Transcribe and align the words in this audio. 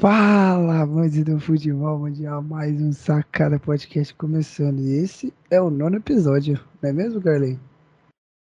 Fala, 0.00 0.80
amantes 0.80 1.22
do 1.24 1.38
futebol 1.38 1.98
mundial, 1.98 2.42
mais 2.42 2.80
um 2.80 2.90
Sacada 2.90 3.58
Podcast 3.58 4.14
começando. 4.14 4.80
E 4.80 4.94
esse 4.94 5.30
é 5.50 5.60
o 5.60 5.68
nono 5.68 5.96
episódio, 5.96 6.58
não 6.80 6.88
é 6.88 6.92
mesmo, 6.92 7.20
Carlin? 7.20 7.58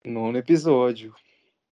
Nono 0.05 0.37
episódio. 0.37 1.15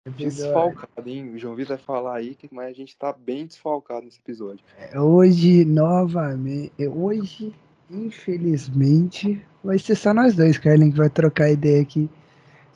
Episódio. 0.04 0.26
Desfalcado, 0.44 1.08
hein? 1.10 1.34
O 1.34 1.38
João 1.38 1.56
Vitor 1.56 1.78
vai 1.78 1.86
falar 1.86 2.16
aí, 2.16 2.36
mas 2.52 2.70
a 2.70 2.74
gente 2.74 2.98
tá 2.98 3.14
bem 3.14 3.46
desfalcado 3.46 4.06
nesse 4.06 4.20
episódio. 4.20 4.66
É, 4.80 5.00
Hoje, 5.00 5.64
novamente, 5.66 6.72
é, 6.80 6.90
hoje, 6.90 7.54
infelizmente, 7.90 9.40
vai 9.64 9.78
ser 9.78 9.96
só 9.96 10.14
nós 10.16 10.36
dois, 10.36 10.58
Carlin, 10.58 10.90
que 10.92 10.98
vai 10.98 11.10
trocar 11.12 11.52
ideia 11.52 11.82
aqui 11.84 12.10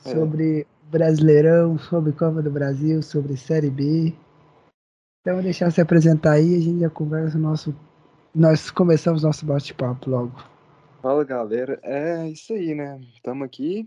É. 0.04 0.14
sobre 0.14 0.64
Brasileirão, 0.90 1.76
sobre 1.76 2.12
Copa 2.12 2.40
do 2.40 2.50
Brasil, 2.52 3.02
sobre 3.02 3.36
Série 3.36 3.70
B. 3.70 4.12
Então, 5.20 5.34
vou 5.34 5.42
deixar 5.42 5.70
se 5.70 5.82
apresentar 5.82 6.32
aí 6.32 6.54
e 6.54 6.56
a 6.56 6.60
gente 6.60 6.80
já 6.80 6.88
conversa 6.88 7.36
o 7.36 7.40
nosso. 7.40 7.76
Nós 8.34 8.70
começamos 8.70 9.22
nosso 9.22 9.44
bate-papo 9.44 10.08
logo. 10.08 10.32
Fala, 11.02 11.22
galera. 11.24 11.78
É 11.82 12.26
isso 12.28 12.54
aí, 12.54 12.74
né? 12.74 12.98
Estamos 13.14 13.44
aqui. 13.44 13.86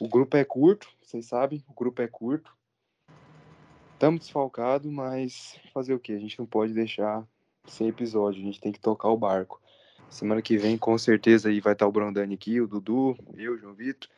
O 0.00 0.08
grupo 0.08 0.36
é 0.36 0.44
curto, 0.44 0.86
vocês 1.02 1.26
sabem, 1.26 1.64
o 1.68 1.74
grupo 1.74 2.00
é 2.00 2.06
curto. 2.06 2.56
Estamos 3.94 4.20
desfalcados, 4.20 4.90
mas 4.90 5.58
fazer 5.74 5.92
o 5.92 5.98
quê? 5.98 6.12
A 6.12 6.18
gente 6.20 6.38
não 6.38 6.46
pode 6.46 6.72
deixar 6.72 7.26
sem 7.66 7.88
episódio, 7.88 8.40
a 8.40 8.44
gente 8.44 8.60
tem 8.60 8.70
que 8.70 8.78
tocar 8.78 9.08
o 9.08 9.18
barco. 9.18 9.60
Semana 10.08 10.40
que 10.40 10.56
vem, 10.56 10.78
com 10.78 10.96
certeza, 10.96 11.48
aí 11.48 11.60
vai 11.60 11.72
estar 11.72 11.88
o 11.88 11.92
Brandani 11.92 12.34
aqui, 12.34 12.60
o 12.60 12.68
Dudu, 12.68 13.16
eu, 13.36 13.54
o 13.54 13.58
João 13.58 13.74
Vitor. 13.74 14.08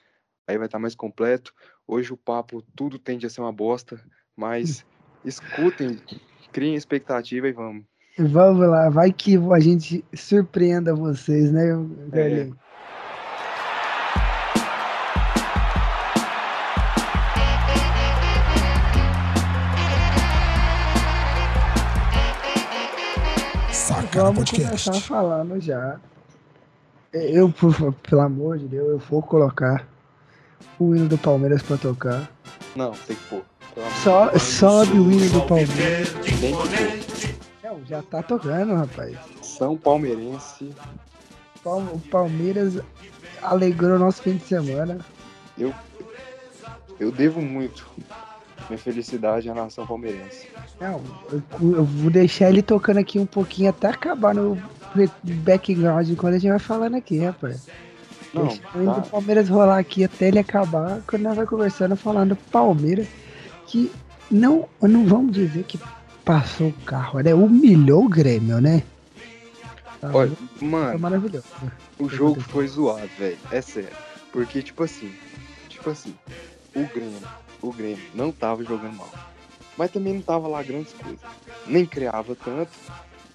Aí 0.46 0.58
vai 0.58 0.66
estar 0.66 0.78
mais 0.78 0.94
completo. 0.94 1.54
Hoje 1.86 2.12
o 2.12 2.16
papo, 2.16 2.62
tudo 2.76 2.98
tende 2.98 3.24
a 3.24 3.30
ser 3.30 3.40
uma 3.40 3.52
bosta, 3.52 3.98
mas 4.36 4.84
escutem, 5.24 5.98
criem 6.52 6.74
expectativa 6.74 7.48
e 7.48 7.52
vamos. 7.52 7.84
Vamos 8.18 8.68
lá, 8.68 8.90
vai 8.90 9.10
que 9.10 9.36
a 9.36 9.58
gente 9.58 10.04
surpreenda 10.14 10.94
vocês, 10.94 11.50
né, 11.50 11.62
Carlinhos? 12.12 12.54
Sacana 23.72 24.30
Vamos 24.32 24.50
começar 24.50 24.92
falando 25.00 25.58
já. 25.58 25.98
Eu, 27.14 27.50
por, 27.50 27.94
pelo 27.94 28.20
amor 28.20 28.58
de 28.58 28.68
Deus, 28.68 28.88
eu 28.88 28.98
vou 28.98 29.22
colocar 29.22 29.86
o 30.78 30.94
hino 30.94 31.08
do 31.08 31.16
Palmeiras 31.16 31.62
pra 31.62 31.78
tocar. 31.78 32.30
Não, 32.76 32.92
tem 32.92 33.16
que 33.16 33.24
pôr. 33.24 33.51
Só, 34.02 34.36
sobe 34.38 34.98
o 34.98 35.10
hino 35.10 35.30
do 35.30 35.40
Palmeiras. 35.46 36.12
Não, 37.62 37.84
já 37.86 38.02
tá 38.02 38.22
tocando, 38.22 38.74
rapaz. 38.74 39.16
São 39.40 39.76
Palmeirense, 39.76 40.70
Pal- 41.64 41.78
O 41.80 42.00
Palmeiras 42.10 42.78
alegrou 43.42 43.98
nosso 43.98 44.22
fim 44.22 44.36
de 44.36 44.44
semana. 44.44 44.98
eu 47.00 47.10
devo 47.10 47.40
muito 47.40 47.86
minha 48.68 48.78
felicidade 48.78 49.48
à 49.50 49.54
nação 49.54 49.86
palmeirense. 49.86 50.46
Não, 50.80 51.00
eu, 51.32 51.42
eu 51.60 51.84
vou 51.84 52.10
deixar 52.10 52.48
ele 52.50 52.62
tocando 52.62 52.98
aqui 52.98 53.18
um 53.18 53.26
pouquinho 53.26 53.70
até 53.70 53.88
acabar 53.88 54.34
no 54.34 54.56
background 55.22 56.08
enquanto 56.08 56.34
a 56.34 56.38
gente 56.38 56.50
vai 56.50 56.58
falando 56.58 56.96
aqui, 56.96 57.18
rapaz. 57.18 57.66
Não, 58.34 58.46
Deixa 58.46 58.62
o 58.74 58.84
tá. 58.84 58.92
do 59.00 59.08
Palmeiras 59.08 59.48
rolar 59.48 59.78
aqui 59.78 60.04
até 60.04 60.28
ele 60.28 60.38
acabar, 60.38 61.00
quando 61.06 61.22
nós 61.22 61.36
vai 61.36 61.44
conversando, 61.46 61.96
falando 61.96 62.36
Palmeiras, 62.50 63.06
que 63.72 63.90
não, 64.30 64.68
não 64.82 65.06
vamos 65.06 65.32
dizer 65.32 65.64
que 65.64 65.80
passou 66.22 66.68
o 66.68 66.72
carro, 66.84 67.20
né? 67.20 67.34
Humilhou 67.34 68.04
o 68.04 68.08
Grêmio, 68.08 68.60
né? 68.60 68.82
Tá, 69.98 70.10
Olha, 70.12 70.36
foi 70.56 70.68
mano, 70.68 70.98
maravilhoso. 70.98 71.46
o 71.98 72.06
jogo 72.06 72.38
foi 72.38 72.68
zoado, 72.68 73.08
velho. 73.18 73.38
É 73.50 73.62
sério. 73.62 73.96
Porque, 74.30 74.62
tipo 74.62 74.82
assim, 74.82 75.10
tipo 75.70 75.88
assim, 75.88 76.14
o 76.76 76.84
Grêmio, 76.86 77.18
o 77.62 77.72
Grêmio 77.72 78.04
não 78.14 78.30
tava 78.30 78.62
jogando 78.62 78.94
mal. 78.94 79.10
Mas 79.78 79.90
também 79.90 80.12
não 80.12 80.22
tava 80.22 80.46
lá 80.48 80.62
grandes 80.62 80.92
coisas. 80.92 81.20
Nem 81.66 81.86
criava 81.86 82.36
tanto. 82.36 82.72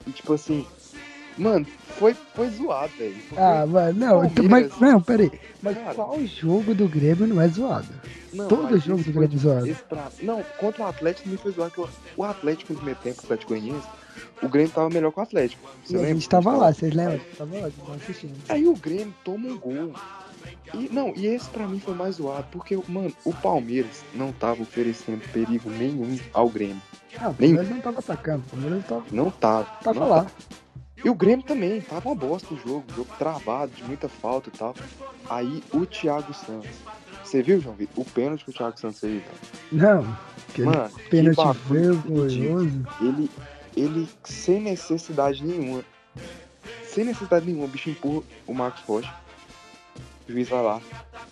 E 0.05 0.11
tipo 0.11 0.33
assim, 0.33 0.67
mano, 1.37 1.65
foi, 1.97 2.13
foi 2.35 2.49
zoado, 2.49 2.91
velho. 2.97 3.15
Ah, 3.37 3.65
mano, 3.65 3.99
não, 3.99 4.29
Palmeiras- 4.29 4.71
mas, 4.77 4.91
não, 4.91 5.01
peraí. 5.01 5.31
Mas 5.61 5.77
Cara. 5.77 5.93
qual 5.95 6.25
jogo 6.25 6.73
do 6.75 6.87
Grêmio 6.87 7.27
não 7.27 7.41
é 7.41 7.47
zoado? 7.47 7.87
Não, 8.33 8.47
todo 8.47 8.77
jogo 8.79 9.03
do 9.03 9.11
Grêmio 9.11 9.37
zoado. 9.39 9.67
esse 9.67 9.81
pra- 9.83 10.09
Não, 10.21 10.43
contra 10.59 10.83
o 10.83 10.87
Atlético 10.87 11.23
também 11.23 11.37
foi 11.37 11.51
zoado. 11.51 11.71
que 11.71 11.81
o- 12.17 12.23
Atlético 12.23 12.73
no 12.73 12.77
primeiro 12.79 12.99
tempo, 13.01 13.21
o 13.21 13.23
Atlético 13.25 13.49
Goianiense, 13.53 13.87
o 14.43 14.49
Grêmio 14.49 14.71
tava 14.71 14.89
melhor 14.89 15.11
que 15.11 15.19
o 15.19 15.23
Atlético. 15.23 15.69
Você 15.83 15.93
E 15.93 15.95
a 15.95 15.99
lembra? 15.99 16.13
gente 16.15 16.29
tava 16.29 16.51
lá, 16.55 16.73
vocês 16.73 16.93
lembram? 16.93 17.19
Tava 17.37 17.55
lá, 17.59 17.69
tava 17.77 17.95
assistindo. 17.95 18.33
Aí 18.49 18.67
o 18.67 18.75
Grêmio 18.75 19.13
toma 19.23 19.47
um 19.47 19.57
gol. 19.57 19.93
E, 20.73 20.89
não, 20.91 21.13
e 21.15 21.25
esse 21.27 21.49
pra 21.49 21.65
mim 21.67 21.79
foi 21.79 21.93
mais 21.93 22.15
zoado, 22.15 22.45
porque, 22.51 22.77
mano, 22.87 23.11
o 23.23 23.33
Palmeiras 23.33 24.03
não 24.13 24.31
tava 24.31 24.61
oferecendo 24.61 25.21
perigo 25.31 25.69
nenhum 25.69 26.17
ao 26.33 26.49
Grêmio. 26.49 26.81
Não, 27.19 27.31
o 27.31 27.35
Nem- 27.39 27.55
Palmeiras 27.55 27.69
não 27.69 27.79
tava 27.81 27.99
atacando, 27.99 28.43
o 28.45 28.49
Palmeiras 28.51 28.85
tava, 28.85 29.03
Não 29.11 29.31
tava. 29.31 29.65
tava 29.83 29.99
não 29.99 30.09
lá. 30.09 30.27
E 31.03 31.09
o 31.09 31.15
Grêmio 31.15 31.45
também, 31.45 31.79
tava 31.81 32.09
uma 32.09 32.15
bosta 32.15 32.53
o 32.53 32.57
jogo, 32.57 32.83
jogo 32.95 33.09
travado, 33.17 33.71
de 33.71 33.83
muita 33.83 34.09
falta 34.09 34.49
e 34.49 34.57
tal. 34.57 34.75
Aí 35.29 35.63
o 35.71 35.85
Thiago 35.85 36.33
Santos. 36.33 36.69
Você 37.23 37.43
viu, 37.43 37.59
João 37.59 37.75
Vitor? 37.75 38.03
O 38.03 38.05
pênalti 38.09 38.43
que 38.45 38.51
o 38.51 38.53
Thiago 38.53 38.79
Santos 38.79 38.99
fez, 38.99 39.21
velho. 39.21 39.35
Não, 39.71 40.17
Mano, 40.65 40.89
pênalti 41.09 41.57
vergonhoso. 41.69 42.83
ele, 43.01 43.29
ele 43.75 44.09
sem 44.23 44.61
necessidade 44.61 45.45
nenhuma, 45.45 45.83
sem 46.85 47.05
necessidade 47.05 47.45
nenhuma, 47.45 47.65
o 47.65 47.67
bicho 47.67 47.89
empurra 47.89 48.23
o 48.47 48.53
Marcos 48.53 48.81
Rocha. 48.83 49.13
O 50.27 50.31
juiz 50.31 50.49
vai 50.49 50.63
lá, 50.63 50.81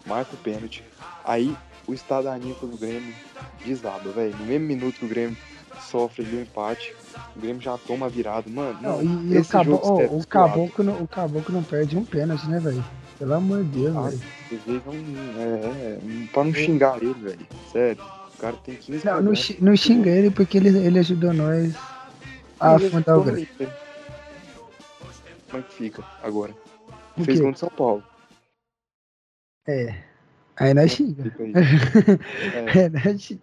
marca 0.05 0.35
o 0.35 0.37
pênalti. 0.37 0.83
Aí 1.23 1.55
o 1.87 1.93
estado 1.93 2.27
anímico 2.29 2.67
do 2.67 2.77
Grêmio 2.77 3.13
desaba, 3.65 4.11
velho. 4.11 4.35
No 4.37 4.45
mesmo 4.45 4.67
minuto 4.67 4.99
que 4.99 5.05
o 5.05 5.09
Grêmio 5.09 5.35
sofre 5.81 6.25
ali 6.25 6.37
o 6.37 6.41
empate, 6.41 6.95
o 7.35 7.39
Grêmio 7.39 7.61
já 7.61 7.77
toma 7.77 8.05
a 8.05 8.09
virada. 8.09 8.49
Mano, 8.49 8.77
Não, 8.81 9.01
não, 9.03 9.33
e, 9.33 9.37
o, 9.39 9.45
cabo, 9.45 9.79
oh, 9.83 10.17
o, 10.17 10.27
caboclo 10.27 10.83
não, 10.83 11.01
o 11.01 11.07
caboclo 11.07 11.53
não 11.53 11.63
perde 11.63 11.97
um 11.97 12.03
pênalti, 12.05 12.47
né, 12.47 12.59
velho? 12.59 12.83
Pelo 13.17 13.33
amor 13.33 13.63
de 13.63 13.79
Deus, 13.79 13.95
Ah, 13.95 14.09
velho. 14.09 14.21
É, 15.37 15.41
é, 15.41 15.99
pra 16.31 16.43
não 16.43 16.53
xingar 16.53 16.97
ele, 17.01 17.13
velho. 17.13 17.47
Sério. 17.71 18.03
O 18.03 18.37
cara 18.37 18.55
tem 18.57 18.75
15 18.75 19.05
Não, 19.05 19.21
não, 19.21 19.33
não 19.61 19.75
xinga 19.75 20.09
ele 20.09 20.29
porque 20.29 20.57
ele, 20.57 20.69
ele 20.77 20.99
ajudou 20.99 21.33
nós 21.33 21.73
a 22.59 22.75
Ele 22.75 22.87
afundar 22.87 23.17
o 23.17 23.23
Grêmio. 23.23 23.47
né? 23.59 23.67
Como 25.49 25.63
é 25.63 25.67
que 25.67 25.73
fica 25.73 26.03
agora? 26.21 26.53
O 27.17 27.23
Fez 27.23 27.39
no 27.39 27.55
São 27.55 27.69
Paulo. 27.69 28.03
É. 29.67 30.03
Aí 30.57 30.73
nós 30.73 30.91
xinga. 30.91 31.23
Aí. 31.39 32.77
É. 32.77 32.79
É, 32.85 32.89
nós 32.89 33.21
xinga. 33.21 33.41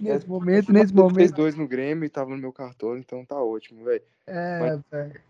Nesse 0.00 0.26
É, 0.26 0.28
momento, 0.28 0.72
nesse 0.72 0.94
momento. 0.94 1.34
dois 1.34 1.54
no 1.54 1.66
Grêmio 1.66 2.04
e 2.04 2.08
tava 2.08 2.30
no 2.30 2.36
meu 2.38 2.52
cartório, 2.52 3.00
então 3.00 3.24
tá 3.24 3.36
ótimo, 3.42 3.84
velho. 3.84 4.02
É, 4.26 4.78
velho. 4.90 5.20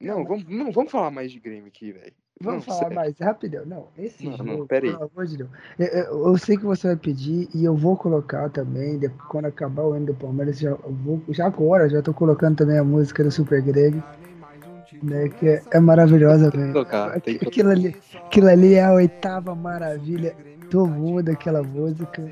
Não, 0.00 0.24
vamos, 0.24 0.44
não, 0.48 0.70
vamos 0.72 0.90
falar 0.92 1.10
mais 1.10 1.30
de 1.32 1.40
Grêmio 1.40 1.66
aqui, 1.68 1.92
velho. 1.92 2.12
Vamos 2.40 2.66
Não, 2.66 2.74
falar 2.74 2.80
sério. 2.80 2.94
mais 2.96 3.18
rapidão. 3.18 3.64
Não, 3.64 3.88
esse 3.96 4.24
Não, 4.26 4.36
jogo, 4.36 4.44
não, 4.50 4.66
pera 4.66 4.86
aí. 4.86 4.92
pelo 4.92 5.04
amor 5.04 5.24
de 5.26 5.36
Deus. 5.36 5.50
Eu, 5.78 5.86
eu- 5.86 6.26
eu 6.28 6.36
sei 6.38 6.56
que 6.56 6.64
você 6.64 6.88
vai 6.88 6.96
pedir 6.96 7.48
e 7.54 7.64
eu 7.64 7.76
vou 7.76 7.96
colocar 7.96 8.50
também, 8.50 8.98
de- 8.98 9.08
quando 9.30 9.44
acabar 9.46 9.84
o 9.84 9.92
ano 9.92 10.06
do 10.06 10.14
Palmeiras, 10.14 10.58
já, 10.58 10.70
eu 10.70 10.92
vou, 11.04 11.22
já 11.28 11.46
agora, 11.46 11.88
já 11.88 12.02
tô 12.02 12.12
colocando 12.12 12.56
também 12.56 12.76
a 12.76 12.84
música 12.84 13.22
do 13.22 13.30
Super 13.30 13.62
Greg, 13.62 14.02
né, 15.02 15.28
que 15.28 15.46
é, 15.48 15.62
é 15.70 15.80
maravilhosa, 15.80 16.50
velho. 16.50 16.72
Aquilo 17.46 17.70
ali, 17.70 17.96
aquilo 18.26 18.48
ali 18.48 18.74
é 18.74 18.84
a 18.84 18.92
oitava 18.92 19.54
maravilha 19.54 20.36
do 20.70 20.86
mundo, 20.86 21.30
aquela 21.30 21.62
música. 21.62 22.22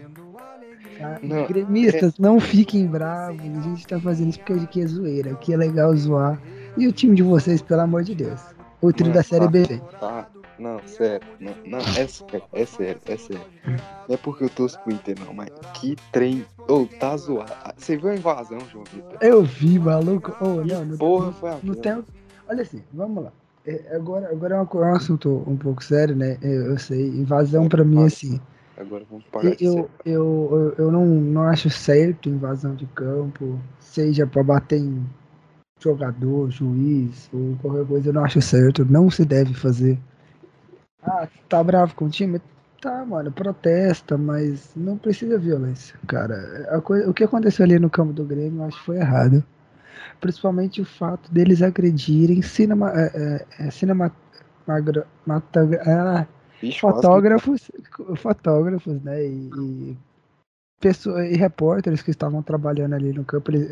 Tá? 1.02 1.18
Não, 1.22 1.46
Gremistas, 1.46 2.18
não 2.18 2.40
fiquem 2.40 2.86
bravos, 2.86 3.40
a 3.40 3.60
gente 3.60 3.86
tá 3.86 4.00
fazendo 4.00 4.30
isso 4.30 4.38
porque 4.38 4.52
aqui 4.52 4.80
é 4.80 4.86
zoeira, 4.86 5.32
aqui 5.32 5.52
é 5.52 5.56
legal 5.56 5.94
zoar. 5.96 6.40
E 6.76 6.86
o 6.86 6.92
time 6.92 7.16
de 7.16 7.22
vocês, 7.22 7.60
pelo 7.60 7.82
amor 7.82 8.03
de 8.03 8.15
Deus. 8.15 8.41
O 8.80 8.92
trio 8.92 9.09
Mano, 9.09 9.15
da 9.15 9.22
Série 9.22 9.44
tá. 9.44 9.50
B. 9.50 9.80
Tá, 10.00 10.28
não, 10.59 10.80
sério. 10.86 11.27
Não, 11.38 11.54
não, 11.66 11.78
é 11.78 12.06
sério, 12.06 12.42
é 12.53 12.65
sério, 12.65 13.00
é 13.06 13.16
sério. 13.16 13.42
Não 14.09 14.15
é 14.15 14.16
porque 14.16 14.44
eu 14.44 14.50
torço 14.50 14.78
pro 14.80 14.92
Inter, 14.92 15.16
não, 15.24 15.34
mas 15.34 15.50
que 15.74 15.97
trem. 16.10 16.44
Ô, 16.68 16.86
tá 16.98 17.16
zoado. 17.16 17.53
Ah, 17.65 17.74
Você 17.77 17.97
viu 17.97 18.10
a 18.10 18.16
invasão, 18.16 18.59
João 18.71 18.84
Vitor? 18.92 19.18
Eu 19.21 19.42
vi, 19.42 19.78
maluco. 19.78 20.34
Oh, 20.41 20.65
não, 20.65 20.84
não, 20.84 20.97
Porra, 20.98 21.27
não, 21.27 21.32
foi 21.32 21.50
a 21.50 21.59
não 21.62 21.74
tem. 21.74 22.04
Olha 22.48 22.62
assim, 22.62 22.82
vamos 22.92 23.24
lá. 23.24 23.32
É, 23.66 23.94
agora, 23.94 24.28
agora 24.30 24.56
é 24.56 24.60
um, 24.60 24.82
é 24.82 24.86
um 24.86 24.94
assunto 24.94 25.44
um 25.47 25.56
pouco 25.56 25.82
sério, 25.84 26.16
né? 26.16 26.36
Eu, 26.42 26.72
eu 26.72 26.78
sei. 26.78 27.09
Invasão 27.09 27.68
pra 27.68 27.84
mim, 27.84 28.04
assim. 28.04 28.41
Agora 28.82 29.04
vamos 29.08 29.24
pagar 29.26 29.56
Eu, 29.60 29.88
eu, 30.04 30.48
eu, 30.52 30.74
eu 30.86 30.92
não, 30.92 31.06
não 31.06 31.42
acho 31.42 31.70
certo 31.70 32.28
invasão 32.28 32.74
de 32.74 32.86
campo, 32.86 33.58
seja 33.78 34.26
pra 34.26 34.42
bater 34.42 34.80
em 34.80 35.06
jogador, 35.80 36.50
juiz 36.50 37.28
ou 37.32 37.56
qualquer 37.60 37.86
coisa, 37.86 38.08
eu 38.08 38.12
não 38.12 38.24
acho 38.24 38.40
certo. 38.40 38.84
Não 38.84 39.10
se 39.10 39.24
deve 39.24 39.54
fazer. 39.54 39.98
Ah, 41.02 41.28
tá 41.48 41.62
bravo 41.62 41.94
com 41.94 42.06
o 42.06 42.10
time? 42.10 42.40
Tá, 42.80 43.04
mano, 43.04 43.30
protesta, 43.30 44.18
mas 44.18 44.72
não 44.74 44.98
precisa 44.98 45.38
violência, 45.38 45.96
cara. 46.06 46.34
A 46.70 46.80
coisa, 46.80 47.08
o 47.08 47.14
que 47.14 47.22
aconteceu 47.22 47.64
ali 47.64 47.78
no 47.78 47.88
campo 47.88 48.12
do 48.12 48.24
Grêmio, 48.24 48.60
eu 48.60 48.64
acho 48.64 48.78
que 48.78 48.86
foi 48.86 48.96
errado. 48.96 49.44
Principalmente 50.20 50.80
o 50.80 50.84
fato 50.84 51.32
deles 51.32 51.62
agredirem 51.62 52.42
cinema, 52.42 52.92
é, 52.92 53.46
é, 53.58 53.66
é 53.66 53.70
cinema, 53.70 54.12
ah, 55.86 56.26
fotógrafos, 56.70 57.70
fotógrafos, 58.16 59.03
né? 59.03 59.24
E, 59.24 59.50
e, 59.59 59.97
pessoas, 60.80 61.30
e 61.30 61.36
repórteres 61.36 62.03
que 62.03 62.10
estavam 62.10 62.42
trabalhando 62.42 62.94
ali 62.94 63.12
no 63.12 63.24
campo, 63.24 63.53
eles, 63.53 63.70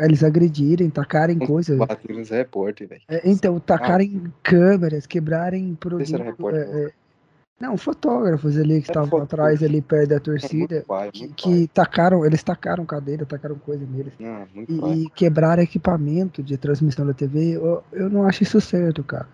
eles 0.00 0.24
agredirem, 0.24 0.90
tacarem 0.90 1.38
coisas. 1.38 1.78
Bateram 1.78 2.20
os 2.20 2.30
repórteres, 2.30 2.88
velho. 2.88 3.02
É, 3.08 3.30
então, 3.30 3.60
tacarem 3.60 4.22
ah. 4.24 4.30
câmeras, 4.42 5.06
quebrarem 5.06 5.74
produtos. 5.74 6.12
É, 6.12 6.92
não, 7.58 7.76
fotógrafos 7.78 8.58
ali 8.58 8.82
que 8.82 8.90
estavam 8.90 9.22
atrás, 9.22 9.62
ali 9.62 9.80
perto 9.80 10.10
da 10.10 10.20
torcida, 10.20 10.84
pai, 10.86 11.10
que, 11.10 11.28
que 11.28 11.68
tacaram, 11.68 12.24
eles 12.24 12.42
tacaram 12.42 12.84
cadeira, 12.84 13.24
tacaram 13.24 13.56
coisa 13.56 13.86
neles. 13.86 14.12
Não, 14.18 14.46
e, 14.54 15.04
e, 15.04 15.10
quebraram 15.10 15.62
equipamento 15.62 16.42
de 16.42 16.58
transmissão 16.58 17.06
da 17.06 17.14
TV. 17.14 17.56
Eu, 17.56 17.82
eu 17.92 18.10
não 18.10 18.26
acho 18.26 18.42
isso 18.42 18.60
certo, 18.60 19.02
cara. 19.02 19.26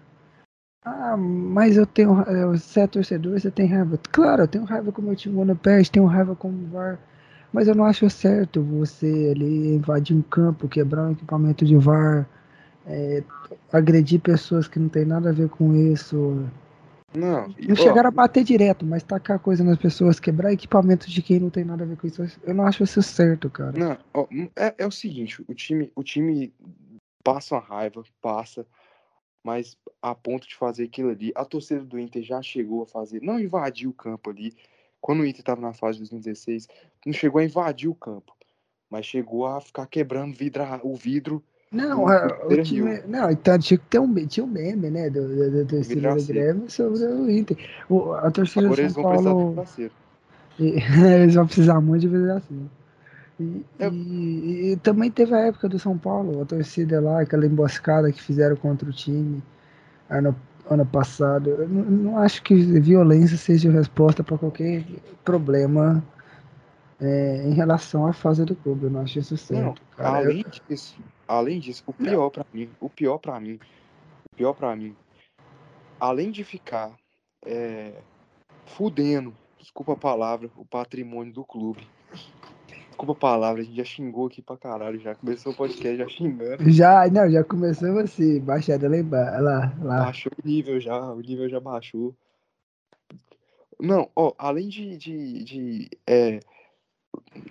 Ah, 0.85 1.17
mas 1.17 1.77
eu 1.77 1.87
tenho. 1.87 2.25
Você 2.51 2.81
é 2.81 2.87
torcedor, 2.87 3.39
você 3.39 3.51
tem 3.51 3.67
raiva. 3.67 3.99
Claro, 4.11 4.43
eu 4.43 4.49
tenho 4.49 4.65
raiva 4.65 4.91
com 4.91 5.01
o 5.01 5.05
meu 5.05 5.17
time 5.17 5.45
no 5.45 5.57
pé, 5.57 5.83
tenho 5.85 6.07
raiva 6.07 6.35
com 6.35 6.49
o 6.49 6.67
VAR. 6.71 6.99
Mas 7.53 7.69
eu 7.69 7.75
não 7.75 7.85
acho 7.85 8.09
certo 8.09 8.63
você 8.63 9.33
ali 9.37 9.75
invadir 9.75 10.17
um 10.17 10.23
campo, 10.23 10.69
quebrar 10.69 11.05
um 11.05 11.13
equipamento 11.13 11.65
de 11.65 11.77
VAR, 11.77 12.27
é, 12.87 13.23
agredir 13.73 14.21
pessoas 14.21 14.67
que 14.67 14.79
não 14.79 14.89
tem 14.89 15.05
nada 15.05 15.29
a 15.31 15.33
ver 15.33 15.49
com 15.51 15.75
isso. 15.75 16.45
Não, 17.15 17.55
não 17.69 17.77
chegaram 17.77 18.09
a 18.09 18.11
bater 18.11 18.43
direto, 18.43 18.87
mas 18.87 19.03
tacar 19.03 19.39
coisa 19.39 19.63
nas 19.63 19.77
pessoas, 19.77 20.19
quebrar 20.19 20.51
equipamentos 20.51 21.09
de 21.09 21.21
quem 21.21 21.39
não 21.39 21.51
tem 21.51 21.63
nada 21.63 21.85
a 21.85 21.87
ver 21.87 21.99
com 21.99 22.07
isso, 22.07 22.25
eu 22.43 22.55
não 22.55 22.67
acho 22.67 22.83
isso 22.83 23.03
certo, 23.03 23.51
cara. 23.51 23.79
Não, 23.79 23.99
ó, 24.15 24.27
é, 24.57 24.75
é 24.79 24.87
o 24.87 24.91
seguinte, 24.91 25.45
o 25.47 25.55
time, 25.55 25.93
o 25.95 26.03
time 26.03 26.55
passa 27.23 27.55
uma 27.55 27.61
raiva, 27.61 28.03
passa, 28.23 28.67
mas 29.43 29.77
a 30.01 30.15
ponto 30.15 30.47
de 30.47 30.55
fazer 30.55 30.85
aquilo 30.85 31.11
ali, 31.11 31.33
a 31.35 31.45
torcida 31.45 31.85
do 31.85 31.99
Inter 31.99 32.23
já 32.23 32.41
chegou 32.43 32.83
a 32.83 32.87
fazer, 32.87 33.21
não 33.23 33.41
invadiu 33.41 33.91
o 33.91 33.95
campo 33.95 34.31
ali, 34.31 34.55
quando 35.01 35.21
o 35.21 35.27
Inter 35.27 35.41
estava 35.41 35.61
na 35.61 35.73
fase 35.73 35.99
de 35.99 36.11
2016, 36.11 36.69
não 37.05 37.13
chegou 37.13 37.41
a 37.41 37.45
invadir 37.45 37.89
o 37.89 37.95
campo, 37.95 38.33
mas 38.89 39.07
chegou 39.07 39.47
a 39.47 39.61
ficar 39.61 39.87
quebrando 39.87 40.35
vidra, 40.35 40.81
o 40.83 40.95
vidro 40.95 41.43
não, 41.73 42.05
o 42.05 42.63
time, 42.63 43.01
não, 43.07 43.31
então 43.31 43.59
tinha 43.59 43.79
que 43.79 43.87
ter 43.87 43.99
um, 43.99 44.15
tinha 44.27 44.45
um 44.45 44.49
meme, 44.49 44.91
né, 44.91 45.09
do, 45.09 45.27
do, 45.27 45.51
do 45.51 45.67
torcida 45.67 46.15
do 46.15 46.27
Grêmio 46.27 46.71
sobre 46.71 47.03
o 47.07 47.31
Inter. 47.31 47.57
O, 47.89 48.13
a 48.13 48.31
torcida 48.31 48.67
Agora 48.67 48.87
do 48.87 48.93
São 48.93 49.11
eles 49.11 49.23
Paulo... 49.25 49.55
Vão 49.55 49.65
precisar 49.65 49.91
de 50.59 50.65
eles 51.23 51.35
vão 51.35 51.47
precisar 51.47 51.81
muito 51.81 52.03
de 52.03 52.09
vidraceiro. 52.09 52.71
E, 53.43 53.85
é. 53.85 53.89
e, 53.89 54.73
e, 54.73 54.77
também 54.77 55.11
teve 55.11 55.35
a 55.35 55.41
época 55.41 55.69
do 55.69 55.79
São 55.79 55.99
Paulo, 55.99 56.43
a 56.43 56.45
torcida 56.45 57.01
lá, 57.01 57.21
aquela 57.21 57.47
emboscada 57.47 58.13
que 58.13 58.23
fizeram 58.23 58.57
contra 58.57 58.89
o 58.89 58.93
time 58.93 59.43
ano, 60.09 60.35
ano 60.69 60.87
passado. 60.87 61.51
Eu 61.51 61.69
não, 61.69 61.83
não 61.83 62.19
acho 62.19 62.43
que 62.43 62.55
violência 62.55 63.37
seja 63.37 63.69
a 63.69 63.73
resposta 63.73 64.23
para 64.23 64.39
qualquer 64.39 64.85
problema 65.25 66.03
é, 67.01 67.43
em 67.45 67.53
relação 67.53 68.07
à 68.07 68.13
fase 68.13 68.45
do 68.45 68.55
clube. 68.55 68.85
Eu 68.85 68.91
não 68.91 69.01
acho 69.01 69.19
isso 69.19 69.37
certo. 69.37 69.83
Não, 69.99 70.07
além 70.07 70.45
eu... 70.45 70.51
disso, 70.69 70.97
além 71.27 71.59
disso, 71.59 71.83
o 71.87 71.93
pior 71.93 72.31
para 72.31 72.47
mim, 72.53 72.71
o 72.81 72.89
pior 72.89 73.19
para 73.19 73.41
mim, 73.41 73.59
o 74.33 74.37
pior 74.37 74.53
para 74.53 74.75
mim, 74.77 74.95
além 75.99 76.31
de 76.31 76.45
ficar 76.45 76.93
é, 77.45 77.93
fudendo, 78.67 79.35
desculpa 79.59 79.93
a 79.93 79.97
palavra, 79.97 80.51
o 80.57 80.65
patrimônio 80.65 81.33
do 81.33 81.45
clube. 81.45 81.87
Desculpa 82.93 83.13
a 83.13 83.17
palavra, 83.17 83.63
a 83.63 83.65
gente 83.65 83.77
já 83.77 83.85
xingou 83.85 84.27
aqui 84.27 84.43
pra 84.43 84.55
caralho, 84.55 85.01
já 85.01 85.15
começou 85.15 85.51
o 85.51 85.57
podcast 85.57 85.97
já 85.97 86.07
xingando. 86.07 86.71
Já, 86.71 87.09
não, 87.09 87.29
já 87.31 87.43
começou 87.43 87.91
você, 87.95 88.39
baixada 88.39 88.87
lá 88.87 88.99
embaixo, 88.99 89.43
lá, 89.43 89.75
lá. 89.81 90.05
Baixou 90.05 90.31
o 90.31 90.47
nível 90.47 90.79
já, 90.79 91.01
o 91.11 91.21
nível 91.21 91.49
já 91.49 91.59
baixou. 91.59 92.15
Não, 93.81 94.11
ó, 94.15 94.35
além 94.37 94.69
de, 94.69 94.99
de, 94.99 95.43
de 95.43 95.91
é, 96.07 96.41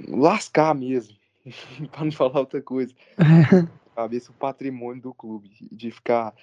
lascar 0.08 0.76
mesmo, 0.76 1.18
para 1.92 2.06
não 2.06 2.12
falar 2.12 2.40
outra 2.40 2.62
coisa. 2.62 2.94
Cabeça 3.96 4.32
o 4.32 4.36
patrimônio 4.36 5.02
do 5.02 5.14
clube, 5.14 5.50
de 5.72 5.90
ficar 5.90 6.36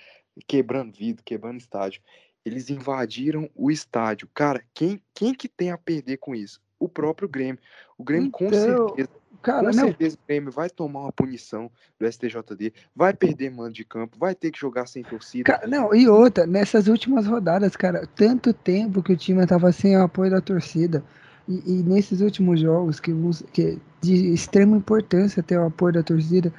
quebrando 0.44 0.92
vidro, 0.92 1.22
quebrando 1.24 1.60
estádio. 1.60 2.02
Eles 2.44 2.68
invadiram 2.68 3.48
o 3.54 3.70
estádio. 3.70 4.28
Cara, 4.34 4.64
quem, 4.74 5.00
quem 5.14 5.32
que 5.32 5.48
tem 5.48 5.70
a 5.70 5.78
perder 5.78 6.16
com 6.16 6.34
isso? 6.34 6.60
O 6.78 6.88
próprio 6.88 7.28
Grêmio. 7.28 7.58
O 7.96 8.04
Grêmio 8.04 8.28
então, 8.28 8.48
com 8.48 8.52
certeza. 8.52 9.08
Cara, 9.42 9.70
com 9.70 9.76
não. 9.76 9.84
certeza 9.84 10.16
o 10.16 10.26
Grêmio 10.26 10.50
vai 10.50 10.68
tomar 10.68 11.00
uma 11.00 11.12
punição 11.12 11.70
do 11.98 12.10
STJD, 12.10 12.72
vai 12.94 13.14
perder 13.14 13.50
mando 13.50 13.72
de 13.72 13.84
campo, 13.84 14.18
vai 14.18 14.34
ter 14.34 14.50
que 14.50 14.58
jogar 14.58 14.86
sem 14.86 15.02
torcida. 15.02 15.44
Cara, 15.44 15.66
não, 15.66 15.94
e 15.94 16.08
outra, 16.08 16.46
nessas 16.46 16.88
últimas 16.88 17.26
rodadas, 17.26 17.76
cara, 17.76 18.06
tanto 18.16 18.52
tempo 18.52 19.02
que 19.02 19.12
o 19.12 19.16
time 19.16 19.46
tava 19.46 19.70
sem 19.70 19.96
o 19.96 20.02
apoio 20.02 20.30
da 20.30 20.40
torcida. 20.40 21.04
E, 21.48 21.62
e, 21.78 21.82
nesses 21.82 22.20
últimos 22.20 22.60
jogos, 22.60 23.00
que, 23.00 23.12
que 23.52 23.62
é 23.62 23.76
de 24.02 24.32
extrema 24.32 24.76
importância 24.76 25.42
ter 25.42 25.58
o 25.58 25.66
apoio 25.66 25.94
da 25.94 26.02
torcida, 26.02 26.52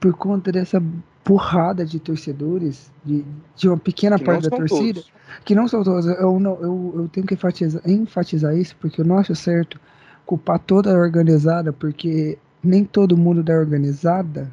por 0.00 0.16
conta 0.16 0.50
dessa 0.50 0.82
porrada 1.24 1.84
de 1.84 2.00
torcedores, 2.00 2.90
de, 3.04 3.24
de 3.56 3.68
uma 3.68 3.78
pequena 3.78 4.18
que 4.18 4.24
parte 4.24 4.48
da 4.48 4.56
torcida, 4.56 5.00
todos. 5.00 5.12
que 5.44 5.54
não 5.54 5.68
são 5.68 5.84
todos. 5.84 6.06
Eu, 6.06 6.40
não, 6.40 6.54
eu, 6.60 6.92
eu 6.96 7.08
tenho 7.08 7.26
que 7.26 7.34
enfatizar, 7.34 7.82
enfatizar 7.88 8.56
isso, 8.56 8.76
porque 8.80 9.00
eu 9.00 9.04
não 9.04 9.18
acho 9.18 9.34
certo 9.34 9.80
culpar 10.26 10.58
toda 10.58 10.90
a 10.92 10.98
organizada, 10.98 11.72
porque 11.72 12.38
nem 12.62 12.84
todo 12.84 13.16
mundo 13.16 13.42
da 13.42 13.54
organizada 13.54 14.50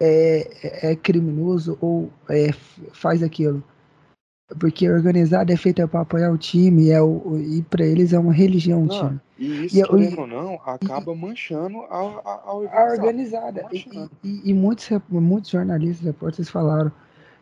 é, 0.00 0.90
é 0.90 0.96
criminoso 0.96 1.76
ou 1.80 2.10
é, 2.28 2.52
faz 2.92 3.22
aquilo. 3.22 3.62
Porque 4.58 4.88
organizada 4.88 5.52
é 5.52 5.56
feita 5.56 5.86
para 5.86 6.00
apoiar 6.00 6.32
o 6.32 6.38
time 6.38 6.90
é 6.90 7.02
o, 7.02 7.38
e 7.38 7.62
para 7.62 7.84
eles 7.84 8.14
é 8.14 8.18
uma 8.18 8.32
religião 8.32 8.84
o 8.84 8.88
time. 8.88 9.20
E 9.38 9.66
isso, 9.66 9.78
e, 9.78 9.86
querendo 9.86 10.20
ou 10.20 10.26
não, 10.26 10.54
acaba 10.64 11.12
e, 11.12 11.16
manchando 11.16 11.80
a, 11.82 11.98
a, 12.24 12.42
a 12.46 12.54
organizada. 12.54 12.80
A 12.80 12.92
organizada. 12.92 13.66
E, 13.72 14.08
e, 14.24 14.50
e, 14.50 14.54
muitos, 14.54 14.88
muitos 15.10 15.50
jornalistas, 15.50 16.04
repórteres 16.04 16.48
falaram, 16.48 16.90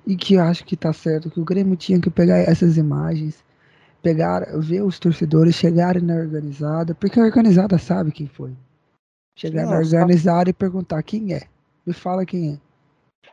e 0.04 0.16
que 0.16 0.36
acho 0.36 0.64
que 0.64 0.76
tá 0.76 0.92
certo, 0.92 1.30
que 1.30 1.40
o 1.40 1.44
Grêmio 1.44 1.76
tinha 1.76 2.00
que 2.00 2.10
pegar 2.10 2.38
essas 2.38 2.76
imagens, 2.76 3.44
pegar, 4.02 4.44
ver 4.58 4.82
os 4.82 4.98
torcedores 4.98 5.54
chegarem 5.54 6.02
na 6.02 6.16
organizada, 6.16 6.92
porque 6.94 7.20
a 7.20 7.24
organizada 7.24 7.78
sabe 7.78 8.10
quem 8.10 8.26
foi. 8.26 8.52
Chegar 9.36 9.62
não, 9.62 9.70
na 9.70 9.76
organizada 9.78 10.38
sabe. 10.38 10.50
e 10.50 10.54
perguntar 10.54 11.02
quem 11.04 11.34
é. 11.34 11.42
Me 11.86 11.92
fala 11.92 12.26
quem 12.26 12.54
é. 12.54 12.58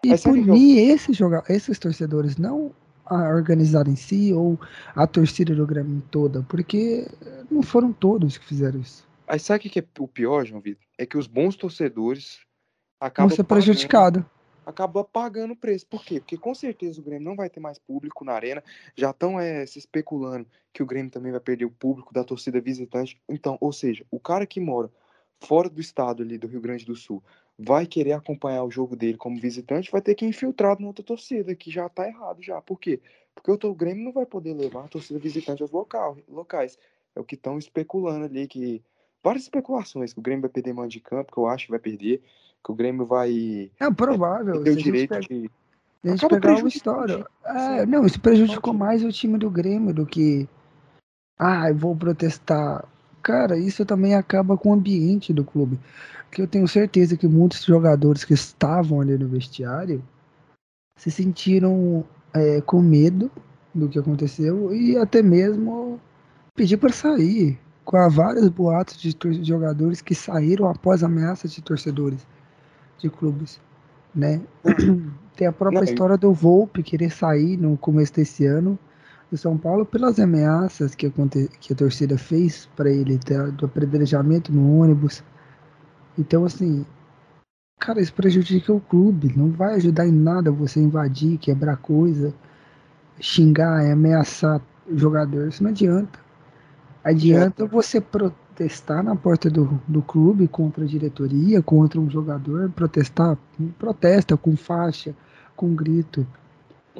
E 0.04 0.18
punir 0.18 0.78
eu... 0.78 0.96
esses, 0.96 1.18
esses 1.50 1.80
torcedores, 1.80 2.38
não 2.38 2.72
a 3.06 3.30
organizada 3.30 3.90
em 3.90 3.96
si 3.96 4.34
ou 4.34 4.60
a 4.96 5.06
torcida 5.06 5.54
do 5.56 5.66
Grêmio 5.66 6.02
toda, 6.10 6.44
porque 6.44 7.08
não 7.50 7.62
foram 7.62 7.92
todos 7.92 8.38
que 8.38 8.46
fizeram 8.46 8.80
isso. 8.80 9.08
Aí 9.28 9.40
sabe 9.40 9.68
o 9.68 9.70
que 9.70 9.80
é 9.80 9.86
o 10.00 10.08
pior, 10.08 10.46
João 10.46 10.62
Vitor? 10.62 10.86
É 10.98 11.06
que 11.06 11.18
os 11.18 11.28
bons 11.28 11.56
torcedores 11.56 12.40
acabam 13.00 13.30
Vão 13.30 13.36
ser 13.36 13.44
prejudicados. 13.44 14.24
Acaba 14.66 15.04
pagando 15.04 15.52
o 15.52 15.58
preço. 15.58 15.86
Por 15.88 16.06
quê? 16.06 16.20
Porque 16.22 16.38
com 16.38 16.56
certeza 16.56 17.02
o 17.02 17.04
Grêmio 17.04 17.28
não 17.28 17.36
vai 17.36 17.50
ter 17.50 17.60
mais 17.60 17.78
público 17.78 18.24
na 18.24 18.34
arena. 18.34 18.64
Já 18.96 19.10
estão 19.10 19.40
é, 19.40 19.66
se 19.66 19.78
especulando 19.78 20.48
que 20.72 20.82
o 20.82 20.86
Grêmio 20.86 21.12
também 21.12 21.32
vai 21.32 21.42
perder 21.42 21.66
o 21.66 21.72
público 21.72 22.14
da 22.14 22.24
torcida 22.24 22.62
visitante. 22.62 23.22
Então, 23.28 23.58
ou 23.60 23.74
seja, 23.74 24.06
o 24.10 24.20
cara 24.20 24.46
que 24.46 24.62
mora 24.62 24.90
fora 25.42 25.70
do 25.70 25.82
estado 25.82 26.24
ali 26.24 26.38
do 26.38 26.48
Rio 26.48 26.62
Grande 26.62 26.86
do 26.86 26.96
Sul 26.96 27.22
vai 27.58 27.86
querer 27.86 28.14
acompanhar 28.14 28.64
o 28.64 28.72
jogo 28.72 28.96
dele 28.96 29.18
como 29.18 29.40
visitante, 29.40 29.92
vai 29.92 30.02
ter 30.02 30.16
que 30.16 30.26
ir 30.26 30.30
infiltrado 30.30 30.82
na 30.82 30.88
outra 30.88 31.04
torcida, 31.04 31.56
que 31.56 31.70
já 31.70 31.88
tá 31.88 32.08
errado 32.08 32.42
já. 32.42 32.62
Por 32.62 32.80
quê? 32.80 33.00
Porque 33.36 33.68
o 33.68 33.74
Grêmio 33.74 34.04
não 34.04 34.12
vai 34.12 34.26
poder 34.26 34.54
levar 34.54 34.86
a 34.86 34.88
torcida 34.88 35.20
visitante 35.20 35.62
aos 35.62 35.72
local, 35.72 36.18
locais. 36.28 36.78
É 37.16 37.20
o 37.20 37.24
que 37.24 37.36
estão 37.36 37.58
especulando 37.58 38.26
ali, 38.26 38.48
que 38.48 38.82
várias 39.24 39.44
especulações, 39.44 40.14
que 40.14 40.20
o 40.20 40.24
Grêmio 40.24 40.42
vai 40.42 40.50
perder 40.50 40.74
mão 40.74 40.88
de 40.88 41.00
campo, 41.00 41.32
que 41.32 41.38
eu 41.38 41.48
acho 41.48 41.66
que 41.66 41.72
vai 41.72 41.80
perder, 41.80 42.22
que 42.64 42.72
o 42.72 42.76
Grêmio 42.76 43.06
vai... 43.06 43.72
É 43.80 43.92
provável. 43.92 44.62
É, 44.62 44.64
ter 44.64 44.72
o 44.72 44.76
direito 44.76 45.10
pega... 45.10 45.28
de... 45.28 45.50
A 46.04 46.10
gente 46.10 46.26
Acaba 46.26 46.42
pegar 46.42 46.58
uma 46.58 46.68
história. 46.68 47.26
É, 47.46 47.86
não, 47.86 48.06
isso 48.06 48.20
prejudicou 48.20 48.74
mais 48.74 49.04
o 49.04 49.12
time 49.12 49.38
do 49.38 49.50
Grêmio 49.50 49.94
do 49.94 50.06
que... 50.06 50.48
Ah, 51.40 51.70
eu 51.70 51.76
vou 51.76 51.96
protestar. 51.96 52.86
Cara, 53.24 53.58
isso 53.58 53.86
também 53.86 54.14
acaba 54.14 54.58
com 54.58 54.70
o 54.70 54.74
ambiente 54.74 55.34
do 55.34 55.44
clube 55.44 55.80
que 56.34 56.42
eu 56.42 56.48
tenho 56.48 56.68
certeza 56.68 57.16
que 57.16 57.28
muitos 57.28 57.64
jogadores 57.64 58.24
que 58.24 58.34
estavam 58.34 59.00
ali 59.00 59.18
no 59.18 59.28
vestiário 59.28 60.04
se 60.98 61.12
sentiram 61.12 62.04
é, 62.34 62.60
com 62.62 62.82
medo 62.82 63.32
do 63.74 63.88
que 63.88 64.00
aconteceu 64.00 64.74
e 64.74 64.98
até 64.98 65.22
mesmo 65.22 66.00
pedir 66.56 66.78
para 66.78 66.92
sair. 66.92 67.60
Com 67.86 68.10
vários 68.10 68.48
boatos 68.48 68.98
de, 68.98 69.14
de 69.14 69.44
jogadores 69.44 70.02
que 70.02 70.16
saíram 70.16 70.70
após 70.70 71.04
ameaças 71.04 71.52
de 71.52 71.62
torcedores 71.62 72.26
de 72.98 73.10
clubes, 73.10 73.60
né? 74.16 74.42
Tem 75.36 75.48
a 75.48 75.52
própria 75.52 75.82
Não, 75.82 75.84
história 75.84 76.18
do 76.18 76.32
Volpe 76.32 76.82
querer 76.82 77.12
sair 77.12 77.58
no 77.58 77.76
começo 77.76 78.14
desse 78.14 78.46
ano 78.46 78.80
do 79.34 79.38
São 79.38 79.58
Paulo 79.58 79.84
pelas 79.84 80.20
ameaças 80.20 80.94
que, 80.94 81.12
que 81.60 81.74
a 81.74 81.76
torcida 81.76 82.20
fez 82.20 82.70
para 82.76 82.92
ele, 82.92 83.20
do 83.58 83.66
apedrejamento 83.66 84.54
no 84.54 84.80
ônibus. 84.80 85.24
Então, 86.16 86.46
assim, 86.46 86.86
cara, 87.80 88.00
isso 88.00 88.14
prejudica 88.14 88.72
o 88.72 88.80
clube. 88.80 89.34
Não 89.36 89.50
vai 89.50 89.74
ajudar 89.74 90.08
em 90.08 90.12
nada 90.12 90.52
você 90.52 90.80
invadir, 90.80 91.40
quebrar 91.40 91.78
coisa, 91.78 92.32
xingar, 93.20 93.92
ameaçar 93.92 94.62
o 94.88 94.96
jogador. 94.96 95.48
Isso 95.48 95.64
não 95.64 95.72
adianta. 95.72 96.20
Adianta 97.04 97.66
você 97.66 98.00
protestar 98.00 99.04
na 99.04 99.16
porta 99.16 99.50
do, 99.50 99.82
do 99.88 100.04
clube 100.04 100.48
contra 100.48 100.84
a 100.84 100.88
diretoria, 100.88 101.60
contra 101.60 102.00
um 102.00 102.08
jogador, 102.08 102.70
protestar, 102.70 103.36
protesta 103.80 104.38
com 104.38 104.56
faixa, 104.56 105.16
com 105.56 105.74
grito. 105.74 106.24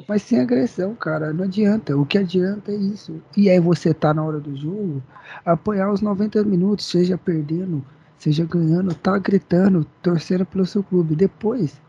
Mas 0.08 0.22
sem 0.22 0.40
agressão, 0.40 0.94
cara, 0.94 1.32
não 1.32 1.44
adianta. 1.44 1.96
O 1.96 2.04
que 2.04 2.18
adianta 2.18 2.72
é 2.72 2.76
isso. 2.76 3.22
E 3.36 3.48
aí 3.48 3.60
você 3.60 3.94
tá 3.94 4.12
na 4.12 4.24
hora 4.24 4.40
do 4.40 4.56
jogo, 4.56 5.02
apoiar 5.44 5.90
os 5.92 6.00
90 6.00 6.42
minutos, 6.44 6.86
seja 6.86 7.16
perdendo, 7.16 7.84
seja 8.18 8.44
ganhando, 8.44 8.94
tá 8.94 9.16
gritando, 9.18 9.84
torcendo 10.02 10.44
pelo 10.44 10.66
seu 10.66 10.82
clube. 10.82 11.14
Depois, 11.14 11.80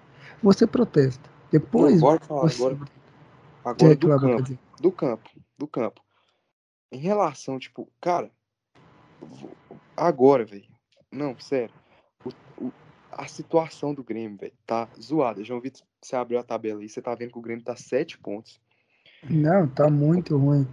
você 0.41 0.67
protesta. 0.67 1.29
Depois. 1.51 1.99
Você... 1.99 2.23
agora, 2.25 2.77
agora 3.63 3.95
do, 3.95 4.07
campo, 4.07 4.59
do 4.79 4.91
campo. 4.91 5.29
Do 5.57 5.67
campo. 5.67 6.01
Em 6.91 6.99
relação, 6.99 7.57
tipo, 7.57 7.89
cara, 7.99 8.31
agora, 9.97 10.45
velho. 10.45 10.67
Não, 11.11 11.37
sério. 11.39 11.73
A 13.15 13.27
situação 13.27 13.93
do 13.93 14.03
Grêmio, 14.03 14.37
velho, 14.37 14.53
tá 14.65 14.89
zoada. 15.01 15.43
João 15.43 15.61
Vitor, 15.61 15.81
você 16.01 16.15
abriu 16.15 16.37
a 16.37 16.43
tabela 16.43 16.81
aí, 16.81 16.89
você 16.89 17.01
tá 17.01 17.15
vendo 17.15 17.31
que 17.31 17.39
o 17.39 17.41
Grêmio 17.41 17.63
tá 17.63 17.75
sete 17.75 18.17
pontos. 18.17 18.59
Não, 19.29 19.67
tá 19.67 19.89
muito 19.89 20.37
ruim. 20.37 20.67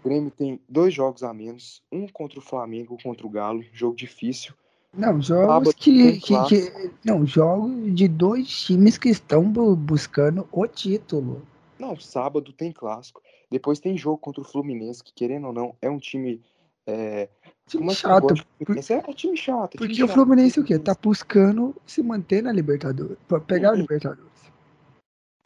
O 0.00 0.08
Grêmio 0.08 0.30
tem 0.30 0.58
dois 0.68 0.92
jogos 0.92 1.22
a 1.22 1.32
menos, 1.32 1.82
um 1.92 2.08
contra 2.08 2.38
o 2.38 2.42
Flamengo, 2.42 2.98
contra 3.02 3.26
o 3.26 3.30
Galo, 3.30 3.62
jogo 3.72 3.94
difícil. 3.94 4.54
Não, 4.96 5.20
jogos 5.20 5.74
que, 5.74 6.20
que, 6.20 6.44
que, 6.44 6.90
Não, 7.04 7.26
jogos 7.26 7.94
de 7.94 8.08
dois 8.08 8.48
times 8.48 8.96
que 8.96 9.08
estão 9.08 9.44
buscando 9.76 10.48
o 10.52 10.66
título. 10.66 11.46
Não, 11.78 11.98
sábado 11.98 12.52
tem 12.52 12.72
clássico. 12.72 13.20
Depois 13.50 13.80
tem 13.80 13.96
jogo 13.96 14.18
contra 14.18 14.40
o 14.40 14.44
Fluminense, 14.44 15.02
que 15.02 15.12
querendo 15.12 15.48
ou 15.48 15.52
não, 15.52 15.76
é 15.82 15.90
um 15.90 15.98
time. 15.98 16.40
É, 16.86 17.28
time 17.68 17.90
é 17.90 17.94
chato. 17.94 18.34
Por... 18.64 18.76
É, 18.76 19.10
é 19.10 19.12
time 19.14 19.36
chato. 19.36 19.76
Porque 19.76 19.94
time 19.94 20.08
o 20.08 20.12
Fluminense 20.12 20.60
o 20.60 20.64
quê? 20.64 20.78
Tá 20.78 20.94
buscando 21.00 21.74
se 21.86 22.02
manter 22.02 22.42
na 22.42 22.52
Libertadores. 22.52 23.16
Pra 23.28 23.40
pegar 23.40 23.70
uhum. 23.70 23.74
a 23.74 23.78
Libertadores. 23.78 24.34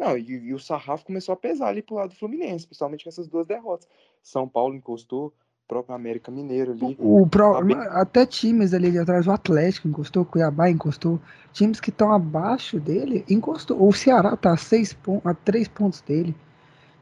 Não, 0.00 0.16
e, 0.16 0.30
e, 0.30 0.54
o 0.54 0.60
sarrafo 0.60 1.04
começou 1.04 1.32
a 1.32 1.37
pesar 1.37 1.68
ali 1.68 1.82
pro 1.82 1.96
lado 1.96 2.10
do 2.10 2.16
Fluminense, 2.16 2.66
principalmente 2.66 3.02
com 3.02 3.10
essas 3.10 3.26
duas 3.26 3.46
derrotas. 3.46 3.88
São 4.22 4.48
Paulo 4.48 4.75
encostou, 4.75 5.34
próprio 5.66 5.94
América 5.94 6.30
Mineiro 6.30 6.72
ali. 6.72 6.96
O, 7.00 7.26
pro, 7.26 7.56
até 7.90 8.25
times 8.25 8.72
ali 8.72 8.92
de 8.92 8.98
atrás, 8.98 9.26
o 9.26 9.32
Atlético 9.32 9.88
encostou, 9.88 10.22
o 10.22 10.26
Cuiabá 10.26 10.70
encostou. 10.70 11.20
Times 11.52 11.80
que 11.80 11.90
estão 11.90 12.12
abaixo 12.12 12.78
dele, 12.78 13.25
encostou. 13.28 13.87
O 13.87 13.92
Ceará 13.92 14.37
tá 14.37 14.52
a, 14.52 14.56
seis 14.56 14.96
a 15.25 15.34
três 15.34 15.66
pontos 15.66 16.00
dele. 16.00 16.34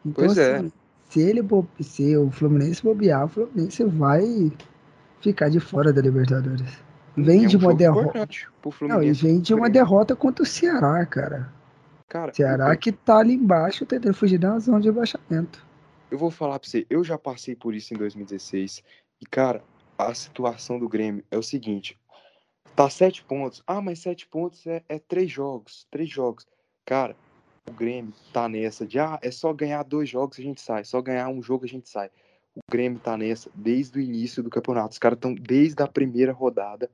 Então, 0.05 0.25
pois 0.25 0.39
é. 0.39 0.57
assim, 0.57 0.67
é. 0.67 0.71
se 1.11 1.21
ele 1.21 1.43
se 1.81 2.17
o 2.17 2.31
Fluminense 2.31 2.83
bobear, 2.83 3.27
o 3.27 3.29
Fluminense 3.29 3.85
vai 3.85 4.51
ficar 5.21 5.49
de 5.49 5.61
fora 5.61 5.93
da 5.93 6.01
Libertadores. 6.01 6.87
Vem 7.17 7.45
é 7.45 7.47
um 7.47 7.49
de 7.49 7.57
uma 7.57 7.75
derrota. 7.75 8.29
Não, 8.83 9.03
e 9.03 9.13
vem 9.13 9.41
de 9.41 9.55
uma 9.55 9.71
derrota 9.71 10.15
contra 10.15 10.43
o 10.43 10.47
Ceará, 10.47 11.05
cara. 11.07 11.53
Cara, 12.09 12.33
Ceará 12.33 12.73
eu... 12.73 12.79
que 12.79 12.93
tá 12.93 13.19
ali 13.19 13.35
embaixo 13.35 13.87
tentando 13.87 14.15
fugir 14.15 14.39
da 14.39 14.59
zona 14.59 14.81
de 14.81 14.89
rebaixamento. 14.89 15.65
Eu 16.11 16.19
vou 16.19 16.31
falar 16.31 16.59
pra 16.59 16.69
você, 16.69 16.87
eu 16.89 17.03
já 17.03 17.19
passei 17.19 17.57
por 17.57 17.75
isso 17.75 17.93
em 17.95 17.97
2016. 17.97 18.83
E, 19.21 19.27
cara, 19.27 19.63
a 19.99 20.15
situação 20.15 20.79
do 20.79 20.89
Grêmio 20.89 21.25
é 21.31 21.39
o 21.39 21.43
seguinte: 21.43 21.99
tá 22.77 22.89
sete 22.89 23.25
pontos. 23.25 23.63
Ah, 23.67 23.81
mas 23.81 24.01
sete 24.01 24.27
pontos 24.27 24.67
é, 24.67 24.83
é 24.89 24.99
três 24.99 25.31
jogos. 25.31 25.87
Três 25.91 26.09
jogos. 26.09 26.47
Cara, 26.85 27.17
o 27.69 27.73
Grêmio 27.73 28.13
tá 28.33 28.49
nessa 28.49 28.87
de 28.87 28.99
ah, 28.99 29.19
é 29.23 29.31
só 29.31 29.53
ganhar 29.53 29.83
dois 29.83 30.09
jogos 30.09 30.39
a 30.39 30.43
gente 30.43 30.61
sai, 30.61 30.85
só 30.85 31.01
ganhar 31.03 31.29
um 31.29 31.43
jogo 31.43 31.65
a 31.65 31.69
gente 31.69 31.89
sai. 31.89 32.11
O 32.57 32.71
Grêmio 32.71 32.99
tá 32.99 33.17
nessa 33.17 33.51
desde 33.55 33.99
o 33.99 34.03
início 34.03 34.43
do 34.43 34.51
campeonato. 34.51 34.93
Os 34.93 34.99
caras 34.99 35.17
estão 35.17 35.35
desde 35.35 35.83
a 35.83 35.87
primeira 35.87 36.33
rodada 36.33 36.91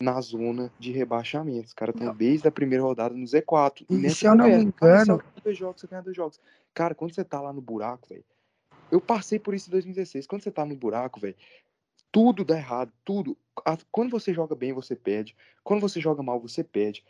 na 0.00 0.20
zona 0.20 0.70
de 0.78 0.92
rebaixamento. 0.92 1.68
Os 1.68 1.74
caras 1.74 1.94
estão 1.94 2.14
desde 2.14 2.48
a 2.48 2.50
primeira 2.50 2.82
rodada 2.82 3.14
no 3.14 3.24
Z4. 3.24 3.86
E, 3.88 4.10
se 4.10 4.26
eu 4.26 4.34
não 4.34 4.46
me 4.46 4.64
engano. 4.64 5.22
Ah, 5.24 5.40
dois 5.42 5.56
jogos, 5.56 5.80
você 5.80 5.86
ganha 5.86 6.02
dois 6.02 6.16
jogos. 6.16 6.40
Cara, 6.74 6.94
quando 6.94 7.14
você 7.14 7.24
tá 7.24 7.40
lá 7.40 7.52
no 7.52 7.60
buraco, 7.60 8.08
velho. 8.08 8.24
Eu 8.90 9.00
passei 9.00 9.38
por 9.38 9.54
isso 9.54 9.68
em 9.68 9.72
2016. 9.72 10.26
Quando 10.26 10.42
você 10.42 10.50
tá 10.50 10.64
no 10.64 10.76
buraco, 10.76 11.18
velho, 11.20 11.36
tudo 12.12 12.44
dá 12.44 12.56
errado, 12.56 12.92
tudo. 13.04 13.36
Quando 13.90 14.10
você 14.10 14.34
joga 14.34 14.54
bem, 14.54 14.72
você 14.72 14.94
perde. 14.94 15.34
Quando 15.64 15.80
você 15.80 16.00
joga 16.00 16.22
mal, 16.22 16.40
você 16.40 16.62
perde. 16.62 17.04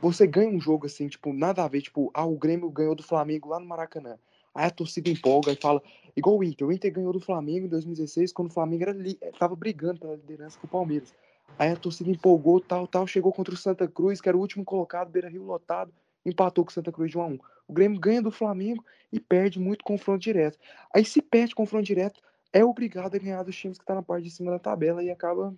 Você 0.00 0.26
ganha 0.26 0.50
um 0.50 0.60
jogo 0.60 0.86
assim, 0.86 1.08
tipo, 1.08 1.32
nada 1.32 1.64
a 1.64 1.68
ver, 1.68 1.82
tipo, 1.82 2.10
ah, 2.12 2.26
o 2.26 2.36
Grêmio 2.36 2.70
ganhou 2.70 2.94
do 2.94 3.02
Flamengo 3.02 3.48
lá 3.48 3.58
no 3.58 3.66
Maracanã. 3.66 4.18
Aí 4.56 4.66
a 4.66 4.70
torcida 4.70 5.10
empolga 5.10 5.52
e 5.52 5.56
fala, 5.56 5.82
igual 6.16 6.38
o 6.38 6.42
Inter. 6.42 6.66
O 6.66 6.72
Inter 6.72 6.90
ganhou 6.90 7.12
do 7.12 7.20
Flamengo 7.20 7.66
em 7.66 7.68
2016, 7.68 8.32
quando 8.32 8.50
o 8.50 8.54
Flamengo 8.54 8.84
era 8.84 8.92
li... 8.92 9.18
tava 9.38 9.54
brigando 9.54 10.00
pela 10.00 10.16
liderança 10.16 10.58
com 10.58 10.66
o 10.66 10.70
Palmeiras. 10.70 11.14
Aí 11.58 11.70
a 11.70 11.76
torcida 11.76 12.10
empolgou, 12.10 12.58
tal, 12.58 12.86
tal, 12.86 13.06
chegou 13.06 13.32
contra 13.32 13.54
o 13.54 13.56
Santa 13.56 13.86
Cruz, 13.86 14.20
que 14.20 14.28
era 14.28 14.36
o 14.36 14.40
último 14.40 14.64
colocado, 14.64 15.10
Beira 15.10 15.28
Rio 15.28 15.44
lotado, 15.44 15.92
empatou 16.24 16.64
com 16.64 16.70
o 16.70 16.74
Santa 16.74 16.90
Cruz 16.90 17.10
de 17.10 17.18
1 17.18 17.20
a 17.20 17.26
1. 17.26 17.38
O 17.68 17.72
Grêmio 17.72 18.00
ganha 18.00 18.22
do 18.22 18.30
Flamengo 18.30 18.82
e 19.12 19.20
perde 19.20 19.60
muito 19.60 19.84
confronto 19.84 20.20
direto. 20.20 20.58
Aí 20.94 21.04
se 21.04 21.20
perde 21.20 21.54
confronto 21.54 21.84
direto, 21.84 22.20
é 22.52 22.64
obrigado 22.64 23.14
a 23.14 23.18
ganhar 23.18 23.42
dos 23.42 23.54
times 23.54 23.78
que 23.78 23.84
tá 23.84 23.94
na 23.94 24.02
parte 24.02 24.24
de 24.24 24.30
cima 24.30 24.50
da 24.50 24.58
tabela 24.58 25.02
e 25.02 25.10
acaba 25.10 25.54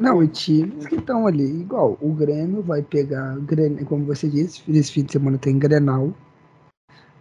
não, 0.00 0.22
e 0.22 0.28
times 0.28 0.86
que 0.86 0.94
estão 0.94 1.26
ali, 1.26 1.44
igual, 1.44 1.98
o 2.00 2.14
Grêmio 2.14 2.62
vai 2.62 2.82
pegar, 2.82 3.36
como 3.86 4.06
você 4.06 4.30
disse, 4.30 4.62
esse 4.72 4.92
fim 4.92 5.04
de 5.04 5.12
semana 5.12 5.36
tem 5.36 5.58
Grenal, 5.58 6.14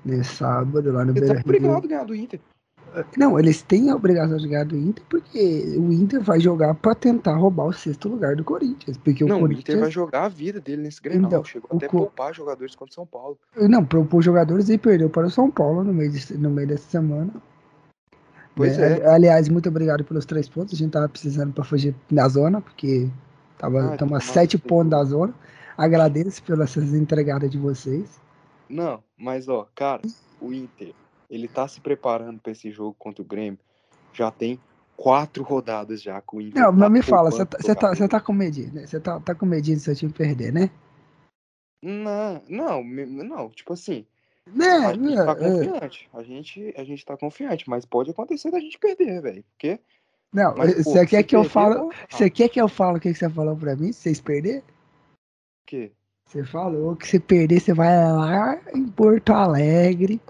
né, 0.06 0.24
sábado, 0.24 0.91
lá 0.91 1.06
no 1.06 1.13
Beira 1.13 1.34
Rio. 1.34 1.41
obrigado 1.44 1.86
a 1.86 1.88
ganhar 1.88 2.03
do 2.06 2.15
Inter. 2.15 2.39
Não, 3.18 3.38
eles 3.38 3.62
têm 3.62 3.89
a 3.89 3.96
obrigação 3.96 4.38
de 4.38 4.48
ganhar 4.48 4.65
do 4.65 4.75
Inter 4.75 5.03
porque 5.08 5.75
o 5.77 5.91
Inter 5.91 6.22
vai 6.22 6.39
jogar 6.39 6.74
para 6.74 6.96
tentar 6.96 7.36
roubar 7.36 7.65
o 7.65 7.74
sexto 7.74 8.10
lugar 8.10 8.36
do 8.36 8.44
Corinthians. 8.44 8.98
Porque 8.98 9.24
não, 9.24 9.38
o, 9.38 9.39
Corinthians... 9.41 9.68
o 9.68 9.72
Inter 9.72 9.79
vai 9.82 9.91
jogar 9.91 10.25
a 10.25 10.29
vida 10.29 10.60
dele 10.60 10.84
nesse 10.84 11.01
Grenal. 11.01 11.29
Então, 11.29 11.44
Chegou 11.44 11.70
até 11.77 11.88
co... 11.88 11.98
poupar 12.00 12.34
jogadores 12.34 12.75
contra 12.75 12.91
o 12.91 12.96
São 12.96 13.06
Paulo. 13.06 13.38
Não, 13.56 13.86
poupou 13.86 14.22
jogadores 14.22 14.70
e 14.70 14.77
perdeu 14.77 15.10
para 15.10 15.27
o 15.27 15.29
São 15.29 15.51
Paulo 15.51 15.84
no 15.84 15.94
meio, 15.94 16.12
de, 16.12 16.38
no 16.38 16.50
meio 16.50 16.68
dessa 16.68 16.89
semana. 16.89 17.32
Pois 18.56 18.77
né? 18.77 19.00
é. 19.00 19.10
Aliás, 19.10 19.48
muito 19.48 19.70
obrigado 19.70 20.03
pelos 20.03 20.25
três 20.25 20.50
pontos. 20.50 20.74
A 20.74 20.77
gente 20.77 20.91
tava 20.91 21.08
precisando 21.08 21.53
para 21.53 21.63
fugir 21.63 21.96
da 22.10 22.27
zona, 22.27 22.60
porque 22.60 23.10
tava 23.58 23.96
ah, 24.00 24.18
a 24.18 24.20
sete 24.20 24.58
pontos 24.58 24.89
da 24.89 25.03
zona. 25.03 25.34
Agradeço 25.77 26.44
pelas 26.44 26.75
entregadas 26.75 27.50
de 27.50 27.58
vocês. 27.58 28.20
Não, 28.70 29.04
mas 29.18 29.50
ó, 29.50 29.68
cara, 29.74 30.02
o 30.40 30.54
Inter 30.54 30.94
ele 31.30 31.48
tá 31.48 31.68
se 31.68 31.80
preparando 31.80 32.40
para 32.40 32.52
esse 32.52 32.72
jogo 32.72 32.96
contra 32.98 33.22
o 33.22 33.26
Grêmio. 33.26 33.60
Já 34.14 34.32
tem 34.32 34.60
quatro 34.98 35.44
rodadas 35.44 36.02
já 36.02 36.20
com 36.22 36.38
o 36.38 36.42
Inter. 36.42 36.62
Não, 36.62 36.78
tá 36.78 36.90
me 36.90 37.02
fala, 37.02 37.30
você 37.30 37.46
tá, 37.46 37.76
tá, 37.76 37.96
você 37.96 38.08
tá 38.08 38.20
com 38.20 38.34
medinho, 38.34 38.74
né? 38.74 38.88
Você 38.88 39.00
tá, 39.00 39.20
tá 39.20 39.36
com 39.36 39.46
medinho 39.46 39.78
de 39.78 39.84
seu 39.84 39.96
time 39.96 40.12
perder, 40.12 40.52
né? 40.52 40.72
Não, 41.82 42.42
não, 42.50 42.84
não, 42.84 43.50
tipo 43.50 43.74
assim. 43.74 44.06
Né, 44.46 44.66
a 44.66 44.94
gente 44.94 45.16
tá 45.16 45.32
é, 45.32 45.36
confiante. 45.36 46.10
A, 46.12 46.24
gente, 46.24 46.74
a 46.76 46.84
gente 46.84 47.06
tá 47.06 47.16
confiante, 47.16 47.70
mas 47.70 47.86
pode 47.86 48.10
acontecer 48.10 48.50
da 48.50 48.60
gente 48.60 48.80
perder, 48.80 49.22
velho. 49.22 49.44
Porque. 49.52 49.80
Não, 50.34 50.56
você 50.56 51.06
quer 51.06 51.24
que 51.24 51.36
eu 51.36 51.44
falo. 51.44 51.92
Você 52.10 52.30
quer 52.30 52.50
que 52.50 52.60
eu 52.60 52.68
falo 52.68 52.98
o 52.98 53.00
que 53.00 53.14
você 53.14 53.30
falou 53.30 53.56
pra 53.56 53.76
mim? 53.76 53.92
Se 53.92 54.02
vocês 54.02 54.22
perder? 54.22 54.60
O 54.60 54.64
quê? 55.68 55.92
Você 56.30 56.44
falou 56.44 56.96
que 56.96 57.08
se 57.08 57.20
perder, 57.20 57.60
você 57.60 57.74
vai 57.74 57.90
lá 57.90 58.62
em 58.76 58.88
Porto 58.88 59.34
Alegre 59.34 60.22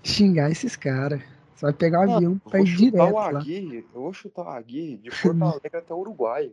xingar 0.00 0.48
esses 0.48 0.76
caras. 0.76 1.20
Você 1.52 1.66
vai 1.66 1.72
pegar 1.72 2.06
o 2.06 2.12
avião 2.12 2.38
pra 2.38 2.60
ir 2.60 2.64
direto. 2.76 3.18
Aguirre, 3.18 3.84
eu 3.92 4.00
vou 4.00 4.12
chutar 4.12 4.44
o 4.44 4.48
Aguirre 4.48 4.96
de 4.98 5.10
Porto 5.10 5.42
Alegre 5.42 5.76
até 5.76 5.92
o 5.92 5.98
Uruguai. 5.98 6.52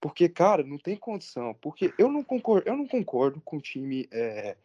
Porque, 0.00 0.26
cara, 0.26 0.62
não 0.62 0.78
tem 0.78 0.96
condição. 0.96 1.54
Porque 1.60 1.92
eu 1.98 2.10
não 2.10 2.24
concordo, 2.24 2.66
eu 2.66 2.78
não 2.78 2.86
concordo 2.86 3.42
com 3.42 3.58
o 3.58 3.60
time 3.60 4.08
é, 4.10 4.56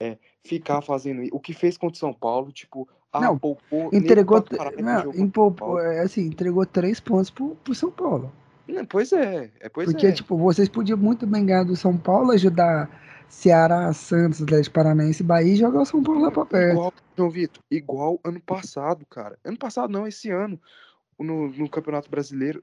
é, 0.00 0.18
ficar 0.42 0.82
fazendo 0.82 1.22
o 1.30 1.38
que 1.38 1.54
fez 1.54 1.78
contra 1.78 1.94
o 1.94 2.00
São 2.00 2.12
Paulo, 2.12 2.50
tipo, 2.50 2.88
ah, 3.12 3.20
não, 3.20 3.38
poupou, 3.38 3.90
entregou, 3.92 4.44
não, 4.82 5.14
empolpou, 5.14 5.78
é, 5.78 6.00
assim, 6.00 6.22
entregou 6.22 6.66
três 6.66 6.98
pontos 6.98 7.30
pro, 7.30 7.54
pro 7.54 7.74
São 7.76 7.92
Paulo. 7.92 8.32
Não, 8.68 8.84
pois 8.84 9.12
é, 9.12 9.50
é 9.60 9.68
pois 9.68 9.90
Porque, 9.90 10.08
é. 10.08 10.12
tipo, 10.12 10.36
vocês 10.36 10.68
podiam 10.68 10.98
muito 10.98 11.26
bem 11.26 11.46
ganhar 11.46 11.64
do 11.64 11.74
São 11.74 11.96
Paulo, 11.96 12.32
ajudar 12.32 12.88
Ceará, 13.28 13.92
Santos, 13.92 14.42
Atlético 14.42 14.74
Paranaense, 14.74 15.22
Bahia 15.22 15.54
e 15.54 15.56
jogar 15.56 15.80
o 15.80 15.86
São 15.86 16.02
Paulo 16.02 16.20
lá 16.22 16.30
pra 16.30 16.44
perto. 16.44 16.72
Igual, 16.72 16.92
João 17.16 17.30
Vitor, 17.30 17.62
igual 17.70 18.20
ano 18.22 18.40
passado, 18.40 19.06
cara. 19.06 19.38
Ano 19.42 19.58
passado 19.58 19.90
não, 19.90 20.06
esse 20.06 20.30
ano, 20.30 20.60
no, 21.18 21.48
no 21.48 21.68
Campeonato 21.68 22.10
Brasileiro, 22.10 22.62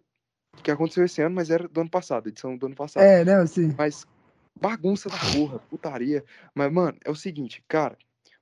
que 0.63 0.71
aconteceu 0.71 1.05
esse 1.05 1.21
ano, 1.21 1.35
mas 1.35 1.49
era 1.49 1.67
do 1.67 1.81
ano 1.81 1.89
passado, 1.89 2.29
edição 2.29 2.55
do 2.55 2.67
ano 2.67 2.75
passado. 2.75 3.03
É, 3.03 3.25
né, 3.25 3.45
sim. 3.47 3.73
Mas 3.77 4.05
bagunça 4.59 5.09
da 5.09 5.17
porra, 5.33 5.59
putaria. 5.69 6.23
Mas, 6.53 6.71
mano, 6.71 6.97
é 7.03 7.11
o 7.11 7.15
seguinte, 7.15 7.63
cara, 7.67 7.97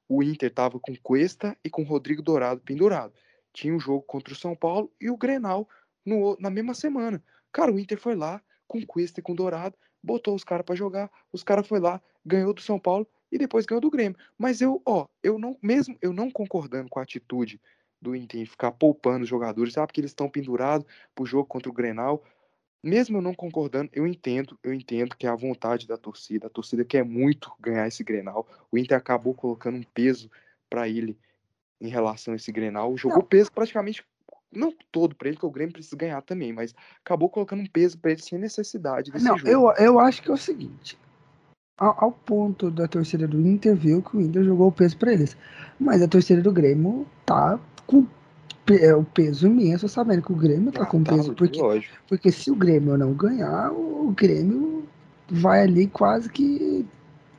o 0.07 0.21
Inter 0.21 0.53
tava 0.53 0.79
com 0.79 0.95
Cuesta 1.01 1.57
e 1.63 1.69
com 1.69 1.83
Rodrigo 1.83 2.21
Dourado 2.21 2.61
pendurado. 2.61 3.13
Tinha 3.53 3.73
um 3.73 3.79
jogo 3.79 4.01
contra 4.03 4.33
o 4.33 4.37
São 4.37 4.55
Paulo 4.55 4.91
e 4.99 5.09
o 5.09 5.17
Grenal 5.17 5.67
no, 6.05 6.37
na 6.39 6.49
mesma 6.49 6.73
semana. 6.73 7.23
Cara, 7.53 7.71
o 7.71 7.79
Inter 7.79 7.99
foi 7.99 8.15
lá 8.15 8.41
com 8.67 8.85
Cuesta 8.85 9.19
e 9.19 9.23
com 9.23 9.35
Dourado, 9.35 9.77
botou 10.01 10.35
os 10.35 10.43
caras 10.43 10.65
para 10.65 10.75
jogar, 10.75 11.09
os 11.31 11.43
caras 11.43 11.67
foi 11.67 11.79
lá, 11.79 12.01
ganhou 12.25 12.53
do 12.53 12.61
São 12.61 12.79
Paulo 12.79 13.07
e 13.31 13.37
depois 13.37 13.65
ganhou 13.65 13.79
do 13.79 13.91
Grêmio. 13.91 14.17
Mas 14.37 14.59
eu, 14.59 14.81
ó, 14.85 15.07
eu 15.21 15.37
não, 15.37 15.55
mesmo 15.61 15.95
eu 16.01 16.11
não 16.11 16.29
concordando 16.29 16.89
com 16.89 16.99
a 16.99 17.03
atitude 17.03 17.61
do 18.01 18.15
Inter 18.15 18.41
em 18.41 18.45
ficar 18.45 18.71
poupando 18.71 19.23
os 19.23 19.29
jogadores, 19.29 19.73
sabe, 19.73 19.87
porque 19.87 20.01
eles 20.01 20.11
estão 20.11 20.29
pendurados 20.29 20.85
pro 21.15 21.25
jogo 21.25 21.45
contra 21.45 21.69
o 21.69 21.73
Grenal, 21.73 22.23
mesmo 22.83 23.17
eu 23.17 23.21
não 23.21 23.33
concordando, 23.33 23.89
eu 23.93 24.05
entendo, 24.05 24.59
eu 24.61 24.73
entendo 24.73 25.15
que 25.15 25.25
é 25.25 25.29
a 25.29 25.35
vontade 25.35 25.87
da 25.87 25.95
torcida, 25.95 26.47
a 26.47 26.49
torcida 26.49 26.83
quer 26.83 27.05
muito 27.05 27.53
ganhar 27.57 27.87
esse 27.87 28.03
Grenal. 28.03 28.45
O 28.69 28.77
Inter 28.77 28.97
acabou 28.97 29.33
colocando 29.33 29.77
um 29.77 29.83
peso 29.83 30.29
para 30.69 30.89
ele 30.89 31.17
em 31.79 31.87
relação 31.87 32.33
a 32.33 32.37
esse 32.37 32.51
Grenal, 32.51 32.97
jogou 32.97 33.19
não. 33.19 33.25
peso 33.25 33.51
praticamente 33.51 34.05
não 34.55 34.73
todo 34.91 35.15
para 35.15 35.27
ele, 35.27 35.37
que 35.37 35.45
o 35.45 35.51
Grêmio 35.51 35.73
precisa 35.73 35.95
ganhar 35.95 36.21
também, 36.21 36.53
mas 36.53 36.73
acabou 37.03 37.29
colocando 37.29 37.61
um 37.61 37.67
peso 37.67 37.97
para 37.97 38.11
ele 38.11 38.21
sem 38.21 38.39
necessidade 38.39 39.11
desse 39.11 39.25
não, 39.25 39.37
jogo. 39.37 39.49
Eu, 39.49 39.71
eu 39.77 39.99
acho 39.99 40.21
que 40.21 40.29
é 40.29 40.33
o 40.33 40.37
seguinte, 40.37 40.97
ao, 41.77 42.05
ao, 42.05 42.11
ponto 42.11 42.69
da 42.69 42.87
torcida 42.87 43.27
do 43.27 43.39
Inter 43.39 43.75
viu 43.75 44.01
que 44.01 44.17
o 44.17 44.21
Inter 44.21 44.43
jogou 44.43 44.67
o 44.67 44.71
peso 44.71 44.97
para 44.97 45.13
eles, 45.13 45.35
mas 45.79 46.01
a 46.01 46.07
torcida 46.07 46.41
do 46.41 46.51
Grêmio 46.51 47.05
tá 47.25 47.59
com 47.87 48.05
é, 48.71 48.95
o 48.95 49.03
peso 49.03 49.47
imenso, 49.47 49.89
sabendo 49.89 50.21
que 50.21 50.31
o 50.31 50.35
Grêmio 50.35 50.71
tá 50.71 50.83
ah, 50.83 50.85
com 50.85 51.03
tá, 51.03 51.15
peso, 51.15 51.33
porque, 51.33 51.59
porque 52.07 52.31
se 52.31 52.51
o 52.51 52.55
Grêmio 52.55 52.97
não 52.97 53.13
ganhar, 53.13 53.71
o 53.71 54.13
Grêmio 54.15 54.87
vai 55.29 55.63
ali 55.63 55.87
quase 55.87 56.29
que 56.29 56.85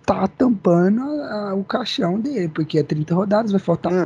tá 0.05 0.27
tampando 0.29 1.03
a, 1.03 1.51
a, 1.51 1.55
o 1.55 1.65
caixão 1.65 2.21
dele, 2.21 2.49
porque 2.49 2.79
é 2.79 2.83
30 2.83 3.15
rodadas, 3.15 3.53
vai 3.53 3.61
faltar 3.61 3.93
hum. 3.93 4.03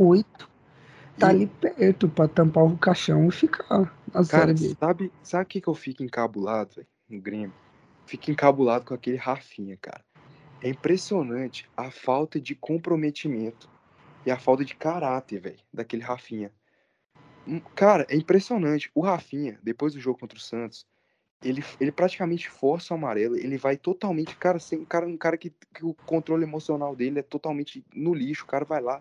8 1.18 1.20
tá 1.20 1.28
ali 1.28 1.46
perto 1.46 2.08
pra 2.08 2.28
tampar 2.28 2.64
o 2.64 2.78
caixão 2.78 3.26
e 3.28 3.32
ficar 3.32 3.92
na 4.14 4.24
Cara, 4.24 4.56
série 4.56 4.74
Sabe, 4.78 5.12
sabe 5.22 5.42
o 5.42 5.46
que, 5.46 5.60
que 5.60 5.68
eu 5.68 5.74
fico 5.74 6.02
encabulado, 6.02 6.76
véio, 6.76 6.86
no 7.08 7.20
Grêmio? 7.20 7.52
Fico 8.06 8.30
encabulado 8.30 8.84
com 8.84 8.94
aquele 8.94 9.16
Rafinha, 9.16 9.76
cara. 9.76 10.04
É 10.62 10.68
impressionante 10.68 11.68
a 11.76 11.90
falta 11.90 12.40
de 12.40 12.54
comprometimento 12.54 13.68
e 14.24 14.30
a 14.30 14.38
falta 14.38 14.64
de 14.64 14.74
caráter, 14.74 15.40
velho, 15.40 15.60
daquele 15.72 16.02
Rafinha. 16.02 16.52
Hum, 17.46 17.60
cara, 17.74 18.06
é 18.08 18.16
impressionante. 18.16 18.90
O 18.94 19.00
Rafinha, 19.00 19.58
depois 19.62 19.94
do 19.94 20.00
jogo 20.00 20.18
contra 20.18 20.38
o 20.38 20.40
Santos, 20.40 20.86
ele, 21.42 21.64
ele 21.80 21.92
praticamente 21.92 22.48
força 22.48 22.92
o 22.92 22.96
amarelo, 22.96 23.36
ele 23.36 23.56
vai 23.56 23.76
totalmente, 23.76 24.36
cara, 24.36 24.58
sem 24.58 24.84
cara, 24.84 25.06
um 25.06 25.16
cara 25.16 25.36
que, 25.36 25.52
que 25.72 25.84
o 25.84 25.94
controle 25.94 26.42
emocional 26.42 26.96
dele 26.96 27.20
é 27.20 27.22
totalmente 27.22 27.84
no 27.94 28.12
lixo, 28.12 28.44
o 28.44 28.48
cara 28.48 28.64
vai 28.64 28.80
lá, 28.80 29.00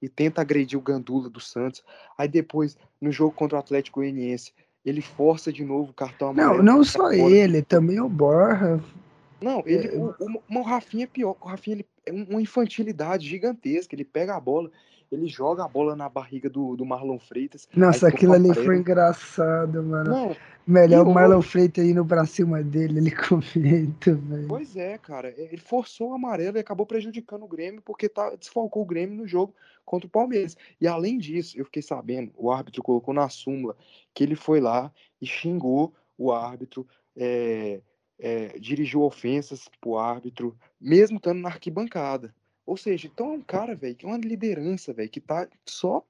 e 0.00 0.08
tenta 0.08 0.40
agredir 0.40 0.78
o 0.78 0.82
Gandula 0.82 1.28
do 1.28 1.40
Santos. 1.40 1.84
Aí 2.16 2.28
depois, 2.28 2.76
no 3.00 3.12
jogo 3.12 3.34
contra 3.34 3.56
o 3.56 3.60
Atlético 3.60 4.00
Goianiense, 4.00 4.52
ele 4.84 5.02
força 5.02 5.52
de 5.52 5.64
novo 5.64 5.90
o 5.90 5.94
cartão 5.94 6.28
amarelo. 6.28 6.62
Não, 6.62 6.76
não 6.76 6.84
só 6.84 7.12
ele, 7.12 7.62
também 7.62 8.00
o 8.00 8.08
Borja. 8.08 8.80
Não, 9.40 9.62
ele, 9.66 9.88
é... 9.88 9.96
o, 9.96 10.14
o, 10.18 10.58
o 10.58 10.62
Rafinha 10.62 11.04
é 11.04 11.06
pior. 11.06 11.36
O 11.40 11.48
Rafinha 11.48 11.76
ele, 11.76 11.86
é 12.06 12.12
uma 12.12 12.42
infantilidade 12.42 13.28
gigantesca. 13.28 13.94
Ele 13.94 14.04
pega 14.04 14.36
a 14.36 14.40
bola, 14.40 14.70
ele 15.10 15.26
joga 15.26 15.64
a 15.64 15.68
bola 15.68 15.96
na 15.96 16.08
barriga 16.08 16.48
do, 16.48 16.76
do 16.76 16.84
Marlon 16.84 17.18
Freitas. 17.18 17.68
Nossa, 17.74 18.08
aquilo 18.08 18.32
ali 18.34 18.54
foi 18.54 18.78
engraçado, 18.78 19.82
mano. 19.82 20.10
Não, 20.10 20.36
Melhor 20.66 21.06
o 21.06 21.12
Marlon 21.12 21.42
Freitas 21.42 21.84
indo 21.84 22.04
pra 22.04 22.24
cima 22.24 22.62
dele, 22.62 22.98
ele 22.98 23.10
comenta, 23.16 24.14
velho. 24.14 24.46
Pois 24.46 24.76
é, 24.76 24.96
cara. 24.98 25.34
Ele 25.36 25.56
forçou 25.56 26.10
o 26.10 26.14
amarelo 26.14 26.56
e 26.56 26.60
acabou 26.60 26.86
prejudicando 26.86 27.42
o 27.42 27.48
Grêmio 27.48 27.82
porque 27.82 28.08
tá, 28.08 28.36
desfalcou 28.36 28.82
o 28.82 28.86
Grêmio 28.86 29.16
no 29.16 29.26
jogo 29.26 29.54
contra 29.84 30.06
o 30.06 30.10
Palmeiras. 30.10 30.56
E 30.80 30.86
além 30.86 31.18
disso, 31.18 31.58
eu 31.58 31.64
fiquei 31.64 31.82
sabendo, 31.82 32.32
o 32.36 32.52
árbitro 32.52 32.82
colocou 32.82 33.12
na 33.12 33.28
súmula 33.28 33.76
que 34.14 34.22
ele 34.22 34.36
foi 34.36 34.60
lá 34.60 34.92
e 35.20 35.26
xingou 35.26 35.92
o 36.16 36.30
árbitro, 36.30 36.86
é, 37.16 37.80
é, 38.18 38.58
dirigiu 38.58 39.02
ofensas 39.02 39.68
pro 39.80 39.96
árbitro, 39.98 40.56
mesmo 40.80 41.16
estando 41.16 41.40
na 41.40 41.48
arquibancada. 41.48 42.32
Ou 42.70 42.76
seja, 42.76 43.10
então 43.12 43.32
é 43.32 43.32
um 43.32 43.40
cara, 43.40 43.74
velho, 43.74 43.96
que 43.96 44.06
é 44.06 44.08
uma 44.08 44.16
liderança, 44.16 44.92
velho, 44.92 45.10
que 45.10 45.20
tá 45.20 45.48
só. 45.66 46.04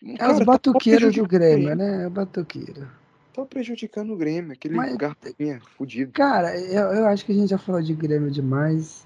Um 0.00 0.14
é 0.16 0.30
os 0.30 0.38
tá 0.38 0.44
batuqueiros 0.44 1.16
tá 1.16 1.20
do 1.20 1.26
Grêmio, 1.26 1.74
né? 1.74 2.04
É 2.04 2.06
o 2.06 2.10
batuqueiro. 2.10 2.88
Tá 3.34 3.44
prejudicando 3.44 4.12
o 4.12 4.16
Grêmio, 4.16 4.52
aquele 4.52 4.76
Mas, 4.76 4.96
garfinha 4.96 5.60
fudido. 5.76 6.12
Cara, 6.12 6.56
eu, 6.56 6.92
eu 6.92 7.06
acho 7.06 7.26
que 7.26 7.32
a 7.32 7.34
gente 7.34 7.50
já 7.50 7.58
falou 7.58 7.82
de 7.82 7.92
Grêmio 7.92 8.30
demais. 8.30 9.04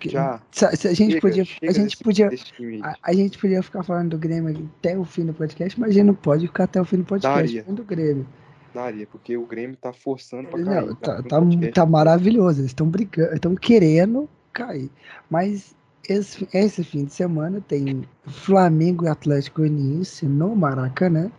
Que, 0.00 0.08
já. 0.08 0.42
Se, 0.50 0.64
a 0.64 0.92
gente 0.92 1.12
chega, 1.12 1.20
podia. 1.20 1.44
Chega 1.44 1.70
a 1.70 1.74
gente 1.74 1.90
desse, 1.90 2.02
podia. 2.02 2.30
Desse 2.30 2.80
a, 2.82 2.96
a, 3.00 3.12
gente 3.12 3.38
podia 3.38 3.62
ficar 3.62 3.84
falando 3.84 4.10
do 4.10 4.18
Grêmio 4.18 4.68
até 4.80 4.98
o 4.98 5.04
fim 5.04 5.24
do 5.24 5.34
podcast, 5.34 5.78
mas 5.78 5.90
a 5.90 5.92
gente 5.92 6.06
não 6.06 6.14
pode 6.16 6.48
ficar 6.48 6.64
até 6.64 6.80
o 6.80 6.84
fim 6.84 6.96
do 6.96 7.04
podcast 7.04 7.46
Daria. 7.46 7.62
falando 7.62 7.76
do 7.76 7.84
Grêmio. 7.84 8.26
Daria, 8.74 9.06
porque 9.06 9.36
o 9.36 9.46
Grêmio 9.46 9.76
tá 9.76 9.92
forçando 9.92 10.48
pra 10.48 10.64
cair. 10.64 10.84
Não, 10.84 10.96
tá, 10.96 11.22
tá, 11.22 11.40
tá 11.72 11.86
maravilhoso. 11.86 12.60
Eles 12.60 12.70
estão 12.72 12.88
brigando, 12.88 13.34
estão 13.34 13.54
querendo 13.54 14.28
cair. 14.52 14.90
Mas 15.30 15.75
esse, 16.08 16.48
esse 16.52 16.84
fim 16.84 17.04
de 17.04 17.12
semana 17.12 17.60
tem 17.60 18.04
Flamengo 18.26 19.04
e 19.04 19.08
Atlético 19.08 19.60
Goianiense 19.60 20.26
no 20.26 20.54
Maracanã. 20.54 21.30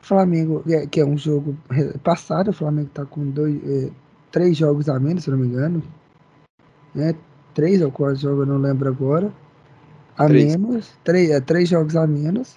Flamengo, 0.00 0.62
é, 0.68 0.86
que 0.86 1.00
é 1.00 1.04
um 1.04 1.16
jogo 1.16 1.56
passado, 2.04 2.48
o 2.48 2.52
Flamengo 2.52 2.88
está 2.88 3.06
com 3.06 3.30
dois, 3.30 3.56
é, 3.66 3.90
três 4.30 4.56
jogos 4.56 4.88
a 4.88 5.00
menos, 5.00 5.24
se 5.24 5.30
não 5.30 5.38
me 5.38 5.46
engano. 5.46 5.82
Né? 6.94 7.14
Três 7.54 7.80
ou 7.80 7.90
quatro 7.90 8.16
jogos, 8.16 8.40
eu 8.40 8.46
não 8.46 8.58
lembro 8.58 8.88
agora. 8.88 9.32
A 10.16 10.26
três. 10.26 10.56
menos, 10.56 10.92
três, 11.02 11.30
é, 11.30 11.40
três 11.40 11.68
jogos 11.68 11.96
a 11.96 12.06
menos, 12.06 12.56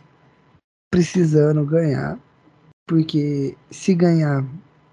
precisando 0.91 1.65
ganhar, 1.65 2.19
porque 2.87 3.55
se 3.71 3.95
ganhar, 3.95 4.45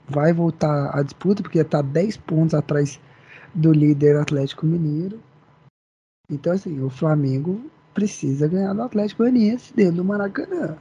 vai 0.09 0.33
voltar 0.33 0.97
a 0.97 1.03
disputa, 1.03 1.43
porque 1.43 1.59
está 1.59 1.83
10 1.83 2.19
pontos 2.19 2.55
atrás 2.55 3.01
do 3.55 3.73
líder 3.73 4.17
Atlético 4.17 4.67
Mineiro. 4.67 5.21
Então, 6.29 6.53
assim, 6.53 6.81
o 6.83 6.89
Flamengo 6.89 7.71
precisa 7.93 8.49
ganhar 8.49 8.73
do 8.73 8.83
Atlético 8.83 9.23
Goianiense 9.23 9.75
dentro 9.75 9.97
do 9.97 10.05
Maracanã. 10.05 10.77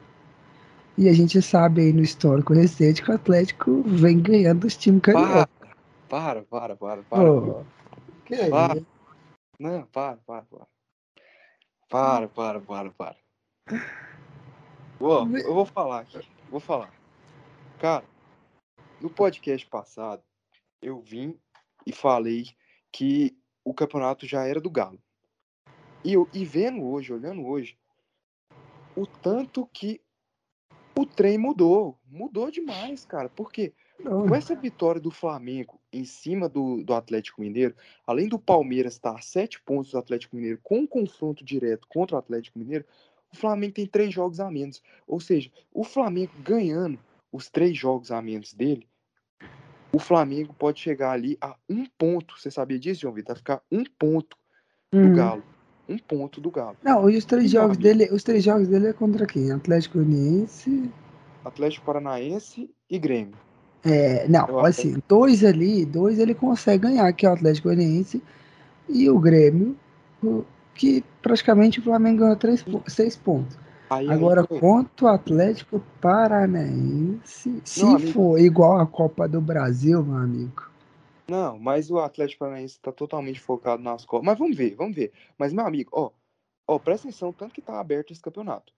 E 0.97 1.09
a 1.09 1.13
gente 1.13 1.41
sabe 1.41 1.81
aí 1.81 1.93
no 1.93 2.01
histórico 2.01 2.53
recente 2.53 3.01
que 3.01 3.11
o 3.11 3.15
Atlético 3.15 3.81
vem 3.83 4.21
ganhando 4.21 4.61
dos 4.61 4.77
times 4.77 5.01
carioca. 5.01 5.49
Para, 6.07 6.43
para, 6.43 6.75
para, 6.75 7.03
para. 7.03 7.65
Que 8.25 8.49
para. 8.49 8.81
Não, 9.59 9.83
para, 9.87 10.17
para, 10.17 10.43
para. 10.43 10.67
Para, 11.89 12.27
para, 12.27 12.59
para, 12.61 12.89
para. 12.91 13.15
Ó, 14.99 15.27
eu 15.27 15.53
vou 15.53 15.65
falar 15.65 16.01
aqui. 16.01 16.19
Vou 16.49 16.59
falar. 16.59 16.93
Cara, 17.79 18.05
no 19.01 19.09
podcast 19.09 19.67
passado, 19.67 20.21
eu 20.81 20.99
vim 21.01 21.37
e 21.85 21.91
falei 21.91 22.45
que 22.91 23.35
o 23.65 23.73
campeonato 23.73 24.25
já 24.25 24.45
era 24.45 24.61
do 24.61 24.69
Galo. 24.69 24.99
E, 26.03 26.13
e 26.33 26.45
vendo 26.45 26.83
hoje, 26.83 27.13
olhando 27.13 27.45
hoje, 27.45 27.77
o 28.95 29.05
tanto 29.05 29.67
que 29.73 30.01
o 30.95 31.05
trem 31.05 31.37
mudou. 31.37 31.97
Mudou 32.09 32.51
demais, 32.51 33.05
cara. 33.05 33.29
Porque 33.29 33.73
com 34.03 34.35
essa 34.35 34.55
vitória 34.55 34.99
do 34.99 35.11
Flamengo 35.11 35.79
em 35.91 36.03
cima 36.03 36.49
do, 36.49 36.83
do 36.83 36.93
Atlético 36.93 37.41
Mineiro, 37.41 37.75
além 38.05 38.27
do 38.27 38.37
Palmeiras 38.37 38.93
estar 38.93 39.15
a 39.15 39.21
sete 39.21 39.61
pontos 39.61 39.91
do 39.91 39.97
Atlético 39.97 40.35
Mineiro 40.35 40.59
com 40.61 40.79
um 40.79 40.87
confronto 40.87 41.43
direto 41.43 41.87
contra 41.87 42.15
o 42.15 42.19
Atlético 42.19 42.59
Mineiro, 42.59 42.85
o 43.31 43.35
Flamengo 43.35 43.73
tem 43.73 43.87
três 43.87 44.13
jogos 44.13 44.39
a 44.39 44.51
menos. 44.51 44.81
Ou 45.07 45.19
seja, 45.19 45.51
o 45.71 45.83
Flamengo 45.83 46.31
ganhando 46.43 46.99
os 47.31 47.49
três 47.49 47.75
jogos 47.77 48.11
a 48.11 48.21
menos 48.21 48.53
dele, 48.53 48.87
o 49.91 49.99
Flamengo 49.99 50.53
pode 50.53 50.79
chegar 50.79 51.11
ali 51.11 51.37
a 51.39 51.55
um 51.69 51.85
ponto. 51.97 52.39
Você 52.39 52.51
sabia 52.51 52.79
disso, 52.79 53.01
João 53.01 53.13
Vitor? 53.13 53.37
Ficar 53.37 53.61
um 53.71 53.83
ponto 53.83 54.37
do 54.91 54.99
uhum. 54.99 55.15
Galo 55.15 55.43
um 55.87 55.97
ponto 55.97 56.39
do 56.39 56.49
Galo. 56.49 56.77
Não, 56.83 57.09
e 57.09 57.17
os 57.17 57.25
três 57.25 57.51
jogos 57.51 57.77
dele, 57.77 58.09
os 58.11 58.23
três 58.23 58.43
jogos 58.43 58.67
dele 58.67 58.87
é 58.87 58.93
contra 58.93 59.25
quem? 59.25 59.51
Atlético 59.51 59.97
Goianiense, 59.97 60.89
Atlético 61.43 61.85
Paranaense 61.85 62.69
e 62.89 62.97
Grêmio. 62.97 63.35
É, 63.83 64.27
não, 64.29 64.47
Eu 64.47 64.65
assim, 64.65 64.95
dois 65.07 65.43
ali, 65.43 65.85
dois 65.85 66.17
ele 66.17 66.33
consegue 66.33 66.83
ganhar, 66.83 67.11
que 67.11 67.25
é 67.25 67.29
o 67.29 67.33
Atlético 67.33 67.67
Goianiense 67.67 68.23
e 68.87 69.09
o 69.09 69.19
Grêmio, 69.19 69.75
que 70.73 71.03
praticamente 71.21 71.79
o 71.79 71.83
Flamengo 71.83 72.19
ganhou 72.19 72.35
três, 72.37 72.63
seis 72.87 73.15
pontos. 73.15 73.57
Aí, 73.89 74.09
Agora, 74.09 74.47
contra 74.47 75.05
o 75.05 75.09
Atlético 75.09 75.83
Paranaense, 76.01 77.61
se 77.63 77.83
não, 77.83 77.99
for 77.99 78.39
igual 78.39 78.79
a 78.79 78.87
Copa 78.87 79.27
do 79.27 79.41
Brasil, 79.41 80.03
meu 80.03 80.17
amigo, 80.17 80.63
não, 81.27 81.57
mas 81.57 81.89
o 81.89 81.99
Atlético 81.99 82.39
Paranaense 82.39 82.79
tá 82.79 82.91
totalmente 82.91 83.39
focado 83.39 83.81
nas 83.81 84.05
Copas. 84.05 84.25
Mas 84.25 84.37
vamos 84.37 84.57
ver, 84.57 84.75
vamos 84.75 84.95
ver. 84.95 85.11
Mas, 85.37 85.53
meu 85.53 85.65
amigo, 85.65 85.89
ó, 85.93 86.11
ó, 86.67 86.77
presta 86.77 87.07
atenção, 87.07 87.31
tanto 87.31 87.53
que 87.53 87.61
tá 87.61 87.79
aberto 87.79 88.11
esse 88.11 88.21
campeonato. 88.21 88.73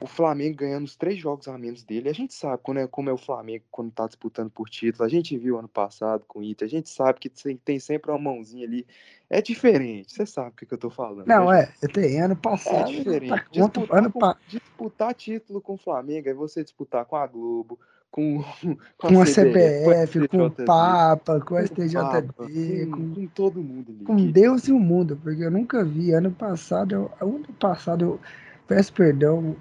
O 0.00 0.06
Flamengo 0.06 0.56
ganhando 0.56 0.84
os 0.84 0.96
três 0.96 1.16
jogos 1.16 1.46
a 1.46 1.56
menos 1.56 1.84
dele. 1.84 2.08
A 2.08 2.12
gente 2.12 2.34
sabe 2.34 2.60
quando 2.60 2.78
é, 2.78 2.88
como 2.88 3.08
é 3.08 3.12
o 3.12 3.16
Flamengo 3.16 3.64
quando 3.70 3.92
tá 3.92 4.04
disputando 4.04 4.50
por 4.50 4.68
título. 4.68 5.04
A 5.04 5.08
gente 5.08 5.38
viu 5.38 5.56
ano 5.56 5.68
passado 5.68 6.24
com 6.26 6.40
o 6.40 6.42
Inter. 6.42 6.66
A 6.66 6.68
gente 6.68 6.88
sabe 6.88 7.20
que 7.20 7.28
tem, 7.28 7.78
sempre 7.78 8.10
uma 8.10 8.18
mãozinha 8.18 8.66
ali. 8.66 8.84
É 9.30 9.40
diferente. 9.40 10.12
Você 10.12 10.26
sabe 10.26 10.48
o 10.48 10.52
que, 10.54 10.66
que 10.66 10.74
eu 10.74 10.78
tô 10.78 10.90
falando. 10.90 11.24
Não, 11.24 11.50
né? 11.50 11.72
é. 11.80 11.86
Tem 11.86 12.20
ano 12.20 12.34
passado. 12.34 12.90
É 12.90 12.94
diferente. 12.96 13.28
Tá 13.28 13.46
disputar, 13.48 13.98
ano 13.98 14.10
com, 14.10 14.18
pa... 14.18 14.36
disputar 14.48 15.14
título 15.14 15.60
com 15.60 15.74
o 15.74 15.78
Flamengo 15.78 16.28
é 16.28 16.34
você 16.34 16.64
disputar 16.64 17.04
com 17.04 17.14
a 17.14 17.24
Globo, 17.24 17.78
com, 18.12 18.44
Com 19.00 19.20
a 19.20 19.24
CBF, 19.24 20.28
com 20.28 20.38
com 20.38 20.46
o 20.46 20.50
Papa, 20.66 21.40
com 21.40 21.40
o 21.40 21.46
com 21.46 21.54
o 21.56 21.66
STJD, 21.66 22.86
com, 22.86 22.90
com, 22.90 23.14
com 23.14 23.26
todo 23.28 23.60
mundo 23.62 23.86
ali. 23.90 24.04
com 24.04 24.16
que- 24.16 24.30
Deus 24.30 24.68
e 24.68 24.72
o 24.72 24.78
mundo, 24.78 25.18
porque 25.20 25.42
eu 25.42 25.50
nunca 25.50 25.82
vi. 25.84 26.12
Ano 26.12 26.30
passado, 26.30 26.94
eu, 26.94 27.10
ano 27.20 27.42
passado, 27.58 28.04
eu 28.04 28.20
peço 28.68 28.92
perdão, 28.92 29.56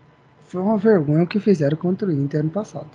foi 0.45 0.61
uma 0.61 0.77
vergonha 0.77 1.23
o 1.23 1.27
que 1.27 1.39
fizeram 1.39 1.77
contra 1.77 2.07
o 2.07 2.11
Inter 2.11 2.41
ano 2.41 2.49
passado. 2.51 2.89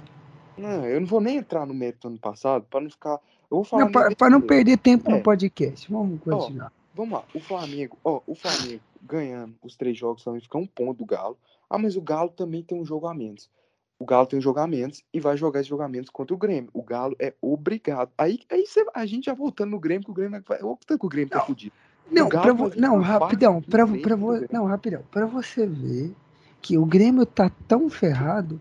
Não, 0.56 0.86
eu 0.86 1.00
não 1.00 1.06
vou 1.06 1.20
nem 1.20 1.38
entrar 1.38 1.66
no 1.66 1.74
mérito 1.74 2.06
do 2.06 2.12
ano 2.12 2.18
passado 2.18 2.64
para 2.70 2.80
não 2.82 2.90
ficar. 2.90 3.18
Eu 3.50 3.58
vou 3.58 3.64
falar. 3.64 3.90
Para, 3.90 4.30
não 4.30 4.40
perder 4.40 4.76
tempo 4.78 5.10
É. 5.10 5.14
no 5.14 5.22
podcast, 5.22 5.90
vamos 5.90 6.20
continuar. 6.20 6.70
Vamos 6.94 7.12
lá, 7.12 7.24
o 7.34 7.40
Flamengo, 7.40 7.98
ó, 8.04 8.20
o 8.26 8.34
Flamengo 8.34 8.80
ganhando 9.02 9.54
os 9.62 9.76
três 9.76 9.96
jogos 9.98 10.24
também 10.24 10.40
fica 10.40 10.56
um 10.58 10.66
ponto 10.66 10.98
do 10.98 11.04
Galo. 11.04 11.36
Ah, 11.68 11.76
mas 11.78 11.94
o 11.96 12.00
Galo 12.00 12.30
também 12.30 12.62
tem 12.62 12.78
um 12.80 12.84
jogo 12.86 13.06
a 13.06 13.14
menos. 13.14 13.50
O 13.98 14.04
Galo 14.04 14.26
tem 14.26 14.40
menos 14.68 15.02
e 15.12 15.18
vai 15.18 15.36
jogar 15.36 15.60
esse 15.60 15.70
jogo 15.70 15.82
a 15.82 15.88
menos 15.88 16.10
contra 16.10 16.34
o 16.34 16.38
Grêmio. 16.38 16.68
O 16.74 16.82
Galo 16.82 17.16
é 17.18 17.32
obrigado. 17.40 18.10
Aí, 18.18 18.40
aí 18.50 18.66
cê- 18.66 18.84
a 18.94 19.06
gente 19.06 19.24
já 19.26 19.34
voltando 19.34 19.70
no 19.70 19.80
Grêmio, 19.80 20.04
que 20.04 20.10
o 20.10 20.14
Grêmio 20.14 20.42
vai. 20.46 20.58
Olha 20.58 20.66
o 20.72 20.76
que 20.76 21.06
o 21.06 21.08
Grêmio 21.08 21.30
tá 21.30 21.38
Não. 21.38 21.46
fudido. 21.46 21.72
Não, 22.10 22.28
pra 22.28 22.40
vai 22.42 22.52
vo- 22.52 22.72
não, 22.76 23.00
rapidão, 23.00 23.60
pra, 23.62 23.84
pra 23.86 24.14
vo- 24.14 24.46
não, 24.52 24.64
rapidão, 24.66 25.02
pra 25.10 25.26
você 25.26 25.66
ver 25.66 26.14
que 26.62 26.78
o 26.78 26.84
Grêmio 26.84 27.26
tá 27.26 27.50
tão 27.66 27.88
ferrado 27.90 28.60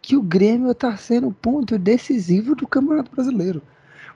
que 0.00 0.16
o 0.16 0.22
Grêmio 0.22 0.72
tá 0.72 0.96
sendo 0.96 1.32
ponto 1.32 1.76
decisivo 1.78 2.54
do 2.54 2.66
Campeonato 2.68 3.10
Brasileiro. 3.10 3.60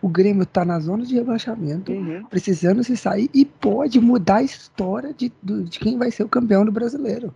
O 0.01 0.09
Grêmio 0.09 0.47
tá 0.47 0.65
na 0.65 0.79
zona 0.79 1.05
de 1.05 1.15
rebaixamento, 1.17 1.91
Uhum. 1.91 2.25
precisando 2.27 2.85
se 2.85 2.97
sair 2.97 3.29
e 3.35 3.45
pode 3.45 3.99
mudar 4.01 4.37
a 4.37 4.43
história 4.43 5.13
de, 5.13 5.33
de 5.43 5.79
quem 5.81 5.99
vai 5.99 6.11
ser 6.13 6.23
o 6.23 6.29
campeão 6.29 6.65
do 6.65 6.71
brasileiro. 6.71 7.35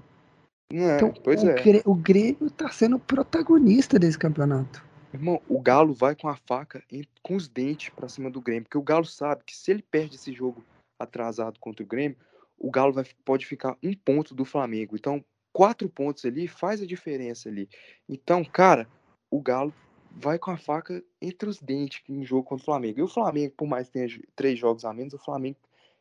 É, 0.72 0.96
Então, 0.96 1.12
pois 1.22 1.42
o, 1.42 1.48
é. 1.48 1.62
Grê- 1.62 1.82
o 1.84 1.94
Grêmio 1.94 2.50
tá 2.50 2.68
sendo 2.70 2.98
protagonista 2.98 3.98
desse 3.98 4.18
campeonato. 4.18 4.84
Irmão, 5.12 5.40
o 5.48 5.60
Galo 5.60 5.94
vai 5.94 6.16
com 6.16 6.28
a 6.28 6.34
faca 6.34 6.82
com 7.22 7.36
os 7.36 7.46
dentes 7.48 7.90
pra 7.90 8.08
cima 8.08 8.30
do 8.30 8.40
Grêmio, 8.40 8.64
porque 8.64 8.78
o 8.78 8.82
Galo 8.82 9.04
sabe 9.04 9.44
que 9.44 9.56
se 9.56 9.70
ele 9.70 9.82
perde 9.82 10.16
esse 10.16 10.32
jogo 10.32 10.64
atrasado 10.98 11.60
contra 11.60 11.84
o 11.84 11.86
Grêmio, 11.86 12.16
o 12.58 12.70
Galo 12.70 12.92
vai, 12.92 13.04
pode 13.24 13.46
ficar 13.46 13.76
um 13.82 13.94
ponto 13.94 14.34
do 14.34 14.44
Flamengo. 14.44 14.96
Então, 14.96 15.24
quatro 15.52 15.88
pontos 15.88 16.24
ali 16.24 16.48
faz 16.48 16.82
a 16.82 16.86
diferença 16.86 17.48
ali. 17.48 17.68
Então, 18.08 18.44
cara, 18.44 18.88
o 19.30 19.40
Galo 19.40 19.72
vai 20.10 20.38
com 20.38 20.50
a 20.50 20.56
faca 20.56 21.02
entre 21.20 21.48
os 21.48 21.60
dentes 21.60 22.02
em 22.08 22.24
jogo 22.24 22.44
contra 22.44 22.62
o 22.62 22.64
Flamengo. 22.66 22.98
E 22.98 23.02
o 23.02 23.08
Flamengo, 23.08 23.54
por 23.56 23.68
mais 23.68 23.86
que 23.86 23.92
tenha 23.92 24.08
três 24.34 24.58
jogos 24.58 24.84
a 24.84 24.92
menos, 24.92 25.14
o 25.14 25.18
Flamengo, 25.18 25.58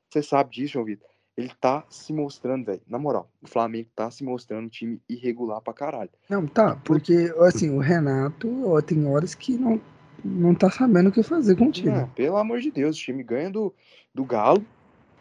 você 0.09 0.23
sabe 0.23 0.51
disso, 0.51 0.73
João 0.73 0.85
Vitor, 0.85 1.07
ele 1.35 1.51
tá 1.59 1.83
se 1.89 2.13
mostrando, 2.13 2.65
velho. 2.65 2.81
Na 2.87 2.99
moral, 2.99 3.29
o 3.41 3.47
Flamengo 3.47 3.89
tá 3.95 4.09
se 4.11 4.23
mostrando 4.23 4.65
um 4.65 4.69
time 4.69 5.01
irregular 5.09 5.61
pra 5.61 5.73
caralho. 5.73 6.09
Não, 6.29 6.45
tá, 6.47 6.75
porque 6.83 7.33
assim, 7.39 7.69
o 7.71 7.79
Renato 7.79 8.69
ó, 8.69 8.81
tem 8.81 9.07
horas 9.07 9.33
que 9.33 9.57
não, 9.57 9.81
não 10.23 10.53
tá 10.53 10.69
sabendo 10.69 11.09
o 11.09 11.11
que 11.11 11.23
fazer 11.23 11.55
com 11.55 11.65
o 11.65 11.71
time. 11.71 11.91
Não, 11.91 12.07
pelo 12.09 12.37
amor 12.37 12.59
de 12.59 12.71
Deus, 12.71 12.95
o 12.95 12.99
time 12.99 13.23
ganha 13.23 13.49
do, 13.49 13.73
do 14.13 14.23
Galo, 14.23 14.63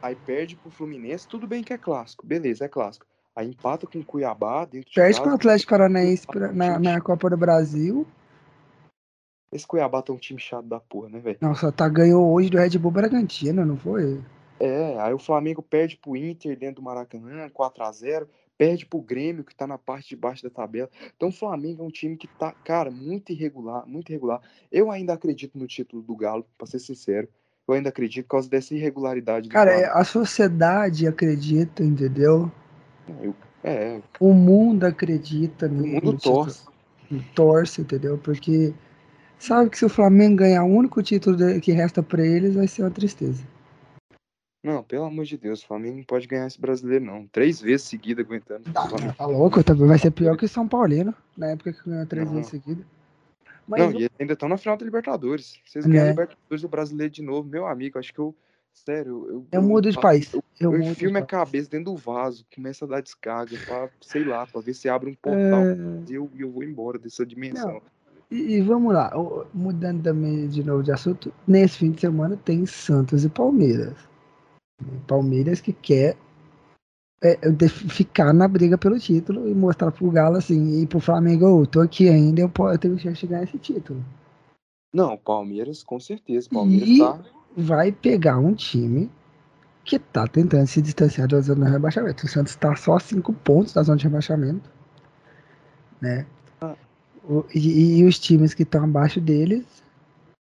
aí 0.02 0.14
perde 0.14 0.56
pro 0.56 0.70
Fluminense, 0.70 1.26
tudo 1.26 1.46
bem 1.46 1.62
que 1.62 1.72
é 1.72 1.78
clássico, 1.78 2.26
beleza, 2.26 2.64
é 2.64 2.68
clássico. 2.68 3.06
Aí 3.34 3.48
empata 3.48 3.86
com 3.86 3.98
o 3.98 4.04
Cuiabá 4.04 4.66
dentro 4.66 4.90
de 4.90 4.94
Perde 4.94 5.18
para 5.18 5.30
o. 5.30 5.34
Atlético 5.34 5.70
Paranaense 5.70 6.26
pra- 6.26 6.52
na, 6.52 6.78
na 6.78 7.00
Copa 7.00 7.30
do 7.30 7.36
Brasil. 7.36 8.06
Esse 9.50 9.66
Cuiabá 9.66 10.02
tá 10.02 10.12
um 10.12 10.18
time 10.18 10.38
chato 10.38 10.66
da 10.66 10.78
porra, 10.80 11.08
né, 11.08 11.18
velho? 11.18 11.38
Nossa, 11.40 11.72
tá 11.72 11.88
ganhou 11.88 12.30
hoje 12.30 12.50
do 12.50 12.58
Red 12.58 12.78
Bull 12.78 12.90
Bragantino, 12.90 13.64
não 13.64 13.76
foi? 13.76 14.20
É, 14.60 14.96
aí 15.00 15.12
o 15.12 15.18
Flamengo 15.18 15.60
perde 15.62 15.96
pro 15.96 16.16
Inter 16.16 16.56
dentro 16.56 16.76
do 16.76 16.82
Maracanã, 16.82 17.48
4 17.52 17.82
a 17.84 17.90
0 17.92 18.28
perde 18.56 18.86
pro 18.86 19.00
Grêmio, 19.00 19.42
que 19.42 19.54
tá 19.56 19.66
na 19.66 19.76
parte 19.76 20.10
de 20.10 20.16
baixo 20.16 20.44
da 20.44 20.50
tabela. 20.50 20.88
Então 21.16 21.30
o 21.30 21.32
Flamengo 21.32 21.82
é 21.82 21.86
um 21.86 21.90
time 21.90 22.16
que 22.16 22.28
tá, 22.28 22.52
cara, 22.64 22.92
muito 22.92 23.32
irregular, 23.32 23.84
muito 23.88 24.10
irregular. 24.10 24.40
Eu 24.70 24.88
ainda 24.90 25.14
acredito 25.14 25.58
no 25.58 25.66
título 25.66 26.00
do 26.00 26.14
Galo, 26.14 26.46
pra 26.56 26.66
ser 26.66 26.78
sincero. 26.78 27.28
Eu 27.66 27.74
ainda 27.74 27.88
acredito 27.88 28.24
por 28.26 28.32
causa 28.32 28.48
dessa 28.48 28.72
irregularidade 28.72 29.48
do 29.48 29.52
Cara, 29.52 29.70
é, 29.72 29.74
Flamengo. 29.78 29.98
a 29.98 30.04
sociedade 30.04 31.08
acredita, 31.08 31.82
entendeu? 31.82 32.52
Eu- 33.20 33.34
é, 33.64 34.00
O 34.20 34.32
mundo 34.32 34.84
acredita 34.84 35.66
o 35.66 35.68
no, 35.70 35.86
mundo 35.86 36.04
no 36.12 36.16
título. 36.18 36.44
torce. 36.44 36.64
torce, 37.34 37.80
entendeu? 37.80 38.16
Porque 38.18 38.72
sabe 39.40 39.70
que 39.70 39.78
se 39.78 39.84
o 39.84 39.88
Flamengo 39.88 40.36
ganhar 40.36 40.62
o 40.62 40.68
único 40.68 41.02
título 41.02 41.36
que 41.60 41.72
resta 41.72 42.00
pra 42.02 42.24
eles, 42.24 42.54
vai 42.54 42.68
ser 42.68 42.82
uma 42.82 42.90
tristeza. 42.90 43.42
Não, 44.62 44.82
pelo 44.82 45.04
amor 45.04 45.24
de 45.24 45.36
Deus, 45.36 45.62
o 45.62 45.66
Flamengo 45.66 45.96
não 45.96 46.04
pode 46.04 46.26
ganhar 46.28 46.46
esse 46.46 46.60
brasileiro, 46.60 47.04
não. 47.04 47.26
Três 47.26 47.60
vezes 47.60 47.86
seguida 47.86 48.22
aguentando. 48.22 48.62
Tá, 48.72 48.86
tá 49.16 49.26
louco? 49.26 49.62
Também 49.64 49.88
vai 49.88 49.98
ser 49.98 50.12
pior 50.12 50.36
que 50.36 50.44
o 50.44 50.48
São 50.48 50.68
Paulino, 50.68 51.12
na 51.36 51.48
época 51.48 51.72
que 51.72 51.88
ganhou 51.90 52.06
três 52.06 52.26
Não. 52.26 52.34
vezes 52.36 52.50
seguida. 52.50 52.84
Mas 53.66 53.80
Não, 53.80 53.92
e 53.92 53.96
eles 54.04 54.10
ainda 54.20 54.32
estão 54.34 54.48
na 54.48 54.56
final 54.56 54.76
da 54.76 54.84
Libertadores. 54.84 55.58
Vocês 55.66 55.84
ganham 55.84 56.02
Né? 56.04 56.08
a 56.08 56.12
Libertadores 56.12 56.62
do 56.62 56.68
brasileiro 56.68 57.12
de 57.12 57.22
novo, 57.22 57.48
meu 57.48 57.66
amigo. 57.66 57.98
Acho 57.98 58.12
que 58.12 58.18
eu. 58.20 58.34
Sério, 58.72 59.26
eu. 59.28 59.46
eu 59.52 59.62
mudo 59.62 59.90
de 59.90 59.96
eu- 59.98 60.00
país. 60.00 60.32
Eu, 60.32 60.42
Eu 60.58 60.72
eu 60.74 60.82
enfio 60.82 61.10
minha 61.10 61.26
cabeça 61.26 61.68
dentro 61.68 61.92
do 61.92 61.96
vaso, 61.96 62.46
começa 62.54 62.84
a 62.86 62.88
dar 62.88 63.02
descarga 63.02 63.54
pra, 63.66 63.88
sei 64.00 64.24
lá, 64.24 64.46
pra 64.46 64.60
ver 64.62 64.72
se 64.74 64.88
abre 64.88 65.10
um 65.10 65.14
portal 65.14 65.60
É, 65.60 65.76
e 66.08 66.14
eu, 66.14 66.30
e 66.34 66.40
eu 66.40 66.50
vou 66.50 66.62
embora 66.64 66.98
dessa 66.98 67.26
dimensão. 67.26 67.74
Não. 67.74 67.82
E, 68.30 68.54
e 68.54 68.60
vamos 68.62 68.94
lá, 68.94 69.12
mudando 69.52 70.02
também 70.02 70.48
de 70.48 70.64
novo 70.64 70.82
de 70.82 70.90
assunto, 70.90 71.30
nesse 71.46 71.78
fim 71.78 71.90
de 71.90 72.00
semana 72.00 72.34
tem 72.42 72.64
Santos 72.64 73.24
e 73.26 73.28
Palmeiras. 73.28 73.94
Palmeiras 75.06 75.60
que 75.60 75.72
quer 75.72 76.16
é, 77.22 77.36
de- 77.50 77.68
ficar 77.68 78.32
na 78.32 78.48
briga 78.48 78.76
pelo 78.76 78.98
título 78.98 79.48
e 79.48 79.54
mostrar 79.54 79.92
pro 79.92 80.10
Galo 80.10 80.36
assim, 80.38 80.82
e 80.82 80.86
pro 80.86 80.98
Flamengo, 80.98 81.46
"Ô, 81.46 81.66
tô 81.66 81.80
aqui 81.80 82.08
ainda, 82.08 82.40
eu, 82.40 82.50
eu 82.58 82.78
tenho 82.78 82.98
chance 82.98 83.20
de 83.20 83.26
ganhar 83.28 83.44
esse 83.44 83.58
título. 83.58 84.04
Não, 84.92 85.16
Palmeiras, 85.16 85.82
com 85.82 85.98
certeza. 86.00 86.48
Palmeiras 86.50 86.88
E- 86.88 86.98
tá. 86.98 87.18
Vai 87.56 87.92
pegar 87.92 88.38
um 88.38 88.54
time 88.54 89.10
que 89.84 89.98
tá 89.98 90.26
tentando 90.26 90.66
se 90.66 90.80
distanciar 90.80 91.28
da 91.28 91.40
zona 91.40 91.66
de 91.66 91.72
rebaixamento. 91.72 92.24
O 92.24 92.28
Santos 92.28 92.56
tá 92.56 92.74
só 92.76 92.96
a 92.96 93.00
cinco 93.00 93.32
pontos 93.32 93.72
da 93.74 93.82
zona 93.82 93.98
de 93.98 94.04
rebaixamento, 94.04 94.70
né? 96.00 96.26
O- 97.24 97.44
e, 97.54 97.98
e 98.00 98.04
os 98.04 98.18
times 98.18 98.52
que 98.52 98.64
estão 98.64 98.82
abaixo 98.84 99.20
deles 99.20 99.64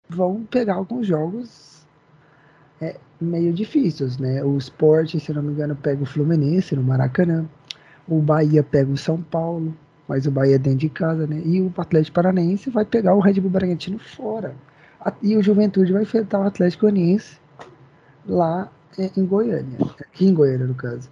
vão 0.07 0.45
pegar 0.45 0.75
alguns 0.75 1.05
jogos 1.05 1.68
é, 2.81 2.95
meio 3.19 3.53
difíceis, 3.53 4.17
né? 4.17 4.43
O 4.43 4.57
Sport, 4.57 5.15
se 5.19 5.33
não 5.33 5.41
me 5.41 5.51
engano, 5.51 5.75
pega 5.75 6.01
o 6.01 6.05
Fluminense 6.05 6.75
no 6.75 6.83
Maracanã. 6.83 7.45
O 8.07 8.21
Bahia 8.21 8.63
pega 8.63 8.91
o 8.91 8.97
São 8.97 9.21
Paulo, 9.21 9.75
mas 10.07 10.25
o 10.25 10.31
Bahia 10.31 10.55
é 10.55 10.59
dentro 10.59 10.79
de 10.79 10.89
casa, 10.89 11.27
né? 11.27 11.41
E 11.45 11.61
o 11.61 11.71
Atlético 11.77 12.15
Paranaense 12.15 12.69
vai 12.69 12.85
pegar 12.85 13.13
o 13.13 13.19
Red 13.19 13.39
Bull 13.39 13.51
Bragantino 13.51 13.99
fora. 13.99 14.55
E 15.21 15.37
o 15.37 15.43
Juventude 15.43 15.93
vai 15.93 16.03
enfrentar 16.03 16.39
o 16.39 16.47
Atlético 16.47 16.81
Goianiense 16.81 17.39
lá 18.25 18.71
é, 18.97 19.09
em 19.15 19.25
Goiânia. 19.25 19.77
Aqui 19.99 20.25
em 20.25 20.33
Goiânia, 20.33 20.65
no 20.65 20.75
caso. 20.75 21.09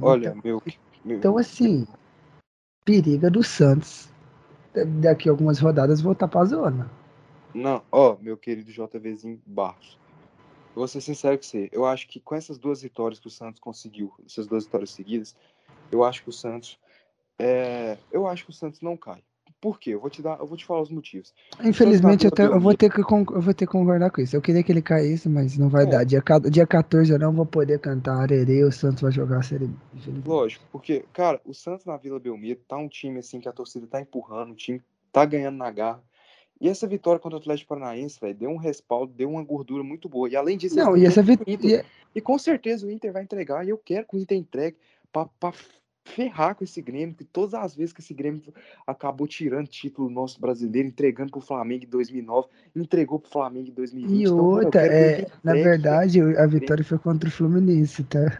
Olha, 0.00 0.36
meu. 0.42 0.62
meu 1.04 1.18
Então, 1.18 1.38
assim, 1.38 1.86
periga 2.84 3.30
do 3.30 3.42
Santos 3.42 4.08
da- 4.74 4.84
daqui 4.84 5.28
a 5.28 5.32
algumas 5.32 5.58
rodadas 5.58 6.00
voltar 6.00 6.28
pra 6.28 6.44
zona. 6.44 6.90
Não, 7.54 7.82
ó, 7.90 8.16
meu 8.20 8.36
querido 8.36 8.70
JVzinho 8.70 9.40
Barros. 9.46 9.98
Vou 10.74 10.86
ser 10.86 11.00
sincero 11.00 11.36
com 11.36 11.42
você. 11.42 11.68
Eu 11.72 11.84
acho 11.84 12.06
que 12.08 12.20
com 12.20 12.34
essas 12.34 12.58
duas 12.58 12.82
vitórias 12.82 13.18
que 13.18 13.26
o 13.26 13.30
Santos 13.30 13.60
conseguiu, 13.60 14.12
essas 14.24 14.46
duas 14.46 14.64
vitórias 14.64 14.90
seguidas, 14.90 15.36
eu 15.90 16.04
acho 16.04 16.22
que 16.22 16.28
o 16.28 16.32
Santos. 16.32 16.78
É, 17.38 17.98
eu 18.12 18.26
acho 18.26 18.44
que 18.44 18.50
o 18.50 18.54
Santos 18.54 18.80
não 18.80 18.96
cai. 18.96 19.22
Por 19.60 19.78
quê? 19.78 19.90
Eu 19.90 20.00
vou 20.00 20.08
te 20.08 20.22
dar, 20.22 20.38
eu 20.38 20.46
vou 20.46 20.56
te 20.56 20.64
falar 20.64 20.80
os 20.80 20.90
motivos. 20.90 21.34
Infelizmente, 21.62 22.24
eu, 22.24 22.46
eu 22.46 22.60
vou 22.60 22.74
ter 22.74 22.90
que, 22.90 23.00
eu 23.00 23.40
vou 23.40 23.54
ter 23.54 23.66
que 23.66 23.72
concordar 23.72 24.10
com 24.10 24.20
isso. 24.22 24.34
Eu 24.34 24.40
queria 24.40 24.62
que 24.62 24.72
ele 24.72 24.80
caísse, 24.80 25.28
mas 25.28 25.58
não 25.58 25.68
vai 25.68 25.84
É. 25.84 25.86
dar. 25.86 26.04
Dia, 26.04 26.22
dia 26.50 26.66
14 26.66 27.12
eu 27.12 27.18
não 27.18 27.32
vou 27.32 27.44
poder 27.44 27.78
cantar 27.78 28.20
Arerê, 28.20 28.64
o 28.64 28.72
Santos 28.72 29.02
vai 29.02 29.12
jogar 29.12 29.38
a 29.38 29.42
Série 29.42 29.66
B. 29.66 29.74
Lógico, 30.24 30.64
porque, 30.72 31.04
cara, 31.12 31.40
o 31.44 31.52
Santos 31.52 31.84
na 31.84 31.96
Vila 31.96 32.18
Belmiro 32.18 32.60
tá 32.66 32.76
um 32.76 32.88
time 32.88 33.18
assim 33.18 33.40
que 33.40 33.48
a 33.48 33.52
torcida 33.52 33.86
tá 33.86 34.00
empurrando, 34.00 34.52
o 34.52 34.56
time 34.56 34.82
tá 35.12 35.24
ganhando 35.26 35.56
na 35.56 35.70
garra. 35.70 36.02
E 36.60 36.68
essa 36.68 36.86
vitória 36.86 37.18
contra 37.18 37.38
o 37.38 37.40
Atlético 37.40 37.70
Paranaense, 37.70 38.20
velho, 38.20 38.34
deu 38.34 38.50
um 38.50 38.56
respaldo, 38.58 39.12
deu 39.14 39.30
uma 39.30 39.42
gordura 39.42 39.82
muito 39.82 40.08
boa. 40.08 40.28
E 40.28 40.36
além 40.36 40.58
disso, 40.58 40.76
Não, 40.76 40.94
e 40.96 41.06
essa 41.06 41.22
vitória. 41.22 41.84
E 42.14 42.20
com 42.20 42.38
certeza 42.38 42.86
o 42.86 42.90
Inter 42.90 43.12
vai 43.12 43.22
entregar, 43.22 43.64
e 43.64 43.70
eu 43.70 43.78
quero 43.78 44.06
que 44.06 44.16
o 44.16 44.18
Inter 44.18 44.36
entregue 44.36 44.76
pra, 45.10 45.24
pra 45.38 45.54
ferrar 46.04 46.54
com 46.54 46.64
esse 46.64 46.82
Grêmio, 46.82 47.14
que 47.14 47.24
todas 47.24 47.54
as 47.54 47.74
vezes 47.74 47.92
que 47.94 48.00
esse 48.00 48.12
Grêmio 48.12 48.42
acabou 48.86 49.26
tirando 49.26 49.68
título 49.68 50.10
nosso 50.10 50.40
brasileiro, 50.40 50.88
entregando 50.88 51.30
pro 51.30 51.40
Flamengo 51.40 51.84
em 51.84 51.88
2009, 51.88 52.48
entregou 52.76 53.18
pro 53.18 53.30
Flamengo 53.30 53.68
em 53.68 53.72
2020. 53.72 54.18
E 54.18 54.22
Então, 54.24 54.38
outra, 54.38 54.86
é, 54.86 55.26
na 55.42 55.54
verdade, 55.54 56.20
a 56.20 56.46
vitória 56.46 56.84
foi 56.84 56.98
contra 56.98 57.28
o 57.28 57.32
Fluminense, 57.32 58.04
tá? 58.04 58.38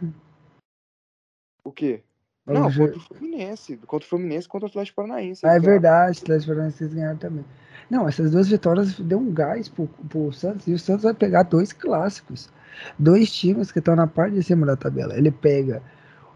O 1.63 1.71
quê? 1.71 2.01
Não, 2.45 2.69
jo- 2.69 2.85
contra 2.85 2.97
o 2.97 3.01
Fluminense. 3.01 3.77
Contra 3.77 4.05
o 4.05 4.09
Fluminense 4.09 4.47
contra 4.47 4.67
o 4.67 4.69
Atlético 4.69 4.95
Paranaense. 4.97 5.45
Ah, 5.45 5.55
é 5.55 5.59
verdade, 5.59 6.19
o 6.19 6.23
Atlético 6.23 6.51
Paranaense 6.51 6.87
ganharam 6.87 7.17
também. 7.17 7.45
Não, 7.91 8.07
essas 8.07 8.31
duas 8.31 8.47
vitórias 8.47 8.97
deu 8.97 9.19
um 9.19 9.33
gás 9.33 9.67
pro, 9.67 9.85
pro 9.85 10.31
Santos 10.31 10.65
e 10.65 10.71
o 10.71 10.79
Santos 10.79 11.03
vai 11.03 11.13
pegar 11.13 11.43
dois 11.43 11.73
clássicos. 11.73 12.49
Dois 12.97 13.29
times 13.29 13.69
que 13.69 13.79
estão 13.79 13.97
na 13.97 14.07
parte 14.07 14.35
de 14.35 14.43
cima 14.43 14.65
da 14.65 14.77
tabela. 14.77 15.17
Ele 15.17 15.29
pega 15.29 15.83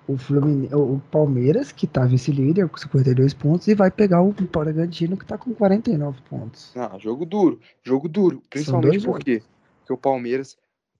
o, 0.06 0.16
o 0.16 1.00
Palmeiras, 1.10 1.72
que 1.72 1.88
tá 1.88 2.06
vice-líder 2.06 2.68
com 2.68 2.78
52 2.78 3.34
pontos, 3.34 3.70
e 3.70 3.74
vai 3.74 3.90
pegar 3.90 4.22
o 4.22 4.34
Bragantino, 4.34 5.16
que 5.16 5.26
tá 5.26 5.38
com 5.38 5.54
49 5.54 6.20
pontos. 6.30 6.74
Ah, 6.76 6.98
jogo 7.00 7.26
duro, 7.26 7.58
jogo 7.82 8.10
duro. 8.10 8.44
Principalmente 8.50 9.06
porque, 9.06 9.42
porque 9.80 9.94
o 9.94 9.98
Palmeiras 9.98 10.58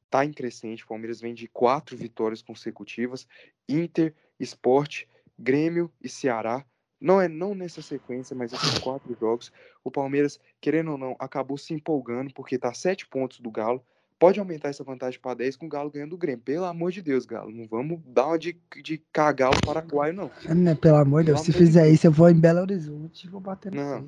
tá 0.10 0.24
em 0.24 0.32
crescente. 0.32 0.86
O 0.86 0.88
Palmeiras 0.88 1.20
vem 1.20 1.34
de 1.34 1.50
quatro 1.50 1.98
vitórias 1.98 2.42
consecutivas. 2.42 3.28
Inter, 3.68 4.14
Esporte, 4.40 5.06
Grêmio 5.38 5.92
e 6.02 6.08
Ceará. 6.08 6.64
Não 7.06 7.22
é 7.22 7.28
não 7.28 7.54
nessa 7.54 7.84
sequência, 7.84 8.36
mas 8.36 8.52
esses 8.52 8.80
quatro 8.80 9.16
jogos. 9.20 9.52
O 9.84 9.92
Palmeiras, 9.92 10.40
querendo 10.60 10.94
ou 10.94 10.98
não, 10.98 11.16
acabou 11.20 11.56
se 11.56 11.72
empolgando 11.72 12.34
porque 12.34 12.58
tá 12.58 12.74
sete 12.74 13.06
pontos 13.06 13.40
do 13.40 13.52
Galo 13.52 13.86
pode 14.18 14.40
aumentar 14.40 14.70
essa 14.70 14.84
vantagem 14.84 15.20
para 15.20 15.36
10 15.36 15.58
com 15.58 15.68
o 15.68 15.70
Galo 15.70 15.92
ganhando 15.92 16.14
o 16.14 16.18
Grêmio. 16.18 16.44
Pelo 16.44 16.66
amor 16.66 16.92
de 16.92 17.04
Deus, 17.04 17.24
Galo. 17.24 17.52
Não 17.52 17.68
vamos 17.68 18.02
dar 18.08 18.26
uma 18.26 18.40
de, 18.40 18.58
de 18.82 18.98
cagar 19.12 19.52
o 19.52 19.62
Paraguai, 19.64 20.12
não. 20.14 20.32
não 20.50 20.72
é, 20.72 20.74
pelo 20.74 20.98
amor 20.98 21.22
de 21.22 21.28
Deus, 21.28 21.42
se 21.42 21.52
fizer 21.52 21.88
isso, 21.90 22.08
eu 22.08 22.12
vou 22.12 22.28
em 22.28 22.40
Belo 22.40 22.62
Horizonte 22.62 23.28
e 23.28 23.30
vou 23.30 23.40
bater 23.40 23.72
no 23.72 23.84
não, 23.84 24.08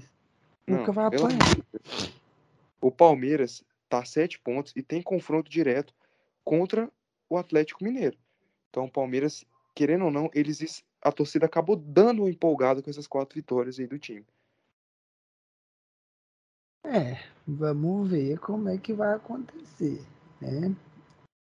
Nunca 0.65 0.91
vai 0.91 1.05
apanhar. 1.05 1.37
O 2.81 2.89
Palmeiras 2.89 3.63
tá 3.87 3.99
a 3.99 4.05
7 4.05 4.39
pontos 4.39 4.73
e 4.75 4.81
tem 4.81 5.03
confronto 5.03 5.51
direto 5.51 5.93
contra 6.43 6.89
o 7.29 7.37
Atlético 7.37 7.83
Mineiro. 7.83 8.17
Então 8.71 8.85
o 8.85 8.91
Palmeiras, 8.91 9.45
querendo 9.75 10.05
ou 10.05 10.11
não, 10.11 10.31
eles 10.33 10.83
a 11.07 11.11
torcida 11.11 11.45
acabou 11.45 11.75
dando 11.75 12.23
uma 12.23 12.29
empolgada 12.29 12.81
com 12.81 12.89
essas 12.89 13.07
quatro 13.07 13.35
vitórias 13.35 13.79
aí 13.79 13.87
do 13.87 13.97
time. 13.97 14.25
É, 16.85 17.19
vamos 17.45 18.09
ver 18.09 18.39
como 18.39 18.69
é 18.69 18.77
que 18.77 18.93
vai 18.93 19.13
acontecer, 19.13 20.01
né? 20.41 20.73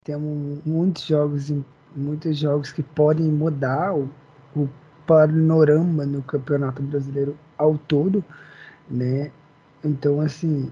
Temos 0.04 0.64
muitos 0.64 1.04
jogos, 1.04 1.50
muitos 1.94 2.38
jogos 2.38 2.72
que 2.72 2.82
podem 2.82 3.26
mudar 3.26 3.94
o, 3.94 4.10
o 4.54 4.68
panorama 5.06 6.04
no 6.04 6.22
Campeonato 6.22 6.82
Brasileiro 6.82 7.38
ao 7.56 7.78
todo, 7.78 8.24
né? 8.88 9.32
Então, 9.82 10.20
assim, 10.20 10.70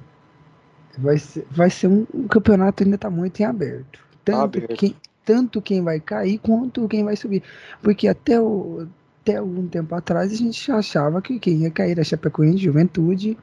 vai 0.98 1.18
ser, 1.18 1.46
vai 1.50 1.70
ser 1.70 1.86
um, 1.86 2.06
um 2.12 2.28
campeonato 2.28 2.82
ainda 2.82 2.96
está 2.96 3.08
muito 3.08 3.40
em 3.40 3.44
aberto. 3.44 4.06
Tanto, 4.24 4.58
aberto. 4.58 4.76
Quem, 4.76 4.96
tanto 5.28 5.60
quem 5.60 5.82
vai 5.82 6.00
cair 6.00 6.38
quanto 6.38 6.88
quem 6.88 7.04
vai 7.04 7.14
subir. 7.14 7.42
Porque 7.82 8.08
até, 8.08 8.40
o, 8.40 8.88
até 9.20 9.36
algum 9.36 9.68
tempo 9.68 9.94
atrás 9.94 10.32
a 10.32 10.34
gente 10.34 10.72
achava 10.72 11.20
que 11.20 11.38
quem 11.38 11.58
ia 11.58 11.70
cair 11.70 11.90
era 11.90 12.02
Chapecoense, 12.02 12.56
Juventude 12.56 13.36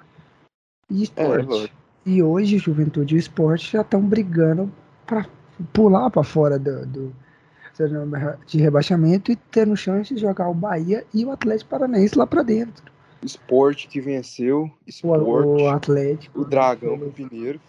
e 0.90 1.04
esporte. 1.04 1.66
É, 1.66 2.10
e 2.10 2.24
hoje 2.24 2.58
Juventude 2.58 3.16
e 3.16 3.20
esporte 3.20 3.74
já 3.74 3.82
estão 3.82 4.02
brigando 4.02 4.72
para 5.06 5.28
pular 5.72 6.10
para 6.10 6.24
fora 6.24 6.58
do, 6.58 6.88
do, 6.88 7.16
de 8.48 8.58
rebaixamento 8.58 9.32
e 9.32 9.36
tendo 9.36 9.78
chance 9.78 10.12
de 10.12 10.20
jogar 10.20 10.50
o 10.50 10.56
Bahia 10.56 11.06
e 11.14 11.24
o 11.24 11.30
Atlético 11.30 11.70
Paranaense 11.70 12.18
lá 12.18 12.26
para 12.26 12.42
dentro. 12.42 12.92
Esporte 13.22 13.88
que 13.88 14.02
venceu, 14.02 14.72
esporte, 14.88 15.24
o, 15.24 15.62
o 15.62 15.70
Atlético, 15.70 16.42
o 16.42 16.46
Dragão, 16.46 16.96
o 16.96 17.14
Mineiro. 17.16 17.62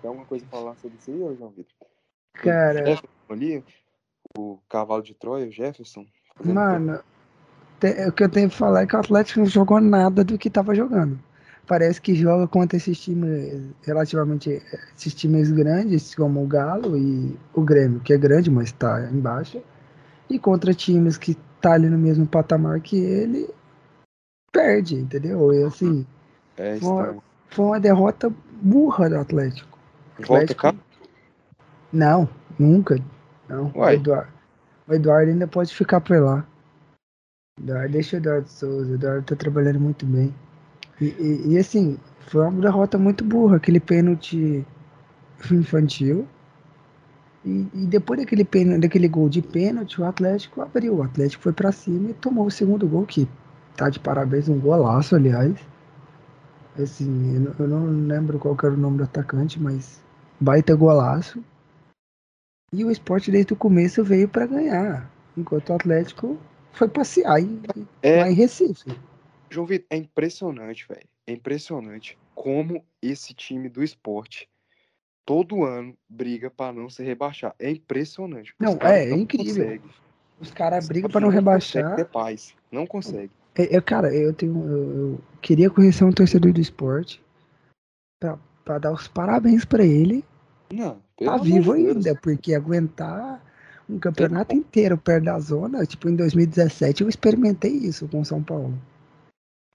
Tem 0.00 0.08
alguma 0.08 0.26
coisa 0.26 0.44
para 0.48 0.60
falar 0.60 0.76
sobre 0.76 0.96
isso 0.96 1.10
aí, 1.10 1.36
João 1.36 1.50
Vitor? 1.50 1.93
Cara, 2.34 2.82
o 2.82 2.86
Jefferson 2.86 3.08
ali, 3.30 3.64
o 4.36 4.58
cavalo 4.68 5.02
de 5.02 5.14
Troia, 5.14 5.46
o 5.46 5.50
Jefferson. 5.50 6.06
Mano, 6.44 7.00
o 8.08 8.12
que 8.12 8.24
eu 8.24 8.28
tenho 8.28 8.50
que 8.50 8.56
falar 8.56 8.82
é 8.82 8.86
que 8.86 8.96
o 8.96 8.98
Atlético 8.98 9.40
não 9.40 9.46
jogou 9.46 9.80
nada 9.80 10.24
do 10.24 10.38
que 10.38 10.48
estava 10.48 10.74
jogando. 10.74 11.18
Parece 11.66 12.00
que 12.00 12.14
joga 12.14 12.46
contra 12.46 12.76
esses 12.76 13.00
times 13.00 13.70
relativamente 13.82 14.62
esses 14.94 15.14
times 15.14 15.50
grandes 15.50 16.14
como 16.14 16.42
o 16.42 16.46
Galo 16.46 16.96
e 16.96 17.38
o 17.54 17.62
Grêmio 17.62 18.00
que 18.00 18.12
é 18.12 18.18
grande 18.18 18.50
mas 18.50 18.66
está 18.66 19.08
embaixo. 19.10 19.62
E 20.28 20.38
contra 20.38 20.74
times 20.74 21.16
que 21.16 21.34
tá 21.60 21.72
ali 21.72 21.88
no 21.88 21.98
mesmo 21.98 22.26
patamar 22.26 22.80
que 22.80 22.96
ele 22.96 23.48
perde 24.52 24.96
entendeu? 24.96 25.54
E 25.54 25.64
assim 25.64 26.06
é 26.58 26.76
foi, 26.76 26.88
uma, 26.88 27.22
foi, 27.48 27.64
uma, 27.64 27.80
derrota 27.80 28.30
burra 28.60 29.08
do 29.08 29.18
Atlético, 29.18 29.78
Atlético 30.18 30.28
Volta 30.28 30.54
cá? 30.54 30.74
Não 31.94 32.28
nunca 32.58 32.98
não 33.48 33.70
o 33.74 33.88
Eduardo, 33.88 34.32
o 34.88 34.94
Eduardo 34.94 35.30
ainda 35.30 35.46
pode 35.46 35.74
ficar 35.74 36.00
por 36.00 36.20
lá 36.20 36.46
Eduardo, 37.60 37.92
deixa 37.92 38.16
o 38.16 38.18
Eduardo 38.18 38.48
Souza 38.48 38.92
o 38.92 38.94
Eduardo 38.94 39.22
tá 39.22 39.36
trabalhando 39.36 39.80
muito 39.80 40.04
bem 40.04 40.34
e, 41.00 41.06
e, 41.06 41.52
e, 41.52 41.58
assim, 41.58 41.98
foi 42.20 42.42
uma 42.46 42.60
derrota 42.60 42.96
muito 42.98 43.24
burra, 43.24 43.56
aquele 43.56 43.80
pênalti 43.80 44.64
infantil. 45.50 46.26
E, 47.44 47.66
e, 47.74 47.86
depois 47.86 48.20
daquele, 48.20 48.44
pênalti, 48.44 48.80
daquele 48.80 49.08
gol 49.08 49.28
de 49.28 49.42
pênalti, 49.42 50.00
o 50.00 50.04
Atlético 50.04 50.62
abriu. 50.62 50.96
O 50.96 51.02
Atlético 51.02 51.42
foi 51.42 51.52
para 51.52 51.72
cima 51.72 52.10
e 52.10 52.14
tomou 52.14 52.46
o 52.46 52.50
segundo 52.50 52.86
gol, 52.86 53.04
que 53.04 53.28
tá 53.76 53.88
de 53.88 53.98
parabéns, 53.98 54.48
um 54.48 54.58
golaço, 54.58 55.14
aliás. 55.16 55.54
Assim, 56.80 57.44
eu 57.44 57.54
eu 57.58 57.68
não 57.68 58.06
lembro 58.06 58.38
qual 58.38 58.56
era 58.62 58.72
o 58.72 58.76
nome 58.76 58.98
do 58.98 59.04
atacante, 59.04 59.60
mas 59.60 60.02
baita 60.40 60.74
golaço. 60.74 61.42
E 62.74 62.84
o 62.84 62.90
esporte 62.90 63.30
desde 63.30 63.52
o 63.52 63.56
começo 63.56 64.02
veio 64.02 64.28
para 64.28 64.46
ganhar, 64.46 65.08
enquanto 65.36 65.70
o 65.70 65.74
Atlético 65.74 66.36
foi 66.72 66.88
passear 66.88 67.40
em, 67.40 67.62
é, 68.02 68.20
lá 68.20 68.30
em 68.30 68.34
Recife. 68.34 68.90
João 69.48 69.64
Vitor, 69.64 69.86
é 69.90 69.96
impressionante, 69.96 70.84
velho. 70.88 71.06
É 71.26 71.32
impressionante 71.32 72.18
como 72.34 72.84
esse 73.00 73.32
time 73.32 73.68
do 73.68 73.82
esporte 73.82 74.48
todo 75.24 75.64
ano 75.64 75.96
briga 76.08 76.50
para 76.50 76.72
não 76.72 76.90
se 76.90 77.02
rebaixar. 77.04 77.54
É 77.60 77.70
impressionante. 77.70 78.52
Não, 78.58 78.76
é, 78.82 79.04
é 79.04 79.14
incrível. 79.14 79.64
Consegue. 79.64 79.90
Os 80.40 80.50
caras 80.50 80.88
brigam 80.88 81.08
para 81.08 81.20
não, 81.20 81.28
não 81.28 81.34
rebaixar. 81.34 81.82
Consegue 81.82 82.02
ter 82.02 82.10
paz. 82.10 82.54
Não 82.72 82.86
consegue. 82.86 83.30
É, 83.54 83.76
é, 83.76 83.80
cara, 83.80 84.12
eu 84.12 84.32
tenho. 84.32 84.66
Eu, 84.66 84.98
eu, 84.98 85.20
queria 85.40 85.70
conhecer 85.70 86.04
um 86.04 86.10
torcedor 86.10 86.52
do 86.52 86.60
esporte 86.60 87.22
para 88.64 88.78
dar 88.78 88.92
os 88.92 89.06
parabéns 89.06 89.64
para 89.64 89.84
ele. 89.84 90.24
Não, 90.72 91.00
tá 91.16 91.36
vivo 91.36 91.72
ainda, 91.72 92.14
porque 92.14 92.54
aguentar 92.54 93.42
um 93.88 93.98
campeonato 93.98 94.54
inteiro 94.54 94.96
perto 94.96 95.24
da 95.24 95.38
zona, 95.38 95.84
tipo 95.84 96.08
em 96.08 96.16
2017 96.16 97.02
eu 97.02 97.08
experimentei 97.08 97.72
isso 97.72 98.08
com 98.08 98.24
São 98.24 98.42
Paulo. 98.42 98.78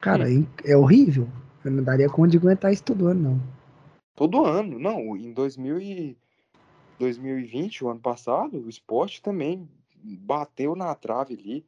Cara, 0.02 0.26
é 0.64 0.76
horrível. 0.76 1.28
Eu 1.64 1.72
não 1.72 1.84
daria 1.84 2.10
conta 2.10 2.30
de 2.30 2.38
aguentar 2.38 2.72
isso 2.72 2.84
todo 2.84 3.08
ano, 3.08 3.32
não. 3.32 3.42
Todo 4.16 4.46
ano, 4.46 4.80
não. 4.80 5.16
Em 5.16 5.32
2000 5.34 5.80
e 5.80 6.18
2020, 6.98 7.84
o 7.84 7.90
ano 7.90 8.00
passado, 8.00 8.58
o 8.58 8.70
esporte 8.70 9.22
também 9.22 9.68
bateu 10.04 10.76
na 10.76 10.94
trave 10.96 11.34
ali. 11.34 11.66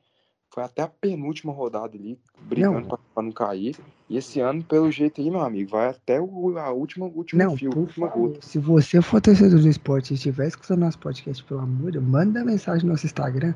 Foi 0.53 0.63
até 0.63 0.81
a 0.81 0.87
penúltima 0.87 1.53
rodada 1.53 1.95
ali, 1.95 2.19
brigando 2.41 2.85
para 2.87 2.97
pra, 3.13 3.23
não 3.23 3.31
cair. 3.31 3.77
E 4.09 4.17
esse 4.17 4.41
ano, 4.41 4.61
pelo 4.61 4.91
jeito 4.91 5.21
aí, 5.21 5.31
meu 5.31 5.39
amigo, 5.39 5.71
vai 5.71 5.87
até 5.87 6.19
o 6.19 6.57
a 6.57 6.71
última, 6.71 7.05
última 7.05 7.45
não, 7.45 7.55
fio, 7.55 7.71
última 7.73 8.07
gota. 8.07 8.39
Se 8.41 8.59
você 8.59 9.01
for 9.01 9.21
torcedor 9.21 9.61
do 9.61 9.69
esporte 9.69 10.11
e 10.11 10.15
estiver 10.15 10.47
escutando 10.47 10.81
nosso 10.81 10.99
podcast, 10.99 11.41
pelo 11.45 11.61
amor 11.61 11.91
de 11.91 11.99
Deus, 11.99 12.03
manda 12.03 12.43
mensagem 12.43 12.85
no 12.85 12.91
nosso 12.91 13.05
Instagram 13.05 13.53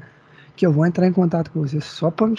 que 0.56 0.66
eu 0.66 0.72
vou 0.72 0.86
entrar 0.86 1.06
em 1.06 1.12
contato 1.12 1.52
com 1.52 1.60
você 1.60 1.82
só 1.82 2.10
pra, 2.10 2.32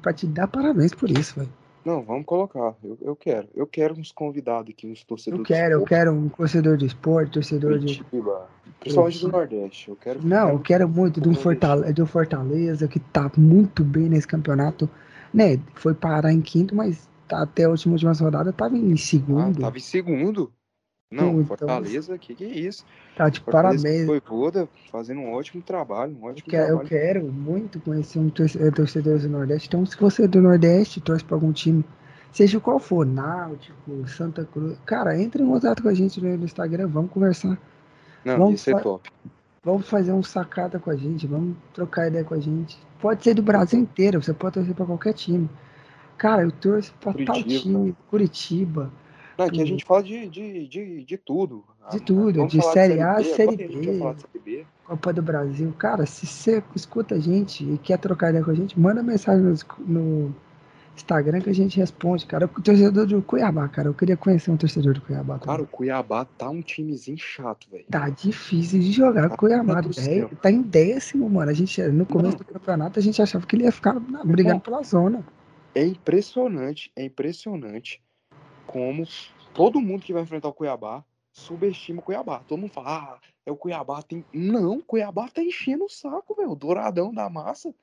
pra 0.00 0.12
te 0.14 0.26
dar 0.26 0.48
parabéns 0.48 0.94
por 0.94 1.10
isso, 1.10 1.38
velho. 1.38 1.52
Não, 1.84 2.02
vamos 2.02 2.24
colocar. 2.24 2.74
Eu, 2.82 2.96
eu 3.00 3.16
quero. 3.16 3.48
Eu 3.54 3.66
quero 3.66 3.94
uns 3.94 4.12
convidados 4.12 4.70
aqui, 4.70 4.86
uns 4.86 5.02
torcedores. 5.04 5.40
Eu 5.40 5.56
quero, 5.56 5.74
eu 5.74 5.84
quero 5.84 6.12
um 6.12 6.28
torcedor 6.28 6.76
de 6.76 6.86
esporte, 6.86 7.32
torcedor 7.32 7.78
Curitiba, 7.78 8.48
de. 8.64 8.72
Principalmente 8.80 9.20
do 9.20 9.28
Nordeste. 9.28 9.88
Eu 9.88 9.96
quero. 9.96 10.26
Não, 10.26 10.50
eu 10.50 10.58
quero 10.60 10.88
muito 10.88 11.20
do 11.20 11.34
Fortaleza, 11.34 11.92
do 11.92 12.06
Fortaleza, 12.06 12.88
que 12.88 13.00
tá 13.00 13.30
muito 13.36 13.82
bem 13.84 14.08
nesse 14.08 14.26
campeonato. 14.26 14.88
Né? 15.34 15.58
Foi 15.74 15.94
parar 15.94 16.32
em 16.32 16.40
quinto, 16.40 16.74
mas 16.74 17.08
tá, 17.26 17.42
até 17.42 17.64
a 17.64 17.70
última, 17.70 17.94
última 17.94 18.12
rodada 18.12 18.52
tava 18.52 18.76
em 18.76 18.96
segundo. 18.96 19.58
Ah, 19.58 19.62
tava 19.62 19.78
em 19.78 19.80
segundo? 19.80 20.52
Não, 21.12 21.32
então, 21.32 21.44
Fortaleza, 21.44 22.16
que 22.16 22.34
que 22.34 22.44
é 22.44 22.48
isso? 22.48 22.84
Tá 23.14 23.28
de 23.28 23.40
parabéns. 23.40 24.06
Foi 24.06 24.20
Voda 24.20 24.68
fazendo 24.90 25.20
um 25.20 25.32
ótimo 25.32 25.62
trabalho, 25.62 26.16
um 26.18 26.24
ótimo 26.24 26.46
eu 26.46 26.50
quero, 26.50 26.66
trabalho. 26.66 26.84
Eu 26.84 26.88
quero 26.88 27.24
muito 27.26 27.80
conhecer 27.80 28.18
um 28.18 28.28
eh, 28.28 28.70
torcedor 28.70 29.18
do 29.18 29.28
Nordeste. 29.28 29.68
Então, 29.68 29.84
se 29.84 29.96
você 29.98 30.24
é 30.24 30.28
do 30.28 30.40
Nordeste, 30.40 31.00
torce 31.00 31.24
para 31.24 31.36
algum 31.36 31.52
time, 31.52 31.84
seja 32.32 32.58
qual 32.58 32.78
for, 32.78 33.04
Náutico, 33.04 34.08
Santa 34.08 34.44
Cruz, 34.44 34.78
cara, 34.86 35.20
entre 35.20 35.42
em 35.42 35.46
contato 35.46 35.82
com 35.82 35.88
a 35.88 35.94
gente 35.94 36.20
no 36.20 36.44
Instagram, 36.44 36.88
vamos 36.88 37.10
conversar. 37.10 37.58
Não, 38.24 38.38
vamos 38.38 38.60
isso 38.60 38.70
é 38.70 38.80
top. 38.80 39.10
Vamos 39.64 39.88
fazer 39.88 40.12
um 40.12 40.22
sacada 40.22 40.78
com 40.80 40.90
a 40.90 40.96
gente, 40.96 41.26
vamos 41.26 41.56
trocar 41.72 42.08
ideia 42.08 42.24
com 42.24 42.34
a 42.34 42.40
gente. 42.40 42.78
Pode 43.00 43.22
ser 43.22 43.34
do 43.34 43.42
Brasil 43.42 43.78
inteiro, 43.78 44.22
você 44.22 44.32
pode 44.32 44.54
torcer 44.54 44.74
para 44.74 44.86
qualquer 44.86 45.12
time. 45.12 45.48
Cara, 46.16 46.42
eu 46.42 46.50
torço 46.50 46.94
pra 47.00 47.12
Curitiba. 47.12 47.34
tal 47.34 47.42
time, 47.44 47.96
Curitiba. 48.08 48.90
Não, 49.38 49.46
aqui 49.46 49.62
a 49.62 49.64
gente 49.64 49.84
fala 49.84 50.02
de, 50.02 50.28
de, 50.28 50.68
de, 50.68 51.04
de 51.04 51.16
tudo. 51.16 51.64
De 51.90 52.00
tudo, 52.00 52.46
de 52.46 52.62
Série 52.62 53.00
A, 53.00 53.16
B, 53.16 53.24
Série 53.24 53.56
B, 53.56 54.40
B, 54.44 54.66
Copa 54.84 55.12
do 55.12 55.22
Brasil. 55.22 55.72
Cara, 55.78 56.06
se 56.06 56.26
você 56.26 56.62
escuta 56.76 57.16
a 57.16 57.18
gente 57.18 57.64
e 57.64 57.78
quer 57.78 57.98
trocar 57.98 58.30
ideia 58.30 58.44
com 58.44 58.50
a 58.50 58.54
gente, 58.54 58.78
manda 58.78 59.02
mensagem 59.02 59.42
no, 59.42 59.54
no 59.86 60.34
Instagram 60.94 61.40
que 61.40 61.50
a 61.50 61.54
gente 61.54 61.78
responde, 61.78 62.24
cara. 62.26 62.46
O 62.46 62.62
torcedor 62.62 63.06
do 63.06 63.22
Cuiabá, 63.22 63.68
cara. 63.68 63.88
Eu 63.88 63.94
queria 63.94 64.16
conhecer 64.16 64.50
um 64.50 64.56
torcedor 64.56 64.94
do 64.94 65.00
Cuiabá. 65.00 65.38
Também. 65.38 65.46
Cara, 65.46 65.62
o 65.62 65.66
Cuiabá 65.66 66.24
tá 66.24 66.48
um 66.48 66.62
timezinho 66.62 67.18
chato, 67.18 67.68
velho. 67.70 67.84
Tá 67.90 68.08
difícil 68.08 68.80
de 68.80 68.92
jogar 68.92 69.28
com 69.28 69.34
o 69.34 69.38
Cuiabá. 69.38 69.80
Dez, 69.80 70.30
tá 70.40 70.50
em 70.50 70.62
décimo, 70.62 71.28
mano. 71.28 71.50
A 71.50 71.54
gente, 71.54 71.82
no 71.82 72.06
começo 72.06 72.36
do 72.36 72.44
campeonato, 72.44 72.98
a 72.98 73.02
gente 73.02 73.20
achava 73.20 73.46
que 73.46 73.56
ele 73.56 73.64
ia 73.64 73.72
ficar 73.72 73.98
brigando 74.24 74.60
pela 74.60 74.82
zona. 74.82 75.24
É 75.74 75.84
impressionante, 75.84 76.92
é 76.94 77.04
impressionante 77.04 78.00
como 78.72 79.06
todo 79.52 79.80
mundo 79.80 80.02
que 80.02 80.14
vai 80.14 80.22
enfrentar 80.22 80.48
o 80.48 80.54
Cuiabá 80.54 81.04
subestima 81.30 82.00
o 82.00 82.02
Cuiabá. 82.02 82.40
Todo 82.48 82.60
mundo 82.60 82.72
fala, 82.72 82.88
ah, 82.88 83.18
é 83.44 83.52
o 83.52 83.56
Cuiabá. 83.56 84.02
Tem... 84.02 84.24
Não, 84.32 84.78
o 84.78 84.82
Cuiabá 84.82 85.28
tá 85.28 85.42
enchendo 85.42 85.84
o 85.84 85.88
saco, 85.88 86.34
velho. 86.34 86.50
O 86.50 86.56
douradão 86.56 87.12
da 87.12 87.28
massa 87.28 87.74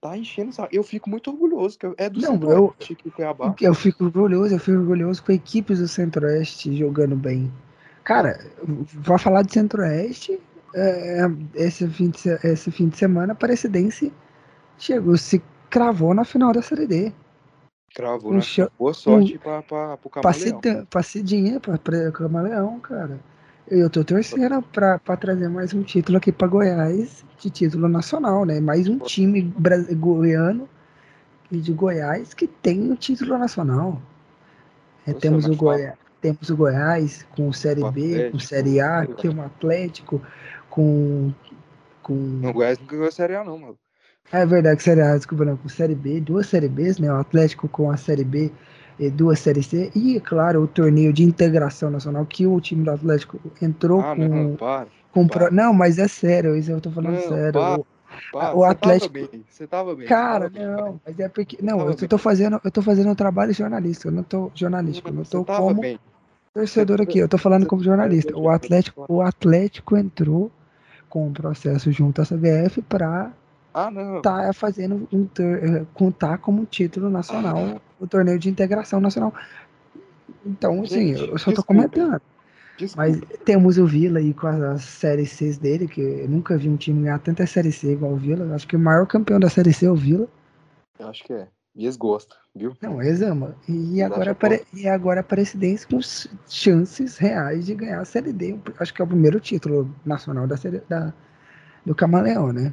tá 0.00 0.16
enchendo 0.16 0.50
o 0.50 0.52
saco. 0.52 0.68
Eu 0.72 0.82
fico 0.82 1.08
muito 1.08 1.30
orgulhoso, 1.30 1.78
que 1.78 1.86
é 1.96 2.10
do 2.10 2.20
Não, 2.20 2.50
eu, 2.50 2.74
que 2.78 2.94
Cuiabá. 3.10 3.54
Eu 3.60 3.74
fico 3.74 4.04
orgulhoso, 4.04 4.54
eu 4.54 4.60
fico 4.60 4.78
orgulhoso 4.78 5.24
com 5.24 5.32
equipes 5.32 5.78
do 5.78 5.88
Centro-Oeste 5.88 6.76
jogando 6.76 7.16
bem. 7.16 7.52
Cara, 8.02 8.38
vou 8.62 9.18
falar 9.18 9.42
de 9.42 9.52
Centro-Oeste, 9.52 10.38
é, 10.74 11.20
esse, 11.54 11.88
fim 11.88 12.10
de, 12.10 12.28
esse 12.42 12.70
fim 12.70 12.88
de 12.88 12.98
semana, 12.98 13.32
a 13.32 13.36
Parecidense 13.36 14.12
chegou, 14.76 15.16
se 15.16 15.42
cravou 15.70 16.12
na 16.12 16.24
final 16.24 16.52
da 16.52 16.60
Série 16.60 16.86
D. 16.86 17.12
Cravou, 17.94 18.32
um 18.32 18.34
né? 18.34 18.40
Show, 18.40 18.68
Boa 18.76 18.92
sorte 18.92 19.36
um, 19.36 19.38
pra, 19.38 19.62
pra, 19.62 19.96
pro 19.96 20.10
Camaleão. 20.10 20.60
Pra 20.90 21.02
Cidinha, 21.02 21.60
pra, 21.60 21.78
pra 21.78 22.10
Camaleão, 22.10 22.80
cara. 22.80 23.20
Eu 23.68 23.88
tô 23.88 24.04
torcendo 24.04 24.60
pra, 24.62 24.98
pra 24.98 25.16
trazer 25.16 25.48
mais 25.48 25.72
um 25.72 25.82
título 25.82 26.18
aqui 26.18 26.30
pra 26.30 26.46
Goiás, 26.46 27.24
de 27.38 27.48
título 27.48 27.88
nacional, 27.88 28.44
né? 28.44 28.60
Mais 28.60 28.88
um 28.88 28.98
time 28.98 29.42
goiano 29.96 30.68
e 31.50 31.58
de 31.58 31.72
Goiás 31.72 32.34
que 32.34 32.46
tem 32.46 32.90
o 32.90 32.96
título 32.96 33.38
nacional. 33.38 34.02
É, 35.06 35.14
temos, 35.14 35.46
o 35.46 35.54
Goiás, 35.54 35.94
temos 36.20 36.50
o 36.50 36.56
Goiás 36.56 37.24
com 37.34 37.52
Série 37.52 37.90
B, 37.90 38.30
com 38.32 38.38
Série 38.38 38.80
A, 38.80 39.06
tem 39.06 39.30
o 39.30 39.40
Atlético 39.40 40.20
com. 40.68 41.32
com... 42.02 42.40
O 42.44 42.52
Goiás 42.52 42.78
nunca 42.78 42.96
ganhou 42.96 43.12
Série 43.12 43.36
A, 43.36 43.44
não, 43.44 43.58
mano. 43.58 43.78
É 44.32 44.44
verdade, 44.44 44.82
Série 44.82 45.02
A, 45.02 45.16
desculpa, 45.16 45.44
não, 45.44 45.56
com 45.56 45.68
Série 45.68 45.94
B, 45.94 46.20
duas 46.20 46.46
Série 46.46 46.68
Bs, 46.68 46.98
né? 46.98 47.12
O 47.12 47.16
Atlético 47.16 47.68
com 47.68 47.90
a 47.90 47.96
Série 47.96 48.24
B 48.24 48.50
e 48.98 49.10
duas 49.10 49.38
Série 49.38 49.62
C. 49.62 49.90
E, 49.94 50.20
claro, 50.20 50.62
o 50.62 50.66
torneio 50.66 51.12
de 51.12 51.22
integração 51.22 51.90
nacional 51.90 52.24
que 52.26 52.46
o 52.46 52.60
time 52.60 52.84
do 52.84 52.90
Atlético 52.90 53.38
entrou 53.60 54.00
ah, 54.00 54.16
com. 54.16 54.28
Não, 54.28 54.56
para, 54.56 54.86
com 55.12 55.28
para. 55.28 55.46
Pro... 55.46 55.54
não, 55.54 55.72
mas 55.72 55.98
é 55.98 56.08
sério, 56.08 56.56
isso 56.56 56.70
eu 56.70 56.80
tô 56.80 56.90
falando 56.90 57.14
não, 57.14 57.28
sério. 57.28 57.52
Para, 57.52 57.78
o, 57.78 57.86
para. 58.32 58.56
o 58.56 58.64
Atlético. 58.64 59.14
Você 59.14 59.20
tava 59.20 59.28
bem, 59.30 59.44
você 59.48 59.66
tava 59.66 59.94
bem. 59.96 60.06
Cara, 60.06 60.50
tava 60.50 60.66
não, 60.66 60.84
bem. 60.84 61.00
mas 61.06 61.20
é 61.20 61.28
porque. 61.28 61.58
Não, 61.62 61.88
eu 61.88 62.08
tô, 62.08 62.18
fazendo, 62.18 62.60
eu 62.64 62.70
tô 62.70 62.82
fazendo 62.82 63.10
um 63.10 63.14
trabalho 63.14 63.52
jornalístico, 63.52 64.08
eu 64.08 64.12
não 64.12 64.22
tô 64.22 64.50
jornalístico, 64.54 65.08
eu 65.08 65.14
não 65.14 65.24
tô 65.24 65.44
como. 65.44 65.80
Bem. 65.80 65.98
Torcedor 66.52 67.00
aqui, 67.00 67.18
eu 67.18 67.28
tô 67.28 67.36
falando 67.36 67.66
como 67.66 67.82
jornalista. 67.82 68.36
O 68.36 68.48
Atlético, 68.48 69.04
o 69.08 69.20
Atlético 69.20 69.96
entrou 69.96 70.52
com 71.08 71.26
um 71.26 71.32
processo 71.32 71.90
junto 71.90 72.22
à 72.22 72.24
CBF 72.24 72.80
para 72.82 73.32
ah, 73.74 73.90
não. 73.90 74.22
Tá 74.22 74.52
fazendo 74.52 75.08
um 75.12 75.28
eh, 75.38 75.84
contar 75.92 76.38
como 76.38 76.64
título 76.64 77.10
nacional 77.10 77.58
ah. 77.58 77.80
o 77.98 78.06
torneio 78.06 78.38
de 78.38 78.48
integração 78.48 79.00
nacional. 79.00 79.34
Então, 80.46 80.82
assim, 80.82 81.10
eu 81.10 81.36
só 81.38 81.52
tô 81.52 81.62
comentando. 81.64 82.20
Desculpa. 82.78 83.08
Mas 83.08 83.20
temos 83.44 83.78
o 83.78 83.86
Vila 83.86 84.20
aí 84.20 84.32
com 84.32 84.46
as 84.46 84.84
séries 84.84 85.32
C 85.32 85.52
dele, 85.54 85.88
que 85.88 86.00
eu 86.00 86.28
nunca 86.28 86.56
vi 86.56 86.68
um 86.68 86.76
time 86.76 87.02
ganhar 87.02 87.18
tanta 87.18 87.46
série 87.46 87.72
C 87.72 87.92
igual 87.92 88.12
o 88.12 88.16
Vila. 88.16 88.54
Acho 88.54 88.66
que 88.66 88.76
o 88.76 88.80
maior 88.80 89.06
campeão 89.06 89.40
da 89.40 89.48
série 89.48 89.72
C 89.72 89.86
é 89.86 89.90
o 89.90 89.96
Vila. 89.96 90.28
Eu 90.98 91.08
acho 91.08 91.24
que 91.24 91.32
é. 91.32 91.48
E 91.74 91.84
eles 91.84 91.96
gostam, 91.96 92.36
viu? 92.54 92.76
Não, 92.80 93.02
eles 93.02 93.20
amam. 93.22 93.52
E 93.68 94.00
agora, 94.00 94.30
apare... 94.30 94.62
e 94.72 94.86
agora 94.86 95.20
a 95.20 95.24
Presidência 95.24 95.88
com 95.88 95.98
chances 96.48 97.16
reais 97.16 97.66
de 97.66 97.74
ganhar 97.74 98.00
a 98.00 98.04
Série 98.04 98.32
D. 98.32 98.56
Acho 98.78 98.94
que 98.94 99.02
é 99.02 99.04
o 99.04 99.08
primeiro 99.08 99.40
título 99.40 99.92
nacional 100.04 100.46
da 100.46 100.56
série 100.56 100.80
da... 100.88 101.12
do 101.84 101.92
Camaleão, 101.92 102.52
né? 102.52 102.72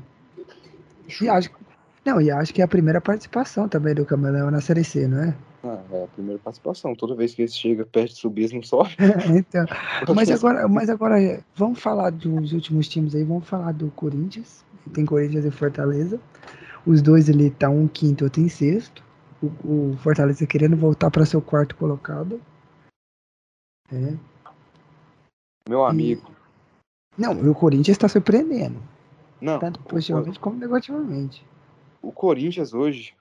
E 1.22 1.30
acho, 1.30 1.50
não, 2.06 2.20
e 2.20 2.32
acho 2.32 2.54
que 2.54 2.62
é 2.62 2.66
a 2.66 2.68
primeira 2.68 3.00
participação 3.00 3.68
também 3.68 3.94
do 3.94 4.06
Camaleão 4.06 4.50
na 4.50 4.62
Série 4.62 4.84
C, 4.84 5.08
não 5.08 5.24
é? 5.24 5.36
Ah, 5.64 5.80
é 5.92 6.04
a 6.04 6.08
primeira 6.08 6.40
participação. 6.40 6.96
Toda 6.96 7.16
vez 7.16 7.36
que 7.36 7.44
ele 7.44 7.52
chega 7.52 7.86
perto 7.86 8.14
de 8.14 8.20
subir, 8.20 8.42
eles 8.42 8.54
não 8.54 8.64
sobe. 8.64 8.96
então, 9.38 9.66
mas 10.16 10.32
agora, 10.32 10.68
mas 10.68 10.90
agora, 10.90 11.44
vamos 11.56 11.80
falar 11.80 12.10
dos 12.10 12.52
últimos 12.52 12.88
times 12.88 13.14
aí. 13.14 13.24
Vamos 13.24 13.48
falar 13.48 13.72
do 13.72 13.92
Corinthians. 13.92 14.66
Tem 14.94 15.06
Corinthians 15.06 15.46
e 15.46 15.52
Fortaleza. 15.52 16.20
Os 16.86 17.02
dois 17.02 17.30
ali 17.30 17.52
tá 17.52 17.70
um 17.70 17.88
quinto, 17.88 18.24
outro 18.24 18.42
em 18.42 18.50
sexto. 18.50 19.04
O, 19.42 19.92
o 19.92 19.98
Fortaleza 19.98 20.48
querendo 20.48 20.76
voltar 20.76 21.12
para 21.12 21.26
seu 21.26 21.42
quarto 21.42 21.76
colocado. 21.76 22.42
É. 23.92 24.14
Meu 25.70 25.86
amigo. 25.86 26.32
E, 27.18 27.22
não, 27.22 27.34
o 27.34 27.54
Corinthians 27.54 27.96
está 27.96 28.08
surpreendendo. 28.08 28.82
Não. 29.42 29.60
Tanto 29.60 29.82
positivamente 29.82 30.40
como 30.40 30.58
negativamente. 30.58 31.44
O 32.02 32.12
Corinthians 32.12 32.74
hoje 32.74 33.14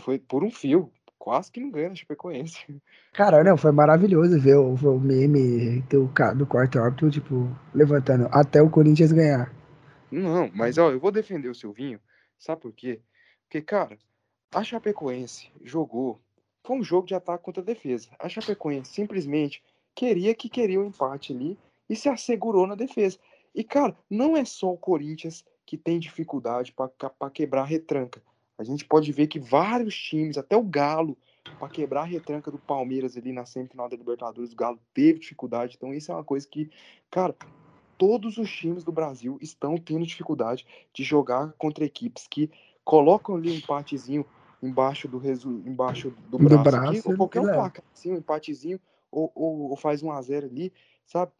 foi 0.00 0.18
por 0.18 0.42
um 0.42 0.50
fio. 0.50 0.90
Quase 1.18 1.50
que 1.50 1.60
não 1.60 1.70
ganha 1.70 1.90
na 1.90 1.94
Chapecoense. 1.94 2.64
Cara, 3.12 3.44
não, 3.44 3.56
foi 3.56 3.72
maravilhoso 3.72 4.40
ver 4.40 4.56
o, 4.56 4.74
o 4.74 5.00
meme 5.00 5.82
do, 5.82 6.10
do 6.36 6.46
quarto 6.46 6.78
árbitro, 6.78 7.10
tipo, 7.10 7.50
levantando 7.74 8.28
até 8.30 8.62
o 8.62 8.70
Corinthians 8.70 9.12
ganhar. 9.12 9.52
Não, 10.10 10.50
mas 10.54 10.78
ó, 10.78 10.90
eu 10.90 11.00
vou 11.00 11.10
defender 11.10 11.48
o 11.48 11.54
Silvinho. 11.54 12.00
Sabe 12.38 12.62
por 12.62 12.72
quê? 12.72 13.00
Porque, 13.42 13.60
cara, 13.60 13.98
a 14.52 14.62
Chapecoense 14.62 15.50
jogou. 15.62 16.20
Foi 16.64 16.76
um 16.78 16.84
jogo 16.84 17.06
de 17.06 17.14
ataque 17.14 17.44
contra 17.44 17.62
a 17.62 17.66
defesa. 17.66 18.08
A 18.18 18.28
Chapecoense 18.28 18.92
simplesmente 18.92 19.62
queria 19.94 20.34
que 20.34 20.48
queria 20.48 20.80
o 20.80 20.84
um 20.84 20.86
empate 20.86 21.32
ali 21.32 21.58
e 21.90 21.96
se 21.96 22.08
assegurou 22.08 22.66
na 22.66 22.74
defesa. 22.74 23.18
E, 23.54 23.64
cara, 23.64 23.96
não 24.08 24.36
é 24.36 24.44
só 24.44 24.72
o 24.72 24.78
Corinthians 24.78 25.44
que 25.68 25.76
tem 25.76 25.98
dificuldade 25.98 26.72
para 26.72 27.30
quebrar 27.30 27.60
a 27.60 27.66
retranca. 27.66 28.22
A 28.56 28.64
gente 28.64 28.86
pode 28.86 29.12
ver 29.12 29.26
que 29.26 29.38
vários 29.38 29.94
times, 29.94 30.38
até 30.38 30.56
o 30.56 30.62
Galo, 30.62 31.14
para 31.58 31.68
quebrar 31.68 32.00
a 32.00 32.04
retranca 32.04 32.50
do 32.50 32.56
Palmeiras 32.56 33.18
ali 33.18 33.32
na 33.32 33.44
semifinal 33.44 33.86
da 33.86 33.94
Libertadores, 33.94 34.50
o 34.50 34.56
Galo 34.56 34.80
teve 34.94 35.18
dificuldade. 35.18 35.74
Então, 35.76 35.92
isso 35.92 36.10
é 36.10 36.14
uma 36.14 36.24
coisa 36.24 36.48
que, 36.48 36.70
cara, 37.10 37.36
todos 37.98 38.38
os 38.38 38.50
times 38.50 38.82
do 38.82 38.90
Brasil 38.90 39.36
estão 39.42 39.76
tendo 39.76 40.06
dificuldade 40.06 40.64
de 40.90 41.04
jogar 41.04 41.52
contra 41.58 41.84
equipes 41.84 42.26
que 42.26 42.50
colocam 42.82 43.36
ali 43.36 43.50
um 43.50 43.56
empatezinho 43.56 44.24
embaixo 44.62 45.06
do 45.06 45.18
resu... 45.18 45.62
embaixo 45.66 46.14
do 46.30 46.38
braço, 46.38 46.56
do 46.56 46.62
braço 46.62 46.88
aqui, 46.88 47.02
ou 47.04 47.14
qualquer 47.14 47.40
um 47.40 47.52
placa, 47.52 47.84
assim, 47.92 48.10
um 48.10 48.16
empatezinho, 48.16 48.80
ou, 49.12 49.30
ou, 49.34 49.68
ou 49.68 49.76
faz 49.76 50.02
um 50.02 50.10
a 50.10 50.22
zero 50.22 50.46
ali, 50.46 50.72
sabe? 51.04 51.30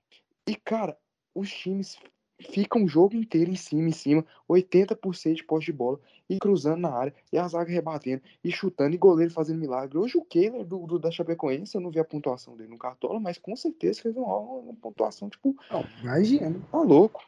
E, 0.46 0.54
cara, 0.54 0.98
os 1.34 1.50
times 1.50 1.98
fica 2.38 2.78
um 2.78 2.86
jogo 2.86 3.16
inteiro 3.16 3.50
em 3.50 3.56
cima, 3.56 3.88
em 3.88 3.92
cima, 3.92 4.24
80% 4.48 5.34
de 5.34 5.44
posse 5.44 5.66
de 5.66 5.72
bola, 5.72 6.00
e 6.28 6.38
cruzando 6.38 6.80
na 6.80 6.90
área, 6.90 7.14
e 7.32 7.38
a 7.38 7.48
zaga 7.48 7.72
rebatendo, 7.72 8.22
e 8.44 8.52
chutando, 8.52 8.94
e 8.94 8.98
goleiro 8.98 9.32
fazendo 9.32 9.58
milagre. 9.58 9.98
Hoje 9.98 10.16
o 10.16 10.24
Kehler 10.24 10.64
do, 10.64 10.86
do, 10.86 10.98
da 10.98 11.10
Chapecoense, 11.10 11.74
eu 11.74 11.80
não 11.80 11.90
vi 11.90 11.98
a 11.98 12.04
pontuação 12.04 12.56
dele 12.56 12.70
no 12.70 12.78
Cartola, 12.78 13.18
mas 13.18 13.38
com 13.38 13.56
certeza 13.56 14.02
fez 14.02 14.16
uma, 14.16 14.38
uma 14.38 14.74
pontuação, 14.74 15.28
tipo... 15.28 15.56
Não, 15.70 15.84
imagina. 16.02 16.60
Tá 16.70 16.80
louco. 16.80 17.24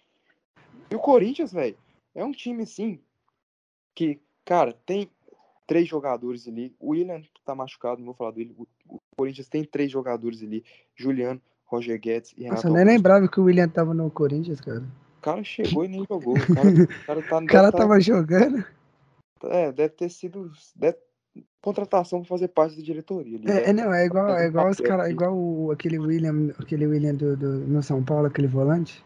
E 0.90 0.94
o 0.94 0.99
Corinthians, 0.99 1.53
velho, 1.53 1.77
é 2.14 2.25
um 2.25 2.33
time, 2.33 2.62
assim, 2.62 3.01
que, 3.94 4.20
cara, 4.44 4.73
tem 4.85 5.11
três 5.66 5.88
jogadores 5.88 6.46
ali, 6.46 6.75
o 6.79 6.90
William 6.90 7.23
tá 7.44 7.55
machucado, 7.55 7.99
não 7.99 8.07
vou 8.07 8.14
falar 8.14 8.33
dele, 8.33 8.55
o, 8.59 8.66
o 8.88 8.99
Corinthians 9.16 9.49
tem 9.49 9.64
três 9.64 9.90
jogadores 9.90 10.42
ali, 10.42 10.64
Juliano, 10.96 11.40
Roger 11.71 11.99
Guedes 11.99 12.35
e 12.37 12.43
Renato 12.43 12.57
Nossa, 12.57 12.69
eu 12.69 12.73
nem 12.73 12.97
lembrava 12.97 13.29
que 13.29 13.41
o 13.41 13.45
William 13.45 13.69
tava 13.69 13.95
no 13.95 14.11
Corinthians, 14.11 14.61
cara. 14.61 14.81
O 14.81 15.23
cara 15.23 15.45
chegou 15.45 15.85
e 15.85 15.89
nem 15.89 16.05
jogou. 16.05 16.37
O 16.37 16.55
cara, 16.55 16.69
o 16.83 17.07
cara, 17.07 17.23
tá, 17.23 17.39
o 17.39 17.47
cara 17.47 17.73
tá, 17.73 17.79
tava 17.79 18.01
jogando? 18.01 18.65
É, 19.45 19.71
deve 19.71 19.91
ter 19.91 20.11
sido. 20.11 20.51
Deve, 20.75 20.99
contratação 21.63 22.21
para 22.21 22.29
fazer 22.29 22.49
parte 22.49 22.77
da 22.77 22.83
diretoria. 22.83 23.39
É, 23.47 23.71
é, 23.71 23.73
não, 23.73 23.93
é 23.93 24.05
igual, 24.05 24.31
é 24.37 24.47
igual 24.47 24.69
os 24.69 24.81
caras, 24.81 25.09
igual 25.11 25.33
o, 25.37 25.71
aquele 25.71 25.99
William, 25.99 26.53
aquele 26.59 26.87
William 26.87 27.15
do, 27.15 27.37
do, 27.37 27.49
no 27.49 27.83
São 27.83 28.03
Paulo, 28.03 28.27
aquele 28.27 28.49
volante. 28.49 29.05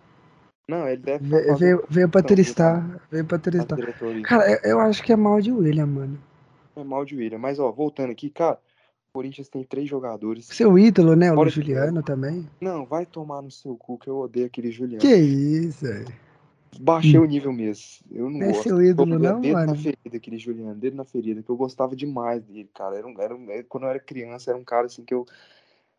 Não, 0.67 0.89
ele 0.89 1.03
deve 1.03 1.29
Ve, 1.29 1.55
veio, 1.57 1.85
veio 1.91 2.09
pra 2.09 2.23
turistar. 2.23 3.01
Veio 3.11 3.27
pra 3.27 3.39
turistar. 3.39 3.79
Cara, 4.23 4.51
eu, 4.51 4.71
eu, 4.71 4.81
acho 4.81 5.03
que 5.03 5.13
é 5.13 5.17
mal 5.17 5.41
de 5.41 5.53
William, 5.53 5.87
mano. 5.87 6.19
É 6.75 6.83
mal 6.83 7.05
de 7.05 7.15
William. 7.15 7.39
Mas, 7.39 7.59
ó, 7.59 7.71
voltando 7.71 8.11
aqui, 8.11 8.31
cara, 8.31 8.59
Corinthians 9.15 9.49
tem 9.49 9.63
três 9.63 9.89
jogadores. 9.89 10.47
Seu 10.47 10.77
ídolo, 10.77 11.15
né? 11.15 11.33
O 11.33 11.49
Juliano 11.49 12.03
também. 12.03 12.49
Não, 12.61 12.85
vai 12.85 13.07
tomar 13.07 13.41
no 13.41 13.51
seu 13.51 13.77
cu 13.77 13.97
que 13.97 14.09
eu 14.09 14.19
odeio 14.19 14.47
aquele 14.47 14.73
Juliano. 14.73 15.01
Que 15.01 15.15
isso, 15.15 15.87
velho. 15.87 16.13
Baixei 16.81 17.17
o 17.17 17.25
nível 17.25 17.53
mesmo. 17.53 17.85
Eu 18.11 18.29
não, 18.29 18.41
não 18.41 18.47
gosto. 18.49 18.59
É 18.59 18.63
seu 18.65 18.83
ídolo, 18.83 19.17
não, 19.17 19.41
dedo 19.41 19.53
mano. 19.53 19.67
na 19.73 19.79
ferida, 19.79 20.17
aquele 20.17 20.37
Juliano, 20.37 20.75
dedo 20.75 20.97
na 20.97 21.05
ferida, 21.05 21.41
que 21.45 21.49
eu 21.49 21.57
gostava 21.57 21.95
demais 21.95 22.43
dele, 22.43 22.69
cara. 22.75 22.97
Era 22.97 23.07
um, 23.07 23.21
era 23.21 23.37
um, 23.37 23.47
quando 23.69 23.85
eu 23.85 23.91
era 23.91 24.01
criança, 24.01 24.51
era 24.51 24.59
um 24.59 24.65
cara 24.65 24.87
assim 24.87 25.05
que 25.05 25.15
eu 25.15 25.25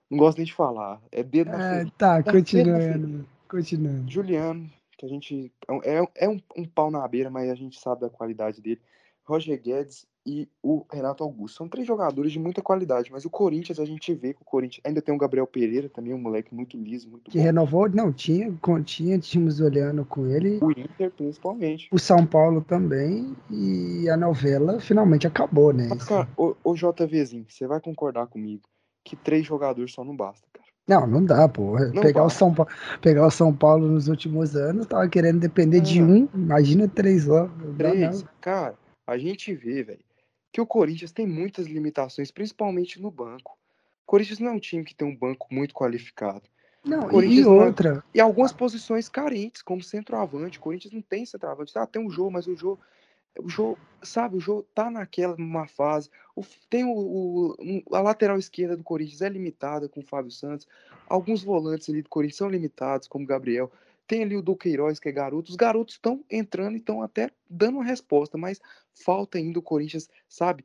não 0.09 0.17
gosto 0.17 0.37
nem 0.37 0.45
de 0.45 0.53
falar. 0.53 1.01
É 1.09 1.23
dedo 1.23 1.51
na 1.51 1.55
ah, 1.55 1.73
ferida. 1.75 1.91
Tá, 1.97 2.17
é 2.17 2.23
continuando. 2.23 3.25
Continuando. 3.47 4.11
Juliano, 4.11 4.69
que 4.97 5.05
a 5.05 5.09
gente. 5.09 5.53
É, 5.85 6.25
é 6.25 6.27
um, 6.27 6.41
um 6.57 6.65
pau 6.65 6.91
na 6.91 7.07
beira, 7.07 7.29
mas 7.29 7.49
a 7.49 7.55
gente 7.55 7.79
sabe 7.79 8.01
da 8.01 8.09
qualidade 8.09 8.61
dele. 8.61 8.81
Roger 9.25 9.59
Guedes 9.61 10.05
e 10.27 10.47
o 10.63 10.83
Renato 10.91 11.23
Augusto. 11.23 11.57
São 11.57 11.67
três 11.67 11.85
jogadores 11.87 12.31
de 12.31 12.39
muita 12.39 12.61
qualidade, 12.61 13.11
mas 13.11 13.25
o 13.25 13.29
Corinthians, 13.29 13.79
a 13.79 13.85
gente 13.85 14.13
vê 14.13 14.33
que 14.33 14.41
o 14.41 14.45
Corinthians 14.45 14.81
ainda 14.85 15.01
tem 15.01 15.13
o 15.13 15.17
Gabriel 15.17 15.45
Pereira, 15.45 15.87
também 15.89 16.13
um 16.13 16.17
moleque 16.17 16.53
muito 16.53 16.75
liso, 16.77 17.09
muito 17.09 17.29
Que 17.29 17.37
bom. 17.37 17.43
renovou, 17.43 17.87
não, 17.89 18.11
tinha, 18.11 18.51
tinha 18.83 19.19
times 19.19 19.59
olhando 19.59 20.03
com 20.05 20.25
ele. 20.27 20.59
O 20.63 20.71
Inter, 20.71 21.11
principalmente. 21.11 21.87
O 21.91 21.99
São 21.99 22.25
Paulo 22.25 22.61
também. 22.61 23.35
E 23.51 24.09
a 24.09 24.17
novela 24.17 24.79
finalmente 24.79 25.27
acabou, 25.27 25.71
né? 25.71 25.87
Mas, 25.89 26.03
cara, 26.05 26.27
o, 26.37 26.55
o 26.63 26.73
JVzinho, 26.73 27.45
você 27.47 27.67
vai 27.67 27.79
concordar 27.79 28.25
comigo 28.27 28.63
que 29.03 29.15
três 29.15 29.45
jogadores 29.45 29.91
só 29.93 30.03
não 30.03 30.15
basta, 30.15 30.47
cara. 30.51 30.65
Não, 30.87 31.07
não 31.07 31.23
dá, 31.25 31.47
pô. 31.49 31.79
Não 31.79 32.01
pegar, 32.01 32.23
o. 32.23 32.29
São 32.29 32.53
Paulo, 32.53 32.71
pegar 33.01 33.25
o 33.25 33.31
São 33.31 33.51
Paulo 33.55 33.87
nos 33.87 34.07
últimos 34.07 34.55
anos, 34.55 34.85
tava 34.85 35.07
querendo 35.07 35.39
depender 35.39 35.79
de 35.81 35.99
Ah. 35.99 36.03
um. 36.03 36.27
Imagina 36.33 36.87
três 36.87 37.25
lá. 37.25 37.49
Três, 37.77 38.21
não. 38.21 38.29
cara, 38.39 38.75
a 39.05 39.17
gente 39.17 39.53
vê, 39.53 39.83
velho, 39.83 40.03
que 40.51 40.61
o 40.61 40.65
Corinthians 40.65 41.11
tem 41.11 41.27
muitas 41.27 41.67
limitações, 41.67 42.31
principalmente 42.31 43.01
no 43.01 43.11
banco. 43.11 43.57
O 44.03 44.05
Corinthians 44.05 44.39
não 44.39 44.49
é 44.49 44.51
um 44.53 44.59
time 44.59 44.83
que 44.83 44.95
tem 44.95 45.07
um 45.07 45.15
banco 45.15 45.47
muito 45.51 45.73
qualificado. 45.73 46.43
Não, 46.83 47.07
e, 47.07 47.11
Corinthians 47.11 47.45
e 47.45 47.49
não 47.49 47.61
é- 47.61 47.65
outra. 47.65 48.03
E 48.13 48.19
algumas 48.21 48.53
posições 48.53 49.09
carentes, 49.09 49.61
como 49.61 49.81
centroavante. 49.81 50.59
O 50.59 50.61
Corinthians 50.61 50.93
não 50.93 51.01
tem 51.01 51.25
centroavante. 51.25 51.75
Ah, 51.77 51.85
tem 51.87 52.01
um 52.05 52.09
jogo, 52.09 52.31
mas 52.31 52.47
o 52.47 52.55
jogo. 52.55 52.79
O 53.37 53.49
jogo, 53.49 53.77
sabe, 54.01 54.37
o 54.37 54.39
jogo 54.39 54.63
tá 54.73 54.89
naquela 54.89 55.35
numa 55.35 55.67
fase. 55.67 56.09
O, 56.33 56.41
tem 56.69 56.85
o, 56.85 57.53
o- 57.59 57.83
a 57.93 57.99
lateral 57.99 58.37
esquerda 58.37 58.77
do 58.77 58.83
Corinthians 58.83 59.21
é 59.21 59.27
limitada 59.27 59.89
com 59.89 59.99
o 59.99 60.05
Fábio 60.05 60.31
Santos. 60.31 60.65
Alguns 61.09 61.43
volantes 61.43 61.89
ali 61.89 62.01
do 62.01 62.07
Corinthians 62.07 62.37
são 62.37 62.47
limitados, 62.49 63.09
como 63.09 63.25
o 63.25 63.27
Gabriel. 63.27 63.69
Tem 64.07 64.23
ali 64.23 64.35
o 64.35 64.41
Duqueiroz, 64.41 64.99
que 64.99 65.09
é 65.09 65.11
garoto. 65.11 65.49
Os 65.49 65.55
garotos 65.55 65.95
estão 65.95 66.23
entrando 66.29 66.75
e 66.75 66.79
estão 66.79 67.01
até 67.01 67.31
dando 67.49 67.75
uma 67.75 67.83
resposta, 67.85 68.37
mas 68.37 68.59
falta 68.93 69.37
ainda 69.37 69.59
o 69.59 69.63
Corinthians, 69.63 70.09
sabe? 70.29 70.63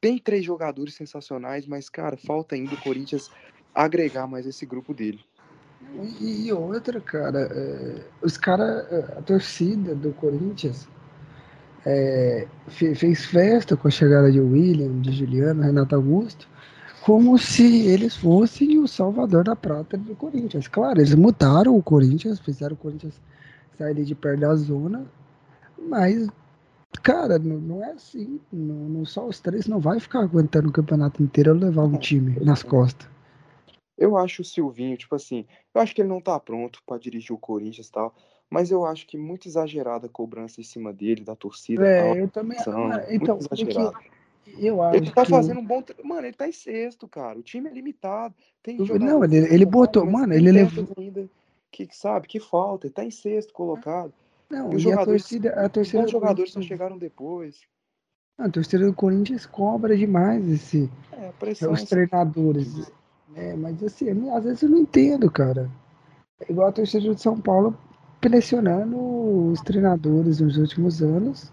Tem 0.00 0.18
três 0.18 0.44
jogadores 0.44 0.94
sensacionais, 0.94 1.66
mas, 1.66 1.88
cara, 1.88 2.16
falta 2.16 2.54
ainda 2.54 2.74
o 2.74 2.80
Corinthians 2.82 3.30
agregar 3.74 4.26
mais 4.26 4.46
esse 4.46 4.66
grupo 4.66 4.92
dele. 4.92 5.20
E, 6.18 6.46
e 6.46 6.52
outra, 6.52 7.00
cara, 7.00 7.48
é, 7.52 8.02
os 8.22 8.36
caras, 8.36 8.86
a 9.16 9.22
torcida 9.22 9.94
do 9.94 10.12
Corinthians 10.12 10.88
é, 11.86 12.46
fe- 12.68 12.94
fez 12.94 13.26
festa 13.26 13.76
com 13.76 13.88
a 13.88 13.90
chegada 13.90 14.30
de 14.30 14.40
William, 14.40 15.00
de 15.00 15.12
Juliano, 15.12 15.62
Renato 15.62 15.94
Augusto, 15.94 16.48
como 17.02 17.38
se 17.38 17.86
eles 17.86 18.16
fossem 18.16 18.78
o 18.78 18.86
salvador 18.86 19.44
da 19.44 19.56
prata 19.56 19.96
do 19.96 20.14
Corinthians. 20.14 20.68
Claro, 20.68 21.00
eles 21.00 21.14
mudaram 21.14 21.76
o 21.76 21.82
Corinthians, 21.82 22.38
fizeram 22.38 22.74
o 22.74 22.78
Corinthians 22.78 23.20
sair 23.78 24.04
de 24.04 24.14
perto 24.14 24.40
da 24.40 24.54
zona, 24.56 25.06
mas, 25.78 26.28
cara, 27.02 27.38
não, 27.38 27.56
não 27.58 27.84
é 27.84 27.92
assim. 27.92 28.38
Não, 28.52 28.88
não- 28.88 29.04
só 29.06 29.26
os 29.26 29.40
três 29.40 29.66
não 29.66 29.80
vai 29.80 29.98
ficar 29.98 30.20
aguentando 30.20 30.68
o 30.68 30.72
campeonato 30.72 31.22
inteiro 31.22 31.54
levar 31.54 31.84
um 31.84 31.96
time 31.96 32.38
nas 32.40 32.62
costas. 32.62 33.08
Eu 33.96 34.16
acho 34.16 34.42
o 34.42 34.44
Silvinho, 34.44 34.96
tipo 34.96 35.14
assim, 35.14 35.46
eu 35.74 35.80
acho 35.80 35.94
que 35.94 36.00
ele 36.00 36.08
não 36.08 36.20
tá 36.20 36.38
pronto 36.40 36.82
pra 36.86 36.98
dirigir 36.98 37.32
o 37.32 37.38
Corinthians 37.38 37.88
e 37.88 37.92
tal, 37.92 38.14
mas 38.48 38.70
eu 38.70 38.84
acho 38.84 39.06
que 39.06 39.16
muito 39.16 39.46
exagerada 39.46 40.06
a 40.06 40.10
cobrança 40.10 40.60
em 40.60 40.64
cima 40.64 40.92
dele, 40.92 41.22
da 41.22 41.36
torcida. 41.36 41.86
É, 41.86 41.98
tal. 42.02 42.16
eu 42.16 42.28
também. 42.28 42.58
São 42.58 42.90
então, 43.10 43.36
muito 43.36 43.48
porque 43.48 43.62
exagerado. 43.62 43.96
Eu 44.58 44.82
acho 44.82 44.96
Ele 44.96 45.10
tá 45.10 45.24
que 45.24 45.30
fazendo 45.30 45.60
um 45.60 45.64
bom. 45.64 45.82
Mano, 46.04 46.26
ele 46.26 46.36
tá 46.36 46.48
em 46.48 46.52
sexto, 46.52 47.06
cara. 47.08 47.38
O 47.38 47.42
time 47.42 47.68
é 47.68 47.72
limitado. 47.72 48.34
Tem 48.62 48.76
jogadores 48.78 49.12
não, 49.12 49.24
ele- 49.24 49.54
ele 49.54 49.64
botou- 49.64 50.04
mano, 50.06 50.32
ele 50.34 50.50
levou- 50.52 50.86
ainda 50.98 51.28
que 51.70 51.88
sabe 51.92 52.26
que 52.28 52.38
falta. 52.40 52.86
Ele 52.86 52.94
tá 52.94 53.04
em 53.04 53.10
sexto 53.10 53.52
colocado. 53.52 54.12
Não, 54.50 54.72
E 54.72 54.76
os 54.76 54.82
e 54.82 54.86
a 54.88 54.90
jogadores- 54.90 55.22
torcida, 55.22 55.54
a 55.60 55.66
Os 55.66 55.72
torcida 55.72 56.02
do 56.02 56.10
jogadores 56.10 56.52
só 56.52 56.60
chegaram 56.60 56.98
depois. 56.98 57.60
a 58.38 58.48
torcida 58.48 58.86
do 58.86 58.92
Corinthians 58.94 59.46
cobra 59.46 59.96
demais 59.96 60.48
esse, 60.48 60.90
É, 61.12 61.28
a 61.28 61.32
pressão. 61.32 61.72
os 61.72 61.84
treinadores. 61.84 62.90
né? 63.28 63.54
mas 63.54 63.80
assim, 63.84 64.12
não- 64.12 64.34
às 64.36 64.42
vezes 64.42 64.62
eu 64.62 64.68
não 64.70 64.78
entendo, 64.78 65.30
cara. 65.30 65.70
É 66.40 66.50
igual 66.50 66.66
a 66.68 66.72
torcida 66.72 67.14
de 67.14 67.20
São 67.20 67.40
Paulo 67.40 67.78
pressionando 68.20 68.96
os 69.52 69.60
treinadores 69.60 70.40
nos 70.40 70.56
últimos 70.56 71.00
anos. 71.02 71.52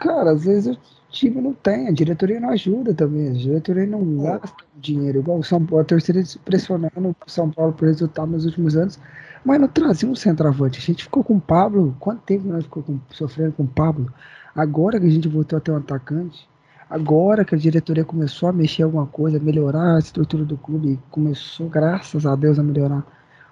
Cara, 0.00 0.32
às 0.32 0.44
vezes 0.44 0.76
o 0.76 0.80
time 1.10 1.40
não 1.40 1.52
tem, 1.52 1.86
a 1.88 1.92
diretoria 1.92 2.40
não 2.40 2.50
ajuda 2.50 2.94
também, 2.94 3.28
a 3.28 3.32
diretoria 3.32 3.86
não 3.86 4.00
É. 4.26 4.38
gasta 4.38 4.64
dinheiro, 4.76 5.18
igual 5.18 5.38
o 5.38 5.44
São 5.44 5.64
Paulo, 5.64 5.82
a 5.82 5.84
torcida 5.84 6.22
pressionando 6.44 6.90
o 6.96 7.30
São 7.30 7.50
Paulo 7.50 7.72
por 7.72 7.86
resultado 7.86 8.30
nos 8.32 8.46
últimos 8.46 8.76
anos, 8.76 8.98
mas 9.44 9.60
não 9.60 9.68
trazia 9.68 10.08
um 10.08 10.14
centroavante. 10.14 10.78
A 10.78 10.82
gente 10.82 11.04
ficou 11.04 11.22
com 11.22 11.36
o 11.36 11.40
Pablo, 11.40 11.94
quanto 12.00 12.22
tempo 12.22 12.48
nós 12.48 12.64
ficou 12.64 12.82
com- 12.82 12.98
sofrendo 13.10 13.52
com 13.52 13.64
o 13.64 13.68
Pablo? 13.68 14.12
Agora 14.54 14.98
que 14.98 15.06
a 15.06 15.10
gente 15.10 15.28
voltou 15.28 15.56
a 15.58 15.60
ter 15.60 15.70
um 15.70 15.76
atacante, 15.76 16.48
agora 16.88 17.44
que 17.44 17.54
a 17.54 17.58
diretoria 17.58 18.04
começou 18.04 18.48
a 18.48 18.52
mexer 18.52 18.82
alguma 18.82 19.06
coisa, 19.06 19.38
melhorar 19.38 19.96
a 19.96 19.98
estrutura 19.98 20.44
do 20.44 20.56
clube, 20.56 20.98
começou, 21.10 21.68
graças 21.68 22.24
a 22.26 22.34
Deus, 22.34 22.58
a 22.58 22.62
melhorar 22.62 23.04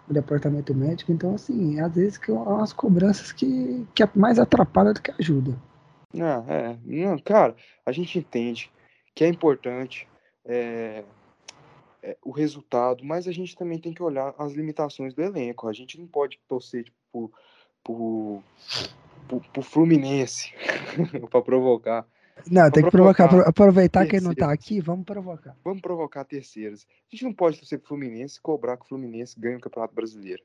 o 0.08 0.12
departamento 0.14 0.74
médico, 0.74 1.12
então 1.12 1.34
assim, 1.34 1.78
às 1.80 1.94
vezes 1.94 2.16
que 2.16 2.30
é 2.30 2.34
umas 2.34 2.72
cobranças 2.72 3.30
que, 3.30 3.86
que 3.94 4.02
é 4.02 4.08
mais 4.14 4.38
atrapalha 4.38 4.94
do 4.94 5.02
que 5.02 5.12
ajuda. 5.20 5.54
Ah, 6.14 6.44
é. 6.48 6.78
Não, 6.84 7.18
cara, 7.18 7.54
a 7.84 7.92
gente 7.92 8.18
entende 8.18 8.70
que 9.14 9.24
é 9.24 9.28
importante 9.28 10.08
é, 10.44 11.04
é, 12.02 12.16
o 12.24 12.30
resultado, 12.30 13.04
mas 13.04 13.28
a 13.28 13.32
gente 13.32 13.56
também 13.56 13.78
tem 13.78 13.92
que 13.92 14.02
olhar 14.02 14.34
as 14.38 14.52
limitações 14.52 15.12
do 15.12 15.22
elenco. 15.22 15.68
A 15.68 15.72
gente 15.72 15.98
não 15.98 16.06
pode 16.06 16.38
torcer 16.48 16.84
tipo, 16.84 17.32
pro, 17.82 18.42
pro, 19.26 19.40
pro 19.52 19.62
Fluminense 19.62 20.52
para 21.30 21.42
provocar. 21.42 22.06
Não, 22.46 22.70
tem 22.70 22.84
que 22.84 22.90
provocar 22.90 23.24
provocar, 23.24 23.24
apro- 23.24 23.48
aproveitar 23.48 24.06
quem 24.06 24.20
não 24.20 24.30
tá 24.30 24.46
terceiros. 24.46 24.64
aqui, 24.64 24.80
vamos 24.80 25.04
provocar. 25.04 25.56
Vamos 25.64 25.82
provocar 25.82 26.24
terceiros. 26.24 26.86
A 26.88 27.14
gente 27.14 27.24
não 27.24 27.32
pode 27.32 27.58
torcer 27.58 27.78
pro 27.78 27.88
Fluminense 27.88 28.38
e 28.38 28.40
cobrar 28.40 28.76
que 28.76 28.84
o 28.84 28.88
Fluminense 28.88 29.38
ganhe 29.38 29.56
o 29.56 29.60
Campeonato 29.60 29.94
Brasileiro. 29.94 30.42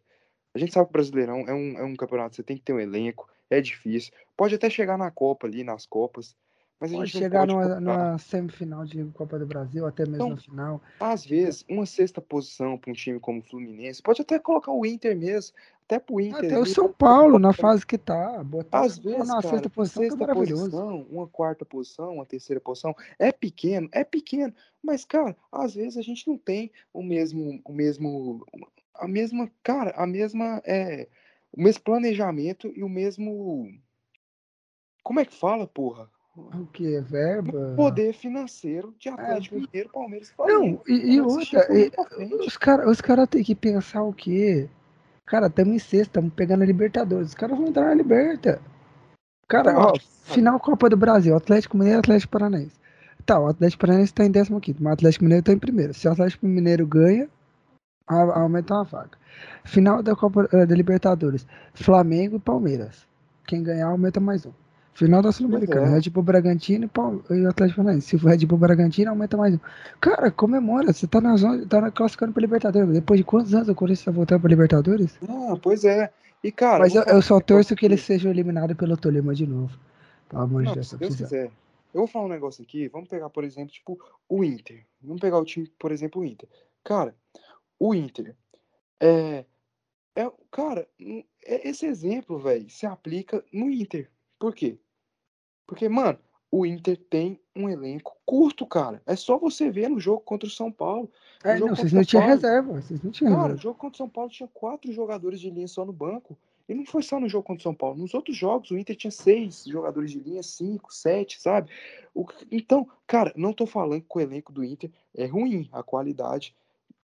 A 0.55 0.59
gente 0.59 0.73
sabe 0.73 0.85
que 0.87 0.91
o 0.91 0.93
Brasileirão 0.93 1.45
é 1.47 1.53
um, 1.53 1.77
é 1.77 1.83
um 1.83 1.95
campeonato, 1.95 2.35
você 2.35 2.43
tem 2.43 2.57
que 2.57 2.63
ter 2.63 2.73
um 2.73 2.79
elenco, 2.79 3.27
é 3.57 3.61
difícil. 3.61 4.11
Pode 4.35 4.55
até 4.55 4.69
chegar 4.69 4.97
na 4.97 5.11
Copa 5.11 5.47
ali, 5.47 5.63
nas 5.63 5.85
Copas, 5.85 6.35
mas 6.79 6.91
a 6.91 6.97
Pode 6.97 7.11
gente 7.11 7.21
chegar 7.21 7.47
pode 7.47 7.53
numa, 7.53 7.79
numa 7.79 8.17
semifinal 8.17 8.83
de 8.83 9.05
Copa 9.13 9.39
do 9.39 9.45
Brasil, 9.45 9.85
até 9.85 10.03
mesmo 10.03 10.15
Então, 10.15 10.29
na 10.31 10.37
final. 10.37 10.81
Às 10.99 11.25
vezes, 11.25 11.63
uma 11.69 11.85
sexta 11.85 12.19
posição 12.19 12.77
para 12.77 12.91
um 12.91 12.93
time 12.93 13.21
como 13.21 13.39
o 13.39 13.43
Fluminense, 13.43 14.01
pode 14.01 14.21
até 14.21 14.37
colocar 14.37 14.71
o 14.73 14.85
Inter 14.85 15.15
mesmo, 15.15 15.55
até 15.85 15.97
pro 15.97 16.19
Inter. 16.19 16.43
Até 16.43 16.57
o 16.57 16.63
ali, 16.63 16.73
São 16.73 16.91
Paulo, 16.91 17.39
na 17.39 17.53
fase 17.53 17.85
que 17.85 17.97
tá. 17.97 18.43
Botar 18.43 18.81
o 18.81 18.83
Às 18.83 18.97
vezes, 18.97 19.27
na 19.27 19.41
cara, 19.41 19.47
sexta 19.47 19.69
posição, 19.69 20.03
é 20.03 20.05
sexta 20.07 20.27
maravilhoso. 20.27 20.63
posição, 20.63 21.07
uma 21.09 21.27
quarta 21.27 21.63
posição, 21.63 22.15
uma 22.15 22.25
terceira 22.25 22.59
posição, 22.59 22.93
é 23.17 23.31
pequeno, 23.31 23.87
é 23.93 24.03
pequeno, 24.03 24.53
mas, 24.83 25.05
cara, 25.05 25.37
às 25.51 25.75
vezes 25.75 25.95
a 25.97 26.01
gente 26.01 26.27
não 26.27 26.37
tem 26.37 26.69
o 26.93 27.01
mesmo, 27.01 27.61
o 27.63 27.71
mesmo, 27.71 28.45
a 28.95 29.07
mesma, 29.07 29.49
cara, 29.63 29.91
a 29.95 30.05
mesma, 30.05 30.61
é, 30.65 31.07
o 31.53 31.61
mesmo 31.61 31.83
planejamento 31.83 32.71
e 32.75 32.83
o 32.83 32.89
mesmo, 32.89 33.71
como 35.03 35.19
é 35.19 35.25
que 35.25 35.33
fala, 35.33 35.67
porra? 35.67 36.09
O 36.35 36.65
que? 36.65 36.99
Verba? 37.01 37.75
Poder 37.75 38.11
financeiro 38.13 38.95
de 38.97 39.07
Atlético 39.07 39.55
Mineiro, 39.55 39.89
Palmeiras 39.89 40.29
e 40.29 40.41
É, 40.41 40.47
Não, 40.47 40.81
e, 40.87 41.15
e 41.15 41.21
Mas 41.21 41.31
outra, 41.31 41.67
e- 41.77 41.91
os 42.47 42.57
caras 42.57 42.87
os 42.89 43.01
cara 43.01 43.27
têm 43.27 43.43
que 43.43 43.53
pensar 43.53 44.01
o 44.01 44.11
quê? 44.11 44.67
Cara, 45.25 45.45
estamos 45.45 45.75
em 45.75 45.79
sexta, 45.79 46.09
estamos 46.09 46.33
pegando 46.33 46.63
a 46.63 46.65
Libertadores. 46.65 47.29
Os 47.29 47.33
caras 47.35 47.57
vão 47.57 47.67
entrar 47.67 47.85
na 47.85 47.93
Liberta. 47.93 48.59
Cara, 49.47 49.77
ó, 49.77 49.93
final 50.23 50.59
Copa 50.59 50.89
do 50.89 50.97
Brasil, 50.97 51.35
Atlético 51.35 51.77
Mineiro 51.77 51.99
e 51.99 52.01
Atlético 52.01 52.31
Paranaense. 52.31 52.75
Tá, 53.25 53.39
o 53.39 53.47
Atlético 53.47 53.81
Paranaense 53.81 54.11
está 54.11 54.25
em 54.25 54.31
15, 54.31 54.51
mas 54.81 54.91
o 54.91 54.93
Atlético 54.93 55.23
Mineiro 55.23 55.41
está 55.41 55.53
em 55.53 55.59
primeiro. 55.59 55.93
Se 55.93 56.07
o 56.07 56.11
Atlético 56.11 56.45
Mineiro 56.47 56.85
ganha, 56.87 57.29
a- 58.07 58.39
aumenta 58.41 58.73
uma 58.75 58.83
vaga. 58.83 59.17
Final 59.63 60.03
da 60.03 60.15
Copa 60.15 60.47
eh, 60.51 60.65
da 60.65 60.75
Libertadores, 60.75 61.45
Flamengo 61.73 62.35
e 62.37 62.39
Palmeiras. 62.39 63.07
Quem 63.47 63.63
ganhar 63.63 63.87
aumenta 63.87 64.19
mais 64.19 64.45
um. 64.45 64.51
Final 64.93 65.23
da 65.23 65.31
Sul-Americana, 65.31 65.87
é. 65.87 65.89
Red 65.99 66.09
Bull 66.11 66.21
Bragantino 66.21 66.85
e, 66.85 67.33
e 67.33 67.41
o 67.45 67.49
Atlético 67.49 67.77
Paranaense. 67.77 68.07
Se 68.09 68.17
for 68.19 68.29
Red 68.29 68.45
Bull 68.45 68.59
Bragantino, 68.59 69.09
aumenta 69.09 69.35
mais 69.35 69.55
um. 69.55 69.59
Cara, 69.99 70.29
comemora, 70.29 70.93
você 70.93 71.07
tá 71.07 71.19
na 71.19 71.35
zona, 71.35 71.65
tá 71.65 71.89
classificando 71.89 72.31
pra 72.31 72.41
Libertadores. 72.41 72.93
Depois 72.93 73.19
de 73.19 73.23
quantos 73.23 73.55
anos 73.55 73.67
o 73.69 73.73
Corinthians 73.75 74.05
tá 74.05 74.11
voltando 74.11 74.41
pra 74.41 74.49
Libertadores? 74.49 75.17
Ah, 75.27 75.57
pois 75.61 75.83
é. 75.83 76.11
E, 76.43 76.51
cara, 76.51 76.79
Mas 76.79 76.93
eu, 76.93 77.01
eu 77.03 77.21
só 77.23 77.39
torço 77.39 77.69
que 77.69 77.85
aqui. 77.85 77.85
eles 77.85 78.01
sejam 78.01 78.29
eliminados 78.29 78.75
pelo 78.77 78.95
Tolima 78.95 79.33
de 79.33 79.47
novo. 79.47 79.75
Pelo 80.29 80.43
amor 80.43 80.63
de 80.63 80.73
Deus, 80.73 80.87
se 80.89 80.93
tá 80.93 80.97
Deus 80.99 81.15
quiser. 81.15 81.45
Eu 81.91 82.01
vou 82.01 82.07
falar 82.07 82.25
um 82.25 82.29
negócio 82.29 82.61
aqui. 82.63 82.87
Vamos 82.89 83.07
pegar, 83.09 83.29
por 83.31 83.43
exemplo, 83.43 83.71
tipo, 83.73 83.97
o 84.29 84.43
Inter. 84.43 84.83
Vamos 85.01 85.21
pegar 85.21 85.39
o 85.39 85.45
time, 85.45 85.71
por 85.79 85.91
exemplo, 85.91 86.21
o 86.21 86.25
Inter. 86.25 86.47
Cara, 86.83 87.15
o 87.85 87.93
Inter 87.93 88.33
é. 88.97 89.45
é 90.15 90.31
cara, 90.49 90.87
é- 90.97 91.69
esse 91.69 91.85
exemplo, 91.85 92.39
velho, 92.39 92.69
se 92.69 92.85
aplica 92.85 93.43
no 93.51 93.69
Inter. 93.69 94.09
Por 94.39 94.55
quê? 94.55 94.79
Porque, 95.67 95.89
mano, 95.89 96.17
o 96.49 96.65
Inter 96.65 96.97
tem 97.09 97.37
um 97.53 97.67
elenco 97.67 98.15
curto, 98.25 98.65
cara. 98.65 99.01
É 99.05 99.17
só 99.17 99.37
você 99.37 99.69
ver 99.69 99.89
no 99.89 99.99
jogo 99.99 100.21
contra 100.21 100.47
o 100.47 100.51
São 100.51 100.71
Paulo. 100.71 101.11
É, 101.43 101.59
não, 101.59 101.69
vocês 101.69 101.91
não 101.91 102.05
tinham 102.05 102.25
reserva. 102.25 102.81
Vocês 102.81 103.03
não 103.03 103.11
tinham 103.11 103.35
Cara, 103.35 103.55
o 103.55 103.57
jogo 103.57 103.77
contra 103.77 103.95
o 103.95 103.97
São 103.97 104.09
Paulo 104.09 104.29
tinha 104.29 104.47
quatro 104.47 104.93
jogadores 104.93 105.41
de 105.41 105.49
linha 105.49 105.67
só 105.67 105.83
no 105.83 105.91
banco. 105.91 106.37
E 106.69 106.73
não 106.73 106.85
foi 106.85 107.03
só 107.03 107.19
no 107.19 107.27
jogo 107.27 107.43
contra 107.43 107.59
o 107.59 107.63
São 107.63 107.75
Paulo. 107.75 107.97
Nos 107.97 108.13
outros 108.13 108.37
jogos, 108.37 108.71
o 108.71 108.77
Inter 108.77 108.95
tinha 108.95 109.11
seis 109.11 109.65
jogadores 109.65 110.11
de 110.11 110.19
linha, 110.19 110.41
cinco, 110.41 110.93
sete, 110.93 111.41
sabe? 111.41 111.69
O, 112.13 112.25
então, 112.49 112.87
cara, 113.05 113.33
não 113.35 113.51
tô 113.51 113.65
falando 113.65 114.01
que 114.01 114.17
o 114.17 114.21
elenco 114.21 114.53
do 114.53 114.63
Inter 114.63 114.89
é 115.13 115.25
ruim, 115.25 115.67
a 115.73 115.83
qualidade 115.83 116.55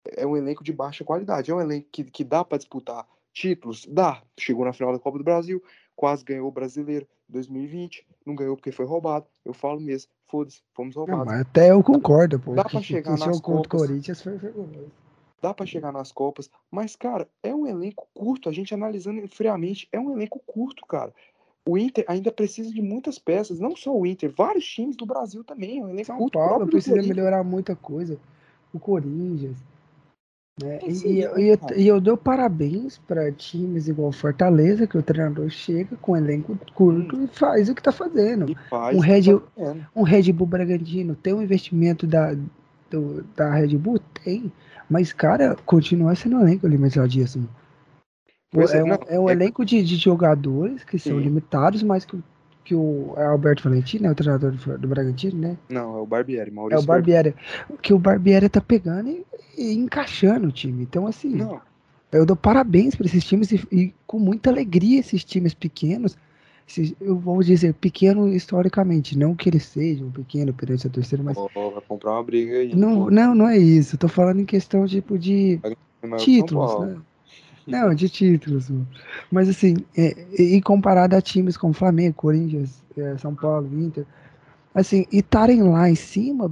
é 0.04 0.26
um 0.26 0.36
elenco 0.36 0.64
de 0.64 0.72
baixa 0.72 1.04
qualidade. 1.04 1.50
É 1.50 1.54
um 1.54 1.60
elenco 1.60 1.88
que, 1.90 2.04
que 2.04 2.24
dá 2.24 2.44
para 2.44 2.58
disputar 2.58 3.06
títulos? 3.32 3.86
Dá. 3.88 4.22
Chegou 4.38 4.64
na 4.64 4.72
final 4.72 4.92
da 4.92 4.98
Copa 4.98 5.18
do 5.18 5.24
Brasil, 5.24 5.62
quase 5.94 6.24
ganhou 6.24 6.48
o 6.48 6.52
brasileiro 6.52 7.06
2020, 7.28 8.06
não 8.24 8.34
ganhou 8.34 8.56
porque 8.56 8.72
foi 8.72 8.86
roubado. 8.86 9.26
Eu 9.44 9.52
falo 9.52 9.80
mesmo, 9.80 10.10
foda-se, 10.26 10.62
fomos 10.74 10.96
roubados. 10.96 11.26
Não, 11.26 11.40
até 11.40 11.70
eu 11.70 11.82
concordo, 11.82 12.38
pô. 12.38 12.54
Dá 12.54 12.64
para 12.64 12.82
chegar 12.82 13.16
que 13.16 13.26
nas 13.26 13.40
Copas. 13.40 13.80
Corinthians 13.80 14.22
foi 14.22 14.38
Dá 15.40 15.54
para 15.54 15.66
chegar 15.66 15.92
nas 15.92 16.10
Copas, 16.10 16.50
mas 16.68 16.96
cara, 16.96 17.28
é 17.42 17.54
um 17.54 17.66
elenco 17.66 18.08
curto. 18.12 18.48
A 18.48 18.52
gente 18.52 18.74
analisando 18.74 19.26
friamente, 19.28 19.88
é 19.92 20.00
um 20.00 20.10
elenco 20.10 20.40
curto, 20.44 20.84
cara. 20.84 21.14
O 21.64 21.76
Inter 21.76 22.04
ainda 22.08 22.32
precisa 22.32 22.72
de 22.72 22.80
muitas 22.80 23.18
peças, 23.18 23.60
não 23.60 23.76
só 23.76 23.94
o 23.94 24.06
Inter, 24.06 24.32
vários 24.34 24.64
times 24.64 24.96
do 24.96 25.06
Brasil 25.06 25.44
também. 25.44 25.78
É 25.78 25.84
um 25.84 25.90
elenco 25.90 26.06
São 26.06 26.18
curto. 26.18 26.38
Paulo 26.38 26.66
precisa 26.66 26.96
melhorar 27.02 27.44
muita 27.44 27.76
coisa. 27.76 28.18
O 28.72 28.80
Corinthians, 28.80 29.58
né? 30.62 30.78
E, 30.86 31.06
e, 31.06 31.20
eu, 31.20 31.58
e, 31.76 31.86
eu, 31.86 32.00
dou 32.00 32.16
parabéns 32.16 32.98
para 32.98 33.30
times 33.30 33.88
igual 33.88 34.10
Fortaleza, 34.10 34.86
que 34.86 34.98
o 34.98 35.02
treinador 35.02 35.48
chega 35.50 35.96
com 35.96 36.12
um 36.12 36.16
elenco 36.16 36.58
curto 36.74 37.16
hum. 37.16 37.24
e 37.24 37.28
faz 37.28 37.68
o 37.68 37.74
que 37.74 37.80
está 37.80 37.92
fazendo. 37.92 38.56
um, 38.92 38.98
Red, 38.98 39.24
tá 39.24 39.74
um 39.94 40.02
Red 40.02 40.32
Bull 40.32 40.46
Bragantino 40.46 41.14
tem 41.14 41.32
um 41.32 41.42
investimento 41.42 42.06
da, 42.06 42.34
do, 42.90 43.24
da 43.36 43.52
Red 43.54 43.76
Bull? 43.76 44.00
Tem. 44.24 44.52
Mas, 44.90 45.12
cara, 45.12 45.56
continua 45.66 46.14
sendo 46.14 46.36
um 46.36 46.40
elenco 46.40 46.66
limitadíssimo. 46.66 47.48
É, 48.54 48.78
é, 48.78 48.84
um, 48.84 48.92
é 49.08 49.20
um 49.20 49.28
é 49.28 49.32
elenco 49.32 49.64
de, 49.64 49.82
de 49.82 49.96
jogadores 49.96 50.82
que 50.82 50.98
Sim. 50.98 51.10
são 51.10 51.18
limitados, 51.18 51.82
mas 51.82 52.04
que 52.04 52.18
que 52.68 52.74
o 52.74 53.14
é 53.16 53.24
Alberto 53.24 53.64
Valentino, 53.64 54.08
é 54.08 54.10
o 54.10 54.14
treinador 54.14 54.52
do, 54.52 54.78
do 54.78 54.88
Bragantino, 54.88 55.40
né? 55.40 55.56
Não, 55.70 55.96
é 55.96 56.00
o 56.02 56.06
Barbieri, 56.06 56.50
Maurício. 56.50 56.78
É 56.78 56.84
o 56.84 56.86
Barbieri. 56.86 57.34
Que 57.80 57.94
o 57.94 57.98
Barbieri 57.98 58.46
tá 58.46 58.60
pegando 58.60 59.08
e, 59.08 59.24
e, 59.56 59.72
encaixando 59.72 60.48
o 60.48 60.52
time. 60.52 60.82
Então, 60.82 61.06
assim, 61.06 61.30
Não. 61.30 61.62
eu 62.12 62.26
dou 62.26 62.36
parabéns 62.36 62.94
para 62.94 63.06
esses 63.06 63.24
times 63.24 63.50
e, 63.52 63.66
e, 63.72 63.94
com 64.06 64.18
muita 64.18 64.50
alegria 64.50 65.00
esses 65.00 65.24
times 65.24 65.54
pequenos. 65.54 66.14
Esses, 66.68 66.94
eu 67.00 67.18
vou 67.18 67.42
dizer 67.42 67.72
pequeno 67.72 68.28
historicamente, 68.28 69.16
não 69.16 69.34
que 69.34 69.48
eles 69.48 69.64
sejam 69.64 70.10
pequeno 70.10 70.52
perante 70.52 70.86
a 70.86 70.90
terceira, 70.90 71.24
mas. 71.24 71.38
Oh, 71.38 71.70
vai 71.70 71.82
comprar 71.88 72.12
uma 72.12 72.22
briga 72.22 72.58
aí. 72.58 72.76
Não, 72.76 73.08
não, 73.08 73.34
não 73.34 73.48
é 73.48 73.56
isso. 73.56 73.94
Eu 73.94 74.00
tô 74.00 74.08
falando 74.08 74.40
em 74.40 74.44
questão 74.44 74.86
tipo 74.86 75.18
de 75.18 75.58
títulos, 76.18 76.80
né? 76.80 77.00
Não, 77.68 77.94
de 77.94 78.08
títulos. 78.08 78.70
Mas 79.30 79.48
assim, 79.48 79.76
é, 79.96 80.16
e 80.32 80.60
comparado 80.62 81.14
a 81.14 81.20
times 81.20 81.56
como 81.56 81.72
Flamengo, 81.72 82.14
Corinthians, 82.14 82.82
é, 82.96 83.16
São 83.18 83.34
Paulo, 83.34 83.68
Inter, 83.78 84.06
assim, 84.74 85.06
e 85.12 85.18
estarem 85.18 85.62
lá 85.62 85.88
em 85.88 85.94
cima 85.94 86.50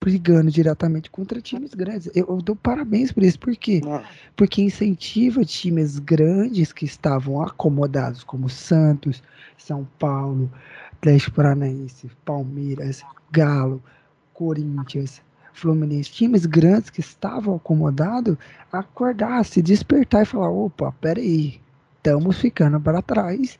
brigando 0.00 0.50
diretamente 0.50 1.10
contra 1.10 1.40
times 1.40 1.74
grandes. 1.74 2.08
Eu, 2.14 2.26
eu 2.28 2.36
dou 2.42 2.54
parabéns 2.54 3.10
por 3.10 3.22
isso, 3.22 3.38
por 3.38 3.56
quê? 3.56 3.80
Ah. 3.86 4.04
Porque 4.36 4.62
incentiva 4.62 5.44
times 5.44 5.98
grandes 5.98 6.72
que 6.72 6.84
estavam 6.84 7.42
acomodados, 7.42 8.22
como 8.22 8.48
Santos, 8.48 9.22
São 9.58 9.86
Paulo, 9.98 10.50
Atlético 10.92 11.36
Paranaense, 11.36 12.08
Palmeiras, 12.24 13.02
Galo, 13.32 13.82
Corinthians, 14.32 15.20
Fluminense, 15.56 16.10
times 16.10 16.44
grandes 16.44 16.90
que 16.90 17.00
estavam 17.00 17.56
acomodados, 17.56 18.36
acordar, 18.70 19.44
se 19.44 19.62
despertar 19.62 20.22
e 20.22 20.26
falar: 20.26 20.50
opa, 20.50 20.92
peraí, 21.00 21.60
estamos 21.96 22.38
ficando 22.38 22.80
para 22.80 23.00
trás 23.00 23.58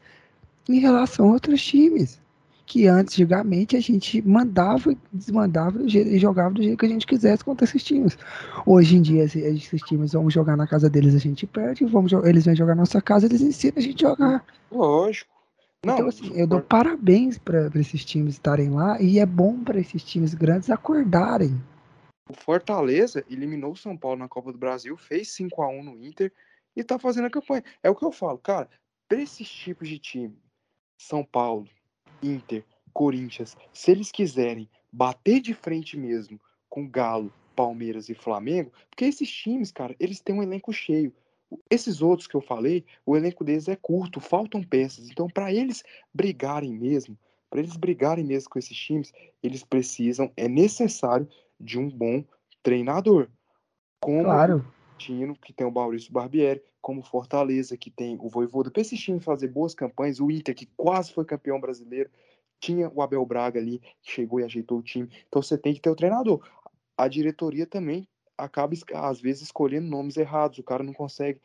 em 0.69 0.79
relação 0.79 1.29
a 1.29 1.33
outros 1.33 1.65
times. 1.65 2.21
Que 2.69 2.89
antes, 2.89 3.15
antigamente, 3.15 3.77
a 3.77 3.81
gente 3.81 4.21
mandava, 4.27 4.93
desmandava 5.13 5.81
e 5.85 6.19
jogava 6.19 6.53
do 6.53 6.63
jeito 6.63 6.77
que 6.77 6.87
a 6.87 6.89
gente 6.89 7.07
quisesse 7.07 7.45
contra 7.45 7.65
esses 7.65 7.83
times. 7.83 8.19
Hoje 8.67 8.97
em 8.97 9.03
dia, 9.03 9.23
esses 9.23 9.81
times 9.83 10.13
vão 10.13 10.29
jogar 10.29 10.57
na 10.57 10.67
casa 10.67 10.91
deles, 10.91 11.15
a 11.15 11.19
gente 11.19 11.47
perde, 11.47 11.85
vamos, 11.85 12.13
eles 12.25 12.45
vêm 12.45 12.57
jogar 12.57 12.75
na 12.75 12.83
nossa 12.83 13.01
casa, 13.01 13.27
eles 13.27 13.41
ensinam 13.41 13.75
a 13.77 13.81
gente 13.81 14.05
a 14.05 14.09
jogar. 14.09 14.45
Lógico. 14.71 15.31
Não, 15.85 15.95
então, 15.95 16.09
assim, 16.09 16.33
eu 16.35 16.49
dou 16.49 16.61
parabéns 16.61 17.39
para 17.39 17.71
esses 17.77 18.05
times 18.05 18.35
estarem 18.35 18.71
lá 18.71 19.01
e 19.01 19.21
é 19.21 19.27
bom 19.27 19.61
para 19.63 19.79
esses 19.79 20.03
times 20.03 20.35
grandes 20.35 20.69
acordarem. 20.69 21.57
O 22.29 22.35
Fortaleza 22.35 23.25
eliminou 23.31 23.73
o 23.73 23.77
São 23.77 23.97
Paulo 23.97 24.19
na 24.19 24.29
Copa 24.29 24.53
do 24.53 24.59
Brasil, 24.59 24.97
fez 24.97 25.31
5 25.33 25.63
a 25.63 25.69
1 25.69 25.83
no 25.85 26.05
Inter 26.05 26.33
e 26.75 26.83
tá 26.83 26.99
fazendo 26.99 27.27
a 27.27 27.31
campanha. 27.31 27.63
É 27.83 27.89
o 27.89 27.95
que 27.95 28.05
eu 28.05 28.11
falo, 28.11 28.39
cara, 28.39 28.69
para 29.09 29.21
esses 29.21 29.49
tipos 29.49 29.89
de 29.89 29.99
time, 29.99 30.37
São 30.99 31.25
Paulo, 31.25 31.69
Inter, 32.23 32.65
Corinthians, 32.93 33.57
se 33.73 33.91
eles 33.91 34.11
quiserem 34.11 34.69
bater 34.91 35.41
de 35.41 35.55
frente 35.55 35.97
mesmo 35.97 36.41
com 36.69 36.89
Galo, 36.89 37.33
Palmeiras 37.55 38.09
e 38.09 38.15
Flamengo, 38.15 38.73
porque 38.91 39.05
esses 39.05 39.31
times, 39.31 39.71
cara, 39.71 39.95
eles 40.01 40.21
têm 40.21 40.35
um 40.35 40.43
elenco 40.43 40.73
cheio. 40.73 41.15
Esses 41.71 42.03
outros 42.03 42.27
que 42.27 42.35
eu 42.35 42.41
falei, 42.41 42.85
o 43.05 43.17
elenco 43.17 43.45
deles 43.45 43.69
é 43.69 43.77
curto, 43.77 44.21
faltam 44.21 44.63
peças. 44.63 45.09
Então, 45.09 45.29
para 45.29 45.53
eles 45.53 45.85
brigarem 46.13 46.73
mesmo, 46.73 47.17
para 47.49 47.61
eles 47.61 47.77
brigarem 47.77 48.25
mesmo 48.25 48.51
com 48.51 48.59
esses 48.59 48.77
times, 48.77 49.13
eles 49.43 49.63
precisam, 49.63 50.33
é 50.37 50.49
necessário 50.49 51.29
de 51.59 51.79
um 51.79 51.89
bom 51.89 52.25
treinador. 52.63 53.29
Como 54.01 54.25
claro. 54.25 54.59
o 54.59 54.97
Tino, 54.99 55.35
que 55.37 55.53
tem 55.53 55.67
o 55.67 55.71
Maurício 55.71 56.13
Barbieri, 56.13 56.63
como 56.81 57.03
Fortaleza, 57.03 57.77
que 57.77 57.91
tem 57.91 58.17
o 58.21 58.29
Voivoda. 58.29 58.71
Para 58.71 58.83
esses 58.83 59.01
times 59.01 59.25
fazer 59.25 59.49
boas 59.49 59.75
campanhas, 59.75 60.21
o 60.21 60.31
Inter, 60.31 60.55
que 60.55 60.67
quase 60.77 61.13
foi 61.13 61.25
campeão 61.25 61.61
brasileiro, 61.61 62.11
tinha 62.61 62.91
o 62.95 63.03
Abel 63.03 63.25
Braga 63.25 63.59
ali, 63.59 63.81
que 64.03 64.13
chegou 64.13 64.41
e 64.41 64.45
ajeitou 64.45 64.79
o 64.79 64.83
time. 64.83 65.11
Então 65.29 65.43
você 65.43 65.59
tem 65.59 65.75
que 65.75 65.81
ter 65.81 65.91
o 65.91 65.97
treinador. 65.97 66.47
A 66.97 67.09
diretoria 67.09 67.67
também 67.67 68.09
acaba, 68.37 68.75
às 68.95 69.21
vezes, 69.21 69.43
escolhendo 69.43 69.89
nomes 69.89 70.17
errados. 70.17 70.59
O 70.59 70.63
cara 70.63 70.83
não 70.83 70.93
consegue 70.93 71.41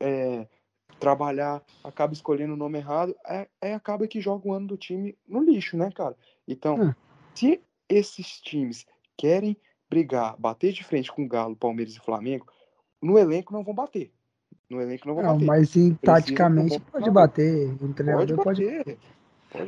é, 0.00 0.46
trabalhar, 0.98 1.62
acaba 1.82 2.12
escolhendo 2.12 2.54
o 2.54 2.56
nome 2.56 2.78
errado. 2.78 3.16
É, 3.26 3.48
é, 3.60 3.74
acaba 3.74 4.06
que 4.06 4.20
joga 4.20 4.48
o 4.48 4.52
ano 4.52 4.68
do 4.68 4.76
time 4.76 5.16
no 5.26 5.42
lixo, 5.42 5.76
né, 5.76 5.90
cara? 5.90 6.16
Então, 6.46 6.80
hum. 6.80 6.94
se 7.34 7.60
esses 7.88 8.40
times 8.40 8.86
querem 9.16 9.56
brigar, 9.88 10.36
bater 10.38 10.72
de 10.72 10.82
frente 10.82 11.12
com 11.12 11.28
Galo, 11.28 11.56
Palmeiras 11.56 11.94
e 11.94 12.00
Flamengo, 12.00 12.46
no 13.00 13.18
elenco 13.18 13.52
não 13.52 13.62
vão 13.62 13.74
bater. 13.74 14.10
No 14.70 14.80
elenco 14.80 15.06
não 15.06 15.14
vão 15.14 15.24
não, 15.24 15.32
bater. 15.34 15.46
Mas 15.46 15.70
sim, 15.70 15.94
taticamente 16.02 16.80
pode 16.80 17.10
bater. 17.10 17.74
O 17.80 17.92
treinador 17.92 18.42
pode 18.42 18.64
bater. 18.64 18.84
Pode. 18.84 18.98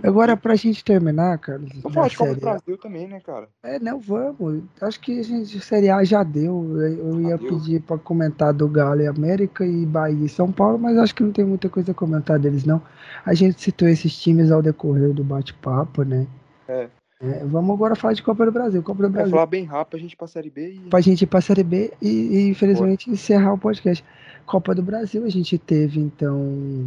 Agora, 0.03 0.35
pra 0.35 0.55
gente 0.55 0.83
terminar, 0.83 1.39
cara. 1.39 1.61
Vamos 1.83 1.93
falar 1.93 2.09
de 2.09 2.17
Copa 2.17 2.35
do 2.35 2.41
Brasil 2.41 2.79
também, 2.79 3.07
né, 3.07 3.21
cara? 3.21 3.49
É, 3.63 3.79
não, 3.79 4.01
vamos. 4.01 4.63
Acho 4.81 4.99
que 4.99 5.21
a 5.21 5.23
gente, 5.23 5.61
Série 5.61 5.91
A 5.91 6.03
já 6.05 6.23
deu. 6.23 6.81
Eu 6.81 7.21
ia 7.21 7.37
deu. 7.37 7.49
pedir 7.49 7.83
pra 7.83 7.99
comentar 7.99 8.55
do 8.55 8.67
Galo 8.67 9.03
e 9.03 9.07
América 9.07 9.67
e 9.67 9.85
Bahia 9.85 10.25
e 10.25 10.29
São 10.29 10.51
Paulo, 10.51 10.79
mas 10.79 10.97
acho 10.97 11.15
que 11.15 11.23
não 11.23 11.33
tem 11.33 11.45
muita 11.45 11.69
coisa 11.69 11.93
a 11.93 11.95
comentar 11.95 12.39
deles, 12.39 12.65
não. 12.65 12.81
A 13.27 13.35
gente 13.35 13.61
citou 13.61 13.87
esses 13.87 14.19
times 14.19 14.51
ao 14.51 14.63
decorrer 14.63 15.13
do 15.13 15.23
bate-papo, 15.23 16.03
né? 16.03 16.27
É. 16.67 16.89
É, 17.25 17.45
vamos 17.45 17.75
agora 17.75 17.95
falar 17.95 18.15
de 18.15 18.23
Copa 18.23 18.45
do 18.45 18.53
Brasil. 18.53 18.83
Copa 18.83 19.03
do 19.03 19.11
Brasil. 19.11 19.31
Vou 19.31 19.39
falar 19.39 19.47
bem 19.47 19.65
rápido 19.65 19.91
pra 19.91 19.99
gente 19.99 20.13
ir 20.13 20.17
pra 20.17 20.27
Série 20.27 20.51
B. 20.51 20.69
E... 20.73 20.79
Pra 20.91 21.01
gente 21.01 21.23
ir 21.23 21.27
pra 21.27 21.41
Série 21.41 21.63
B 21.63 21.93
e, 22.01 22.09
e 22.09 22.49
infelizmente 22.51 23.07
Boa. 23.07 23.15
encerrar 23.15 23.53
o 23.55 23.59
podcast. 23.59 24.05
Copa 24.47 24.75
do 24.75 24.83
Brasil, 24.83 25.25
a 25.25 25.29
gente 25.31 25.57
teve 25.57 26.01
então 26.01 26.87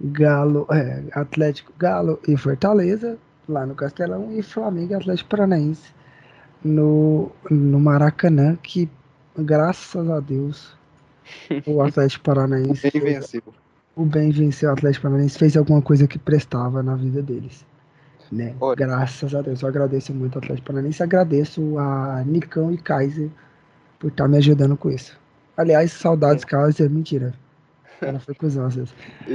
Galo, 0.00 0.66
é, 0.70 1.02
Atlético 1.12 1.72
Galo 1.78 2.18
e 2.26 2.36
Fortaleza, 2.36 3.18
lá 3.48 3.66
no 3.66 3.74
Castelão, 3.74 4.32
e 4.32 4.42
Flamengo 4.42 4.92
e 4.92 4.94
Atlético 4.94 5.28
Paranaense 5.28 5.92
no, 6.64 7.30
no 7.50 7.78
Maracanã, 7.78 8.56
que 8.62 8.88
graças 9.36 10.08
a 10.08 10.20
Deus 10.20 10.76
o 11.66 11.80
Atlético 11.82 12.24
Paranaense. 12.24 12.88
o 12.88 12.90
bem 12.92 13.00
venceu. 13.00 13.42
O 13.94 14.04
bem 14.04 14.30
venceu 14.30 14.70
o 14.70 14.72
Atlético 14.72 15.02
Paranaense, 15.02 15.38
fez 15.38 15.56
alguma 15.56 15.82
coisa 15.82 16.06
que 16.06 16.18
prestava 16.18 16.82
na 16.82 16.94
vida 16.94 17.20
deles. 17.20 17.66
Né? 18.30 18.54
Graças 18.76 19.34
a 19.34 19.40
Deus, 19.40 19.62
eu 19.62 19.68
agradeço 19.68 20.12
muito 20.12 20.36
ao 20.36 20.42
Atlético 20.42 20.66
Paranaense, 20.68 21.02
agradeço 21.02 21.78
a 21.78 22.22
Nicão 22.26 22.72
e 22.72 22.76
Kaiser 22.76 23.30
por 23.98 24.08
estar 24.08 24.24
tá 24.24 24.28
me 24.28 24.36
ajudando 24.36 24.76
com 24.76 24.90
isso. 24.90 25.18
Aliás, 25.56 25.92
saudades, 25.92 26.44
é. 26.44 26.46
Kaiser, 26.46 26.90
mentira. 26.90 27.34
Ela 28.00 28.20
foi 28.20 28.36
às 28.42 28.74
vezes. 28.74 28.94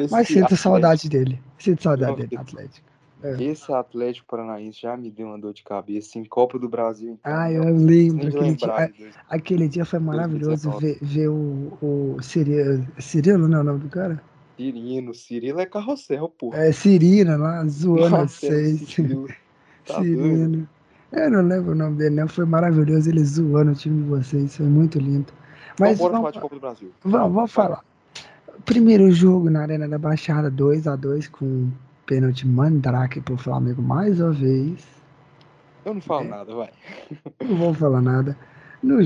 Mas 0.09 0.27
sinto 0.27 0.45
Atlético... 0.45 0.55
saudade 0.55 1.09
dele. 1.09 1.41
Sinto 1.57 1.83
saudade 1.83 2.15
dele, 2.15 2.37
Atlético. 2.37 2.93
É. 3.23 3.41
Esse 3.41 3.71
Atlético 3.71 4.27
Paranaense 4.27 4.81
já 4.81 4.97
me 4.97 5.09
deu 5.09 5.27
uma 5.27 5.39
dor 5.39 5.53
de 5.53 5.63
cabeça 5.63 6.19
em 6.19 6.25
Copa 6.25 6.59
do 6.59 6.67
Brasil. 6.67 7.17
Então, 7.19 7.33
ah, 7.33 7.49
eu 7.49 7.63
lembro. 7.63 8.27
Aquele 8.27 8.55
dia, 8.55 8.93
aquele 9.29 9.67
dia 9.69 9.85
foi 9.85 9.99
maravilhoso 9.99 10.69
ver, 10.77 10.97
ver 11.01 11.29
o, 11.29 11.77
o 11.81 12.17
Cirilo. 12.21 12.85
Cirilo 12.99 13.47
não 13.47 13.59
é 13.59 13.61
o 13.61 13.63
nome 13.63 13.79
do 13.79 13.89
cara? 13.89 14.21
Cirino, 14.57 15.13
Cirilo 15.13 15.59
é 15.59 15.65
carrossel, 15.65 16.29
pô. 16.29 16.53
É 16.53 16.71
Cirino 16.71 17.37
lá, 17.37 17.65
zoando 17.67 18.27
vocês. 18.27 18.81
Cirino. 18.81 19.27
Tá 19.85 19.95
Cirino. 19.95 20.65
Eu 21.11 21.29
não 21.29 21.41
lembro 21.41 21.73
o 21.73 21.75
nome 21.75 21.97
dele, 21.97 22.15
não. 22.15 22.27
Foi 22.27 22.45
maravilhoso 22.45 23.09
ele 23.09 23.23
zoando 23.23 23.71
o 23.71 23.75
time 23.75 24.01
de 24.01 24.09
vocês. 24.09 24.55
Foi 24.55 24.65
muito 24.65 24.97
lindo. 24.97 25.27
Mas 25.77 25.99
vamos, 25.99 26.13
vamos 26.13 26.17
falar 26.17 26.31
de 26.31 26.39
Copa 26.39 26.55
do 26.55 26.61
Brasil. 26.61 26.91
Vamos, 27.03 27.33
vamos 27.33 27.51
falar. 27.51 27.83
Primeiro 28.63 29.11
jogo 29.11 29.49
na 29.49 29.61
Arena 29.61 29.89
da 29.89 29.97
Baixada, 29.97 30.49
2 30.49 30.87
a 30.87 30.95
2 30.95 31.27
com 31.27 31.69
pênalti 32.05 32.47
Mandrake 32.47 33.19
pro 33.19 33.37
Flamengo 33.37 33.81
mais 33.81 34.21
uma 34.21 34.31
vez. 34.31 34.85
Eu 35.85 35.95
não 35.95 36.01
falo 36.01 36.25
é. 36.25 36.27
nada, 36.29 36.55
vai. 36.55 36.69
Não 37.41 37.57
vou 37.57 37.73
falar 37.73 38.01
nada. 38.01 38.37
No, 38.83 38.97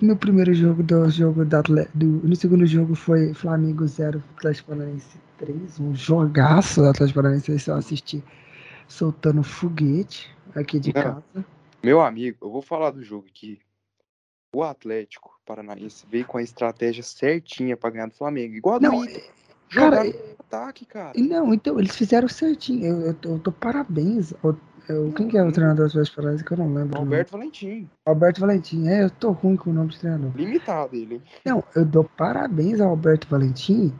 no 0.00 0.16
primeiro 0.16 0.54
jogo 0.54 0.82
do 0.82 1.08
jogo 1.10 1.44
da 1.44 1.60
do, 1.60 2.06
no 2.06 2.34
segundo 2.34 2.64
jogo 2.64 2.94
foi 2.94 3.34
Flamengo 3.34 3.86
0, 3.86 4.22
Atlético 4.36 4.70
Paranaense 4.70 5.18
3, 5.36 5.78
um 5.78 5.94
jogaço 5.94 6.80
do 6.80 6.88
Atlético 6.88 7.20
Paranaense, 7.20 7.68
eu 7.68 7.76
assisti 7.76 8.24
soltando 8.88 9.42
foguete 9.42 10.34
aqui 10.54 10.80
de 10.80 10.94
não. 10.94 11.02
casa. 11.02 11.46
Meu 11.82 12.00
amigo, 12.00 12.38
eu 12.40 12.50
vou 12.50 12.62
falar 12.62 12.90
do 12.90 13.02
jogo 13.02 13.26
aqui. 13.28 13.60
O 14.54 14.62
Atlético 14.62 15.38
Paranaense 15.44 16.06
veio 16.10 16.24
com 16.24 16.38
a 16.38 16.42
estratégia 16.42 17.02
certinha 17.02 17.76
para 17.76 17.90
ganhar 17.90 18.06
do 18.06 18.14
Flamengo, 18.14 18.54
igual 18.54 18.76
a 18.76 18.78
do 18.78 18.84
não, 18.84 19.04
Inter. 19.04 19.30
Cara, 19.70 20.02
ataque, 20.38 20.84
cara. 20.84 21.12
Não, 21.16 21.54
então, 21.54 21.78
eles 21.78 21.94
fizeram 21.94 22.28
certinho. 22.28 22.84
Eu, 22.84 23.00
eu, 23.02 23.14
tô, 23.14 23.28
eu 23.30 23.38
tô 23.38 23.52
parabéns. 23.52 24.32
Eu, 24.42 24.58
eu, 24.88 25.12
quem 25.12 25.28
que 25.28 25.36
é 25.36 25.42
o 25.42 25.52
treinador 25.52 25.86
do 25.86 25.90
Atlético 25.90 26.16
Paranaense 26.16 26.44
que 26.44 26.52
eu 26.52 26.58
não 26.58 26.74
lembro? 26.74 26.98
Alberto 26.98 27.32
Valentim. 27.32 27.88
Alberto 28.06 28.40
Valentim, 28.40 28.88
é, 28.88 29.04
eu 29.04 29.10
tô 29.10 29.30
ruim 29.32 29.56
com 29.56 29.70
o 29.70 29.72
nome 29.72 29.88
do 29.88 29.98
treinador. 29.98 30.32
Limitado 30.34 30.96
ele. 30.96 31.22
Não, 31.44 31.62
eu 31.74 31.84
dou 31.84 32.04
parabéns 32.04 32.80
ao 32.80 32.90
Alberto 32.90 33.28
Valentim 33.28 33.92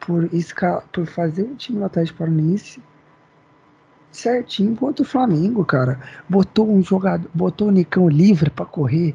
por, 0.00 0.28
por 0.92 1.06
fazer 1.06 1.42
o 1.42 1.54
time 1.54 1.78
do 1.78 1.84
Atlético 1.84 2.18
Paranaense 2.18 2.82
certinho 4.14 4.76
contra 4.76 5.02
o 5.02 5.06
Flamengo, 5.06 5.64
cara. 5.64 6.00
Botou 6.28 6.70
um 6.70 6.82
jogador, 6.82 7.28
botou 7.34 7.68
o 7.68 7.70
Nicão 7.70 8.08
livre 8.08 8.48
para 8.50 8.64
correr 8.64 9.14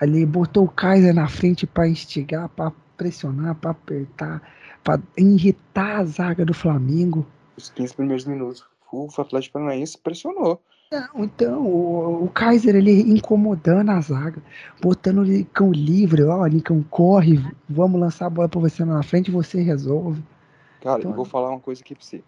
ali, 0.00 0.26
botou 0.26 0.64
o 0.64 0.68
Kaiser 0.68 1.14
na 1.14 1.28
frente 1.28 1.66
para 1.66 1.88
instigar, 1.88 2.48
para 2.48 2.72
pressionar, 2.96 3.54
para 3.54 3.70
apertar, 3.70 4.42
para 4.82 5.00
irritar 5.16 6.00
a 6.00 6.04
zaga 6.04 6.44
do 6.44 6.52
Flamengo. 6.52 7.26
Os 7.56 7.70
15 7.70 7.94
primeiros 7.94 8.24
minutos, 8.24 8.64
o 8.92 9.08
Atlético 9.18 9.54
Paranaense 9.54 9.98
pressionou. 9.98 10.60
Não, 10.92 11.24
então, 11.24 11.66
o, 11.66 12.24
o, 12.24 12.28
Kaiser 12.28 12.76
ele 12.76 13.00
incomodando 13.10 13.90
a 13.90 14.00
zaga, 14.02 14.42
botando 14.80 15.18
o 15.18 15.24
Nicão 15.24 15.72
livre, 15.72 16.22
ó, 16.24 16.44
Nicão 16.46 16.82
corre, 16.82 17.40
vamos 17.66 17.98
lançar 17.98 18.26
a 18.26 18.30
bola 18.30 18.48
para 18.48 18.60
você 18.60 18.84
na 18.84 19.02
frente 19.02 19.28
e 19.28 19.32
você 19.32 19.62
resolve. 19.62 20.22
Cara, 20.82 20.98
então, 20.98 21.12
eu 21.12 21.16
vou 21.16 21.24
falar 21.24 21.48
uma 21.48 21.60
coisa 21.60 21.80
aqui 21.80 21.94
pra 21.94 22.04
você. 22.04 22.22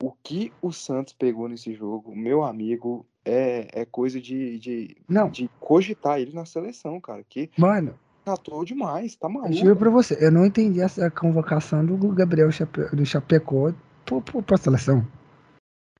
O 0.00 0.12
que 0.22 0.52
o 0.62 0.70
Santos 0.70 1.14
pegou 1.14 1.48
nesse 1.48 1.74
jogo, 1.74 2.14
meu 2.14 2.44
amigo, 2.44 3.04
é, 3.24 3.66
é 3.72 3.84
coisa 3.84 4.20
de, 4.20 4.58
de, 4.60 4.96
Não. 5.08 5.28
de 5.28 5.50
cogitar 5.58 6.20
ele 6.20 6.32
na 6.32 6.44
seleção, 6.44 7.00
cara. 7.00 7.24
Que 7.28 7.50
Mano, 7.58 7.98
tratou 8.24 8.64
demais, 8.64 9.16
tá 9.16 9.28
maluco. 9.28 9.52
Juro 9.52 9.74
pra 9.74 9.90
você, 9.90 10.16
eu 10.20 10.30
não 10.30 10.46
entendi 10.46 10.80
essa 10.80 11.10
convocação 11.10 11.84
do 11.84 11.96
Gabriel 12.12 12.52
Chape, 12.52 12.82
do 12.94 13.04
Chapecó 13.04 13.72
pra, 14.04 14.20
pra, 14.20 14.42
pra 14.42 14.56
seleção. 14.56 15.04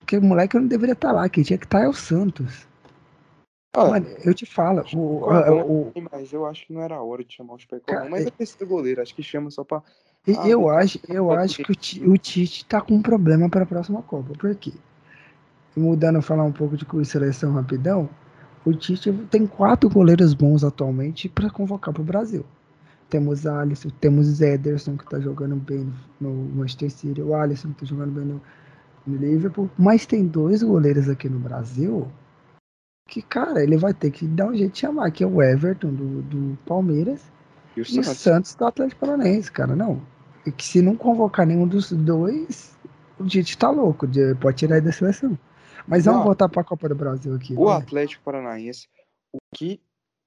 Porque 0.06 0.18
o 0.18 0.22
moleque 0.22 0.56
não 0.56 0.68
deveria 0.68 0.92
estar 0.92 1.08
tá 1.08 1.14
lá, 1.14 1.28
quem 1.28 1.42
tinha 1.42 1.58
que 1.58 1.64
estar 1.64 1.80
tá 1.80 1.84
é 1.84 1.88
o 1.88 1.92
Santos. 1.92 2.64
Ah, 3.74 3.86
Mano, 3.86 4.06
eu 4.24 4.32
te 4.32 4.46
falo, 4.46 4.84
o, 4.94 4.98
o, 4.98 5.88
o, 5.88 5.92
mas 6.12 6.32
eu 6.32 6.46
acho 6.46 6.64
que 6.64 6.72
não 6.72 6.80
era 6.80 6.94
a 6.94 7.02
hora 7.02 7.24
de 7.24 7.34
chamar 7.34 7.54
o 7.54 7.58
Chapecó, 7.58 7.92
cara, 7.92 8.08
mas 8.08 8.24
é 8.24 8.32
esse 8.38 8.64
goleiro, 8.64 9.02
acho 9.02 9.12
que 9.14 9.22
chama 9.22 9.50
só 9.50 9.64
pra. 9.64 9.82
Ah, 10.28 10.48
eu 10.48 10.70
acho, 10.70 11.00
eu 11.08 11.32
acho 11.32 11.62
que 11.64 11.72
o, 12.06 12.12
o 12.12 12.16
Tite 12.16 12.64
tá 12.66 12.80
com 12.80 12.94
um 12.94 13.02
problema 13.02 13.50
para 13.50 13.64
a 13.64 13.66
próxima 13.66 14.00
Copa. 14.00 14.32
Por 14.38 14.54
quê? 14.54 14.72
Mudando, 15.76 16.22
falar 16.22 16.44
um 16.44 16.52
pouco 16.52 16.76
de 16.76 17.04
seleção 17.04 17.52
rapidão, 17.52 18.08
o 18.64 18.72
Tite 18.72 19.12
tem 19.28 19.44
quatro 19.44 19.90
goleiros 19.90 20.34
bons 20.34 20.62
atualmente 20.62 21.28
para 21.28 21.50
convocar 21.50 21.92
para 21.92 22.02
o 22.02 22.04
Brasil. 22.04 22.46
Temos 23.10 23.44
Alisson, 23.44 23.90
temos 24.00 24.40
Ederson, 24.40 24.96
que 24.96 25.04
está 25.04 25.18
jogando 25.18 25.56
bem 25.56 25.92
no 26.20 26.32
Manchester 26.32 26.90
City, 26.90 27.20
o 27.20 27.34
Alisson, 27.34 27.72
que 27.72 27.84
está 27.84 27.94
jogando 27.94 28.12
bem 28.12 28.24
no, 28.24 28.40
no, 29.06 29.16
Liverpool. 29.16 29.70
Mas 29.78 30.06
tem 30.06 30.26
dois 30.26 30.62
goleiros 30.62 31.08
aqui 31.08 31.28
no 31.28 31.38
Brasil 31.38 32.10
que, 33.08 33.22
cara, 33.22 33.62
ele 33.62 33.76
vai 33.76 33.94
ter 33.94 34.10
que 34.10 34.26
dar 34.26 34.46
um 34.46 34.54
jeito 34.54 34.72
de 34.72 34.80
chamar, 34.80 35.10
que 35.10 35.22
é 35.22 35.26
o 35.26 35.40
Everton, 35.40 35.92
do, 35.92 36.22
do 36.22 36.58
Palmeiras, 36.66 37.22
e 37.76 37.80
o, 37.80 37.82
e 37.82 37.86
Santos. 37.86 38.08
o 38.08 38.14
Santos 38.14 38.54
do 38.54 38.64
Atlético 38.64 39.00
Paranaense, 39.00 39.50
cara. 39.50 39.76
Não. 39.76 40.02
E 40.44 40.50
que 40.50 40.64
se 40.64 40.82
não 40.82 40.96
convocar 40.96 41.46
nenhum 41.46 41.68
dos 41.68 41.92
dois, 41.92 42.76
o 43.18 43.24
Tite 43.24 43.56
tá 43.56 43.70
louco, 43.70 44.06
pode 44.40 44.56
tirar 44.56 44.76
ele 44.76 44.86
da 44.86 44.92
seleção. 44.92 45.38
Mas 45.86 46.04
vamos 46.04 46.24
voltar 46.24 46.48
para 46.48 46.62
a 46.62 46.64
Copa 46.64 46.88
do 46.88 46.94
Brasil 46.94 47.34
aqui. 47.34 47.54
O 47.56 47.66
vai. 47.66 47.78
Atlético 47.78 48.24
Paranaense, 48.24 48.88
o 49.32 49.38
que 49.54 49.80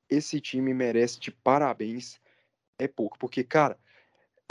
esse 0.10 0.40
time 0.40 0.74
merece 0.74 1.20
de 1.20 1.32
parabéns 1.32 2.20
é 2.78 2.88
pouco, 2.88 3.20
porque, 3.20 3.44
cara, 3.44 3.78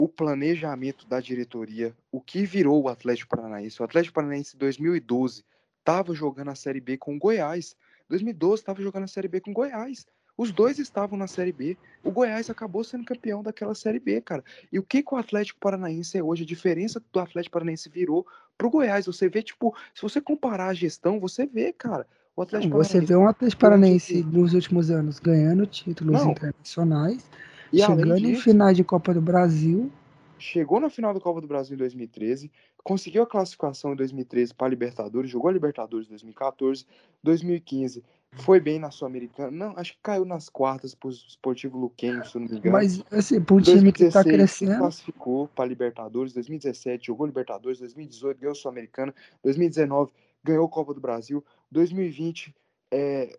o 0.01 0.07
planejamento 0.07 1.05
da 1.07 1.19
diretoria, 1.19 1.93
o 2.11 2.21
que 2.21 2.45
virou 2.45 2.81
o 2.81 2.87
Atlético 2.87 3.35
Paranaense, 3.35 3.81
o 3.81 3.85
Atlético 3.85 4.15
Paranaense 4.15 4.55
em 4.55 4.59
2012 4.59 5.43
estava 5.79 6.13
jogando 6.13 6.49
a 6.49 6.55
Série 6.55 6.79
B 6.79 6.97
com 6.97 7.15
o 7.15 7.19
Goiás. 7.19 7.75
2012 8.07 8.61
estava 8.61 8.81
jogando 8.81 9.03
a 9.03 9.07
Série 9.07 9.27
B 9.27 9.41
com 9.41 9.51
o 9.51 9.53
Goiás. 9.53 10.05
Os 10.37 10.53
dois 10.53 10.79
estavam 10.79 11.19
na 11.19 11.27
Série 11.27 11.51
B. 11.51 11.77
O 12.01 12.11
Goiás 12.11 12.49
acabou 12.49 12.81
sendo 12.81 13.03
campeão 13.03 13.43
daquela 13.43 13.75
Série 13.75 13.99
B, 13.99 14.21
cara. 14.21 14.41
E 14.71 14.79
o 14.79 14.83
que, 14.83 15.03
que 15.03 15.13
o 15.13 15.17
Atlético 15.17 15.59
Paranaense 15.59 16.17
é 16.17 16.23
hoje? 16.23 16.43
A 16.43 16.45
diferença 16.45 17.03
do 17.11 17.19
Atlético 17.19 17.53
Paranaense 17.53 17.89
virou 17.89 18.25
pro 18.57 18.69
Goiás. 18.69 19.05
Você 19.05 19.27
vê, 19.27 19.43
tipo, 19.43 19.75
se 19.93 20.01
você 20.01 20.21
comparar 20.21 20.67
a 20.67 20.73
gestão, 20.73 21.19
você 21.19 21.45
vê, 21.45 21.73
cara. 21.73 22.07
O 22.37 22.41
Atlético 22.41 22.77
Não, 22.77 22.83
você 22.83 23.01
vê 23.01 23.17
um 23.17 23.27
Atlético 23.27 23.59
Paranaense 23.59 24.23
nos 24.23 24.53
últimos 24.53 24.89
anos 24.89 25.19
ganhando 25.19 25.65
títulos 25.65 26.23
Não. 26.23 26.31
internacionais, 26.31 27.29
e 27.71 27.79
chegando 27.79 28.15
disso, 28.15 28.27
em 28.27 28.35
finais 28.35 28.75
de 28.75 28.83
Copa 28.83 29.13
do 29.13 29.21
Brasil. 29.21 29.91
Chegou 30.37 30.79
na 30.79 30.89
final 30.89 31.13
da 31.13 31.19
Copa 31.19 31.41
do 31.41 31.47
Brasil 31.47 31.75
em 31.75 31.77
2013, 31.77 32.49
conseguiu 32.83 33.23
a 33.23 33.27
classificação 33.27 33.93
em 33.93 33.95
2013 33.95 34.53
para 34.53 34.67
a 34.67 34.69
Libertadores, 34.69 35.29
jogou 35.29 35.49
a 35.49 35.53
Libertadores 35.53 36.07
em 36.07 36.11
2014, 36.11 36.85
2015 37.21 38.03
foi 38.33 38.59
bem 38.59 38.79
na 38.79 38.91
Sul-Americana. 38.91 39.51
Não, 39.51 39.77
acho 39.77 39.93
que 39.93 39.99
caiu 40.03 40.23
nas 40.23 40.49
quartas 40.49 40.93
pro 40.93 41.09
Esportivo 41.09 41.77
Luquenho, 41.77 42.23
se 42.25 42.37
não 42.37 42.47
me 42.47 42.57
engano. 42.57 42.71
Mas, 42.71 43.03
assim, 43.11 43.41
pro 43.41 43.61
time 43.61 43.91
que 43.91 44.09
tá 44.09 44.23
crescendo. 44.23 44.77
classificou 44.77 45.47
para 45.47 45.65
Libertadores. 45.65 46.33
2017 46.33 47.07
jogou 47.07 47.25
Libertadores. 47.25 47.79
2018 47.79 48.39
ganhou 48.39 48.55
Sul-Americana. 48.55 49.13
2019 49.43 50.11
ganhou 50.43 50.69
Copa 50.69 50.93
do 50.93 51.01
Brasil. 51.01 51.43
2020 51.71 52.55
é, 52.91 53.37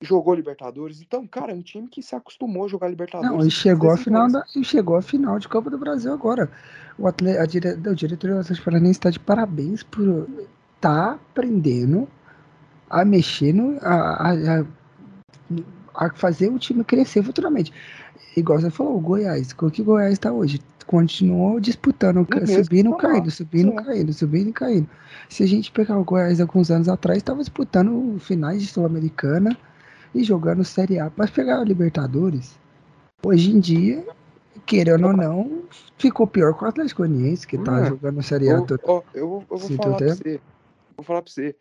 jogou 0.00 0.34
Libertadores. 0.34 1.00
Então, 1.00 1.26
cara, 1.26 1.52
é 1.52 1.54
um 1.54 1.62
time 1.62 1.88
que 1.88 2.02
se 2.02 2.14
acostumou 2.14 2.64
a 2.64 2.68
jogar 2.68 2.88
Libertadores. 2.88 3.36
Não, 3.36 3.46
e 3.46 3.50
chegou 3.50 3.90
a 3.90 3.96
final 3.96 4.30
da, 4.30 4.44
e 4.54 4.64
chegou 4.64 4.96
a 4.96 5.02
final 5.02 5.38
de 5.38 5.48
Copa 5.48 5.70
do 5.70 5.78
Brasil 5.78 6.12
agora. 6.12 6.50
O, 6.98 7.06
atleta, 7.06 7.42
a 7.42 7.46
dire, 7.46 7.68
o 7.68 7.94
diretor 7.94 8.30
do 8.30 8.38
Atlético 8.38 8.64
Paranaense 8.64 8.98
está 8.98 9.10
de 9.10 9.18
parabéns 9.18 9.82
por 9.82 10.28
tá 10.80 11.12
aprendendo 11.12 12.08
a 12.88 13.04
mexer 13.04 13.52
no, 13.52 13.76
a, 13.80 14.30
a, 14.30 14.64
a, 15.94 16.10
fazer 16.14 16.48
o 16.48 16.58
time 16.58 16.84
crescer 16.84 17.22
futuramente. 17.22 17.72
Igual 18.36 18.60
você 18.60 18.70
falou, 18.70 18.96
o 18.96 19.00
Goiás, 19.00 19.52
o 19.60 19.70
que 19.70 19.82
o 19.82 19.84
Goiás 19.84 20.12
está 20.12 20.32
hoje? 20.32 20.60
Continuou 20.86 21.60
disputando, 21.60 22.26
é 22.34 22.46
subindo, 22.62 22.96
caindo, 22.96 23.30
subindo, 23.30 23.74
caindo, 23.74 24.12
subindo 24.12 24.48
e 24.48 24.52
caindo. 24.52 24.88
Se 25.28 25.42
a 25.42 25.46
gente 25.46 25.70
pegar 25.70 25.98
o 25.98 26.04
Goiás 26.04 26.40
alguns 26.40 26.70
anos 26.70 26.88
atrás, 26.88 27.18
estava 27.18 27.40
disputando 27.40 28.18
finais 28.20 28.62
de 28.62 28.68
Sul-Americana 28.68 29.54
e 30.14 30.24
jogando 30.24 30.64
Série 30.64 30.98
A 30.98 31.10
para 31.10 31.30
pegar 31.30 31.60
a 31.60 31.64
Libertadores. 31.64 32.58
Hoje 33.24 33.50
em 33.50 33.60
dia, 33.60 34.06
querendo 34.64 35.06
ou 35.06 35.16
não, 35.16 35.64
ficou 35.96 36.26
pior 36.26 36.54
com 36.54 36.64
o 36.64 36.68
Atlético 36.68 37.02
Goianiense, 37.02 37.46
que 37.46 37.56
está 37.56 37.80
é. 37.80 37.88
jogando 37.88 38.22
Série 38.22 38.48
A. 38.50 38.54
Eu, 38.54 38.66
todo, 38.66 38.80
eu, 38.84 39.04
eu, 39.14 39.46
eu 39.50 39.58
vou 39.58 39.70
falar 39.76 39.96
pra 39.96 40.08
você. 40.08 40.40
Vou 40.96 41.04
falar 41.04 41.22
pra 41.22 41.32
você. 41.32 41.56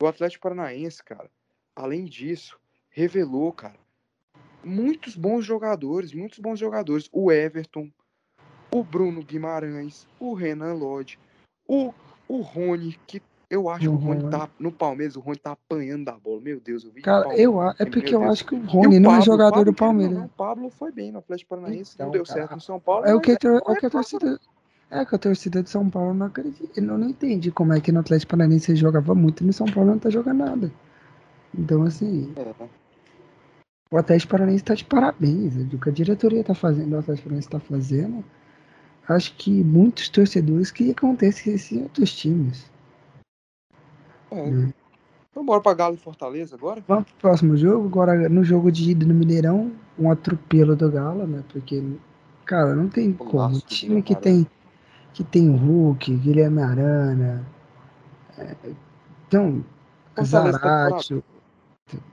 O 0.00 0.06
Atlético 0.06 0.42
Paranaense, 0.42 1.02
cara, 1.02 1.28
além 1.74 2.04
disso, 2.04 2.58
revelou, 2.90 3.52
cara, 3.52 3.78
muitos 4.64 5.16
bons 5.16 5.44
jogadores, 5.44 6.12
muitos 6.12 6.38
bons 6.38 6.58
jogadores. 6.58 7.08
O 7.12 7.32
Everton, 7.32 7.90
o 8.70 8.84
Bruno 8.84 9.24
Guimarães, 9.24 10.06
o 10.20 10.34
Renan 10.34 10.74
Lodge, 10.74 11.18
o, 11.66 11.92
o 12.28 12.40
Rony, 12.40 12.98
que 13.06 13.20
eu 13.50 13.68
acho 13.68 13.90
uhum. 13.90 13.96
que 13.96 14.04
o 14.04 14.06
Rony 14.06 14.30
tá 14.30 14.48
no 14.58 14.70
Palmeiras, 14.70 15.16
o 15.16 15.20
Rony 15.20 15.38
tá 15.38 15.52
apanhando 15.52 16.04
da 16.04 16.12
bola. 16.12 16.40
Meu 16.40 16.60
Deus, 16.60 16.84
eu 16.84 16.92
vi. 16.92 17.00
Cara, 17.00 17.34
eu, 17.34 17.60
é 17.78 17.84
porque 17.86 18.14
eu 18.14 18.22
acho 18.24 18.44
que 18.44 18.54
o 18.54 18.64
Rony 18.66 18.98
o 18.98 19.00
não 19.00 19.16
é 19.16 19.22
jogador 19.22 19.50
Pablo, 19.50 19.64
do 19.64 19.74
Palmeiras. 19.74 20.18
Não, 20.18 20.26
o 20.26 20.28
Pablo 20.28 20.70
foi 20.70 20.92
bem 20.92 21.10
no 21.10 21.18
Atlético 21.18 21.56
Paranaense, 21.56 21.92
então, 21.94 22.06
não 22.06 22.12
deu 22.12 22.24
cara, 22.24 22.40
certo 22.40 22.54
no 22.54 22.60
São 22.60 22.78
Paulo. 22.78 23.06
É 23.06 23.14
o 23.14 23.20
que, 23.20 23.32
é, 23.32 23.34
é 23.34 23.36
que 23.76 23.86
a 23.86 23.90
torcida. 23.90 24.38
É 24.90 25.04
que 25.04 25.14
a 25.14 25.18
torcida 25.18 25.62
de 25.62 25.70
São 25.70 25.88
Paulo 25.88 26.14
não 26.14 26.26
acredita. 26.26 26.68
Eu 26.78 26.82
não 26.82 27.08
entendi 27.08 27.50
como 27.50 27.72
é 27.72 27.80
que 27.80 27.92
no 27.92 28.00
Atlético 28.00 28.30
Paranaense 28.30 28.76
jogava 28.76 29.14
muito 29.14 29.42
e 29.42 29.46
no 29.46 29.52
São 29.52 29.66
Paulo 29.66 29.90
não 29.90 29.98
tá 29.98 30.10
jogando 30.10 30.38
nada. 30.38 30.72
Então, 31.56 31.82
assim. 31.82 32.32
É. 32.36 32.68
O 33.90 33.96
Atlético 33.96 34.32
Paranaense 34.32 34.64
tá 34.64 34.74
de 34.74 34.84
parabéns. 34.84 35.56
O 35.56 35.78
que 35.78 35.88
a 35.88 35.92
diretoria 35.92 36.44
tá 36.44 36.54
fazendo, 36.54 36.94
o 36.94 36.98
Atlético 36.98 37.24
Paranaense 37.28 37.48
tá 37.48 37.60
fazendo. 37.60 38.24
Acho 39.08 39.34
que 39.36 39.50
muitos 39.64 40.10
torcedores 40.10 40.70
queriam 40.70 40.94
que 40.94 41.06
acontecesse 41.06 41.76
em 41.76 41.82
outros 41.82 42.14
times. 42.14 42.70
É. 44.30 44.50
Né? 44.50 44.74
Então, 45.30 45.44
bora 45.44 45.60
pra 45.60 45.74
Galo 45.74 45.94
e 45.94 45.98
Fortaleza 45.98 46.56
agora? 46.56 46.82
Vamos 46.88 47.04
pro 47.04 47.14
próximo 47.20 47.56
jogo. 47.56 47.86
Agora, 47.86 48.28
no 48.28 48.42
jogo 48.42 48.72
de 48.72 48.90
ida 48.90 49.06
no 49.06 49.14
Mineirão, 49.14 49.72
um 49.98 50.10
atropelo 50.10 50.74
do 50.74 50.90
Galo, 50.90 51.26
né? 51.26 51.44
Porque 51.52 51.82
Cara, 52.44 52.74
não 52.74 52.88
tem 52.88 53.12
Golaço 53.12 53.32
como. 53.34 53.56
O 53.56 53.60
time 53.60 54.02
que 54.02 54.16
tem, 54.16 54.46
que 55.12 55.22
tem 55.22 55.54
Hulk, 55.54 56.16
Guilherme 56.16 56.62
Arana, 56.62 57.46
é, 58.38 58.56
então, 59.26 59.62
tá 60.14 60.22
Zarate. 60.22 61.22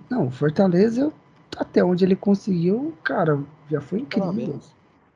Não, 0.10 0.30
Fortaleza, 0.30 1.14
até 1.56 1.84
onde 1.84 2.04
ele 2.04 2.18
conseguiu, 2.18 2.94
cara, 3.02 3.42
já 3.70 3.80
foi 3.80 4.02
incrível. 4.02 4.34
Parabéns. 4.34 4.76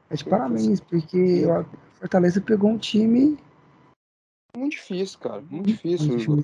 É 0.10 0.16
de 0.16 0.26
parabéns, 0.26 0.80
porque 0.80 1.18
eu- 1.18 1.66
Fortaleza 1.96 2.40
pegou 2.40 2.72
um 2.72 2.78
time. 2.78 3.38
Muito 4.56 4.72
difícil, 4.72 5.20
cara. 5.20 5.42
Muito 5.42 5.52
Muito 5.52 5.68
difícil. 5.68 6.44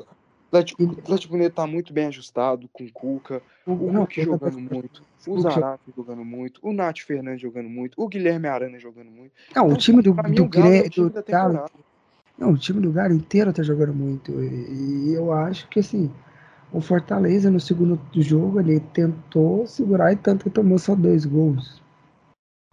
Atlético, 0.58 0.84
o 0.84 0.92
Atlético 0.92 1.34
Mineiro 1.34 1.54
tá 1.54 1.68
muito 1.68 1.94
bem 1.94 2.08
ajustado 2.08 2.70
com 2.72 2.84
o 2.84 2.92
Cuca, 2.92 3.42
o 3.66 3.74
Hulk 3.74 4.28
outra 4.28 4.50
jogando 4.50 4.60
muito, 4.60 5.04
o 5.28 5.36
jo- 5.36 5.42
Zarate 5.42 5.84
jogando 5.96 6.24
muito, 6.26 6.60
o 6.64 6.74
Nath 6.74 7.00
Fernandes 7.00 7.42
jogando 7.42 7.70
muito, 7.70 8.02
o 8.02 8.08
Guilherme 8.08 8.48
Arana 8.48 8.80
jogando 8.80 9.10
muito. 9.12 9.32
Não, 9.56 9.64
o 9.64 9.68
Então, 9.68 9.78
time 9.78 10.02
do, 10.02 10.14
do, 10.14 10.58
é 10.58 10.90
do 10.90 11.10
da 11.10 11.22
Galo 11.22 11.54
temporada. 11.54 11.72
Não, 12.38 12.52
o 12.52 12.58
time 12.58 12.82
do 12.82 12.92
Galo 12.92 13.14
inteiro 13.14 13.54
tá 13.54 13.64
jogando 13.64 13.94
muito. 13.94 14.32
E, 14.44 15.10
e 15.10 15.14
eu 15.14 15.32
acho 15.32 15.68
que 15.70 15.80
assim, 15.80 16.12
o 16.72 16.82
Fortaleza 16.82 17.50
no 17.50 17.60
segundo 17.60 18.00
jogo 18.14 18.60
ele 18.60 18.80
tentou 18.80 19.66
segurar 19.66 20.12
e 20.12 20.18
tanto 20.18 20.44
que 20.44 20.50
tomou 20.50 20.78
só 20.78 20.96
dois 20.96 21.26
gols. 21.26 21.82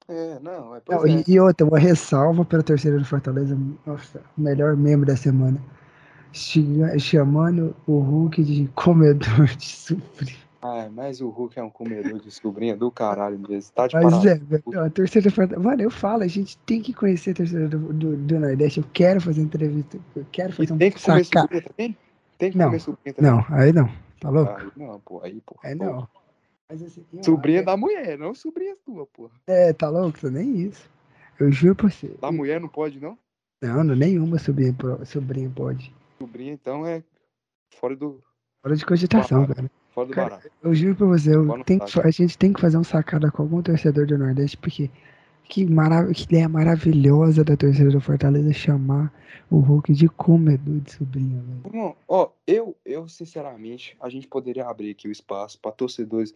É, 0.08 0.38
não, 0.40 0.74
é, 0.74 0.82
Não, 0.88 1.06
é. 1.06 1.10
e, 1.10 1.24
e 1.28 1.40
outra, 1.40 1.66
uma 1.66 1.78
ressalva 1.78 2.44
para 2.44 2.58
a 2.58 2.62
torcida 2.62 2.98
do 2.98 3.04
Fortaleza, 3.04 3.56
nossa, 3.86 4.20
o 4.36 4.40
melhor 4.40 4.76
membro 4.76 5.06
da 5.06 5.16
semana. 5.16 5.60
Chamando 6.32 7.74
o 7.86 7.98
Hulk 7.98 8.42
de 8.42 8.68
comedor 8.74 9.46
de 9.56 9.66
sufrir. 9.66 10.36
Ai, 10.62 10.88
mas 10.90 11.20
o 11.20 11.28
Hulk 11.28 11.58
é 11.58 11.62
um 11.62 11.68
comedor 11.70 12.20
de 12.20 12.30
sobrinha 12.30 12.76
do 12.76 12.90
caralho 12.90 13.38
mesmo. 13.38 13.72
Tá 13.74 13.86
de 13.88 13.94
Mas 13.94 14.24
é, 14.24 14.40
a 14.78 14.90
torcida 14.90 15.28
Fortaleza. 15.30 15.68
Mano, 15.68 15.82
eu 15.82 15.90
falo, 15.90 16.22
a 16.22 16.28
gente 16.28 16.56
tem 16.58 16.80
que 16.80 16.92
conhecer 16.94 17.32
a 17.32 17.34
torcida 17.34 17.68
do, 17.68 17.92
do, 17.92 18.16
do 18.16 18.38
Nordeste. 18.38 18.78
Eu 18.78 18.86
quero 18.92 19.20
fazer 19.20 19.42
entrevista, 19.42 19.98
eu 20.14 20.24
quero 20.30 20.50
E 20.50 20.52
fazer 20.52 20.72
um 20.72 20.78
tem 20.78 20.90
que 20.92 21.02
comer 21.02 21.24
saca. 21.24 21.40
sobrinha 21.40 21.62
também? 21.62 21.96
Tem 22.38 22.52
que 22.52 22.58
Não, 22.58 22.66
comer 22.66 22.80
sobrinha 22.80 23.14
também? 23.14 23.30
Não, 23.30 23.44
aí 23.50 23.72
não, 23.72 23.90
tá 24.20 24.30
louco? 24.30 24.52
Aí 24.52 24.70
não, 24.76 25.00
pô, 25.00 25.20
aí, 25.22 25.42
pô. 25.44 25.56
Aí 25.64 25.74
pô. 25.74 25.84
não. 25.84 26.08
Mas, 26.68 26.82
assim, 26.82 27.04
Sobrinha 27.22 27.58
acho- 27.58 27.66
da 27.66 27.76
mulher, 27.76 28.16
não 28.16 28.34
sobrinha 28.34 28.76
tua, 28.86 29.04
porra. 29.06 29.32
É, 29.46 29.72
tá 29.72 29.90
louco? 29.90 30.28
Nem 30.30 30.60
isso. 30.60 30.88
Eu 31.40 31.50
juro 31.50 31.74
pra 31.74 31.90
você. 31.90 32.08
Da 32.20 32.30
mulher 32.30 32.60
não 32.60 32.68
pode, 32.68 33.00
não? 33.00 33.18
Não, 33.60 33.82
não, 33.84 33.94
nenhuma 33.96 34.38
sobrinha, 34.38 34.74
sobrinha 35.04 35.50
pode. 35.54 35.92
Sobrinha, 36.26 36.52
então, 36.52 36.86
é 36.86 37.02
fora 37.70 37.96
do, 37.96 38.22
Hora 38.64 38.76
de 38.76 38.86
cogitação, 38.86 39.46
cara. 39.46 39.70
fora 39.90 40.06
do 40.06 40.14
Cara, 40.14 40.30
barato. 40.30 40.50
Eu 40.62 40.74
juro 40.74 40.94
pra 40.94 41.06
você, 41.06 41.32
a 42.02 42.10
gente 42.10 42.38
tem 42.38 42.52
que 42.52 42.60
fazer 42.60 42.78
um 42.78 42.84
sacada 42.84 43.30
com 43.30 43.42
algum 43.42 43.60
torcedor 43.60 44.06
do 44.06 44.16
Nordeste, 44.16 44.56
porque 44.56 44.88
que, 45.44 45.66
marav 45.66 46.12
que 46.14 46.22
ideia 46.24 46.48
maravilhosa 46.48 47.42
da 47.42 47.56
torcida 47.56 47.90
do 47.90 48.00
Fortaleza 48.00 48.52
chamar 48.52 49.12
o 49.50 49.58
Hulk 49.58 49.92
de 49.92 50.08
comedor 50.08 50.78
de 50.80 50.92
sobrinha, 50.92 51.42
velho. 51.42 51.62
Irmão, 51.66 51.96
ó, 52.06 52.30
eu, 52.46 52.76
eu, 52.84 53.08
sinceramente, 53.08 53.96
a 54.00 54.08
gente 54.08 54.28
poderia 54.28 54.66
abrir 54.66 54.92
aqui 54.92 55.08
o 55.08 55.12
espaço 55.12 55.58
para 55.58 55.72
torcedores 55.72 56.32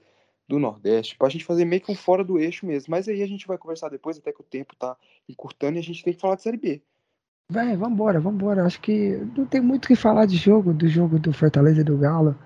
do 0.48 0.58
Nordeste, 0.58 1.16
pra 1.16 1.28
gente 1.28 1.44
fazer 1.44 1.64
meio 1.64 1.80
que 1.80 1.90
um 1.90 1.94
fora 1.94 2.24
do 2.24 2.38
eixo 2.38 2.66
mesmo. 2.66 2.90
Mas 2.90 3.08
aí 3.08 3.22
a 3.22 3.26
gente 3.26 3.46
vai 3.46 3.56
conversar 3.56 3.88
depois, 3.88 4.18
até 4.18 4.32
que 4.32 4.40
o 4.40 4.44
tempo 4.44 4.74
tá 4.76 4.96
encurtando 5.28 5.76
e 5.76 5.80
a 5.80 5.82
gente 5.82 6.02
tem 6.02 6.12
que 6.12 6.20
falar 6.20 6.34
de 6.34 6.42
Série 6.42 6.56
B. 6.56 6.82
Vai, 7.50 7.76
vambora, 7.76 8.20
vambora. 8.20 8.64
Acho 8.64 8.80
que 8.80 9.16
não 9.36 9.46
tem 9.46 9.60
muito 9.60 9.84
o 9.84 9.88
que 9.88 9.96
falar 9.96 10.26
de 10.26 10.36
jogo, 10.36 10.72
do 10.72 10.88
jogo 10.88 11.18
do 11.18 11.32
Fortaleza 11.32 11.80
e 11.80 11.84
do 11.84 11.96
Galo. 11.96 12.36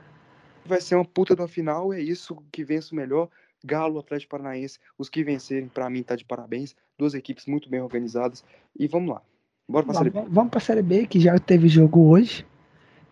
Vai 0.65 0.81
ser 0.81 0.95
uma 0.95 1.05
puta 1.05 1.35
da 1.35 1.49
final, 1.49 1.93
é 1.93 2.01
isso 2.01 2.37
que 2.53 2.63
vence 2.63 2.93
o 2.93 2.97
melhor. 2.97 3.29
Galo, 3.65 3.99
Atlético 3.99 4.31
Paranaense, 4.31 4.79
os 4.99 5.09
que 5.09 5.23
vencerem, 5.23 5.69
pra 5.69 5.91
mim, 5.91 6.03
tá 6.03 6.17
de 6.17 6.25
parabéns. 6.25 6.75
Duas 6.99 7.15
equipes 7.15 7.47
muito 7.47 7.69
bem 7.69 7.81
organizadas. 7.81 8.45
E 8.79 8.87
vamos 8.87 9.11
lá. 9.11 9.23
Bora 9.69 9.85
pra 9.85 9.95
Série 9.95 10.11
B. 10.11 10.25
Vamos, 10.29 10.51
pra 10.51 10.61
Série 10.61 10.83
B, 10.83 11.07
que 11.07 11.21
já 11.21 11.39
teve 11.39 11.69
jogo 11.69 12.09
hoje. 12.09 12.47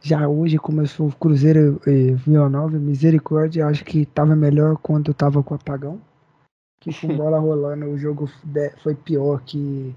Já 0.00 0.28
hoje 0.28 0.56
começou 0.58 1.08
o 1.08 1.14
Cruzeiro 1.14 1.80
e 1.86 2.12
Vila 2.12 2.48
Nova, 2.48 2.78
misericórdia. 2.78 3.66
Acho 3.66 3.84
que 3.84 4.06
tava 4.06 4.36
melhor 4.36 4.76
quando 4.78 5.12
tava 5.12 5.42
com 5.42 5.54
o 5.54 5.56
apagão. 5.56 6.00
Que 6.80 6.94
com 6.98 7.08
bola 7.16 7.38
rolando, 7.38 7.86
o 7.86 7.98
jogo 7.98 8.30
foi 8.82 8.94
pior 8.94 9.42
que, 9.44 9.94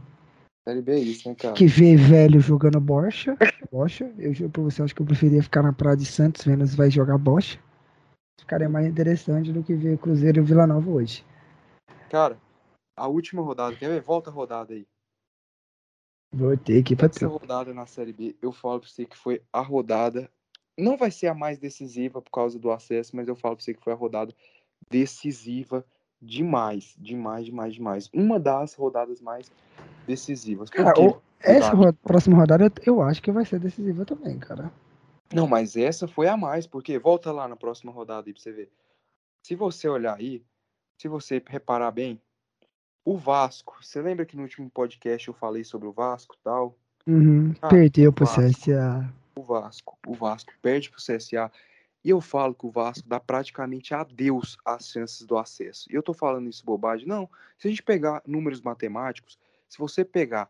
Série 0.63 0.81
B 0.81 0.91
é 0.91 0.99
isso, 0.99 1.27
né, 1.27 1.35
cara? 1.35 1.55
que 1.55 1.65
ver 1.65 1.97
velho 1.97 2.39
jogando 2.39 2.79
bocha. 2.79 3.35
bocha. 3.71 4.13
Eu 4.17 4.33
juro 4.33 4.51
pra 4.51 4.61
você, 4.61 4.83
acho 4.83 4.93
que 4.93 5.01
eu 5.01 5.05
preferia 5.05 5.41
ficar 5.41 5.63
na 5.63 5.73
Praia 5.73 5.97
de 5.97 6.05
Santos 6.05 6.43
vendo 6.43 6.65
se 6.67 6.77
vai 6.77 6.91
jogar 6.91 7.17
bocha. 7.17 7.59
Ficaria 8.39 8.69
mais 8.69 8.85
interessante 8.85 9.51
do 9.51 9.63
que 9.63 9.73
ver 9.73 9.97
Cruzeiro 9.97 10.39
e 10.39 10.43
Vila 10.43 10.67
Nova 10.67 10.89
hoje. 10.89 11.25
Cara, 12.09 12.39
a 12.95 13.07
última 13.07 13.41
rodada, 13.41 13.75
quer 13.75 13.89
ver? 13.89 14.01
Volta 14.01 14.29
a 14.29 14.33
rodada 14.33 14.73
aí. 14.73 14.85
Vou 16.33 16.55
ter 16.55 16.79
aqui, 16.79 16.93
Essa 16.93 17.01
patrão. 17.01 17.29
rodada 17.31 17.73
na 17.73 17.85
Série 17.85 18.13
B, 18.13 18.35
eu 18.41 18.51
falo 18.51 18.79
pra 18.79 18.89
você 18.89 19.05
que 19.05 19.17
foi 19.17 19.41
a 19.51 19.61
rodada. 19.61 20.29
Não 20.77 20.95
vai 20.95 21.11
ser 21.11 21.27
a 21.27 21.33
mais 21.33 21.59
decisiva 21.59 22.21
por 22.21 22.31
causa 22.31 22.57
do 22.57 22.71
acesso, 22.71 23.15
mas 23.15 23.27
eu 23.27 23.35
falo 23.35 23.55
pra 23.55 23.63
você 23.63 23.73
que 23.73 23.83
foi 23.83 23.93
a 23.93 23.95
rodada 23.95 24.33
decisiva 24.89 25.85
demais. 26.21 26.95
Demais, 26.99 27.45
demais, 27.45 27.73
demais. 27.73 28.09
Uma 28.13 28.39
das 28.39 28.73
rodadas 28.73 29.19
mais 29.21 29.51
decisivas. 30.07 30.69
Cara, 30.69 30.93
essa 31.39 31.71
Rodada. 31.71 31.97
próxima 32.03 32.37
rodada 32.37 32.71
eu- 32.85 33.01
acho 33.01 33.21
que 33.21 33.31
vai 33.31 33.45
ser 33.45 33.59
decisiva 33.59 34.05
também, 34.05 34.37
cara. 34.37 34.71
Não, 35.33 35.47
mas 35.47 35.75
essa 35.77 36.07
foi 36.07 36.27
a 36.27 36.35
mais, 36.37 36.67
porque 36.67 36.99
volta 36.99 37.31
lá 37.31 37.47
na 37.47 37.55
próxima 37.55 37.91
rodada 37.91 38.27
aí 38.29 38.33
pra 38.33 38.41
você 38.41 38.51
ver. 38.51 38.69
Se 39.45 39.55
você 39.55 39.87
olhar 39.87 40.17
aí, 40.17 40.43
se 41.01 41.07
você 41.07 41.41
reparar 41.47 41.89
bem, 41.91 42.21
o 43.03 43.17
Vasco, 43.17 43.77
você 43.81 44.01
lembra 44.01 44.25
que 44.25 44.35
no 44.35 44.43
último 44.43 44.69
podcast 44.69 45.27
eu 45.27 45.33
falei 45.33 45.63
sobre 45.63 45.87
o 45.87 45.91
Vasco 45.91 46.35
e 46.35 46.43
tal? 46.43 46.75
Uhum, 47.07 47.53
Ah, 47.61 47.69
perdeu 47.69 48.13
pro 48.13 48.25
Vasco. 48.25 48.41
CSA. 48.41 49.11
o 49.35 49.41
Vasco. 49.41 49.97
O 50.05 50.13
Vasco 50.13 50.51
perde 50.61 50.89
pro 50.91 50.99
CSA. 51.01 51.51
E 52.03 52.09
eu 52.09 52.19
falo 52.19 52.55
que 52.55 52.65
o 52.65 52.71
Vasco 52.71 53.07
dá 53.07 53.19
praticamente 53.19 53.93
adeus 53.93 54.57
às 54.65 54.87
chances 54.87 55.25
do 55.25 55.37
acesso. 55.37 55.91
E 55.91 55.95
eu 55.95 56.01
tô 56.01 56.13
falando 56.13 56.49
isso 56.49 56.65
bobagem? 56.65 57.07
Não. 57.07 57.29
Se 57.57 57.67
a 57.67 57.69
gente 57.69 57.83
pegar 57.83 58.23
números 58.25 58.61
matemáticos, 58.61 59.37
se 59.69 59.77
você 59.77 60.03
pegar 60.03 60.49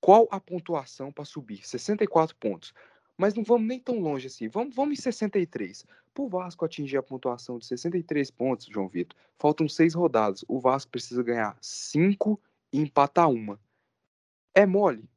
qual 0.00 0.28
a 0.30 0.38
pontuação 0.38 1.10
para 1.10 1.24
subir? 1.24 1.66
64 1.66 2.36
pontos. 2.36 2.74
Mas 3.16 3.32
não 3.32 3.44
vamos 3.44 3.66
nem 3.66 3.80
tão 3.80 4.00
longe 4.00 4.26
assim. 4.26 4.48
Vamos, 4.48 4.74
vamos 4.74 4.98
em 4.98 5.02
63. 5.02 5.86
Para 6.12 6.22
o 6.22 6.28
Vasco 6.28 6.64
atingir 6.64 6.98
a 6.98 7.02
pontuação 7.02 7.58
de 7.58 7.64
63 7.64 8.30
pontos, 8.30 8.66
João 8.66 8.88
Vitor, 8.88 9.16
faltam 9.38 9.68
seis 9.68 9.94
rodadas. 9.94 10.44
O 10.46 10.60
Vasco 10.60 10.90
precisa 10.90 11.22
ganhar 11.22 11.56
cinco 11.60 12.38
e 12.72 12.80
empatar 12.80 13.30
uma. 13.30 13.58
É 14.54 14.66
mole? 14.66 15.08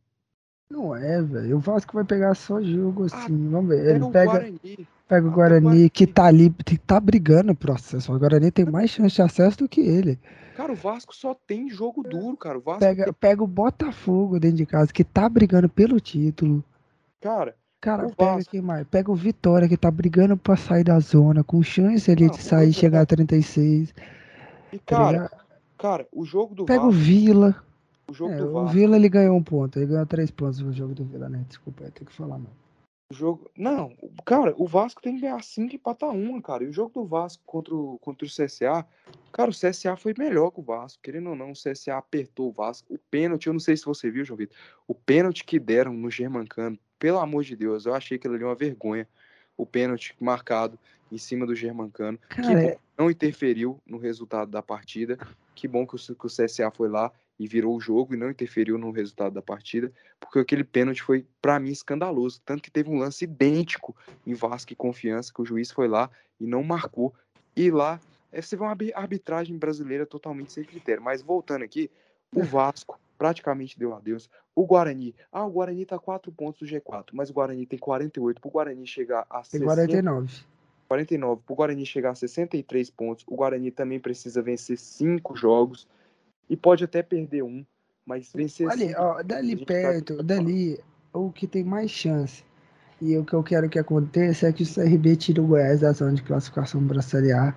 Não 0.69 0.95
é, 0.95 1.21
velho. 1.21 1.57
O 1.57 1.59
Vasco 1.59 1.93
vai 1.93 2.05
pegar 2.05 2.35
só 2.35 2.61
jogo 2.61 3.03
Ah, 3.03 3.05
assim. 3.07 3.49
Vamos 3.49 3.69
ver. 3.69 3.95
Ele 3.95 4.11
pega, 4.11 4.31
Guarani. 4.31 4.87
Pega 5.07 5.25
o 5.27 5.29
o 5.29 5.33
Guarani, 5.33 5.89
que 5.89 6.05
tá 6.07 6.25
ali, 6.25 6.49
que 6.65 6.77
tá 6.77 6.99
brigando 6.99 7.55
pro 7.55 7.73
acesso. 7.73 8.13
O 8.13 8.19
Guarani 8.19 8.51
tem 8.51 8.65
mais 8.65 8.89
chance 8.89 9.15
de 9.15 9.21
acesso 9.21 9.57
do 9.59 9.69
que 9.69 9.81
ele. 9.81 10.19
Cara, 10.55 10.73
o 10.73 10.75
Vasco 10.75 11.15
só 11.15 11.33
tem 11.35 11.69
jogo 11.69 12.01
duro, 12.03 12.35
cara. 12.35 12.57
O 12.57 12.61
Vasco 12.61 12.79
Pega, 12.79 13.03
tem- 13.05 13.13
pega 13.13 13.43
o 13.43 13.47
Botafogo 13.47 14.39
dentro 14.39 14.57
de 14.57 14.65
casa, 14.65 14.91
que 14.91 15.03
tá 15.03 15.29
brigando 15.29 15.69
pelo 15.69 15.99
título. 15.99 16.63
Cara, 17.21 17.55
Cara, 17.79 18.07
O 18.07 18.15
pega 18.15 18.31
Vasco. 18.37 18.49
quem 18.51 18.59
mais? 18.61 18.87
Pega 18.87 19.11
o 19.11 19.15
Vitória, 19.15 19.69
que 19.69 19.77
tá 19.77 19.91
brigando 19.91 20.35
pra 20.35 20.57
sair 20.57 20.83
da 20.83 20.99
zona, 20.99 21.43
com 21.43 21.61
chance 21.61 22.09
ali 22.09 22.27
de 22.27 22.39
o 22.39 22.41
sair 22.41 22.69
e 22.69 22.73
chegar 22.73 23.01
a 23.01 23.05
36. 23.05 23.93
e 24.73 24.79
tá 24.79 24.95
cara, 24.97 25.31
cara, 25.77 26.07
o 26.11 26.25
jogo 26.25 26.55
do 26.55 26.65
Pega 26.65 26.81
o 26.83 26.89
Vasco, 26.89 27.03
Vila. 27.03 27.63
o 28.09 28.13
jogo 28.15 28.33
É, 28.33 28.37
do 28.37 28.47
o 28.47 28.53
Vasco, 28.53 28.69
Vila 28.73 28.95
ele 28.95 29.07
ganhou 29.07 29.37
um 29.37 29.43
ponto, 29.43 29.77
ele 29.77 29.85
ganhou 29.85 30.05
três 30.07 30.31
pontos 30.31 30.59
no 30.59 30.73
jogo 30.73 30.95
do 30.95 31.05
Vila, 31.05 31.29
né? 31.29 31.45
Desculpa, 31.47 31.83
eu 31.83 31.91
tenho 31.91 32.09
que 32.09 32.15
falar, 32.15 32.39
mano. 32.39 32.49
O 33.09 33.13
jogo, 33.13 33.49
não, 33.55 33.95
cara, 34.25 34.53
o 34.57 34.67
Vasco 34.67 35.01
tem 35.01 35.15
que 35.15 35.21
ganhar 35.21 35.41
5 35.41 35.71
e 35.71 35.75
empatar 35.77 36.09
uma, 36.09 36.41
cara. 36.41 36.63
E 36.63 36.67
o 36.67 36.73
jogo 36.73 36.91
do 36.93 37.05
Vasco 37.05 37.41
contra 37.45 37.73
o, 37.73 37.97
contra 37.99 38.25
o 38.25 38.29
CSA, 38.29 38.85
cara, 39.31 39.49
o 39.49 39.53
CSA 39.53 39.95
foi 39.95 40.13
melhor 40.17 40.51
que 40.51 40.59
o 40.59 40.63
Vasco, 40.63 41.01
querendo 41.01 41.29
ou 41.29 41.35
não, 41.35 41.51
o 41.51 41.53
CSA 41.53 41.97
apertou 41.97 42.49
o 42.49 42.51
Vasco. 42.51 42.93
O 42.93 42.99
pênalti, 43.09 43.47
eu 43.47 43.53
não 43.53 43.61
sei 43.61 43.77
se 43.77 43.85
você 43.85 44.11
viu, 44.11 44.25
João 44.25 44.37
Vitor, 44.37 44.57
o 44.85 44.93
pênalti 44.93 45.45
que 45.45 45.57
deram 45.57 45.93
no 45.93 46.11
Germancano, 46.11 46.77
pelo 46.99 47.19
amor 47.19 47.43
de 47.43 47.55
Deus, 47.55 47.85
eu 47.85 47.93
achei 47.93 48.17
que 48.17 48.27
ele 48.27 48.35
ali 48.35 48.43
uma 48.43 48.55
vergonha. 48.55 49.07
O 49.55 49.65
pênalti 49.65 50.15
marcado 50.19 50.77
em 51.11 51.17
cima 51.17 51.45
do 51.45 51.55
Germancano. 51.55 52.17
Que 52.29 52.41
Cara, 52.41 52.61
bom 52.61 52.67
é- 52.67 52.75
que 52.75 52.79
não 52.97 53.09
interferiu 53.09 53.79
no 53.85 53.97
resultado 53.97 54.51
da 54.51 54.61
partida. 54.61 55.17
Que 55.55 55.67
bom 55.67 55.87
que 55.87 55.95
o, 55.95 55.97
que 55.97 56.25
o 56.25 56.29
CSA 56.29 56.69
foi 56.71 56.89
lá 56.89 57.11
e 57.39 57.47
virou 57.47 57.75
o 57.75 57.79
jogo 57.79 58.13
e 58.13 58.17
não 58.17 58.29
interferiu 58.29 58.77
no 58.77 58.91
resultado 58.91 59.33
da 59.33 59.41
partida, 59.41 59.91
porque 60.19 60.39
aquele 60.39 60.63
pênalti 60.63 61.03
foi, 61.03 61.25
pra 61.41 61.59
mim, 61.59 61.69
escandaloso. 61.69 62.41
Tanto 62.43 62.63
que 62.63 62.71
teve 62.71 62.89
um 62.89 62.97
lance 62.97 63.25
idêntico 63.25 63.95
em 64.25 64.33
Vasco 64.33 64.73
e 64.73 64.75
Confiança, 64.75 65.31
que 65.33 65.41
o 65.41 65.45
juiz 65.45 65.71
foi 65.71 65.87
lá 65.87 66.09
e 66.39 66.47
não 66.47 66.63
marcou. 66.63 67.13
E 67.55 67.69
lá, 67.69 67.99
é, 68.31 68.41
você 68.41 68.55
vê 68.55 68.63
uma 68.63 68.71
arbi- 68.71 68.93
arbitragem 68.93 69.57
brasileira 69.57 70.05
totalmente 70.05 70.51
sem 70.51 70.63
critério. 70.63 71.03
Mas 71.03 71.21
voltando 71.21 71.63
aqui, 71.63 71.89
o 72.33 72.43
Vasco 72.43 72.99
praticamente 73.17 73.77
deu 73.77 73.95
adeus. 73.95 74.29
O 74.55 74.65
Guarani, 74.65 75.15
ah, 75.31 75.45
o 75.45 75.51
Guarani 75.51 75.85
tá 75.85 75.97
4 75.97 76.31
pontos 76.31 76.59
do 76.59 76.65
G4, 76.65 77.09
mas 77.13 77.29
o 77.29 77.33
Guarani 77.33 77.65
tem 77.65 77.77
48. 77.79 78.41
Pro 78.41 78.49
Guarani 78.49 78.85
chegar 78.87 79.25
a 79.29 79.41
tem 79.41 79.59
60, 79.59 79.65
49. 79.65 80.43
49. 80.87 81.41
Pro 81.45 81.55
Guarani 81.55 81.85
chegar 81.85 82.11
a 82.11 82.15
63 82.15 82.89
pontos, 82.89 83.23
o 83.27 83.35
Guarani 83.35 83.71
também 83.71 83.99
precisa 83.99 84.41
vencer 84.41 84.77
cinco 84.77 85.35
jogos. 85.35 85.87
E 86.49 86.55
pode 86.55 86.83
até 86.83 87.03
perder 87.03 87.43
um, 87.43 87.65
mas 88.05 88.31
vencer 88.33 88.67
ó, 88.97 89.21
dali 89.21 89.49
gente 89.49 89.65
perto, 89.65 90.15
sabe- 90.15 90.27
dali, 90.27 90.79
o 91.13 91.31
que 91.31 91.45
tem 91.47 91.63
mais 91.63 91.91
chance. 91.91 92.43
E 93.01 93.15
o 93.17 93.23
que 93.23 93.33
eu 93.33 93.43
quero 93.43 93.69
que 93.69 93.77
aconteça 93.77 94.47
é 94.47 94.53
que 94.53 94.63
o 94.63 94.65
CRB 94.65 95.15
tire 95.15 95.39
o 95.39 95.45
Goiás 95.45 95.81
da 95.81 95.91
zona 95.91 96.13
de 96.13 96.23
classificação 96.23 96.85
para 96.87 96.99
a 96.99 97.03
Série 97.03 97.31
A. 97.31 97.53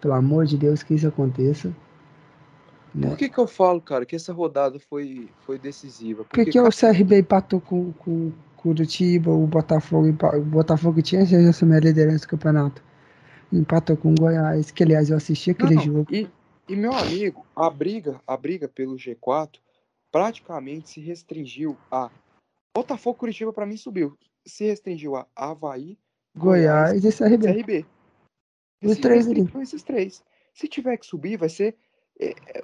Pelo 0.00 0.14
amor 0.14 0.46
de 0.46 0.56
Deus, 0.56 0.82
que 0.82 0.94
isso 0.94 1.08
aconteça. 1.08 1.74
Né? 2.94 3.08
Por 3.08 3.18
que 3.18 3.28
que 3.28 3.38
eu 3.38 3.46
falo, 3.46 3.80
cara, 3.80 4.06
que 4.06 4.16
essa 4.16 4.32
rodada 4.32 4.78
foi, 4.78 5.28
foi 5.44 5.58
decisiva? 5.58 6.24
Por 6.24 6.30
que, 6.30 6.36
Porque, 6.44 6.52
que 6.52 6.60
o 6.60 6.70
cara, 6.70 6.94
CRB 6.94 7.18
empatou 7.18 7.60
com, 7.60 7.92
com 7.92 8.28
o 8.28 8.34
Curitiba, 8.56 9.30
o 9.30 9.46
Botafogo, 9.46 10.08
o 10.08 10.40
Botafogo 10.40 11.02
tinha 11.02 11.20
chance 11.26 11.42
de 11.42 11.48
assumir 11.48 11.76
a 11.76 11.80
liderança 11.80 12.24
do 12.24 12.30
campeonato. 12.30 12.82
Empatou 13.52 13.96
com 13.96 14.12
o 14.12 14.14
Goiás, 14.14 14.70
que 14.70 14.82
aliás 14.82 15.10
eu 15.10 15.16
assisti 15.16 15.50
aquele 15.50 15.74
Não, 15.74 15.82
jogo. 15.82 16.06
E, 16.10 16.28
e 16.68 16.76
meu 16.76 16.92
amigo, 16.92 17.46
a 17.56 17.70
briga, 17.70 18.20
a 18.26 18.36
briga 18.36 18.68
pelo 18.68 18.94
G4 18.96 19.58
praticamente 20.12 20.90
se 20.90 21.00
restringiu 21.00 21.76
a 21.90 22.10
Botafogo 22.74 23.18
Curitiba 23.18 23.52
para 23.52 23.66
mim 23.66 23.76
subiu. 23.76 24.16
Se 24.46 24.64
restringiu 24.64 25.16
a 25.16 25.26
Havaí, 25.34 25.98
Goiás 26.36 27.04
e 27.04 27.12
CRB. 27.12 27.52
CRB. 27.52 27.86
Os 28.84 28.98
três 28.98 29.26
ali. 29.26 29.48
esses 29.62 29.82
três. 29.82 30.22
Se 30.52 30.68
tiver 30.68 30.96
que 30.96 31.06
subir, 31.06 31.36
vai 31.36 31.48
ser 31.48 31.76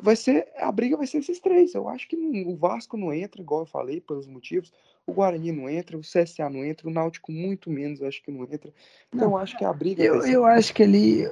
vai 0.01 0.17
ser 0.17 0.49
a 0.59 0.71
briga 0.73 0.97
vai 0.97 1.07
ser 1.07 1.19
esses 1.19 1.39
três. 1.39 1.75
Eu 1.75 1.89
acho 1.89 2.09
que 2.09 2.17
não- 2.17 2.53
o 2.53 2.57
Vasco 2.57 2.97
não 2.97 3.13
entra, 3.13 3.41
igual 3.41 3.61
eu 3.61 3.67
falei, 3.67 4.01
pelos 4.01 4.27
motivos. 4.27 4.73
O 5.07 5.13
Guarani 5.13 5.53
não 5.53 5.69
entra, 5.69 5.97
o 5.97 6.01
CSA 6.03 6.49
não 6.51 6.65
entra, 6.65 6.89
o 6.89 6.91
Náutico 6.91 7.31
muito 7.31 7.71
menos, 7.71 8.01
eu 8.01 8.09
acho 8.09 8.23
que 8.23 8.33
não 8.33 8.45
entra. 8.45 8.73
Então 9.13 9.31
eu 9.31 9.37
acho 9.37 9.57
que 9.57 9.65
a 9.65 9.73
briga 9.73 10.03
Eu, 10.03 10.21
ser 10.23 10.33
eu 10.33 10.45
acho 10.45 10.75
que 10.75 10.83
ali, 10.83 11.27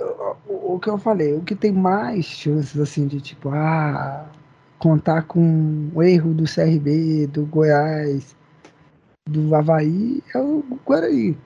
o, 0.46 0.74
o 0.74 0.80
que 0.80 0.88
eu 0.88 0.98
falei, 0.98 1.32
o 1.34 1.42
que 1.42 1.54
tem 1.54 1.72
mais 1.72 2.24
chances, 2.24 2.78
assim, 2.78 3.06
de 3.06 3.20
tipo, 3.20 3.48
ah, 3.48 4.30
contar 4.78 5.22
com 5.22 5.90
o 5.94 6.02
erro 6.02 6.32
do 6.34 6.44
CRB, 6.44 7.26
do 7.26 7.46
Goiás, 7.46 8.36
do 9.28 9.54
Havaí, 9.54 10.22
é 10.34 10.38
o 10.38 10.62
Guarani. 10.84 11.36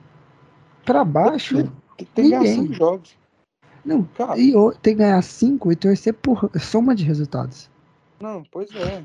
Pra 0.85 1.03
baixo, 1.03 1.71
tem 2.13 2.29
ganhar 2.29 2.43
ninguém. 2.43 2.73
jogos. 2.73 3.17
Não. 3.87 4.03
Cara, 4.03 4.37
E 4.39 4.51
tem 4.81 4.93
que 4.95 4.99
ganhar 5.01 5.21
cinco 5.21 5.71
e 5.71 5.75
torcer 5.75 6.13
por 6.13 6.49
soma 6.59 6.93
de 6.93 7.03
resultados. 7.03 7.69
não, 8.19 8.43
pois 8.51 8.69
é. 8.75 9.03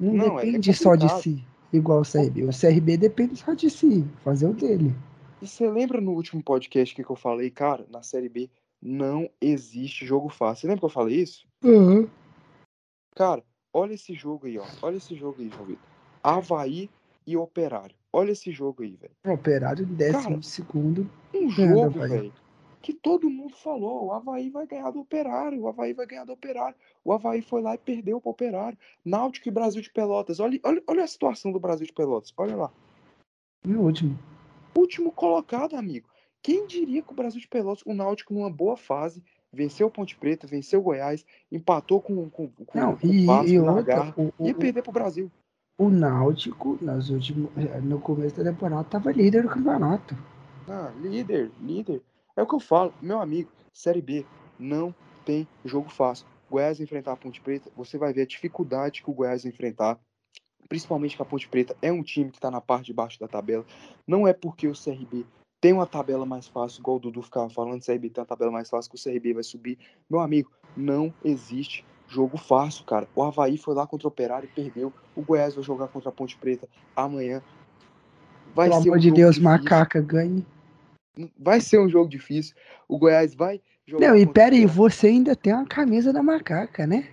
Não, 0.00 0.12
Não, 0.14 0.38
é 0.40 0.44
depende 0.46 0.72
só 0.74 0.96
de 0.96 1.08
si, 1.20 1.44
igual 1.72 2.00
o 2.00 2.04
CRB. 2.04 2.44
O 2.44 2.50
CRB 2.50 2.96
depende 2.96 3.36
só 3.36 3.54
de 3.54 3.70
si, 3.70 4.04
fazer 4.24 4.46
o 4.46 4.52
dele. 4.54 4.94
E 5.42 5.46
você 5.46 5.68
lembra 5.70 6.00
no 6.00 6.12
último 6.12 6.42
podcast 6.42 6.94
que 6.94 7.04
eu 7.04 7.16
falei, 7.16 7.50
cara, 7.50 7.86
na 7.90 8.02
Série 8.02 8.28
B 8.28 8.48
não 8.80 9.28
existe 9.40 10.04
jogo 10.06 10.28
fácil. 10.28 10.62
Você 10.62 10.66
lembra 10.68 10.80
que 10.80 10.86
eu 10.86 10.90
falei 10.90 11.16
isso? 11.20 11.46
Cara, 13.14 13.42
olha 13.72 13.94
esse 13.94 14.14
jogo 14.14 14.46
aí, 14.46 14.58
ó. 14.58 14.64
Olha 14.82 14.96
esse 14.96 15.14
jogo 15.14 15.36
aí, 15.40 15.48
João 15.48 15.64
Vitor. 15.64 15.82
Havaí 16.22 16.90
e 17.26 17.36
Operário. 17.36 17.94
Olha 18.12 18.30
esse 18.32 18.50
jogo 18.52 18.82
aí, 18.82 18.96
velho. 18.96 19.34
Operário 19.34 19.84
décimo 19.86 20.22
Cara, 20.22 20.42
segundo. 20.42 21.10
Um 21.34 21.46
do 21.46 21.50
jogo, 21.52 21.90
velho, 22.00 22.32
que 22.84 22.92
todo 22.92 23.30
mundo 23.30 23.56
falou, 23.56 24.04
o 24.04 24.12
Havaí 24.12 24.50
vai 24.50 24.66
ganhar 24.66 24.90
do 24.90 25.00
Operário, 25.00 25.62
o 25.62 25.68
Havaí 25.68 25.94
vai 25.94 26.04
ganhar 26.04 26.26
do 26.26 26.34
Operário. 26.34 26.76
O 27.02 27.14
Havaí 27.14 27.40
foi 27.40 27.62
lá 27.62 27.74
e 27.74 27.78
perdeu 27.78 28.20
pro 28.20 28.30
Operário. 28.30 28.76
Náutico 29.02 29.48
e 29.48 29.50
Brasil 29.50 29.80
de 29.80 29.90
Pelotas. 29.90 30.38
Olha, 30.38 30.60
olha, 30.62 30.82
olha 30.86 31.02
a 31.02 31.06
situação 31.06 31.50
do 31.50 31.58
Brasil 31.58 31.86
de 31.86 31.94
Pelotas. 31.94 32.34
Olha 32.36 32.54
lá. 32.54 32.70
No 33.64 33.80
último. 33.80 34.18
Último 34.76 35.10
colocado, 35.10 35.76
amigo. 35.76 36.10
Quem 36.42 36.66
diria 36.66 37.00
que 37.00 37.10
o 37.10 37.16
Brasil 37.16 37.40
de 37.40 37.48
Pelotas, 37.48 37.82
o 37.86 37.94
Náutico 37.94 38.34
numa 38.34 38.50
boa 38.50 38.76
fase, 38.76 39.24
venceu 39.50 39.86
o 39.86 39.90
Ponte 39.90 40.14
Preta, 40.14 40.46
venceu 40.46 40.80
o 40.80 40.82
Goiás, 40.82 41.24
empatou 41.50 42.02
com, 42.02 42.28
com, 42.28 42.48
com, 42.48 42.78
Não, 42.78 42.98
com 42.98 43.06
o 43.06 43.14
e, 43.14 43.24
Vasco 43.24 43.50
e 43.50 43.58
outra, 43.60 44.14
o, 44.14 44.30
o, 44.38 44.46
ia 44.46 44.54
perder 44.54 44.82
pro 44.82 44.92
Brasil. 44.92 45.30
o 45.78 45.88
Náutico, 45.88 46.76
nas 46.82 47.08
últimas, 47.08 47.50
no 47.82 47.98
começo 47.98 48.36
da 48.36 48.52
temporada, 48.52 48.82
estava 48.82 49.10
líder 49.10 49.44
do 49.44 49.48
campeonato. 49.48 50.14
Ah, 50.68 50.92
líder, 51.00 51.50
líder. 51.62 52.02
É 52.36 52.42
o 52.42 52.46
que 52.46 52.54
eu 52.54 52.60
falo, 52.60 52.92
meu 53.00 53.20
amigo, 53.20 53.50
Série 53.72 54.02
B 54.02 54.26
não 54.58 54.94
tem 55.24 55.46
jogo 55.64 55.88
fácil. 55.88 56.26
Goiás 56.50 56.80
enfrentar 56.80 57.12
a 57.12 57.16
Ponte 57.16 57.40
Preta, 57.40 57.70
você 57.76 57.96
vai 57.96 58.12
ver 58.12 58.22
a 58.22 58.26
dificuldade 58.26 59.02
que 59.02 59.10
o 59.10 59.14
Goiás 59.14 59.44
enfrentar, 59.44 59.98
principalmente 60.68 61.16
que 61.16 61.22
a 61.22 61.24
Ponte 61.24 61.48
Preta 61.48 61.76
é 61.80 61.92
um 61.92 62.02
time 62.02 62.30
que 62.30 62.38
está 62.38 62.50
na 62.50 62.60
parte 62.60 62.86
de 62.86 62.92
baixo 62.92 63.18
da 63.18 63.28
tabela. 63.28 63.64
Não 64.06 64.26
é 64.26 64.32
porque 64.32 64.68
o 64.68 64.72
CRB 64.72 65.24
tem 65.60 65.72
uma 65.72 65.86
tabela 65.86 66.26
mais 66.26 66.46
fácil, 66.46 66.80
igual 66.80 66.96
o 66.96 67.00
Dudu 67.00 67.22
ficava 67.22 67.48
falando, 67.48 67.80
o 67.80 67.84
CRB 67.84 68.10
tem 68.10 68.20
uma 68.20 68.26
tabela 68.26 68.50
mais 68.50 68.68
fácil 68.68 68.90
que 68.90 68.96
o 68.98 69.02
CRB 69.02 69.32
vai 69.34 69.42
subir. 69.42 69.78
Meu 70.10 70.20
amigo, 70.20 70.50
não 70.76 71.12
existe 71.24 71.84
jogo 72.06 72.36
fácil, 72.36 72.84
cara. 72.84 73.08
O 73.14 73.22
Havaí 73.22 73.56
foi 73.56 73.74
lá 73.74 73.86
contra 73.86 74.06
o 74.06 74.10
Operário 74.10 74.46
e 74.46 74.54
perdeu. 74.54 74.92
O 75.16 75.22
Goiás 75.22 75.54
vai 75.54 75.64
jogar 75.64 75.88
contra 75.88 76.10
a 76.10 76.12
Ponte 76.12 76.36
Preta 76.36 76.68
amanhã. 76.94 77.42
Vai 78.54 78.68
Pelo 78.68 78.82
ser 78.82 78.88
amor 78.88 78.98
um 78.98 79.00
de 79.00 79.10
Deus, 79.10 79.36
difícil. 79.36 79.50
macaca, 79.50 80.00
ganhe. 80.00 80.44
Vai 81.38 81.60
ser 81.60 81.78
um 81.78 81.88
jogo 81.88 82.08
difícil. 82.08 82.54
O 82.88 82.98
Goiás 82.98 83.34
vai 83.34 83.60
jogar. 83.86 84.08
Não, 84.08 84.16
e 84.16 84.26
pera 84.26 84.54
aí, 84.54 84.66
você 84.66 85.08
ainda 85.08 85.36
tem 85.36 85.52
uma 85.52 85.66
camisa 85.66 86.12
da 86.12 86.22
macaca, 86.22 86.86
né? 86.86 87.08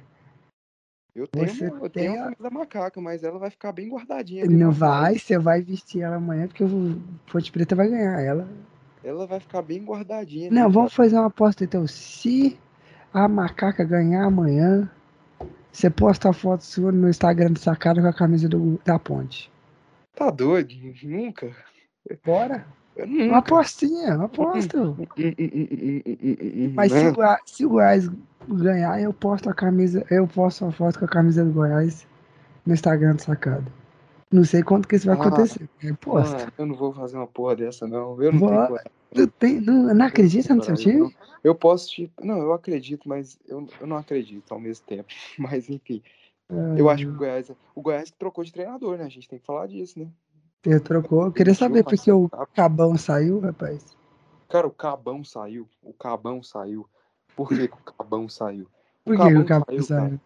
Eu 1.14 1.28
tenho, 1.28 1.48
você 1.48 1.66
eu 1.68 1.90
tenho 1.90 2.14
a- 2.14 2.24
camisa 2.24 2.44
da 2.44 2.50
macaca, 2.50 3.02
mas 3.02 3.24
ela 3.24 3.38
vai 3.38 3.50
ficar 3.50 3.72
bem 3.74 3.90
guardadinha. 3.90 4.46
Não 4.46 4.72
vai, 4.72 5.20
você 5.20 5.38
vai 5.38 5.62
vestir 5.62 6.02
ela 6.02 6.16
amanhã, 6.16 6.48
porque 6.48 6.64
o 6.64 7.02
Ponte 7.32 7.52
Preta 7.52 7.76
vai 7.76 7.90
ganhar 7.90 8.22
ela. 8.22 8.48
Ela 9.04 9.28
vai 9.28 9.40
ficar 9.40 9.62
bem 9.62 9.84
guardadinha. 9.84 10.50
Não, 10.50 10.62
cara. 10.62 10.70
vamos 10.70 10.94
fazer 10.94 11.18
uma 11.18 11.28
aposta 11.28 11.64
então. 11.64 11.86
Se 11.86 12.58
a 13.14 13.28
macaca 13.28 13.84
ganhar 13.84 14.24
amanhã, 14.24 14.90
você 15.72 15.90
posta 15.90 16.30
a 16.30 16.34
foto 16.34 16.64
sua 16.64 16.92
no 16.92 17.10
Instagram 17.10 17.52
do 17.52 17.60
Sacada 17.60 18.02
com 18.02 18.08
a 18.08 18.14
camisa 18.14 18.48
do, 18.48 18.80
da 18.86 18.98
ponte. 18.98 19.52
Tá 20.14 20.30
doido? 20.30 20.74
Nunca. 21.04 21.54
Bora? 22.24 22.66
Uma 22.98 23.38
apostinha, 23.38 24.16
uma 24.16 24.26
aposta. 24.26 24.78
Hum, 24.84 24.96
hum, 24.98 25.06
hum, 25.18 25.34
hum, 25.40 25.68
hum, 25.76 26.02
hum, 26.06 26.36
hum, 26.42 26.74
Mas 26.76 26.92
se 26.92 27.00
né? 27.00 27.10
o, 27.10 27.14
Goi- 27.14 27.38
se 27.46 27.66
o 27.66 27.70
Goiás 27.70 28.10
ganhar, 28.48 29.02
eu 29.02 29.14
posto 29.14 29.50
a 29.50 29.54
camisa, 29.54 30.06
eu 30.10 30.28
posto 30.28 30.66
a 30.66 30.72
foto 30.72 31.00
com 31.00 31.06
a 31.06 31.08
camisa 31.08 31.44
do 31.46 31.52
Goiás 31.52 32.06
no 32.66 32.74
Instagram 32.74 33.16
do 33.16 33.22
Sacada. 33.22 33.66
Não 34.32 34.44
sei 34.44 34.64
quando 34.64 34.88
que 34.88 34.96
isso 34.96 35.08
vai 35.08 35.16
Ah, 35.16 35.20
acontecer. 35.20 35.70
Eu 35.82 35.96
posto. 35.98 36.34
Mano, 36.34 36.52
eu 36.58 36.66
não 36.66 36.76
vou 36.76 36.94
fazer 36.94 37.18
uma 37.18 37.28
porra 37.28 37.56
dessa, 37.56 37.88
não. 37.88 38.22
Eu 38.22 38.32
não 38.32 38.40
Vou- 38.40 38.80
tenho 39.14 39.28
tem, 39.40 39.60
não, 39.60 39.94
não 39.94 40.06
acredita 40.06 40.56
no 40.56 40.64
seu 40.64 40.76
time? 40.76 41.00
não. 41.00 41.12
Eu 41.44 41.54
posso 41.56 41.90
te. 41.90 42.12
Não, 42.22 42.38
eu 42.40 42.54
acredito, 42.54 43.10
mas 43.10 43.38
eu, 43.48 43.68
eu 43.80 43.88
não 43.88 43.98
acredito 43.98 44.52
ao 44.54 44.60
mesmo 44.60 44.86
tempo. 44.86 45.08
Mas 45.38 45.70
enfim, 45.70 46.02
eu 46.78 46.90
acho 46.90 47.06
que 47.06 47.12
o 47.12 47.16
Goiás. 47.18 47.52
O 47.76 47.82
Goiás 47.82 48.10
que 48.10 48.18
trocou 48.18 48.44
de 48.44 48.52
treinador, 48.54 48.98
né? 48.98 49.06
A 49.06 49.10
gente 49.10 49.28
tem 49.28 49.40
que 49.40 49.46
falar 49.46 49.68
disso, 49.68 50.00
né? 50.00 50.08
Você 50.64 50.80
trocou. 50.80 51.26
Eu 51.26 51.32
queria 51.32 51.56
saber 51.56 51.84
porque 51.84 51.96
Marcelo 51.96 52.26
o. 52.26 52.48
Cabão 52.48 52.98
saiu, 52.98 53.40
rapaz. 53.40 53.98
Cara, 54.48 54.68
o 54.68 54.72
Cabão 54.72 55.24
saiu. 55.24 55.68
O 55.82 55.94
Cabão 55.94 56.44
saiu. 56.44 56.88
Por 57.36 57.50
que, 57.50 57.68
que 57.68 57.74
o 57.74 57.94
Cabão 57.94 58.30
saiu? 58.30 58.68
Por 59.04 59.18
que, 59.18 59.28
que 59.28 59.38
o 59.38 59.46
Cabão 59.46 59.66
cara. 59.66 59.84
saiu? 59.84 60.20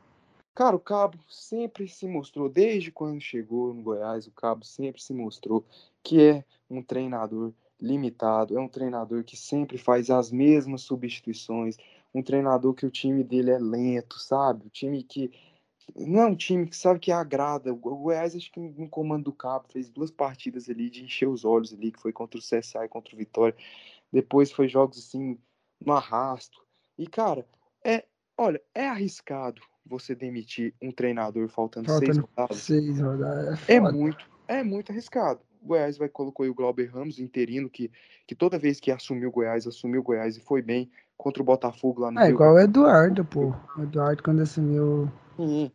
Cara, 0.56 0.76
o 0.76 0.80
Cabo 0.80 1.18
sempre 1.28 1.86
se 1.88 2.08
mostrou, 2.08 2.48
desde 2.48 2.90
quando 2.90 3.20
chegou 3.20 3.74
no 3.74 3.84
Goiás, 3.84 4.26
o 4.26 4.32
Cabo 4.32 4.64
sempre 4.64 5.02
se 5.02 5.14
mostrou 5.14 5.66
que 6.02 6.22
é 6.22 6.46
um 6.70 6.82
treinador 6.82 7.52
limitado, 7.80 8.58
é 8.58 8.62
um 8.62 8.70
treinador 8.70 9.26
que 9.26 9.36
sempre 9.36 9.78
faz 9.78 10.10
as 10.10 10.32
mesmas 10.32 10.82
substituições, 10.82 11.76
um 12.14 12.24
treinador 12.24 12.74
que 12.74 12.86
o 12.86 12.90
time 12.90 13.22
dele 13.22 13.52
é 13.52 13.60
lento, 13.60 14.18
sabe? 14.18 14.66
O 14.66 14.70
time 14.70 15.04
que 15.04 15.30
não 15.96 16.22
é 16.22 16.26
um 16.28 16.36
time 16.36 16.68
que 16.68 16.76
sabe 16.76 17.00
que 17.00 17.12
agrada. 17.12 17.72
O 17.74 17.76
Goiás, 17.76 18.36
acho 18.36 18.52
que 18.52 18.60
no 18.60 18.90
comando 18.90 19.26
do 19.26 19.34
Cabo, 19.34 19.68
fez 19.72 19.90
duas 19.90 20.12
partidas 20.12 20.70
ali 20.70 20.90
de 20.90 21.04
encher 21.04 21.28
os 21.28 21.46
olhos 21.46 21.74
ali, 21.74 21.92
que 21.92 22.02
foi 22.02 22.12
contra 22.12 22.40
o 22.40 22.42
CSA 22.42 22.86
e 22.86 22.90
contra 22.90 23.14
o 23.14 23.18
Vitória. 23.18 23.56
Depois 24.12 24.52
foi 24.52 24.68
jogos 24.68 24.98
assim, 24.98 25.38
no 25.84 25.94
arrasto. 25.94 26.64
E, 26.98 27.06
cara, 27.08 27.48
é, 27.84 28.06
olha, 28.38 28.62
é 28.74 28.88
arriscado 28.88 29.62
você 29.86 30.16
demitir 30.16 30.74
um 30.82 30.92
treinador 30.92 31.48
faltando, 31.48 31.88
seis 31.92 32.18
Faltando 32.18 32.30
rodadas. 32.36 32.58
seis 32.58 33.00
rodadas. 33.00 33.70
É 33.70 33.80
foda. 33.80 33.92
muito, 33.92 34.30
é 34.48 34.64
muito 34.64 34.92
arriscado. 34.92 35.42
O 35.66 35.70
Goiás 35.70 35.98
vai 35.98 36.08
colocou 36.08 36.44
aí 36.44 36.50
o 36.50 36.54
Glauber 36.54 36.94
Ramos, 36.94 37.18
interino, 37.18 37.68
que, 37.68 37.92
que 38.28 38.36
toda 38.36 38.60
vez 38.60 38.80
que 38.80 38.92
assumiu 38.92 39.30
o 39.30 39.32
Goiás, 39.32 39.66
assumiu 39.66 40.00
o 40.00 40.04
Goiás 40.04 40.38
e 40.38 40.40
foi 40.40 40.62
bem 40.62 40.92
contra 41.18 41.42
o 41.42 41.46
Botafogo 41.46 42.02
lá 42.02 42.12
no 42.12 42.20
É 42.20 42.26
Rio. 42.26 42.36
igual 42.36 42.54
o 42.54 42.60
Eduardo, 42.60 43.26
pô. 43.26 43.52
O 43.76 43.82
Eduardo, 43.82 44.22
quando 44.22 44.44
assumiu 44.44 45.12
Sim. 45.36 45.72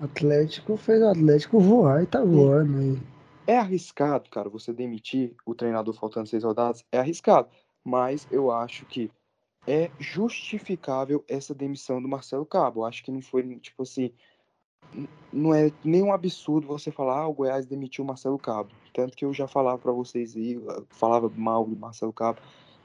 o 0.00 0.04
Atlético, 0.04 0.76
fez 0.76 1.02
o 1.02 1.08
Atlético 1.08 1.58
voar 1.58 2.04
e 2.04 2.06
tá 2.06 2.22
voando 2.22 2.78
aí. 2.78 2.98
É 3.44 3.58
arriscado, 3.58 4.30
cara, 4.30 4.48
você 4.48 4.72
demitir 4.72 5.34
o 5.44 5.56
treinador 5.56 5.94
faltando 5.94 6.28
seis 6.28 6.44
rodadas, 6.44 6.84
é 6.92 6.98
arriscado. 6.98 7.48
Mas 7.84 8.28
eu 8.30 8.52
acho 8.52 8.86
que 8.86 9.10
é 9.66 9.90
justificável 9.98 11.24
essa 11.26 11.52
demissão 11.52 12.00
do 12.00 12.06
Marcelo 12.06 12.46
Cabo. 12.46 12.80
Eu 12.80 12.84
acho 12.84 13.02
que 13.02 13.10
não 13.10 13.20
foi, 13.20 13.42
tipo 13.56 13.82
assim, 13.82 14.12
não 15.32 15.54
é 15.54 15.72
nenhum 15.84 16.12
absurdo 16.12 16.66
você 16.66 16.90
falar, 16.90 17.20
ah, 17.20 17.28
o 17.28 17.32
Goiás 17.32 17.64
demitiu 17.64 18.04
o 18.04 18.06
Marcelo 18.06 18.38
Cabo. 18.38 18.70
Tanto 18.92 19.16
que 19.16 19.24
eu 19.24 19.32
já 19.32 19.48
falava 19.48 19.78
pra 19.78 19.92
vocês 19.92 20.36
aí, 20.36 20.54
eu 20.54 20.86
falava 20.90 21.30
mal 21.34 21.64
do 21.64 21.76
Marcelo 21.76 22.12
Cabo. 22.12 22.40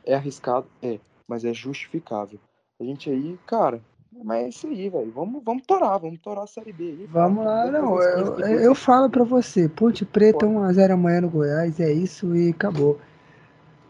É 0.06 0.16
arriscado? 0.16 0.68
É, 0.82 1.00
mas 1.28 1.44
é 1.44 1.54
justificável. 1.54 2.40
A 2.80 2.84
gente 2.84 3.10
aí, 3.10 3.38
cara, 3.46 3.82
Mas 4.24 4.46
é 4.46 4.50
isso 4.50 4.68
aí, 4.68 4.90
velho. 4.90 5.12
Vamos, 5.12 5.44
vamos 5.44 5.64
torar, 5.66 6.00
vamos 6.00 6.20
torar 6.20 6.46
a 6.46 6.48
Série 6.48 6.72
B 6.72 6.84
aí. 6.84 7.08
Vamos 7.12 7.44
lá, 7.44 7.70
não. 7.70 8.02
Eu, 8.02 8.40
eu 8.40 8.76
falo 8.76 9.10
pra 9.10 9.24
você, 9.24 9.68
Ponte 9.68 10.06
Preta 10.06 10.46
1x0 10.46 10.92
amanhã 10.92 11.22
no 11.22 11.30
Goiás, 11.30 11.80
é 11.80 11.92
isso 11.92 12.36
e 12.36 12.52
acabou. 12.52 13.00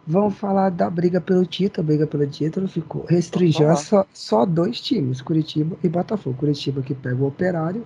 Vamos 0.10 0.38
falar 0.38 0.70
da 0.70 0.90
briga 0.90 1.20
pelo 1.20 1.46
título. 1.46 1.86
A 1.86 1.88
briga 1.88 2.08
pelo 2.08 2.26
título 2.26 2.66
ficou 2.70 3.04
restringindo 3.06 3.76
só, 3.76 4.06
só 4.14 4.46
dois 4.46 4.80
times, 4.80 5.22
Curitiba 5.22 5.76
e 5.84 5.90
Botafogo. 5.90 6.38
Curitiba 6.38 6.82
que 6.82 6.96
pega 6.96 7.22
o 7.22 7.28
operário 7.28 7.86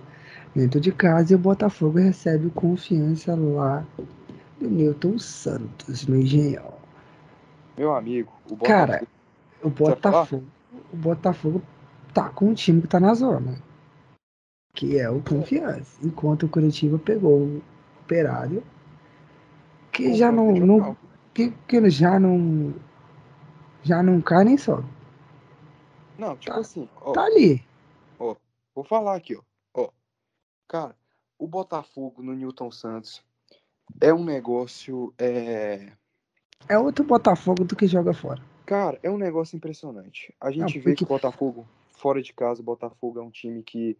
dentro 0.54 0.80
de 0.80 0.92
casa 0.92 1.32
e 1.32 1.36
o 1.36 1.38
Botafogo 1.38 1.98
recebe 1.98 2.48
confiança 2.50 3.34
lá 3.34 3.84
do 4.60 4.70
Newton 4.70 5.18
Santos, 5.18 6.06
no 6.06 6.16
Engenhão. 6.16 6.72
Meu 7.76 7.92
amigo, 7.92 8.32
o 8.46 8.54
Botafogo. 8.54 8.66
Cara, 8.66 9.02
o 9.60 9.68
Botafogo. 9.68 10.44
O 10.92 10.96
Botafogo 10.96 11.62
tá 12.14 12.28
com 12.28 12.50
um 12.50 12.54
time 12.54 12.82
que 12.82 12.88
tá 12.88 13.00
na 13.00 13.14
zona. 13.14 13.56
Que 14.76 14.96
é 14.96 15.10
o 15.10 15.20
Confiança. 15.20 15.98
Enquanto 16.00 16.44
o 16.44 16.48
Curitiba 16.48 17.00
pegou 17.00 17.40
o 17.40 17.62
Operário. 18.04 18.62
Que 19.90 20.14
já 20.14 20.30
não. 20.30 20.52
não 20.52 20.96
que, 21.34 21.50
que 21.66 21.90
já 21.90 22.18
não. 22.18 22.74
Já 23.82 24.02
não 24.02 24.20
cai 24.20 24.44
nem 24.44 24.56
sobe. 24.56 24.88
Não, 26.18 26.36
tipo 26.36 26.54
tá, 26.54 26.60
assim. 26.60 26.88
Ó, 27.00 27.12
tá 27.12 27.24
ali. 27.24 27.64
Ó, 28.18 28.36
vou 28.74 28.84
falar 28.84 29.16
aqui, 29.16 29.36
ó. 29.36 29.42
ó. 29.74 29.90
Cara, 30.68 30.94
o 31.38 31.48
Botafogo 31.48 32.22
no 32.22 32.34
Newton 32.34 32.70
Santos 32.70 33.24
é 34.00 34.12
um 34.14 34.24
negócio. 34.24 35.12
É... 35.18 35.92
é 36.68 36.78
outro 36.78 37.04
Botafogo 37.04 37.64
do 37.64 37.74
que 37.74 37.86
joga 37.86 38.12
fora. 38.12 38.40
Cara, 38.64 38.98
é 39.02 39.10
um 39.10 39.18
negócio 39.18 39.56
impressionante. 39.56 40.32
A 40.40 40.50
gente 40.50 40.60
não, 40.60 40.68
vê 40.68 40.80
porque... 40.80 40.94
que 40.96 41.04
o 41.04 41.06
Botafogo, 41.06 41.66
fora 41.90 42.22
de 42.22 42.32
casa, 42.32 42.60
o 42.60 42.64
Botafogo 42.64 43.18
é 43.18 43.22
um 43.22 43.30
time 43.30 43.62
que, 43.62 43.98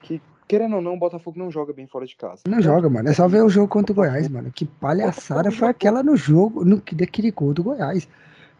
que, 0.00 0.20
querendo 0.46 0.76
ou 0.76 0.82
não, 0.82 0.94
o 0.94 0.98
Botafogo 0.98 1.38
não 1.38 1.50
joga 1.50 1.72
bem 1.72 1.86
fora 1.86 2.06
de 2.06 2.16
casa. 2.16 2.42
Não 2.46 2.60
joga, 2.60 2.88
mano. 2.88 3.08
É 3.08 3.12
só 3.12 3.26
ver 3.28 3.42
o 3.42 3.48
jogo 3.48 3.68
contra 3.68 3.92
o 3.92 3.96
Goiás, 3.96 4.28
mano. 4.28 4.50
Que 4.52 4.64
palhaçada 4.64 5.50
foi 5.50 5.68
aquela 5.68 6.02
no 6.02 6.16
jogo, 6.16 6.64
no, 6.64 6.82
daquele 6.92 7.30
gol 7.30 7.54
do 7.54 7.62
Goiás. 7.62 8.08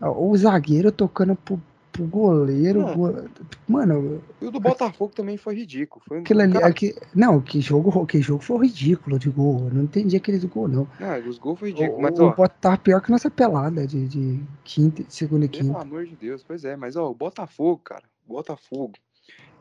O 0.01 0.37
zagueiro 0.37 0.91
tocando 0.91 1.37
pro 1.37 1.61
pro 1.95 2.05
goleiro. 2.07 2.81
Mano, 2.99 3.31
mano 3.69 4.23
e 4.43 4.47
o 4.47 4.51
do 4.51 4.59
Botafogo 4.59 5.15
também 5.15 5.37
foi 5.37 5.55
ridículo. 5.55 6.05
Foi 6.07 6.19
aquilo 6.19 6.43
ali, 6.43 6.57
aqui, 6.59 6.95
não, 7.15 7.41
que 7.41 7.61
jogo, 7.61 8.05
que 8.05 8.21
jogo 8.21 8.43
foi 8.43 8.67
ridículo 8.67 9.19
de 9.19 9.31
gol. 9.31 9.69
Eu 9.69 9.75
não 9.75 9.85
entendi 9.85 10.17
aqueles 10.17 10.45
gols, 10.45 10.71
não. 10.71 10.89
Ah, 11.01 11.23
os 11.27 11.39
gols 11.39 11.61
foi 11.61 11.69
ridículo. 11.71 11.99
O, 11.99 12.03
mas, 12.03 12.19
o 12.19 12.35
ó, 12.37 12.49
tá 12.49 12.77
pior 12.77 13.01
que 13.01 13.13
nossa 13.13 13.31
pelada 13.31 13.87
de, 13.87 14.09
de 14.09 14.41
quinta, 14.65 15.05
segunda 15.09 15.45
e 15.45 15.49
quinta. 15.49 15.73
Pelo 15.73 15.79
amor 15.79 16.05
de 16.05 16.17
Deus, 16.17 16.43
pois 16.43 16.65
é. 16.65 16.77
Mas, 16.77 16.97
ó, 16.97 17.09
o 17.09 17.15
Botafogo, 17.15 17.81
cara, 17.85 18.03
Botafogo 18.27 18.95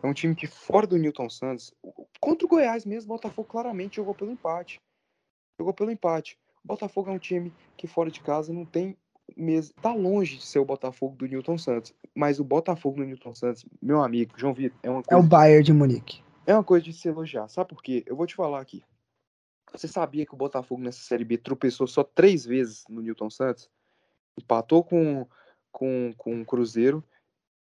é 0.03 0.07
um 0.07 0.13
time 0.13 0.35
que, 0.35 0.45
fora 0.45 0.85
do 0.85 0.97
Newton 0.97 1.29
Santos, 1.29 1.73
contra 2.19 2.45
o 2.45 2.49
Goiás 2.49 2.85
mesmo, 2.85 3.13
o 3.13 3.15
Botafogo 3.15 3.47
claramente 3.47 3.95
jogou 3.95 4.13
pelo 4.13 4.31
empate. 4.31 4.81
Jogou 5.57 5.73
pelo 5.73 5.91
empate. 5.91 6.37
O 6.61 6.67
Botafogo 6.67 7.09
é 7.09 7.13
um 7.13 7.19
time 7.19 7.53
que, 7.77 7.87
fora 7.87 8.11
de 8.11 8.19
casa, 8.19 8.51
não 8.51 8.65
tem 8.65 8.97
mesmo, 9.37 9.73
tá 9.81 9.93
longe 9.93 10.35
de 10.35 10.45
ser 10.45 10.59
o 10.59 10.65
Botafogo 10.65 11.15
do 11.15 11.25
Newton 11.25 11.57
Santos. 11.57 11.93
Mas 12.13 12.37
o 12.37 12.43
Botafogo 12.43 12.97
do 12.97 13.05
Newton 13.05 13.33
Santos, 13.33 13.65
meu 13.81 14.03
amigo, 14.03 14.33
João 14.37 14.53
Vitor, 14.53 14.77
é 14.83 14.89
uma 14.89 15.01
coisa. 15.01 15.23
É 15.23 15.25
o 15.25 15.27
Bayern 15.27 15.63
de 15.63 15.73
Munique. 15.73 16.21
É 16.45 16.53
uma 16.53 16.63
coisa 16.63 16.83
de 16.83 16.91
se 16.91 17.07
elogiar. 17.07 17.47
Sabe 17.47 17.69
por 17.69 17.81
quê? 17.81 18.03
Eu 18.05 18.17
vou 18.17 18.27
te 18.27 18.35
falar 18.35 18.59
aqui. 18.59 18.83
Você 19.71 19.87
sabia 19.87 20.25
que 20.25 20.33
o 20.33 20.37
Botafogo 20.37 20.81
nessa 20.81 20.99
Série 20.99 21.23
B 21.23 21.37
tropeçou 21.37 21.87
só 21.87 22.03
três 22.03 22.45
vezes 22.45 22.83
no 22.89 23.01
Newton 23.01 23.29
Santos? 23.29 23.69
Empatou 24.37 24.83
com, 24.83 25.25
com, 25.71 26.13
com 26.17 26.41
o 26.41 26.45
Cruzeiro, 26.45 27.01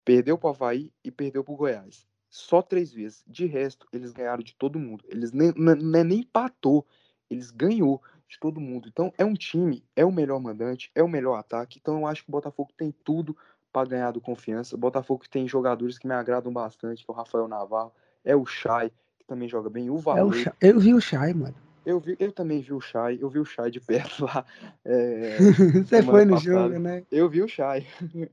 perdeu 0.04 0.38
para 0.38 0.48
o 0.48 0.50
Havaí 0.50 0.90
e 1.04 1.10
perdeu 1.10 1.44
para 1.44 1.52
o 1.52 1.56
Goiás. 1.56 2.08
Só 2.30 2.62
três 2.62 2.92
vezes. 2.92 3.24
De 3.26 3.44
resto, 3.44 3.86
eles 3.92 4.12
ganharam 4.12 4.42
de 4.42 4.54
todo 4.54 4.78
mundo. 4.78 5.04
Eles 5.08 5.32
nem, 5.32 5.52
nem, 5.56 6.04
nem 6.04 6.20
empatou, 6.20 6.86
eles 7.28 7.50
ganhou 7.50 8.00
de 8.28 8.38
todo 8.38 8.60
mundo. 8.60 8.88
Então 8.88 9.12
é 9.18 9.24
um 9.24 9.34
time, 9.34 9.84
é 9.96 10.04
o 10.04 10.12
melhor 10.12 10.38
mandante, 10.38 10.90
é 10.94 11.02
o 11.02 11.08
melhor 11.08 11.34
ataque. 11.34 11.78
Então 11.80 11.98
eu 11.98 12.06
acho 12.06 12.22
que 12.22 12.30
o 12.30 12.32
Botafogo 12.32 12.70
tem 12.76 12.94
tudo 13.04 13.36
para 13.72 13.88
ganhar 13.88 14.12
do 14.12 14.20
confiança. 14.20 14.76
O 14.76 14.78
Botafogo 14.78 15.24
tem 15.28 15.48
jogadores 15.48 15.98
que 15.98 16.06
me 16.06 16.14
agradam 16.14 16.52
bastante, 16.52 17.04
que 17.04 17.10
é 17.10 17.12
o 17.12 17.16
Rafael 17.16 17.48
Navarro, 17.48 17.92
é 18.24 18.36
o 18.36 18.46
Chay, 18.46 18.90
que 19.18 19.24
também 19.26 19.48
joga 19.48 19.68
bem, 19.68 19.90
o 19.90 19.98
Valeu. 19.98 20.32
É 20.60 20.68
eu 20.68 20.78
vi 20.78 20.94
o 20.94 21.00
Chay, 21.00 21.34
mano. 21.34 21.54
Eu, 21.84 21.98
vi, 21.98 22.14
eu 22.20 22.30
também 22.30 22.60
vi 22.60 22.72
o 22.72 22.80
Chay, 22.80 23.18
eu 23.20 23.28
vi 23.28 23.40
o 23.40 23.44
Chay 23.44 23.70
de 23.70 23.80
perto 23.82 24.24
lá. 24.24 24.44
É, 24.84 25.38
Você 25.84 26.02
foi 26.02 26.24
no 26.24 26.34
passada. 26.34 26.38
jogo, 26.38 26.78
né? 26.78 27.04
Eu 27.10 27.28
vi 27.28 27.42
o 27.42 27.48
Chay. 27.48 27.86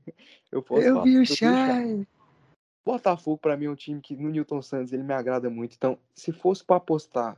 eu 0.52 0.62
posso 0.62 0.86
eu 0.86 0.94
falar. 0.94 1.04
vi 1.04 1.18
o 1.18 1.26
Chay. 1.26 2.06
Botafogo, 2.88 3.36
para 3.36 3.54
mim, 3.54 3.66
é 3.66 3.70
um 3.70 3.74
time 3.74 4.00
que 4.00 4.16
no 4.16 4.30
Newton 4.30 4.62
Santos 4.62 4.94
ele 4.94 5.02
me 5.02 5.12
agrada 5.12 5.50
muito. 5.50 5.74
Então, 5.76 5.98
se 6.14 6.32
fosse 6.32 6.64
para 6.64 6.76
apostar 6.76 7.36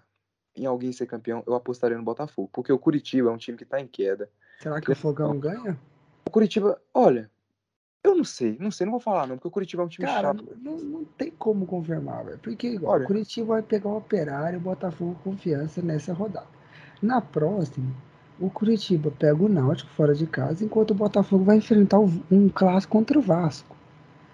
em 0.55 0.65
alguém 0.65 0.93
ser 0.93 1.07
campeão, 1.07 1.43
eu 1.45 1.55
apostaria 1.55 1.97
no 1.97 2.05
Botafogo. 2.05 2.49
Porque 2.53 2.73
o 2.73 2.79
Curitiba 2.79 3.31
é 3.31 3.33
um 3.33 3.37
time 3.37 3.59
que 3.59 3.65
tá 3.65 3.81
em 3.81 3.87
queda. 3.89 4.31
Será 4.61 4.81
que 4.81 4.93
o 4.93 4.95
Fogão 4.95 5.37
ganha? 5.41 5.77
O 6.25 6.31
Curitiba, 6.31 6.81
olha, 6.95 7.29
eu 8.05 8.15
não 8.15 8.23
sei, 8.23 8.57
não 8.61 8.71
sei, 8.71 8.85
não 8.85 8.93
vou 8.93 9.01
falar 9.01 9.27
não, 9.27 9.37
porque 9.37 9.49
o 9.49 9.51
Curitiba 9.51 9.83
é 9.83 9.87
um 9.87 9.89
time 9.89 10.07
Cara, 10.07 10.29
chato. 10.29 10.57
Não, 10.63 10.79
não 10.79 11.05
tem 11.05 11.33
como 11.33 11.67
confirmar, 11.67 12.25
velho. 12.25 12.39
Porque 12.39 12.69
igual, 12.69 12.95
olha, 12.95 13.05
o 13.05 13.07
Curitiba 13.09 13.49
vai 13.49 13.63
pegar 13.63 13.89
o 13.89 13.97
Operário 13.97 14.57
e 14.57 14.61
o 14.61 14.63
Botafogo 14.63 15.19
confiança 15.25 15.83
nessa 15.83 16.13
rodada. 16.13 16.47
Na 17.03 17.21
próxima, 17.21 17.93
o 18.39 18.49
Curitiba 18.49 19.11
pega 19.11 19.43
o 19.43 19.49
Náutico 19.49 19.91
fora 19.91 20.15
de 20.15 20.29
casa, 20.29 20.65
enquanto 20.65 20.93
o 20.93 20.95
Botafogo 20.95 21.43
vai 21.43 21.57
enfrentar 21.57 21.99
um 21.99 22.49
clássico 22.49 22.93
contra 22.93 23.19
o 23.19 23.23
Vasco. 23.23 23.80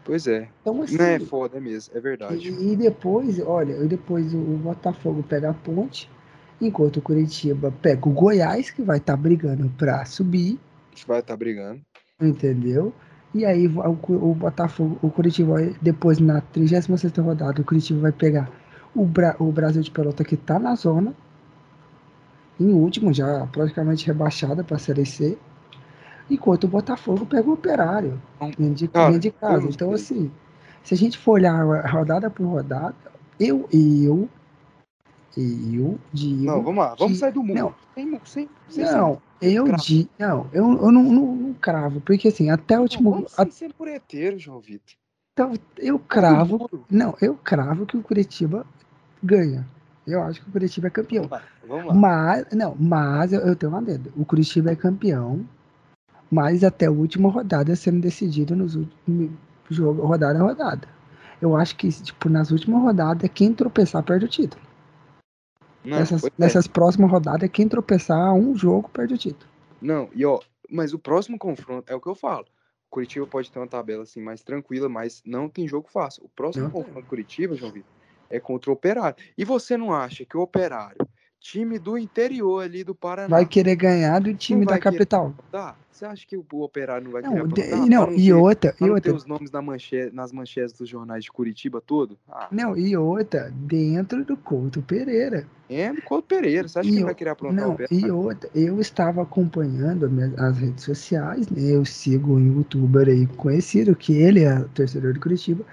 Pois 0.07 0.25
é. 0.29 0.49
Então, 0.63 0.81
assim, 0.83 0.97
não 0.97 1.05
é 1.05 1.19
foda 1.19 1.61
mesmo, 1.61 1.97
é 1.97 2.01
verdade. 2.01 2.49
E, 2.49 2.73
e 2.73 2.77
depois, 2.77 3.41
olha, 3.41 3.73
e 3.73 3.89
depois 3.89 4.33
o, 4.33 4.39
Botafogo 4.39 5.25
pega 5.25 5.51
a 5.51 5.55
ponte, 5.55 6.09
enquanto 6.61 6.99
o 6.99 7.03
Curitiba 7.03 7.75
pega 7.83 8.09
o 8.09 8.13
Goiás, 8.13 8.71
que 8.71 8.83
vai 8.83 8.99
estar 8.99 9.15
tá 9.15 9.21
brigando 9.21 9.69
para 9.71 10.05
subir. 10.05 10.61
Vai 11.09 11.19
estar 11.19 11.33
tá 11.33 11.37
brigando. 11.37 11.81
Entendeu? 12.21 12.95
E 13.35 13.45
aí 13.45 13.67
o, 13.67 13.99
o, 14.31 14.35
Botafogo, 14.35 14.97
o 15.03 15.11
Curitiba, 15.11 15.57
depois 15.83 16.21
na 16.21 16.41
36 16.41 17.13
rodada, 17.19 17.61
o 17.61 17.65
Curitiba 17.65 18.01
vai 18.01 18.13
pegar 18.13 18.49
o, 18.95 19.05
Bra, 19.05 19.35
o 19.41 19.51
Brasil 19.51 19.83
de 19.83 19.91
Pelota 19.91 20.23
que 20.23 20.37
tá 20.37 20.57
na 20.57 20.77
zona. 20.77 21.13
Em 22.61 22.73
último, 22.73 23.13
já 23.13 23.45
praticamente 23.49 24.07
rebaixada 24.07 24.63
para 24.63 24.77
a 24.77 24.79
Série 24.79 25.05
C 25.05 25.37
enquanto 26.31 26.65
o 26.65 26.69
Botafogo 26.69 27.27
pega 27.27 27.49
o 27.49 27.53
Operário 27.53 28.21
de, 28.75 28.89
Cara, 28.89 29.19
de 29.19 29.31
casa. 29.31 29.69
Então, 29.69 29.93
assim, 29.93 30.31
se 30.83 30.95
a 30.95 30.97
gente 30.97 31.19
for 31.19 31.33
olhar 31.33 31.65
rodada 31.87 32.31
por 32.31 32.47
rodada, 32.47 32.95
eu, 33.39 33.69
eu, 33.73 34.29
eu 35.37 35.99
digo. 36.13 36.45
Não, 36.45 36.63
vamos 36.63 36.85
lá, 36.85 36.95
vamos 36.99 37.15
que, 37.15 37.19
sair 37.19 37.33
do 37.33 37.43
mundo. 37.43 37.59
Não, 37.59 37.75
sem, 37.95 38.21
sem, 38.25 38.49
sem 38.69 38.85
não 38.85 39.21
eu 39.41 39.65
digo. 39.77 40.11
Não, 40.19 40.49
eu, 40.53 40.65
eu 40.65 40.93
não, 40.93 41.03
não, 41.03 41.37
não, 41.37 41.55
cravo, 41.55 42.01
porque 42.01 42.29
assim, 42.29 42.51
até 42.51 42.79
o 42.79 42.83
último. 42.83 43.11
Não, 43.11 43.17
vamos 43.19 43.39
a, 43.39 43.47
ser 43.51 43.73
pureteiro, 43.73 44.39
João 44.39 44.61
Vitor. 44.61 44.97
Então, 45.33 45.53
eu 45.77 45.99
cravo. 45.99 46.71
Não, 46.91 47.15
eu 47.21 47.35
cravo 47.35 47.85
que 47.85 47.97
o 47.97 48.03
Curitiba 48.03 48.67
ganha. 49.23 49.67
Eu 50.07 50.23
acho 50.23 50.41
que 50.41 50.49
o 50.49 50.53
Curitiba 50.53 50.87
é 50.87 50.91
campeão. 50.91 51.25
Vamos 51.25 51.31
lá, 51.31 51.43
vamos 51.69 51.87
lá. 51.87 51.95
Mas, 51.95 52.47
não, 52.53 52.77
mas 52.79 53.33
eu, 53.33 53.41
eu 53.41 53.57
tenho 53.57 53.73
uma 53.73 53.83
dedo. 53.83 54.13
O 54.17 54.25
Curitiba 54.25 54.71
é 54.71 54.77
campeão 54.77 55.47
mas 56.31 56.65
até 56.65 56.87
a 56.87 56.91
última 56.91 57.31
rodada 57.31 57.75
sendo 57.77 58.01
decidido 58.01 58.57
nos 58.57 58.75
últimos 58.75 59.31
jogo, 59.71 60.07
rodada 60.07 60.39
a 60.39 60.43
rodada. 60.43 60.89
Eu 61.41 61.57
acho 61.57 61.77
que, 61.77 61.89
tipo, 61.91 62.29
nas 62.29 62.51
últimas 62.51 62.83
rodadas, 62.83 63.31
quem 63.35 63.53
tropeçar 63.53 64.03
perde 64.03 64.25
o 64.25 64.29
título. 64.29 64.63
Não, 65.85 65.99
nessas, 65.99 66.25
é. 66.25 66.31
nessas 66.39 66.67
próximas 66.67 67.11
rodadas, 67.11 67.49
quem 67.51 67.69
tropeçar 67.69 68.33
um 68.35 68.57
jogo 68.57 68.89
perde 68.89 69.15
o 69.15 69.19
título. 69.19 69.51
Não, 69.81 70.09
e 70.15 70.25
ó, 70.25 70.41
mas 70.71 70.93
o 70.93 70.99
próximo 70.99 71.39
confronto 71.39 71.93
é 71.93 71.95
o 71.95 72.01
que 72.01 72.09
eu 72.09 72.15
falo. 72.15 72.47
O 72.89 72.91
Curitiba 72.91 73.27
pode 73.27 73.51
ter 73.51 73.59
uma 73.59 73.67
tabela 73.67 74.05
assim 74.05 74.21
mais 74.21 74.43
tranquila, 74.43 74.89
mas 74.89 75.23
não 75.25 75.49
tem 75.49 75.69
jogo 75.69 75.89
fácil. 75.89 76.25
O 76.25 76.29
próximo 76.29 76.65
não 76.65 76.71
confronto 76.71 77.03
do 77.03 77.07
Curitiba, 77.07 77.55
João 77.55 77.73
Vitor, 77.73 77.91
é 78.31 78.41
contra 78.41 78.71
o 78.71 78.73
Operário. 78.73 79.17
E 79.37 79.45
você 79.45 79.77
não 79.77 79.93
acha 79.93 80.25
que 80.25 80.37
o 80.37 80.41
Operário 80.41 81.07
time 81.47 81.79
do 81.79 81.97
interior 81.97 82.65
ali 82.65 82.83
do 82.83 82.95
Paraná. 82.95 83.29
Vai 83.29 83.47
querer 83.47 83.77
ganhar 83.77 84.21
do 84.21 84.35
time 84.35 84.67
da 84.67 84.79
capital. 84.79 85.33
Tá. 85.51 85.77
Você 85.91 86.05
acha 86.05 86.27
que 86.27 86.37
o 86.37 86.45
Operário 86.61 87.05
não 87.05 87.11
vai 87.11 87.23
não, 87.23 87.49
querer 87.49 87.71
de, 87.71 87.89
Não, 87.89 88.13
e 88.13 88.31
outra, 88.31 88.75
e 88.79 88.91
outra. 88.91 89.15
os 89.15 89.25
nomes 89.25 89.51
na 89.51 89.63
manche, 89.63 90.11
nas 90.13 90.31
manchetes 90.31 90.75
dos 90.75 90.87
jornais 90.87 91.25
de 91.25 91.33
Curitiba 91.33 91.81
todo? 91.81 92.19
Ah. 92.29 92.49
Não, 92.51 92.77
e 92.77 92.95
outra, 92.95 93.51
dentro 93.55 94.23
do 94.23 94.37
Couto 94.37 94.83
Pereira. 94.83 95.47
É, 95.71 95.91
do 95.91 96.03
Couto 96.03 96.29
Pereira. 96.29 96.69
Você 96.69 96.81
acha 96.81 96.87
e 96.87 96.93
que 96.93 96.99
ele 96.99 97.05
vai 97.07 97.15
querer 97.15 97.31
aprontar 97.31 97.65
não, 97.65 97.71
o 97.71 97.73
Operário? 97.73 97.99
E 97.99 98.11
outra, 98.11 98.51
eu 98.55 98.79
estava 98.79 99.23
acompanhando 99.23 100.07
as 100.37 100.59
redes 100.59 100.85
sociais, 100.85 101.49
né? 101.49 101.63
Eu 101.63 101.87
sigo 101.87 102.35
um 102.35 102.59
youtuber 102.59 103.09
aí 103.09 103.27
conhecido, 103.29 103.97
que 103.97 104.13
ele 104.13 104.45
é 104.45 104.61
torcedor 104.75 105.15
de 105.15 105.21
Curitiba. 105.21 105.65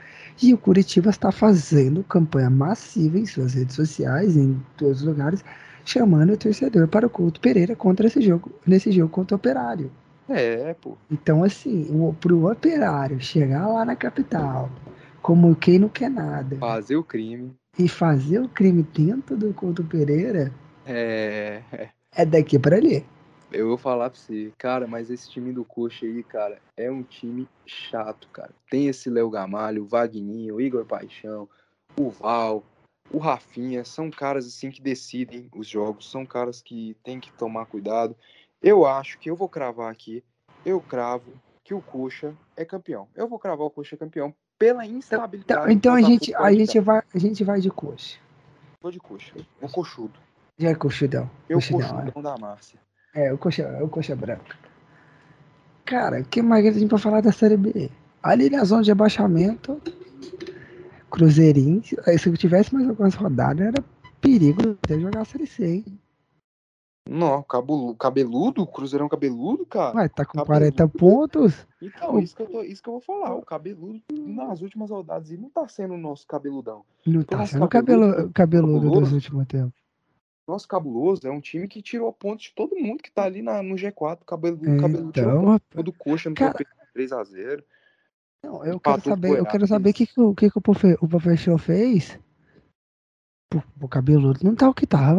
E 0.42 0.54
o 0.54 0.58
Curitiba 0.58 1.10
está 1.10 1.32
fazendo 1.32 2.04
campanha 2.04 2.50
massiva 2.50 3.18
em 3.18 3.26
suas 3.26 3.54
redes 3.54 3.76
sociais, 3.76 4.36
em 4.36 4.62
todos 4.78 5.02
os 5.02 5.08
lugares, 5.08 5.44
chamando 5.86 6.34
o 6.34 6.38
torcedor 6.38 6.88
para 6.88 7.08
o 7.08 7.10
Couto 7.10 7.40
Pereira 7.40 7.76
contra 7.76 8.08
esse 8.08 8.22
jogo, 8.22 8.52
nesse 8.66 8.92
jogo 8.92 9.10
contra 9.10 9.36
o 9.36 9.38
Operário. 9.38 9.92
É, 10.28 10.74
pô. 10.76 10.98
Então, 11.12 11.44
assim, 11.44 11.88
o, 11.92 12.14
pro 12.14 12.50
Operário 12.50 13.20
chegar 13.20 13.68
lá 13.68 13.86
na 13.86 13.96
capital, 13.96 14.70
como 15.22 15.56
quem 15.56 15.80
não 15.80 15.90
quer 15.90 16.10
nada. 16.10 16.56
Fazer 16.58 16.96
o 16.96 17.04
crime. 17.04 17.54
E 17.78 17.88
fazer 17.88 18.40
o 18.40 18.48
crime 18.48 18.84
dentro 18.84 19.36
do 19.36 19.54
Couto 19.54 19.84
Pereira 19.84 20.52
É. 20.86 21.62
é 22.16 22.26
daqui 22.26 22.60
pra 22.60 22.78
ali. 22.78 23.06
Eu 23.54 23.68
vou 23.68 23.78
falar 23.78 24.10
pra 24.10 24.20
você, 24.20 24.52
cara, 24.58 24.88
mas 24.88 25.12
esse 25.12 25.30
time 25.30 25.54
do 25.54 25.64
Coxa 25.64 26.06
aí, 26.06 26.24
cara, 26.24 26.60
é 26.76 26.90
um 26.90 27.04
time 27.04 27.48
chato, 27.68 28.28
cara. 28.30 28.50
Tem 28.70 28.88
esse 28.88 29.10
Léo 29.10 29.30
Gamalho, 29.30 29.84
o 29.84 29.88
Vagninho, 29.88 30.56
o 30.56 30.62
Igor 30.62 30.84
Paixão, 30.86 31.48
o 31.96 32.10
Val, 32.10 32.64
o 33.12 33.20
Rafinha, 33.20 33.86
são 33.86 34.10
caras 34.10 34.48
assim 34.48 34.72
que 34.72 34.82
decidem 34.82 35.48
os 35.56 35.68
jogos, 35.68 36.10
são 36.10 36.26
caras 36.26 36.62
que 36.64 36.98
tem 37.04 37.20
que 37.20 37.32
tomar 37.34 37.68
cuidado. 37.68 38.16
Eu 38.62 38.86
acho 38.88 39.20
que 39.20 39.30
eu 39.30 39.36
vou 39.36 39.48
cravar 39.48 39.92
aqui, 39.92 40.24
eu 40.66 40.82
cravo 40.82 41.32
que 41.64 41.76
o 41.76 41.82
Coxa 41.82 42.34
é 42.58 42.66
campeão. 42.66 43.08
Eu 43.16 43.28
vou 43.28 43.38
cravar 43.38 43.68
o 43.68 43.70
Coxa 43.70 43.96
campeão 43.96 44.34
pela 44.58 44.84
Então, 44.84 44.98
instabilidade. 44.98 45.74
então 45.74 45.94
a 45.94 46.02
do 46.02 46.08
gente, 46.08 46.34
a 46.36 46.52
gente 46.52 46.80
vai, 46.80 47.04
a 47.14 47.18
gente 47.20 47.44
vai 47.44 47.60
de 47.60 47.70
coxa. 47.70 48.18
Vou 48.82 48.92
de 48.92 49.00
Coxa, 49.00 49.34
vou 49.62 49.70
coxudo. 49.70 50.20
Já 50.58 50.70
é 50.70 50.76
coxudão. 50.76 51.30
Eu 51.48 51.58
Coxudão, 51.58 52.00
é. 52.00 52.06
coxudão 52.06 52.22
da 52.24 52.38
Márcia. 52.38 52.80
É, 53.14 53.32
o 53.32 53.38
coxa, 53.38 53.80
o 53.84 53.90
coxa 53.90 54.16
branca. 54.16 54.56
Cara, 55.86 56.22
o 56.22 56.26
que 56.26 56.42
mais 56.42 56.66
a 56.66 56.72
gente 56.72 56.90
pra 56.90 56.98
falar 56.98 57.22
da 57.22 57.32
Série 57.32 57.58
B? 57.58 57.90
Ali 58.22 58.50
na 58.50 58.64
zona 58.64 58.82
de 58.84 58.92
abaixamento, 58.92 59.82
Cruzeirinho, 61.10 61.84
se 61.84 61.96
eu 62.28 62.38
tivesse 62.38 62.74
mais 62.74 62.88
algumas 62.90 63.14
rodadas, 63.14 63.68
era 63.68 63.84
perigo 64.20 64.78
até 64.82 65.00
jogar 65.00 65.22
a 65.22 65.26
Série 65.26 65.46
C, 65.46 65.66
hein? 65.66 66.00
Não, 67.08 67.44
cabeludo, 67.44 67.96
cabeludo, 67.96 68.66
Cruzeirão 68.66 69.10
cabeludo, 69.10 69.66
cara. 69.66 69.98
Ué, 69.98 70.08
tá 70.08 70.26
com 70.26 70.38
Cabeludo. 70.40 70.46
40 70.78 70.88
pontos. 70.88 71.68
Então, 71.82 72.18
isso 72.18 72.34
que, 72.34 72.42
eu 72.42 72.48
tô- 72.48 72.64
isso 72.64 72.82
que 72.82 72.88
eu 72.88 72.94
vou 72.94 73.02
falar. 73.02 73.36
O 73.36 73.42
cabeludo, 73.46 74.02
nas 74.10 74.62
últimas 74.62 74.90
rodadas, 74.90 75.30
ele 75.30 75.42
não 75.42 75.50
tá 75.50 75.68
sendo 75.68 75.96
o 75.96 75.98
nosso 75.98 76.26
cabeludão. 76.26 76.84
Não 77.06 77.16
Nossa, 77.20 77.28
tá 77.28 77.46
sendo 77.46 77.68
cabeludo, 77.68 78.32
cabelo, 78.32 78.32
cabeludo 78.34 79.02
dos 79.02 79.12
últimos 79.12 79.46
tempos. 79.46 79.83
Nosso 80.48 80.68
cabuloso 80.68 81.26
é 81.26 81.32
um 81.32 81.40
time 81.40 81.68
que 81.68 81.82
tirou 81.82 82.12
pontos 82.12 82.46
de 82.46 82.54
todo 82.54 82.76
mundo 82.76 83.02
que 83.02 83.12
tá 83.12 83.24
ali 83.24 83.42
na, 83.42 83.64
no 83.64 83.76
G4. 83.76 84.22
O 84.22 84.26
cabeludo, 84.26 84.76
o 84.76 84.80
cabeludo 84.80 85.12
tirou 85.12 85.30
Então, 85.30 85.42
ponto 85.42 85.52
rapaz. 85.52 85.86
do 85.86 85.94
coxa 85.94 86.30
no 86.30 86.36
Cara, 86.36 86.54
3x0. 86.96 87.64
Não, 88.44 88.66
eu 88.66 88.80
quero 88.80 89.02
saber, 89.02 89.38
eu 89.38 89.46
quero 89.46 89.68
saber 89.68 89.90
o 89.92 89.94
que, 89.94 90.06
que, 90.06 90.20
o, 90.20 90.36
que, 90.36 90.52
que 90.52 90.58
o, 90.58 90.62
profe, 90.62 90.98
o 91.00 91.08
professor 91.08 91.58
fez. 91.58 92.20
Pro 93.62 93.88
cabeludo 93.88 94.40
não 94.44 94.56
tá 94.56 94.68
o 94.70 94.74
que 94.74 94.88
tá, 94.88 95.14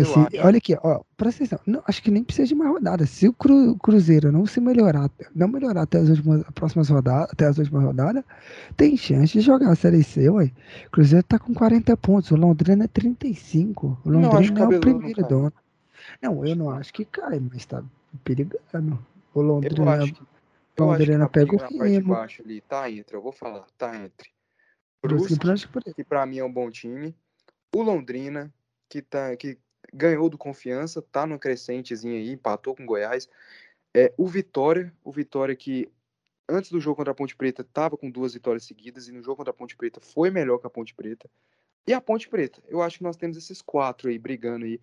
eu 0.00 0.04
se, 0.04 0.38
olha 0.44 0.58
aqui, 0.58 0.76
ó, 0.82 1.00
presta 1.16 1.44
atenção. 1.44 1.60
Não, 1.66 1.82
acho 1.86 2.02
que 2.02 2.10
nem 2.10 2.22
precisa 2.24 2.48
de 2.48 2.54
mais 2.54 2.70
rodada. 2.70 3.06
Se 3.06 3.28
o 3.28 3.32
Cru- 3.32 3.76
Cruzeiro 3.76 4.30
não 4.30 4.46
se 4.46 4.60
melhorar, 4.60 5.10
não 5.34 5.48
melhorar 5.48 5.82
até 5.82 5.98
as 5.98 6.08
últimas 6.08 6.40
as 6.42 6.50
próximas 6.50 6.88
rodadas, 6.88 7.30
até 7.32 7.46
as 7.46 7.58
últimas 7.58 7.84
rodadas, 7.84 8.24
tem 8.76 8.96
chance 8.96 9.32
de 9.32 9.40
jogar 9.40 9.70
a 9.70 9.76
Série 9.76 10.02
C, 10.02 10.28
ué. 10.28 10.52
O 10.86 10.90
Cruzeiro 10.90 11.24
tá 11.24 11.38
com 11.38 11.54
40 11.54 11.96
pontos, 11.96 12.30
o 12.30 12.36
Londrina 12.36 12.84
é 12.84 12.88
35. 12.88 13.98
O 14.04 14.10
Não, 14.10 14.20
Londrina 14.20 14.60
é 14.60 14.64
o 14.64 14.68
o 14.68 14.72
não 14.72 14.80
primeiro 14.80 15.22
dono. 15.28 15.52
Não, 16.22 16.46
eu 16.46 16.56
não 16.56 16.70
acho 16.70 16.92
que 16.92 17.04
cai, 17.04 17.40
mas 17.40 17.64
tá 17.64 17.82
perigando. 18.24 18.98
O 19.34 19.40
Eu 19.40 19.46
Londrina, 19.46 19.92
acho 19.92 20.12
que. 20.14 20.22
Eu 20.76 20.90
acho 20.90 21.04
que 21.04 21.12
a 21.12 21.28
pega 21.28 21.54
o 21.54 21.82
Remo. 21.82 22.14
tá 22.68 22.90
entre, 22.90 23.16
eu 23.16 23.22
vou 23.22 23.32
falar, 23.32 23.66
tá 23.76 23.96
entre. 23.96 24.30
Brusque, 25.02 25.34
Brusque, 25.36 25.94
que 25.94 26.04
pra 26.04 26.26
mim 26.26 26.38
é 26.38 26.44
um 26.44 26.52
bom 26.52 26.70
time. 26.70 27.14
O 27.74 27.82
Londrina, 27.82 28.52
que, 28.88 29.00
tá, 29.00 29.34
que 29.36 29.58
ganhou 29.92 30.28
do 30.28 30.36
confiança, 30.36 31.00
tá 31.00 31.26
no 31.26 31.38
crescentezinho 31.38 32.14
aí, 32.14 32.32
empatou 32.32 32.74
com 32.74 32.82
o 32.82 32.86
Goiás. 32.86 33.28
É, 33.94 34.12
o 34.16 34.26
Vitória, 34.26 34.92
o 35.04 35.12
Vitória 35.12 35.54
que 35.54 35.88
antes 36.48 36.70
do 36.70 36.80
jogo 36.80 36.96
contra 36.96 37.12
a 37.12 37.14
Ponte 37.14 37.36
Preta 37.36 37.62
tava 37.64 37.96
com 37.96 38.10
duas 38.10 38.34
vitórias 38.34 38.64
seguidas 38.64 39.08
e 39.08 39.12
no 39.12 39.22
jogo 39.22 39.36
contra 39.36 39.52
a 39.52 39.54
Ponte 39.54 39.76
Preta 39.76 40.00
foi 40.00 40.30
melhor 40.30 40.58
que 40.58 40.66
a 40.66 40.70
Ponte 40.70 40.94
Preta. 40.94 41.28
E 41.86 41.92
a 41.92 42.00
Ponte 42.00 42.28
Preta, 42.28 42.60
eu 42.68 42.82
acho 42.82 42.98
que 42.98 43.04
nós 43.04 43.16
temos 43.16 43.36
esses 43.36 43.62
quatro 43.62 44.08
aí 44.08 44.18
brigando 44.18 44.64
aí. 44.64 44.80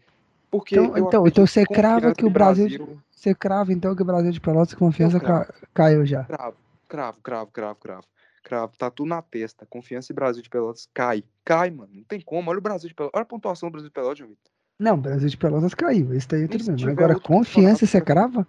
Porque 0.50 0.76
Então, 0.76 0.98
então, 0.98 1.28
então 1.28 1.46
você 1.46 1.66
crava 1.66 2.14
que 2.16 2.26
o 2.26 2.30
e 2.30 2.32
Brasil, 2.32 3.02
Você 3.12 3.36
crava 3.36 3.74
então 3.74 3.96
que 3.96 4.02
o 4.02 4.06
Brasil 4.06 4.32
de 4.32 4.40
Pelotas 4.40 4.74
confiança 4.74 5.20
cravo. 5.20 5.46
ca- 5.46 5.68
caiu 5.74 6.06
já. 6.06 6.24
Cravo, 6.24 6.58
cravo, 6.88 7.22
cravo, 7.22 7.52
cravo, 7.52 7.80
cravo. 7.80 8.08
Cravo, 8.48 8.78
tá 8.78 8.90
tudo 8.90 9.10
na 9.10 9.22
testa. 9.22 9.66
Confiança 9.66 10.12
e 10.14 10.16
Brasil 10.16 10.42
de 10.42 10.50
Pelotas 10.50 10.88
cai. 10.94 11.22
Cai, 11.44 11.70
mano. 11.70 11.92
Não 11.94 12.04
tem 12.04 12.22
como. 12.22 12.50
Olha 12.50 12.60
o 12.60 12.62
Brasil 12.62 12.88
de 12.88 12.96
Pelotas. 12.96 13.18
Olha 13.18 13.24
a 13.24 13.26
pontuação 13.26 13.68
do 13.68 13.74
Brasil 13.74 13.90
de 13.90 13.94
Pelotas, 13.94 14.18
João 14.20 14.30
Vitor. 14.30 14.52
Não, 14.80 14.98
Brasil 14.98 15.28
de 15.28 15.36
Pelotas 15.38 15.74
caiu. 15.74 16.14
Esse 16.14 16.30
daí 16.30 16.48
se 16.48 16.68
bem. 16.68 16.76
tiver 16.78 16.92
Agora, 16.94 17.20
confiança 17.20 17.86
você 17.86 18.00
campeonato, 18.00 18.32
crava? 18.34 18.48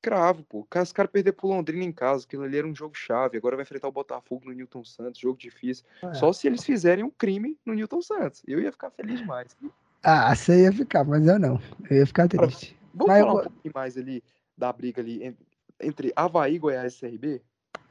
Cravo, 0.00 0.42
pô. 0.44 0.66
Os 0.82 0.92
caras 0.92 1.12
perderam 1.12 1.36
pro 1.36 1.48
Londrina 1.48 1.84
em 1.84 1.92
casa. 1.92 2.24
Aquilo 2.24 2.42
ali 2.44 2.56
era 2.56 2.66
um 2.66 2.74
jogo 2.74 2.96
chave. 2.96 3.36
Agora 3.36 3.54
vai 3.54 3.64
enfrentar 3.64 3.86
o 3.88 3.92
Botafogo 3.92 4.46
no 4.46 4.52
Newton 4.52 4.82
Santos. 4.84 5.20
Jogo 5.20 5.38
difícil. 5.38 5.84
É. 6.02 6.14
Só 6.14 6.32
se 6.32 6.46
eles 6.46 6.64
fizerem 6.64 7.04
um 7.04 7.10
crime 7.10 7.58
no 7.66 7.74
Newton 7.74 8.00
Santos. 8.00 8.42
Eu 8.46 8.60
ia 8.60 8.72
ficar 8.72 8.90
feliz 8.90 9.20
demais. 9.20 9.54
Ah, 10.02 10.34
você 10.34 10.62
ia 10.62 10.72
ficar, 10.72 11.04
mas 11.04 11.24
eu 11.26 11.38
não. 11.38 11.60
Eu 11.88 11.98
ia 11.98 12.06
ficar 12.06 12.26
triste. 12.28 12.76
Vamos 12.94 13.08
Mas 13.08 13.18
eu 13.20 13.26
falar 13.26 13.30
um 13.30 13.34
vou- 13.42 13.42
pouquinho 13.50 13.74
mais 13.74 13.96
ali 13.96 14.24
da 14.58 14.72
briga 14.72 15.00
ali 15.00 15.22
en- 15.24 15.36
entre 15.80 16.12
Havaí, 16.16 16.58
Goiás 16.58 16.94
e 16.94 16.98
CRB? 16.98 17.42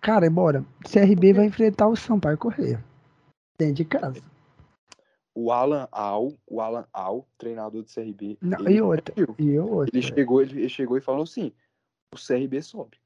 Cara, 0.02 0.30
bora. 0.30 0.66
CRB 0.84 1.34
vai 1.34 1.45
enfrentar 1.45 1.88
o 1.88 1.95
Sampaio 1.95 2.38
Correia. 2.38 2.84
Dentro 3.58 3.76
de 3.76 3.86
casa. 3.86 4.22
O 5.34 5.52
Alan 5.52 5.88
Al, 5.91 6.34
o 6.47 6.60
Alan 6.60 6.86
Al, 6.91 7.26
treinador 7.38 7.84
do 7.84 7.88
CRB. 7.93 8.38
Não, 8.41 8.60
ele 8.62 8.78
e 8.78 8.82
outra. 8.82 9.16
E 9.39 9.49
eu 9.52 9.72
outra. 9.72 9.95
Ele 9.95 10.02
chegou, 10.06 10.41
ele 10.41 10.68
chegou 10.68 10.97
e 10.97 11.02
falou 11.02 11.24
assim: 11.24 11.54
o 12.14 12.18
CRB 12.18 12.62
sobe. 12.62 12.97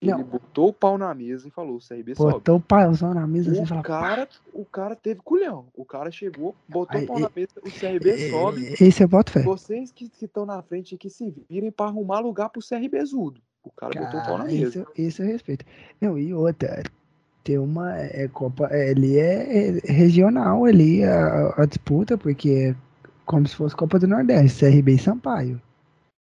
Ele 0.00 0.12
Não. 0.12 0.22
botou 0.22 0.68
o 0.68 0.72
pau 0.72 0.96
na 0.96 1.12
mesa 1.12 1.48
e 1.48 1.50
falou: 1.50 1.76
o 1.76 1.80
CRB 1.80 2.14
sobe. 2.14 2.32
Botou 2.34 2.56
o 2.56 2.60
pauzão 2.60 3.12
na 3.12 3.26
mesa 3.26 3.50
e 3.50 3.66
falou. 3.66 3.82
cara, 3.82 4.28
o 4.54 4.64
cara 4.64 4.94
teve 4.94 5.20
culhão. 5.20 5.66
O 5.74 5.84
cara 5.84 6.10
chegou, 6.10 6.54
botou 6.68 6.96
Aí, 6.96 7.04
o 7.04 7.08
pau 7.08 7.18
e- 7.18 7.22
na 7.22 7.30
mesa, 7.34 7.50
o 7.58 7.70
CRB 7.70 8.30
sobe. 8.30 8.74
Esse 8.80 9.02
eu 9.02 9.08
boto 9.08 9.32
fé. 9.32 9.42
Vocês 9.42 9.90
que 9.90 10.08
estão 10.22 10.46
na 10.46 10.62
frente 10.62 10.96
que 10.96 11.10
se 11.10 11.28
virem 11.50 11.72
pra 11.72 11.86
arrumar 11.86 12.20
lugar 12.20 12.48
pro 12.48 12.62
CRB 12.66 13.04
Zudo. 13.04 13.42
O 13.68 13.72
cara 13.80 13.92
botou 14.00 14.20
o 14.20 14.24
pau 14.24 14.38
na 14.38 14.44
Cara, 14.44 14.56
mesa. 14.56 14.68
isso, 14.68 14.86
isso 14.96 15.22
eu 15.22 15.26
respeito. 15.28 15.64
Não, 16.00 16.18
e 16.18 16.32
outra, 16.34 16.82
tem 17.44 17.58
uma 17.58 17.96
é, 17.96 18.28
Copa, 18.28 18.66
é, 18.70 18.90
ali 18.90 19.18
é, 19.18 19.78
é 19.78 19.92
regional 19.92 20.64
ali 20.64 21.04
a, 21.04 21.54
a 21.56 21.64
disputa, 21.66 22.18
porque 22.18 22.74
é 22.74 22.76
como 23.24 23.46
se 23.46 23.54
fosse 23.54 23.76
Copa 23.76 23.98
do 23.98 24.06
Nordeste, 24.08 24.60
CRB 24.60 24.92
e 24.94 24.98
Sampaio. 24.98 25.62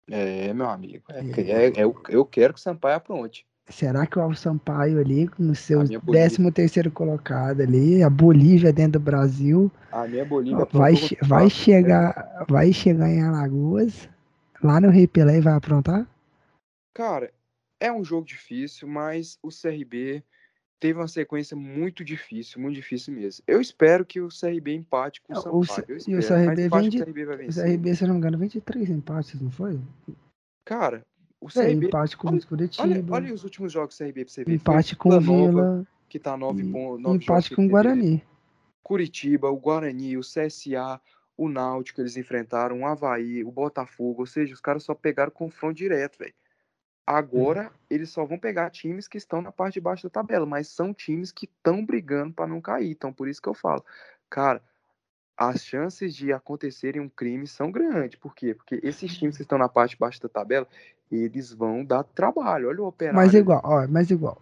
É, 0.10 0.54
meu 0.54 0.70
amigo. 0.70 1.04
É, 1.10 1.20
É. 1.42 1.82
é- 1.82 1.86
o- 1.86 1.96
eu 2.10 2.26
quero 2.26 2.54
que 2.54 2.60
o 2.60 2.64
Sampaio 2.64 2.96
apronte. 2.96 3.46
Será 3.70 4.06
que 4.06 4.20
o 4.20 4.34
Sampaio 4.36 5.00
ali, 5.00 5.30
no 5.40 5.56
seu 5.56 5.84
minha 5.84 6.00
Bolívia. 6.00 6.30
13 6.30 6.52
terceiro 6.52 6.92
colocado 6.92 7.62
ali, 7.62 8.04
a 8.04 8.10
Bolívia 8.10 8.74
dentro 8.74 8.94
do 9.00 9.00
Brasil, 9.00 9.72
A 9.92 10.08
minha 10.08 10.26
Bolívia 10.26 10.68
vai, 10.72 10.94
vai 11.22 11.50
chegar, 11.50 12.46
vai 12.50 12.74
chegar 12.74 13.10
em 13.10 13.22
Alagoas, 13.24 14.10
lá 14.62 14.82
no 14.82 14.90
Rei 14.90 15.08
Pelé 15.08 15.38
e 15.38 15.42
vai 15.42 15.54
aprontar? 15.54 16.06
Cara, 16.94 17.34
é 17.80 17.92
um 17.92 18.04
jogo 18.04 18.26
difícil, 18.26 18.88
mas 18.88 19.38
o 19.42 19.50
CRB 19.50 20.24
teve 20.80 21.00
uma 21.00 21.08
sequência 21.08 21.56
muito 21.56 22.04
difícil, 22.04 22.60
muito 22.62 22.76
difícil 22.76 23.14
mesmo. 23.14 23.44
Eu 23.48 23.62
espero 23.62 24.06
que 24.06 24.20
o 24.20 24.30
CRB 24.30 24.74
empate 24.74 25.22
com 25.22 25.34
o 25.34 25.36
Não, 25.36 25.42
Sampaio. 25.42 25.86
o 25.88 25.92
eu 25.92 25.98
e 26.08 26.14
o 26.14 26.16
mas 26.18 26.28
CRB 26.28 26.70
vem 26.70 26.90
de- 26.90 26.98
o 26.98 27.06
CRB 27.06 27.26
vai 27.26 27.36
O 27.36 27.38
vencer. 27.38 27.64
CRB, 27.66 27.96
se 27.96 28.04
não 28.06 28.14
me 28.14 28.18
engano, 28.18 28.38
23 28.38 28.90
empates, 28.90 29.40
não 29.42 29.52
foi? 29.52 29.80
Cara, 30.66 31.06
o 31.40 31.48
É, 31.48 31.52
CRB. 31.52 31.88
empate 31.88 32.18
com 32.18 32.28
o 32.28 32.32
olha- 32.32 32.42
Curitiba. 32.46 32.84
Olha, 32.84 33.06
olha 33.10 33.34
os 33.34 33.44
últimos 33.44 33.72
jogos 33.72 33.96
do 33.96 33.98
CRB 34.00 34.26
pra 34.26 34.34
você 34.34 34.44
ver. 34.44 34.54
Empate 34.54 34.96
com 34.96 35.10
o 35.16 35.20
Vila 35.20 35.88
que 36.10 36.20
tá 36.20 36.36
9 36.36 36.62
e 36.64 36.72
pontos. 36.72 37.02
nove 37.04 37.24
empate 37.24 37.56
com 37.56 37.66
o 37.66 37.70
Guarani. 37.70 38.22
Curitiba, 38.84 39.50
o 39.50 39.58
Guarani, 39.58 40.18
o 40.18 40.22
CSA, 40.22 41.00
o 41.38 41.48
Náutico, 41.48 42.02
eles 42.02 42.18
enfrentaram 42.18 42.82
o 42.82 42.86
Havaí, 42.86 43.44
o 43.44 43.52
Botafogo. 43.52 44.22
Ou 44.22 44.26
seja, 44.26 44.54
os 44.54 44.60
caras 44.60 44.84
só 44.84 44.94
pegaram 44.94 45.32
confronto 45.32 45.76
direto, 45.76 46.18
velho. 46.18 46.34
Agora, 47.06 47.72
eles 47.90 48.10
só 48.10 48.26
vão 48.26 48.38
pegar 48.38 48.70
times 48.70 49.08
que 49.08 49.18
estão 49.18 49.42
na 49.42 49.52
parte 49.52 49.76
de 49.76 49.82
baixo 49.82 50.04
da 50.04 50.10
tabela, 50.10 50.46
mas 50.46 50.68
são 50.68 50.94
times 50.94 51.32
que 51.32 51.46
estão 51.46 51.86
brigando 51.86 52.34
para 52.34 52.48
não 52.48 52.62
cair. 52.62 52.92
Então, 52.92 53.12
por 53.12 53.28
isso 53.28 53.42
que 53.42 53.50
eu 53.50 53.54
falo, 53.54 53.84
cara, 54.30 54.62
as 55.36 55.64
chances 55.64 56.16
de 56.16 56.32
acontecerem 56.32 57.02
um 57.02 57.10
crime 57.10 57.48
são 57.48 57.72
grandes. 57.72 58.20
Por 58.20 58.36
quê? 58.36 58.54
Porque 58.54 58.80
esses 58.84 59.18
times 59.18 59.36
que 59.36 59.42
estão 59.42 59.58
na 59.58 59.68
parte 59.68 59.92
de 59.92 59.98
baixo 59.98 60.22
da 60.22 60.30
tabela, 60.30 60.68
eles 61.12 61.52
vão 61.52 61.84
dar 61.84 62.04
trabalho. 62.04 62.70
Olha 62.70 62.82
o 62.82 62.88
operário. 62.88 63.18
Mas 63.18 63.34
igual, 63.34 63.62
ó, 63.64 63.88
mas 63.88 64.12
igual. 64.12 64.42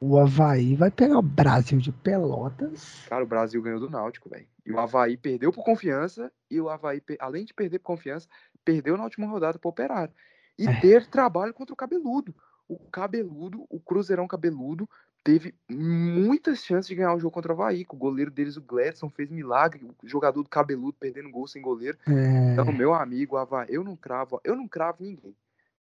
O 0.00 0.16
Havaí 0.16 0.76
vai 0.76 0.92
pegar 0.92 1.18
o 1.18 1.22
Brasil 1.22 1.78
de 1.78 1.90
Pelotas. 1.90 3.04
Cara, 3.08 3.24
o 3.24 3.26
Brasil 3.26 3.60
ganhou 3.60 3.80
do 3.80 3.90
Náutico, 3.90 4.28
velho. 4.28 4.46
E 4.64 4.72
o 4.72 4.78
Havaí 4.78 5.16
perdeu 5.16 5.52
por 5.52 5.64
confiança. 5.64 6.32
E 6.48 6.60
o 6.60 6.68
Havaí, 6.68 7.02
além 7.18 7.44
de 7.44 7.52
perder 7.52 7.80
por 7.80 7.86
confiança, 7.86 8.28
perdeu 8.64 8.96
na 8.96 9.02
última 9.02 9.26
rodada 9.26 9.58
pro 9.58 9.70
Operário. 9.70 10.14
E 10.58 10.66
É. 10.66 10.80
teve 10.80 11.06
trabalho 11.06 11.54
contra 11.54 11.72
o 11.72 11.76
Cabeludo. 11.76 12.34
O 12.68 12.78
Cabeludo, 12.90 13.64
o 13.70 13.78
Cruzeirão 13.80 14.26
Cabeludo, 14.28 14.88
teve 15.24 15.54
muitas 15.68 16.64
chances 16.64 16.86
de 16.88 16.94
ganhar 16.94 17.14
o 17.14 17.20
jogo 17.20 17.32
contra 17.32 17.52
o 17.52 17.54
Havaí. 17.54 17.84
Com 17.84 17.96
o 17.96 17.98
goleiro 17.98 18.30
deles, 18.30 18.56
o 18.56 18.62
Gladson, 18.62 19.08
fez 19.08 19.30
milagre. 19.30 19.84
O 20.02 20.06
jogador 20.08 20.42
do 20.42 20.48
Cabeludo 20.48 20.96
perdendo 20.98 21.30
gol 21.30 21.46
sem 21.46 21.62
goleiro. 21.62 21.96
É, 22.06 22.52
Então, 22.52 22.70
meu 22.72 22.92
amigo, 22.92 23.36
Havaí, 23.36 23.66
eu 23.70 23.82
não 23.84 23.96
cravo, 23.96 24.40
eu 24.44 24.54
não 24.56 24.68
cravo 24.68 24.98
ninguém. 25.02 25.34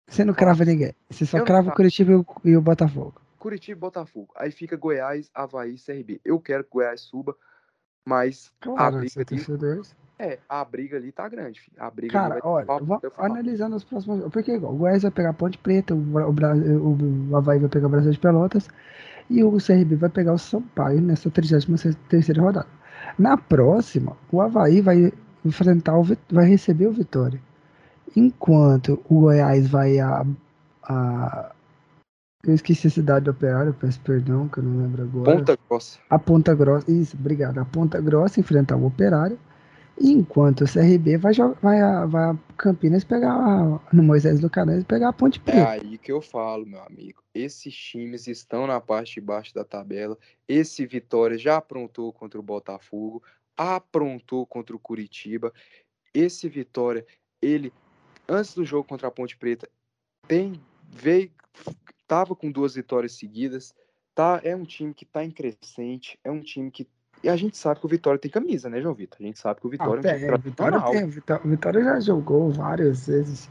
você 0.06 0.24
não 0.24 0.34
crava 0.34 0.64
ninguém. 0.64 0.94
Você 1.10 1.26
só 1.26 1.38
eu 1.38 1.44
crava 1.44 1.70
o. 1.70 1.74
Curitiba 1.74 2.12
e 2.12 2.14
o, 2.14 2.26
e 2.44 2.56
o 2.56 2.60
Botafogo. 2.60 3.20
Curitiba 3.38 3.78
e 3.78 3.80
Botafogo. 3.80 4.32
Aí 4.36 4.50
fica 4.50 4.76
Goiás, 4.76 5.30
Havaí 5.34 5.76
CRB. 5.78 6.20
Eu 6.24 6.38
quero 6.40 6.62
que 6.64 6.70
Goiás 6.70 7.00
suba, 7.00 7.36
mas 8.06 8.52
a 8.76 8.90
briga 8.90 9.20
ali, 9.28 9.46
é, 10.18 10.38
a 10.48 10.64
briga 10.64 10.96
ali 10.96 11.12
tá 11.12 11.28
grande, 11.28 11.60
filho. 11.60 11.76
A 11.78 11.90
briga 11.90 12.12
Cara, 12.12 12.40
olha, 12.42 12.66
analisando 13.18 13.76
os 13.76 13.84
próximos 13.84 14.18
jogos. 14.18 14.32
Porque 14.32 14.52
igual, 14.52 14.72
o 14.74 14.76
Goiás 14.76 15.02
vai 15.02 15.10
pegar 15.10 15.32
Ponte 15.34 15.58
Preta, 15.58 15.94
o, 15.94 16.32
Bra- 16.32 16.54
o, 16.56 17.36
Havaí 17.36 17.58
vai 17.58 17.68
pegar 17.68 17.86
o 17.88 17.90
Brasil 17.90 18.12
de 18.12 18.18
Pelotas 18.18 18.68
e 19.28 19.42
o 19.44 19.58
CRB 19.58 19.96
vai 19.96 20.08
pegar 20.08 20.32
o 20.32 20.38
Sampaio 20.38 21.00
nessa 21.00 21.30
33 21.30 22.38
rodada. 22.38 22.68
Na 23.18 23.36
próxima, 23.36 24.16
o 24.32 24.40
Havaí 24.40 24.80
vai 24.80 25.12
enfrentar 25.44 25.98
o 25.98 26.04
vai 26.30 26.46
receber 26.46 26.86
o 26.86 26.92
Vitória. 26.92 27.40
Enquanto 28.14 29.02
o 29.08 29.20
Goiás 29.22 29.68
vai 29.68 29.98
a, 29.98 30.24
a 30.84 31.52
eu 32.46 32.54
esqueci 32.54 32.86
a 32.86 32.90
cidade 32.90 33.24
do 33.26 33.30
Operário, 33.30 33.74
peço 33.74 34.00
perdão, 34.00 34.48
que 34.48 34.58
eu 34.58 34.64
não 34.64 34.82
lembro 34.82 35.02
agora. 35.02 35.36
Ponta 35.38 35.58
Grossa. 35.68 35.98
A 36.08 36.18
Ponta 36.18 36.54
Grossa, 36.54 36.90
isso, 36.90 37.16
obrigado. 37.18 37.58
A 37.58 37.64
Ponta 37.64 38.00
Grossa 38.00 38.40
enfrentar 38.40 38.76
o 38.76 38.86
Operário. 38.86 39.38
Enquanto 39.98 40.62
o 40.62 40.66
CRB 40.70 41.16
vai, 41.16 41.32
vai, 41.62 41.80
a, 41.80 42.04
vai 42.04 42.24
a 42.30 42.36
Campinas 42.58 43.02
pegar 43.02 43.32
a- 43.32 43.80
no 43.90 44.02
Moisés 44.02 44.38
do 44.40 44.50
Canães 44.50 44.84
pegar 44.84 45.08
a 45.08 45.12
Ponte 45.12 45.38
É 45.38 45.42
Preta. 45.42 45.70
aí 45.70 45.96
que 45.96 46.12
eu 46.12 46.20
falo, 46.20 46.66
meu 46.66 46.82
amigo. 46.82 47.22
Esses 47.34 47.74
times 47.74 48.26
estão 48.26 48.66
na 48.66 48.78
parte 48.78 49.14
de 49.14 49.20
baixo 49.22 49.54
da 49.54 49.64
tabela. 49.64 50.18
Esse 50.46 50.84
Vitória 50.84 51.38
já 51.38 51.56
aprontou 51.56 52.12
contra 52.12 52.38
o 52.38 52.42
Botafogo, 52.42 53.22
aprontou 53.56 54.44
contra 54.44 54.76
o 54.76 54.78
Curitiba. 54.78 55.50
Esse 56.12 56.46
Vitória, 56.46 57.06
ele 57.40 57.72
antes 58.28 58.54
do 58.54 58.64
jogo 58.66 58.86
contra 58.86 59.08
a 59.08 59.10
Ponte 59.10 59.34
Preta, 59.36 59.66
tem 60.28 60.60
veio 60.90 61.30
tava 62.06 62.34
com 62.34 62.50
duas 62.50 62.74
vitórias 62.74 63.12
seguidas. 63.12 63.74
Tá, 64.14 64.40
é 64.42 64.56
um 64.56 64.64
time 64.64 64.94
que 64.94 65.04
tá 65.04 65.22
em 65.24 65.30
crescente, 65.30 66.18
é 66.24 66.30
um 66.30 66.40
time 66.40 66.70
que 66.70 66.88
e 67.22 67.28
a 67.28 67.36
gente 67.36 67.56
sabe 67.56 67.80
que 67.80 67.86
o 67.86 67.88
Vitória 67.88 68.18
tem 68.20 68.30
camisa, 68.30 68.68
né, 68.68 68.80
João 68.80 68.94
Vitor? 68.94 69.18
A 69.20 69.22
gente 69.24 69.38
sabe 69.38 69.60
que 69.60 69.66
o 69.66 69.70
Ah, 69.70 69.72
Vitória 69.72 69.98
é 69.98 70.00
um 70.00 70.02
tem, 70.02 70.18
time 70.18 70.32
o 70.34 70.38
Vitória, 70.38 70.80
tem, 70.82 71.04
o 71.04 71.08
Vitó- 71.08 71.40
o 71.44 71.48
Vitória 71.48 71.84
já 71.84 72.00
jogou 72.00 72.50
várias 72.50 73.06
vezes 73.06 73.48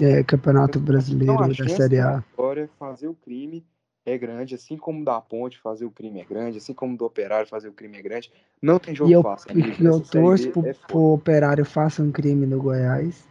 é, 0.00 0.22
Campeonato 0.22 0.78
Brasileiro 0.78 1.34
Então, 1.34 1.48
da 1.48 1.68
Série 1.68 1.98
A. 1.98 2.18
Vitória 2.18 2.70
fazer 2.78 3.08
o 3.08 3.14
crime 3.14 3.64
é 4.06 4.16
grande, 4.16 4.54
assim 4.54 4.76
como 4.76 5.04
da 5.04 5.20
Ponte 5.20 5.58
fazer 5.58 5.84
o 5.84 5.90
crime 5.90 6.20
é 6.20 6.24
grande, 6.24 6.58
assim 6.58 6.72
como 6.74 6.96
do 6.96 7.04
Operário 7.04 7.48
fazer 7.48 7.68
o 7.68 7.72
crime 7.72 7.98
é 7.98 8.02
grande. 8.02 8.30
Não 8.62 8.78
tem 8.78 8.94
jogo 8.94 9.10
E 9.10 9.12
eu, 9.14 9.22
fácil. 9.22 9.50
e 9.58 9.60
eu 9.84 10.00
torço 10.00 10.50
pro, 10.50 10.66
é 10.66 10.74
pro 10.74 10.98
Operário 11.14 11.64
faça 11.64 12.02
um 12.02 12.12
crime 12.12 12.46
no 12.46 12.60
Goiás. 12.60 13.24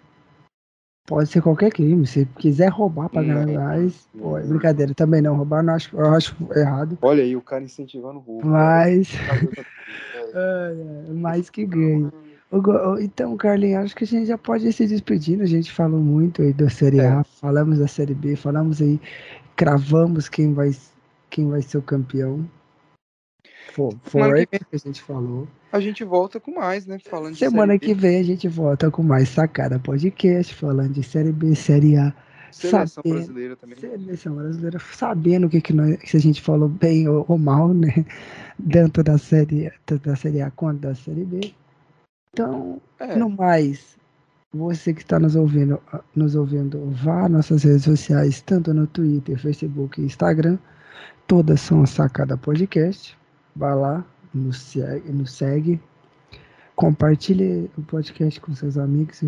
Pode 1.09 1.27
ser 1.27 1.41
qualquer 1.41 1.71
crime. 1.71 2.05
Se 2.05 2.23
quiser 2.37 2.67
roubar 2.69 3.09
pra 3.09 3.23
ganhar 3.23 3.47
não. 3.47 3.91
pô, 4.19 4.37
é 4.37 4.43
brincadeira. 4.43 4.93
Também 4.93 5.23
não. 5.23 5.35
Roubar 5.35 5.63
não 5.63 5.73
acho, 5.73 5.97
eu 5.97 6.05
acho 6.13 6.35
errado. 6.55 6.95
Olha 7.01 7.23
aí, 7.23 7.35
o 7.35 7.41
cara 7.41 7.63
incentivando 7.63 8.19
o 8.19 8.21
roubo. 8.21 8.47
Mas. 8.47 9.09
É. 10.31 10.37
Ai, 10.37 11.05
ai, 11.07 11.13
mais 11.15 11.49
que 11.49 11.65
o- 11.65 12.99
Então, 12.99 13.35
Carlinhos, 13.35 13.85
acho 13.85 13.95
que 13.95 14.03
a 14.03 14.07
gente 14.07 14.27
já 14.27 14.37
pode 14.37 14.67
ir 14.67 14.73
se 14.73 14.85
despedindo. 14.85 15.41
A 15.41 15.47
gente 15.47 15.71
falou 15.71 15.99
muito 15.99 16.43
aí 16.43 16.53
da 16.53 16.69
Série 16.69 16.99
A, 16.99 17.21
É. 17.21 17.23
falamos 17.41 17.79
da 17.79 17.87
Série 17.87 18.13
B, 18.13 18.35
falamos 18.35 18.79
aí, 18.79 18.99
cravamos 19.55 20.29
quem 20.29 20.53
vai, 20.53 20.69
quem 21.31 21.49
vai 21.49 21.61
ser 21.63 21.79
o 21.79 21.81
campeão. 21.81 22.45
Semana 23.73 24.31
foi 24.35 24.45
que 24.45 24.59
que 24.59 24.75
a 24.75 24.77
gente 24.77 25.01
falou. 25.01 25.47
A 25.71 25.79
gente 25.79 26.03
volta 26.03 26.39
com 26.39 26.51
mais, 26.55 26.85
né? 26.85 26.97
Falando 26.99 27.35
Semana 27.35 27.77
que 27.77 27.93
vem 27.93 28.19
a 28.19 28.23
gente 28.23 28.47
volta 28.47 28.89
com 28.89 29.03
mais 29.03 29.29
Sacada 29.29 29.79
Podcast, 29.79 30.53
falando 30.55 30.93
de 30.93 31.03
Série 31.03 31.31
B, 31.31 31.55
Série 31.55 31.95
A, 31.97 32.13
Seleção 32.51 32.87
sabendo- 33.03 33.15
brasileira 33.15 33.55
também. 33.55 33.77
Seleção 33.79 34.35
brasileira, 34.35 34.79
sabendo 34.79 35.47
o 35.47 35.49
que, 35.49 35.61
que, 35.61 35.73
nós, 35.73 35.97
se 36.05 36.17
a 36.17 36.19
gente 36.19 36.41
falou 36.41 36.67
bem 36.67 37.07
ou, 37.07 37.23
ou 37.27 37.37
mal, 37.37 37.73
né? 37.73 38.05
Tanto 38.71 39.03
da 39.03 39.17
série, 39.17 39.71
tanto 39.85 40.09
da 40.09 40.15
série 40.15 40.41
A 40.41 40.49
quanto 40.51 40.79
da 40.81 40.95
série 40.95 41.23
B. 41.25 41.53
Então, 42.33 42.81
É, 42.99 43.15
no 43.15 43.29
mais, 43.29 43.97
você 44.53 44.93
que 44.93 45.01
está 45.01 45.19
nos 45.19 45.35
ouvindo, 45.35 45.79
nos 46.15 46.35
ouvindo, 46.35 46.89
vá 46.91 47.25
às 47.25 47.31
nossas 47.31 47.63
redes 47.63 47.83
sociais, 47.83 48.41
tanto 48.41 48.73
no 48.73 48.87
Twitter, 48.87 49.39
Facebook 49.39 50.01
e 50.01 50.05
Instagram. 50.05 50.57
Todas 51.27 51.61
são 51.61 51.83
a 51.83 51.85
Sacada 51.85 52.35
Podcast. 52.35 53.15
Vá 53.55 53.73
lá, 53.73 54.05
nos 54.33 54.57
segue, 54.57 55.11
nos 55.11 55.31
segue. 55.31 55.81
Compartilhe 56.75 57.69
o 57.77 57.81
podcast 57.81 58.39
com 58.39 58.53
seus 58.53 58.77
amigos, 58.77 59.21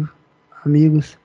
amigos. 0.63 1.17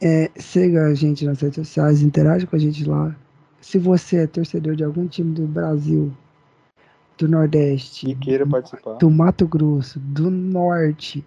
É, 0.00 0.30
siga 0.36 0.86
a 0.86 0.94
gente 0.94 1.24
nas 1.26 1.40
redes 1.40 1.56
sociais, 1.56 2.00
interage 2.00 2.46
com 2.46 2.56
a 2.56 2.58
gente 2.58 2.84
lá. 2.84 3.14
Se 3.60 3.78
você 3.78 4.18
é 4.18 4.26
torcedor 4.26 4.76
de 4.76 4.84
algum 4.84 5.06
time 5.06 5.34
do 5.34 5.46
Brasil, 5.46 6.12
do 7.18 7.28
Nordeste, 7.28 8.10
e 8.10 8.14
queira 8.14 8.46
participar. 8.46 8.94
do 8.94 9.10
Mato 9.10 9.46
Grosso, 9.46 9.98
do 10.00 10.30
Norte 10.30 11.24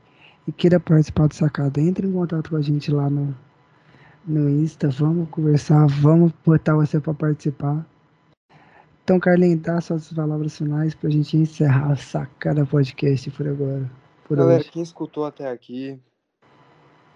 e 0.48 0.52
queira 0.52 0.80
participar 0.80 1.28
do 1.28 1.36
Sacada, 1.36 1.82
entre 1.82 2.07
em 2.07 2.11
contato 2.11 2.49
com 2.49 2.56
a 2.56 2.61
gente 2.61 2.91
lá 2.91 3.10
no, 3.10 3.36
no 4.26 4.49
Insta. 4.49 4.90
Vamos 4.90 5.30
conversar, 5.30 5.86
vamos 5.88 6.32
botar 6.45 6.76
você 6.76 6.99
para 6.99 7.14
participar. 7.14 7.86
Então, 9.08 9.22
Carlinhos, 9.22 9.62
dá 9.62 9.80
suas 9.80 10.12
palavras 10.12 10.58
finais 10.58 10.94
pra 10.94 11.10
gente 11.10 11.38
encerrar 11.38 11.94
o 11.94 11.96
Sacada 11.96 12.66
Podcast 12.66 13.32
por 13.32 13.48
agora. 13.48 13.90
Por 14.26 14.36
Galera, 14.36 14.60
hoje. 14.60 14.70
quem 14.70 14.84
escutou 14.84 15.24
até 15.24 15.50
aqui, 15.50 15.98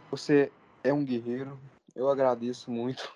você 0.10 0.50
é 0.86 0.94
um 0.94 1.04
guerreiro. 1.04 1.60
Eu 1.94 2.08
agradeço 2.08 2.72
muito. 2.72 3.14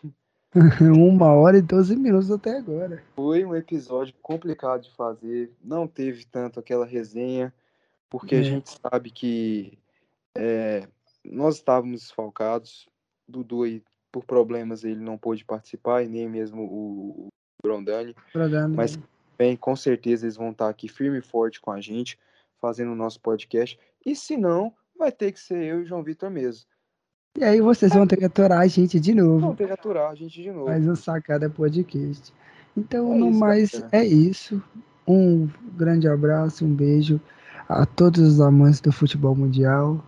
Uma 0.93 1.31
hora 1.33 1.57
e 1.57 1.61
12 1.61 1.95
minutos 1.95 2.29
até 2.29 2.57
agora. 2.57 3.01
Foi 3.15 3.45
um 3.45 3.55
episódio 3.55 4.13
complicado 4.21 4.81
de 4.81 4.91
fazer, 4.91 5.53
não 5.63 5.87
teve 5.87 6.25
tanto 6.25 6.59
aquela 6.59 6.85
resenha, 6.85 7.53
porque 8.09 8.35
É. 8.35 8.39
a 8.39 8.43
gente 8.43 8.77
sabe 8.81 9.09
que 9.09 9.79
é, 10.37 10.85
nós 11.23 11.55
estávamos 11.55 12.01
desfalcados. 12.01 12.89
Dudu 13.25 13.63
aí, 13.63 13.81
por 14.11 14.25
problemas, 14.25 14.83
ele 14.83 14.99
não 14.99 15.17
pôde 15.17 15.45
participar, 15.45 16.03
e 16.03 16.09
nem 16.09 16.27
mesmo 16.27 16.63
o, 16.63 17.27
o 17.65 17.67
Grondani. 17.67 18.15
Programa. 18.31 18.73
Mas 18.75 18.97
bem, 19.37 19.55
com 19.55 19.75
certeza 19.75 20.25
eles 20.25 20.35
vão 20.37 20.51
estar 20.51 20.69
aqui 20.69 20.87
firme 20.87 21.17
e 21.19 21.21
forte 21.21 21.59
com 21.59 21.71
a 21.71 21.81
gente, 21.81 22.17
fazendo 22.61 22.91
o 22.91 22.95
nosso 22.95 23.19
podcast. 23.19 23.77
E 24.05 24.15
se 24.15 24.37
não, 24.37 24.73
vai 24.97 25.11
ter 25.11 25.31
que 25.31 25.39
ser 25.39 25.63
eu 25.63 25.79
e 25.79 25.83
o 25.83 25.85
João 25.85 26.03
Vitor 26.03 26.29
mesmo. 26.29 26.65
E 27.37 27.43
aí 27.43 27.59
vocês 27.59 27.93
vão 27.93 28.07
ter 28.07 28.15
que 28.17 28.25
aturar 28.25 28.61
a 28.61 28.67
gente 28.67 28.97
de 28.99 29.13
novo. 29.13 29.39
Vamos 29.39 29.57
ter 29.57 29.67
que 29.67 29.73
aturar 29.73 30.11
a 30.11 30.15
gente 30.15 30.41
de 30.41 30.51
novo. 30.51 30.67
mais 30.67 30.87
um 30.87 30.95
Sacada 30.95 31.49
Podcast. 31.49 32.33
Então, 32.77 33.13
É 33.13 33.17
no 33.17 33.29
isso, 33.29 33.39
mais, 33.39 33.71
galera. 33.71 33.89
é 33.91 34.05
isso. 34.05 34.63
Um 35.07 35.49
grande 35.75 36.07
abraço, 36.07 36.65
um 36.65 36.73
beijo 36.73 37.19
a 37.67 37.85
todos 37.85 38.21
os 38.21 38.39
amantes 38.39 38.79
do 38.79 38.91
futebol 38.91 39.35
mundial. 39.35 40.03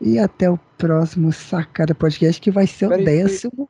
E 0.00 0.18
até 0.18 0.50
o 0.50 0.58
próximo 0.78 1.30
Sacada 1.32 1.94
Podcast, 1.94 2.40
que 2.40 2.50
vai 2.50 2.66
ser 2.66 2.86
o 2.86 2.88
Peraí, 2.88 3.04
décimo 3.04 3.68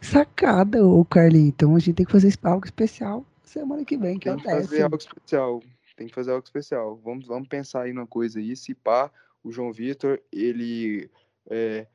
Sacada, 0.00 0.84
ô 0.86 1.04
Carlinhos. 1.04 1.48
Então 1.48 1.76
a 1.76 1.78
gente 1.78 1.94
tem 1.94 2.06
que 2.06 2.12
fazer 2.12 2.32
algo 2.42 2.64
especial 2.64 3.24
semana 3.52 3.84
que 3.84 3.96
vem, 3.96 4.18
que 4.18 4.28
é 4.28 4.32
Tem 4.32 4.40
o 4.40 4.42
que 4.42 4.50
fazer 4.50 4.82
algo 4.82 4.96
especial. 4.96 5.62
Tem 5.96 6.06
que 6.06 6.14
fazer 6.14 6.30
algo 6.32 6.44
especial. 6.44 7.00
Vamos, 7.04 7.26
vamos 7.26 7.48
pensar 7.48 7.82
aí 7.82 7.92
numa 7.92 8.06
coisa 8.06 8.38
aí. 8.38 8.56
Se 8.56 8.74
pá, 8.74 9.10
o 9.44 9.52
João 9.52 9.72
Vitor, 9.72 10.18
ele. 10.32 11.10
é, 11.50 11.86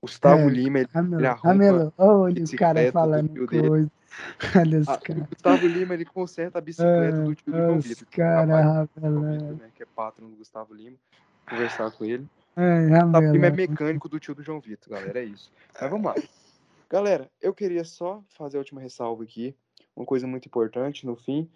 Gustavo 0.00 0.48
É, 0.48 0.48
Lima, 0.48 0.78
ele, 0.78 0.88
ele 0.92 0.98
Amelo, 0.98 1.26
arruma. 1.26 1.52
Amelo, 1.52 1.94
olha 1.98 2.44
o 2.44 2.56
cara 2.56 2.84
do 2.84 2.92
falando 2.92 3.46
coisa. 3.46 3.90
Olha 4.58 4.80
os 4.80 4.88
Ah, 4.88 4.98
Gustavo 5.28 5.66
Lima, 5.68 5.94
ele 5.94 6.04
conserta 6.04 6.58
a 6.58 6.60
bicicleta 6.60 7.22
do 7.22 7.34
tio 7.34 7.52
do 7.52 7.58
João 7.58 7.80
Vitor. 7.80 8.08
João 8.10 8.28
Ramelão. 8.28 9.32
Vitor, 9.32 9.56
né, 9.56 9.70
que 9.74 9.82
é 9.84 9.86
patrão 9.86 10.28
do 10.28 10.36
Gustavo 10.36 10.74
Lima. 10.74 10.96
Conversar 11.48 11.90
com 11.92 12.04
ele. 12.04 12.26
Ai, 12.56 12.88
Gustavo 12.88 13.32
Lima 13.32 13.46
é 13.46 13.50
mecânico 13.50 14.08
do 14.08 14.18
tio 14.18 14.34
do 14.34 14.42
João 14.42 14.60
Vitor, 14.60 14.90
galera. 14.90 15.20
É 15.20 15.24
isso. 15.24 15.52
Mas 15.80 15.90
vamos 15.90 16.06
lá. 16.06 16.14
Galera, 16.90 17.30
eu 17.40 17.54
queria 17.54 17.84
só 17.84 18.20
fazer 18.30 18.56
a 18.56 18.60
última 18.60 18.80
ressalva 18.80 19.22
aqui. 19.22 19.54
Uma 19.94 20.04
coisa 20.04 20.26
muito 20.26 20.46
importante 20.46 21.06
no 21.06 21.14
fim 21.14 21.48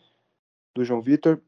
do 0.72 0.84
João 0.84 1.02
Vitor. 1.02 1.40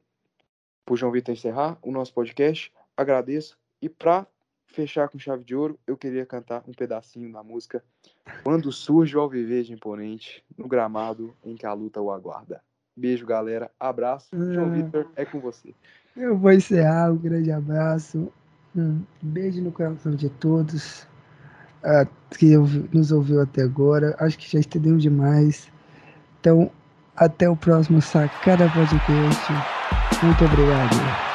Pro 0.85 0.97
João 0.97 1.13
Vitor 1.13 1.33
encerrar 1.33 1.79
o 1.81 1.93
nosso 1.93 2.13
podcast. 2.13 2.73
Agradeço. 2.97 3.57
E 3.81 3.89
pra 3.89 4.27
fechar 4.67 5.09
com 5.09 5.21
chave 5.21 5.45
de 5.45 5.55
ouro, 5.55 5.79
eu 5.87 5.97
queria 5.97 6.27
cantar 6.27 6.65
um 6.67 6.73
pedacinho 6.73 7.33
da 7.33 7.45
música 7.45 7.85
Quando 8.43 8.73
surge 8.73 9.17
o 9.17 9.21
Alviverde 9.21 9.73
Imponente 9.73 10.45
no 10.59 10.67
gramado 10.67 11.37
em 11.45 11.55
que 11.55 11.65
a 11.65 11.73
luta 11.73 12.01
o 12.01 12.11
aguarda. 12.11 12.61
Beijo, 12.97 13.25
galera. 13.25 13.71
Abraço. 13.79 14.31
João 14.53 14.67
Ah. 14.67 14.83
Vitor, 14.83 15.13
é 15.15 15.25
com 15.25 15.39
você. 15.39 15.73
Eu 16.17 16.37
vou 16.37 16.51
encerrar. 16.51 17.13
Um 17.13 17.19
grande 17.19 17.53
abraço. 17.53 18.33
Um 18.75 19.01
beijo 19.23 19.63
no 19.63 19.71
coração 19.71 20.17
de 20.17 20.29
todos 20.29 21.07
que 22.39 22.57
nos 22.93 23.13
ouviu 23.13 23.41
até 23.41 23.63
agora. 23.63 24.15
Acho 24.19 24.39
que 24.39 24.51
já 24.51 24.59
estendeu 24.59 24.97
demais. 24.97 25.69
Então, 26.41 26.71
até 27.17 27.49
o 27.49 27.57
próximo 27.57 28.01
Sacada 28.03 28.69
Podcast. 28.69 29.53
Muito 30.23 30.45
obrigado. 30.45 31.26